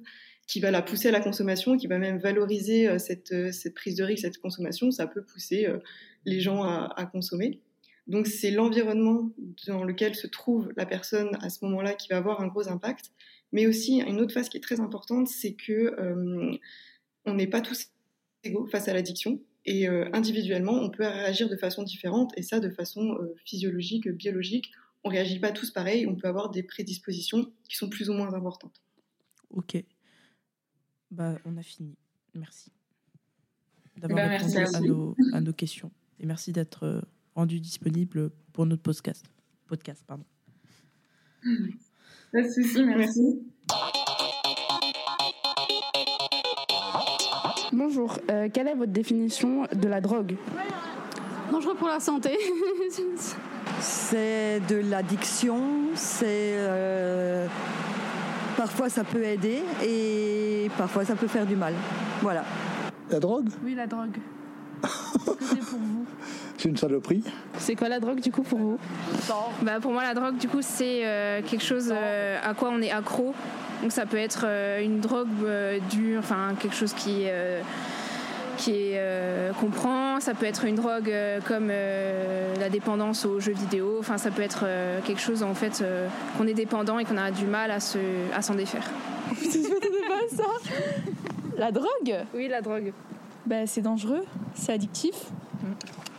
qui 0.52 0.60
va 0.60 0.70
la 0.70 0.82
pousser 0.82 1.08
à 1.08 1.12
la 1.12 1.22
consommation, 1.22 1.78
qui 1.78 1.88
va 1.88 1.98
même 1.98 2.18
valoriser 2.18 2.86
euh, 2.86 2.98
cette, 2.98 3.32
euh, 3.32 3.54
cette 3.54 3.74
prise 3.74 3.96
de 3.96 4.04
risque, 4.04 4.24
cette 4.24 4.38
consommation, 4.38 4.92
ça 4.92 5.08
peut 5.08 5.24
pousser 5.24 5.66
euh, 5.66 5.78
les 6.26 6.42
gens 6.42 6.64
à, 6.64 7.06
consommer. 7.10 7.62
Donc 8.08 8.28
c'est 8.28 8.52
l'environnement 8.52 9.32
dans 9.68 9.86
lequel 9.86 10.14
se 10.14 10.28
trouve 10.28 10.74
la 10.76 10.86
personne 10.86 11.38
à 11.40 11.50
ce 11.50 11.64
moment-là 11.64 11.94
qui 11.94 12.10
va 12.10 12.18
avoir 12.18 12.42
un 12.42 12.48
gros 12.48 12.68
impact. 12.68 13.12
Mais 13.54 13.66
aussi 13.66 14.02
une 14.02 14.20
autre 14.20 14.34
phase 14.34 14.50
qui 14.50 14.58
est 14.58 14.62
très 14.62 14.82
importante, 14.82 15.30
c'est 15.30 15.54
que 15.54 15.96
on 17.26 17.34
n'est 17.34 17.48
pas 17.48 17.62
tous 17.62 17.88
égaux 18.44 18.68
face 18.68 18.88
à 18.88 18.94
l'addiction. 18.94 19.40
Et 19.66 19.88
individuellement, 19.88 20.74
on 20.74 20.90
peut 20.90 21.04
réagir 21.04 21.50
de 21.50 21.56
façon 21.56 21.84
différente, 21.84 22.34
et 22.38 22.44
ça 22.44 22.60
de 22.60 22.70
façon 22.70 23.18
physiologique, 23.46 24.08
biologique. 24.10 24.72
On 25.04 25.10
réagit 25.10 25.40
pas 25.40 25.52
tous 25.52 25.72
pareil, 25.72 26.06
on 26.06 26.16
peut 26.16 26.28
avoir 26.28 26.50
des 26.50 26.64
prédispositions 26.64 27.52
qui 27.68 27.78
sont 27.78 27.90
plus 27.90 28.10
ou 28.10 28.14
moins 28.14 28.34
importantes. 28.34 28.82
Ok. 29.50 29.84
Bah, 31.12 31.36
on 31.46 31.58
a 31.58 31.62
fini. 31.64 31.96
Merci. 32.34 32.72
D'avoir 33.98 34.18
Bah, 34.24 34.30
répondu 34.30 34.54
merci 34.56 34.76
à 34.76 34.80
nos, 34.80 35.16
à 35.34 35.42
nos 35.42 35.54
questions. 35.54 35.92
Et 36.20 36.26
merci 36.26 36.52
d'être 36.54 36.86
euh, 36.86 37.02
rendu 37.36 37.60
disponible 37.60 38.32
pour 38.54 38.66
notre 38.66 38.82
podcast. 38.82 39.26
Podcast, 39.68 40.04
pardon. 40.08 40.24
Pas 42.32 42.42
de 42.42 42.48
souci, 42.48 42.84
merci. 42.86 43.42
Bonjour, 47.74 48.18
euh, 48.30 48.50
quelle 48.54 48.68
est 48.68 48.76
votre 48.76 48.92
définition 48.92 49.64
de 49.74 49.88
la 49.88 50.02
drogue? 50.02 50.36
Dangereux 51.52 51.76
pour 51.76 51.88
la 51.88 52.00
santé. 52.00 52.38
C'est 53.80 54.60
de 54.70 54.76
l'addiction, 54.76 55.96
c'est 55.96 56.54
euh, 56.56 57.48
parfois 58.62 58.90
ça 58.90 59.04
peut 59.04 59.24
aider 59.24 59.64
et 59.84 60.70
parfois 60.78 61.04
ça 61.04 61.16
peut 61.16 61.28
faire 61.28 61.48
du 61.48 61.56
mal. 61.56 61.74
Voilà. 62.22 62.44
La 63.10 63.20
drogue, 63.20 63.50
Oui, 63.66 63.74
la 63.74 63.88
drogue. 63.88 64.18
Qu'est-ce 64.84 65.36
que 65.36 65.44
c'est 65.46 65.56
pour 65.58 65.80
vous 65.80 66.06
c'est 66.58 66.70
une 66.70 66.78
saloperie. 66.78 67.24
C'est 67.58 67.76
quoi 67.76 67.90
la 67.90 68.00
drogue 68.00 68.20
du 68.20 68.32
coup 68.32 68.44
pour 68.44 68.60
vous? 68.60 68.78
Bah, 69.64 69.80
pour 69.82 69.92
moi, 69.92 70.04
la 70.04 70.14
drogue, 70.14 70.38
du 70.38 70.48
coup, 70.48 70.62
c'est 70.62 71.02
euh, 71.04 71.42
quelque 71.42 71.64
chose 71.64 71.92
euh, 71.92 72.38
à 72.44 72.54
quoi 72.54 72.70
on 72.72 72.80
est 72.84 72.92
accro. 72.92 73.34
Donc, 73.82 73.92
ça 73.92 74.06
peut 74.06 74.18
être 74.18 74.44
euh, 74.46 74.84
une 74.84 75.00
drogue 75.00 75.28
euh, 75.44 75.80
dure, 75.90 76.20
enfin, 76.20 76.50
quelque 76.60 76.76
chose 76.76 76.94
qui, 76.94 77.24
euh, 77.26 77.62
qui 78.62 78.72
est, 78.72 79.00
euh, 79.00 79.52
qu'on 79.54 79.70
prend. 79.70 80.20
Ça 80.20 80.34
peut 80.36 80.46
être 80.46 80.66
une 80.66 80.76
drogue 80.76 81.10
euh, 81.10 81.40
comme 81.48 81.70
euh, 81.72 82.54
la 82.60 82.70
dépendance 82.70 83.26
aux 83.26 83.40
jeux 83.40 83.54
vidéo. 83.54 83.98
Enfin, 84.00 84.18
ça 84.18 84.30
peut 84.30 84.44
être 84.44 84.62
euh, 84.64 85.00
quelque 85.04 85.20
chose, 85.20 85.42
en 85.42 85.56
fait, 85.56 85.82
euh, 85.82 86.08
qu'on 86.38 86.46
est 86.48 86.54
dépendant 86.54 87.00
et 87.00 87.06
qu'on 87.06 87.18
a 87.18 87.32
du 87.32 87.46
mal 87.46 87.72
à, 87.72 87.80
se, 87.80 87.98
à 88.36 88.42
s'en 88.42 88.54
défaire. 88.54 88.88
pas 89.32 90.36
ça 90.36 90.44
La 91.58 91.72
drogue 91.72 92.16
Oui, 92.36 92.48
la 92.48 92.62
drogue. 92.62 92.94
Ben, 93.48 93.66
c'est 93.66 93.82
dangereux, 93.82 94.24
c'est 94.54 94.72
addictif, 94.72 95.16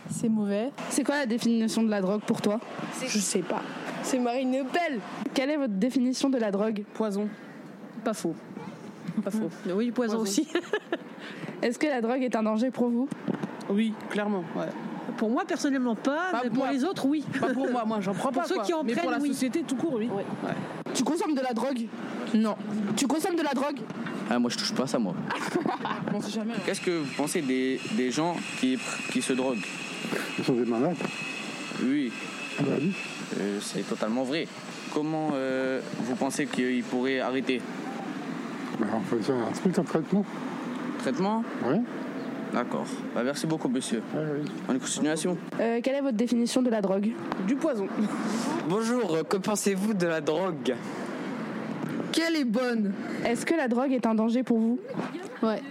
c'est 0.09 0.27
mauvais. 0.27 0.71
C'est 0.89 1.05
quoi 1.05 1.19
la 1.19 1.25
définition 1.25 1.81
de 1.81 1.89
la 1.89 2.01
drogue 2.01 2.21
pour 2.21 2.41
toi? 2.41 2.59
Je 3.07 3.19
sais 3.19 3.39
pas. 3.39 3.61
C'est 4.03 4.19
Marine 4.19 4.51
Le 4.51 4.63
Pen. 4.65 4.99
Quelle 5.33 5.49
est 5.49 5.57
votre 5.57 5.73
définition 5.73 6.29
de 6.29 6.37
la 6.37 6.51
drogue? 6.51 6.83
Poison. 6.93 7.29
Pas 8.03 8.13
faux. 8.13 8.35
Pas 9.23 9.31
faux. 9.31 9.49
Oui, 9.75 9.91
poison, 9.91 10.19
aussi. 10.19 10.47
Est-ce 11.61 11.79
que 11.79 11.87
la 11.87 12.01
drogue 12.01 12.21
est 12.23 12.35
un 12.35 12.43
danger 12.43 12.71
pour 12.71 12.89
vous? 12.89 13.07
Oui, 13.69 13.93
clairement. 14.09 14.43
ouais. 14.55 14.65
Pour 15.17 15.29
moi, 15.29 15.43
personnellement, 15.45 15.95
pas. 15.95 16.31
Pas 16.31 16.39
mais 16.43 16.49
pour 16.49 16.57
pour 16.57 16.63
moi. 16.65 16.73
les 16.73 16.83
autres, 16.83 17.05
oui. 17.05 17.23
Pas 17.39 17.53
pour 17.53 17.69
moi, 17.69 17.85
moi, 17.85 17.99
j'en 18.01 18.13
prends 18.13 18.31
Pour 18.31 18.41
pas, 18.41 18.47
ceux 18.47 18.55
quoi. 18.55 18.63
qui 18.63 18.73
en 18.73 18.83
Mais 18.83 18.93
prennent, 18.93 19.03
pour 19.03 19.11
la 19.11 19.19
oui. 19.19 19.27
société, 19.29 19.63
tout 19.63 19.75
court, 19.75 19.93
oui. 19.95 20.09
Tu 20.93 21.03
consommes 21.03 21.35
de 21.35 21.41
la 21.41 21.53
drogue? 21.53 21.87
Non. 22.33 22.55
Tu 22.97 23.07
consommes 23.07 23.35
de 23.35 23.43
la 23.43 23.53
drogue? 23.53 23.79
Ah, 24.29 24.39
moi, 24.39 24.49
je 24.49 24.57
touche 24.57 24.73
pas 24.73 24.83
à 24.83 24.87
ça, 24.87 24.99
moi. 24.99 25.13
On 26.13 26.19
sait 26.21 26.31
jamais. 26.31 26.53
Qu'est-ce 26.65 26.81
que 26.81 26.99
vous 26.99 27.13
pensez 27.15 27.41
des, 27.41 27.79
des 27.93 28.11
gens 28.11 28.35
qui, 28.59 28.77
qui 29.11 29.21
se 29.21 29.33
droguent? 29.33 29.65
Ils 30.39 30.43
sont 30.43 30.53
des 30.53 30.65
malades. 30.65 30.95
Oui. 31.81 32.11
Ah 32.59 32.63
bah 32.63 32.71
oui. 32.79 32.93
Euh, 33.39 33.59
c'est 33.61 33.87
totalement 33.87 34.23
vrai. 34.23 34.47
Comment 34.93 35.29
euh, 35.33 35.79
vous 36.01 36.15
pensez 36.15 36.45
qu'ils 36.45 36.83
pourraient 36.83 37.19
arrêter? 37.19 37.61
Bah, 38.79 38.87
on 38.91 38.97
un 38.97 39.51
truc, 39.51 39.77
un 39.77 39.83
traitement. 39.83 40.25
Traitement 40.99 41.43
Oui. 41.67 41.77
D'accord. 42.53 42.85
Bah, 43.15 43.21
merci 43.23 43.47
beaucoup, 43.47 43.67
monsieur. 43.67 44.01
Bonne 44.67 44.79
continuation. 44.79 45.37
Euh, 45.59 45.79
quelle 45.83 45.95
est 45.95 46.01
votre 46.01 46.17
définition 46.17 46.61
de 46.61 46.69
la 46.69 46.81
drogue? 46.81 47.11
Du 47.47 47.55
poison. 47.55 47.87
Bonjour, 48.69 49.27
que 49.27 49.37
pensez-vous 49.37 49.93
de 49.93 50.07
la 50.07 50.21
drogue? 50.21 50.73
Quelle 52.11 52.35
est 52.35 52.45
bonne 52.45 52.93
Est-ce 53.25 53.45
que 53.45 53.55
la 53.55 53.67
drogue 53.67 53.91
est 53.91 54.05
un 54.05 54.13
danger 54.13 54.43
pour 54.43 54.59
vous? 54.59 54.79
Ouais. 55.41 55.61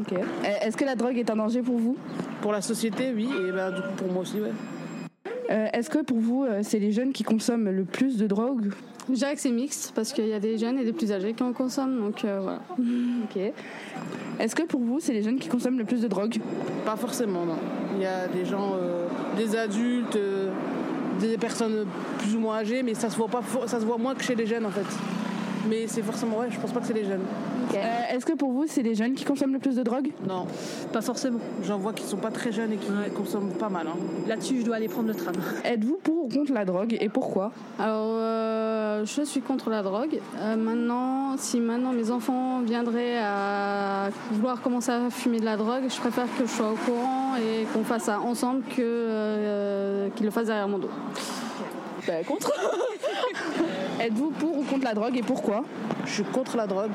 Ok. 0.00 0.12
Euh, 0.14 0.24
Est-ce 0.62 0.76
que 0.76 0.84
la 0.84 0.94
drogue 0.96 1.18
est 1.18 1.30
un 1.30 1.36
danger 1.36 1.60
pour 1.60 1.76
vous? 1.78 1.96
Pour 2.40 2.52
la 2.52 2.62
société, 2.62 3.12
oui. 3.14 3.28
Et 3.48 3.52
ben, 3.52 3.70
du 3.72 3.82
coup, 3.82 3.88
pour 3.96 4.12
moi 4.12 4.22
aussi, 4.22 4.40
ouais. 4.40 4.52
Euh, 5.50 5.68
Est-ce 5.72 5.90
que 5.90 5.98
pour 6.02 6.18
vous, 6.18 6.44
euh, 6.44 6.60
c'est 6.62 6.78
les 6.78 6.92
jeunes 6.92 7.12
qui 7.12 7.24
consomment 7.24 7.70
le 7.70 7.84
plus 7.84 8.16
de 8.16 8.26
drogue? 8.26 8.72
Je 9.08 9.14
dirais 9.14 9.34
que 9.34 9.40
c'est 9.40 9.50
mixte 9.50 9.92
parce 9.94 10.12
qu'il 10.12 10.26
y 10.26 10.32
a 10.32 10.40
des 10.40 10.58
jeunes 10.58 10.78
et 10.78 10.84
des 10.84 10.92
plus 10.92 11.12
âgés 11.12 11.32
qui 11.32 11.42
en 11.42 11.52
consomment, 11.52 11.98
donc 11.98 12.24
euh, 12.24 12.40
voilà. 12.40 12.60
Est-ce 14.38 14.54
que 14.54 14.64
pour 14.64 14.80
vous, 14.80 15.00
c'est 15.00 15.12
les 15.12 15.22
jeunes 15.22 15.38
qui 15.38 15.48
consomment 15.48 15.78
le 15.78 15.84
plus 15.84 16.02
de 16.02 16.08
drogue? 16.08 16.38
Pas 16.84 16.96
forcément, 16.96 17.46
non. 17.46 17.56
Il 17.94 18.02
y 18.02 18.06
a 18.06 18.26
des 18.26 18.44
gens, 18.44 18.74
euh, 18.74 19.06
des 19.36 19.56
adultes, 19.56 20.16
euh, 20.16 20.50
des 21.20 21.38
personnes 21.38 21.86
plus 22.18 22.34
ou 22.34 22.40
moins 22.40 22.56
âgées, 22.56 22.82
mais 22.82 22.94
ça 22.94 23.08
se 23.08 23.16
voit 23.16 23.28
pas, 23.28 23.42
ça 23.66 23.80
se 23.80 23.86
voit 23.86 23.96
moins 23.96 24.14
que 24.14 24.22
chez 24.22 24.34
les 24.34 24.46
jeunes 24.46 24.66
en 24.66 24.70
fait. 24.70 24.86
Mais 25.68 25.86
c'est 25.86 26.02
forcément 26.02 26.38
ouais, 26.38 26.46
je 26.50 26.58
pense 26.60 26.70
pas 26.72 26.80
que 26.80 26.86
c'est 26.86 26.92
les 26.94 27.04
jeunes. 27.04 27.24
Euh, 27.74 28.14
Est-ce 28.14 28.24
que 28.24 28.32
pour 28.34 28.52
vous, 28.52 28.64
c'est 28.68 28.82
les 28.82 28.94
jeunes 28.94 29.14
qui 29.14 29.24
consomment 29.24 29.54
le 29.54 29.58
plus 29.58 29.74
de 29.76 29.82
drogue? 29.82 30.12
Non, 30.28 30.46
pas 30.92 31.00
forcément. 31.00 31.40
J'en 31.64 31.78
vois 31.78 31.92
qui 31.92 32.04
sont 32.04 32.16
pas 32.16 32.30
très 32.30 32.52
jeunes 32.52 32.72
et 32.72 32.76
qui 32.76 32.88
consomment 33.16 33.50
pas 33.52 33.68
mal. 33.68 33.86
hein. 33.88 33.96
Là-dessus, 34.28 34.60
je 34.60 34.64
dois 34.64 34.76
aller 34.76 34.88
prendre 34.88 35.08
le 35.08 35.14
tram. 35.14 35.34
Êtes-vous 35.64 35.98
pour 36.02 36.24
ou 36.24 36.28
contre 36.28 36.52
la 36.52 36.64
drogue 36.64 36.96
et 37.00 37.08
pourquoi? 37.08 37.52
Alors, 37.78 38.16
euh, 38.20 39.04
je 39.04 39.22
suis 39.22 39.40
contre 39.40 39.70
la 39.70 39.82
drogue. 39.82 40.20
Euh, 40.38 40.56
maintenant, 40.56 41.36
si 41.36 41.58
maintenant 41.58 41.92
mes 41.92 42.10
enfants 42.10 42.60
viendraient 42.60 43.18
à 43.18 44.10
vouloir 44.30 44.60
commencer 44.62 44.92
à 44.92 45.10
fumer 45.10 45.40
de 45.40 45.44
la 45.44 45.56
drogue, 45.56 45.84
je 45.88 45.96
préfère 46.00 46.26
que 46.38 46.46
je 46.46 46.50
sois 46.50 46.70
au 46.70 46.76
courant 46.76 47.34
et 47.36 47.64
qu'on 47.72 47.82
fasse 47.84 48.04
ça 48.04 48.20
ensemble 48.20 48.62
que 48.62 48.80
euh, 48.80 50.08
qu'ils 50.14 50.26
le 50.26 50.30
fassent 50.32 50.46
derrière 50.46 50.68
mon 50.68 50.78
dos. 50.78 50.90
Bah, 52.06 52.22
contre. 52.26 52.52
Êtes-vous 54.06 54.30
pour 54.30 54.56
ou 54.58 54.62
contre 54.62 54.84
la 54.84 54.94
drogue 54.94 55.16
et 55.16 55.22
pourquoi? 55.22 55.64
Je 56.04 56.12
suis 56.12 56.22
contre 56.24 56.56
la 56.56 56.66
drogue 56.68 56.92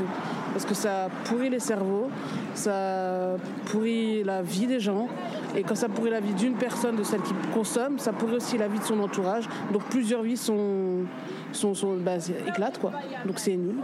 parce 0.54 0.66
que 0.66 0.74
ça 0.74 1.10
pourrit 1.26 1.50
les 1.50 1.60
cerveaux, 1.60 2.10
ça 2.54 3.36
pourrit 3.66 4.24
la 4.24 4.42
vie 4.42 4.66
des 4.68 4.80
gens. 4.80 5.08
Et 5.56 5.64
quand 5.64 5.76
ça 5.76 5.90
pourrit 5.90 6.12
la 6.12 6.22
vie 6.22 6.34
d'une 6.34 6.54
personne, 6.54 6.96
de 6.96 7.04
celle 7.04 7.22
qui 7.22 7.34
consomme, 7.54 8.00
ça 8.00 8.14
pourrit 8.14 8.36
aussi 8.36 8.58
la 8.58 8.68
vie 8.70 8.80
de 8.80 8.84
son 8.84 9.00
entourage. 9.02 9.44
Donc 9.74 9.84
plusieurs 9.90 10.22
vies 10.22 10.38
sont, 10.38 11.04
sont, 11.52 11.74
sont 11.74 11.96
bah, 11.98 12.14
éclatent 12.48 12.80
quoi. 12.80 12.94
Donc 13.26 13.40
c'est 13.40 13.56
nul. 13.58 13.76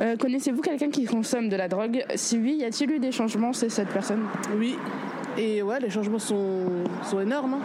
Euh, 0.00 0.16
Connaissez-vous 0.16 0.62
quelqu'un 0.62 0.90
qui 0.90 1.04
consomme 1.04 1.48
de 1.50 1.56
la 1.56 1.68
drogue? 1.68 2.04
Si 2.14 2.38
oui, 2.38 2.56
y 2.60 2.64
a-t-il 2.64 2.90
eu 2.90 2.98
des 3.00 3.12
changements 3.12 3.52
chez 3.52 3.68
cette 3.68 3.88
personne? 3.88 4.22
Oui. 4.56 4.76
Et 5.36 5.62
ouais, 5.62 5.78
les 5.80 5.90
changements 5.90 6.18
sont, 6.18 6.64
sont 7.02 7.20
énormes. 7.20 7.54
hein. 7.54 7.60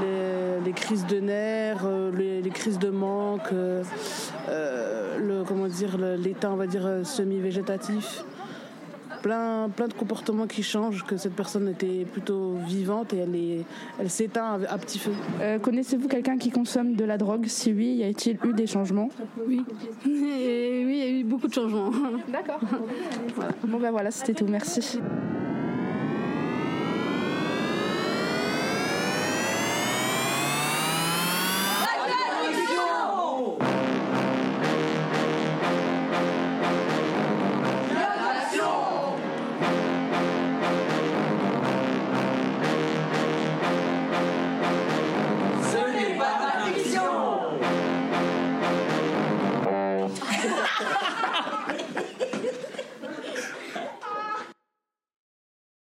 Les- 0.00 0.27
les 0.64 0.72
crises 0.72 1.06
de 1.06 1.20
nerfs, 1.20 1.84
euh, 1.84 2.10
les, 2.16 2.42
les 2.42 2.50
crises 2.50 2.78
de 2.78 2.90
manque, 2.90 3.52
euh, 3.52 3.82
euh, 4.48 5.18
le, 5.18 5.44
comment 5.44 5.66
dire, 5.66 5.96
l'état, 5.98 6.50
on 6.50 6.56
va 6.56 6.66
dire, 6.66 6.86
euh, 6.86 7.04
semi-végétatif. 7.04 8.24
Plein, 9.22 9.68
plein 9.68 9.88
de 9.88 9.94
comportements 9.94 10.46
qui 10.46 10.62
changent, 10.62 11.04
que 11.04 11.16
cette 11.16 11.34
personne 11.34 11.68
était 11.68 12.04
plutôt 12.04 12.54
vivante 12.66 13.12
et 13.12 13.18
elle, 13.18 13.34
est, 13.34 13.64
elle 13.98 14.10
s'éteint 14.10 14.60
à, 14.68 14.78
petit 14.78 15.00
feu. 15.00 15.10
Euh, 15.40 15.58
Connaissez-vous 15.58 16.06
quelqu'un 16.06 16.38
qui 16.38 16.50
consomme 16.50 16.94
de 16.94 17.04
la 17.04 17.18
drogue? 17.18 17.46
Si 17.48 17.72
oui, 17.72 17.96
y 17.96 18.04
a-t-il 18.04 18.38
eu 18.48 18.52
des 18.52 18.68
changements? 18.68 19.08
Oui. 19.44 19.64
Et 20.06 20.84
oui, 20.86 20.92
il 20.92 20.98
y 20.98 21.02
a 21.02 21.20
eu 21.20 21.24
beaucoup 21.24 21.48
de 21.48 21.54
changements. 21.54 21.90
D'accord. 22.28 22.60
Bon 23.66 23.78
ben 23.78 23.90
voilà, 23.90 24.10
c'était 24.12 24.34
tout. 24.34 24.46
Merci. 24.46 25.00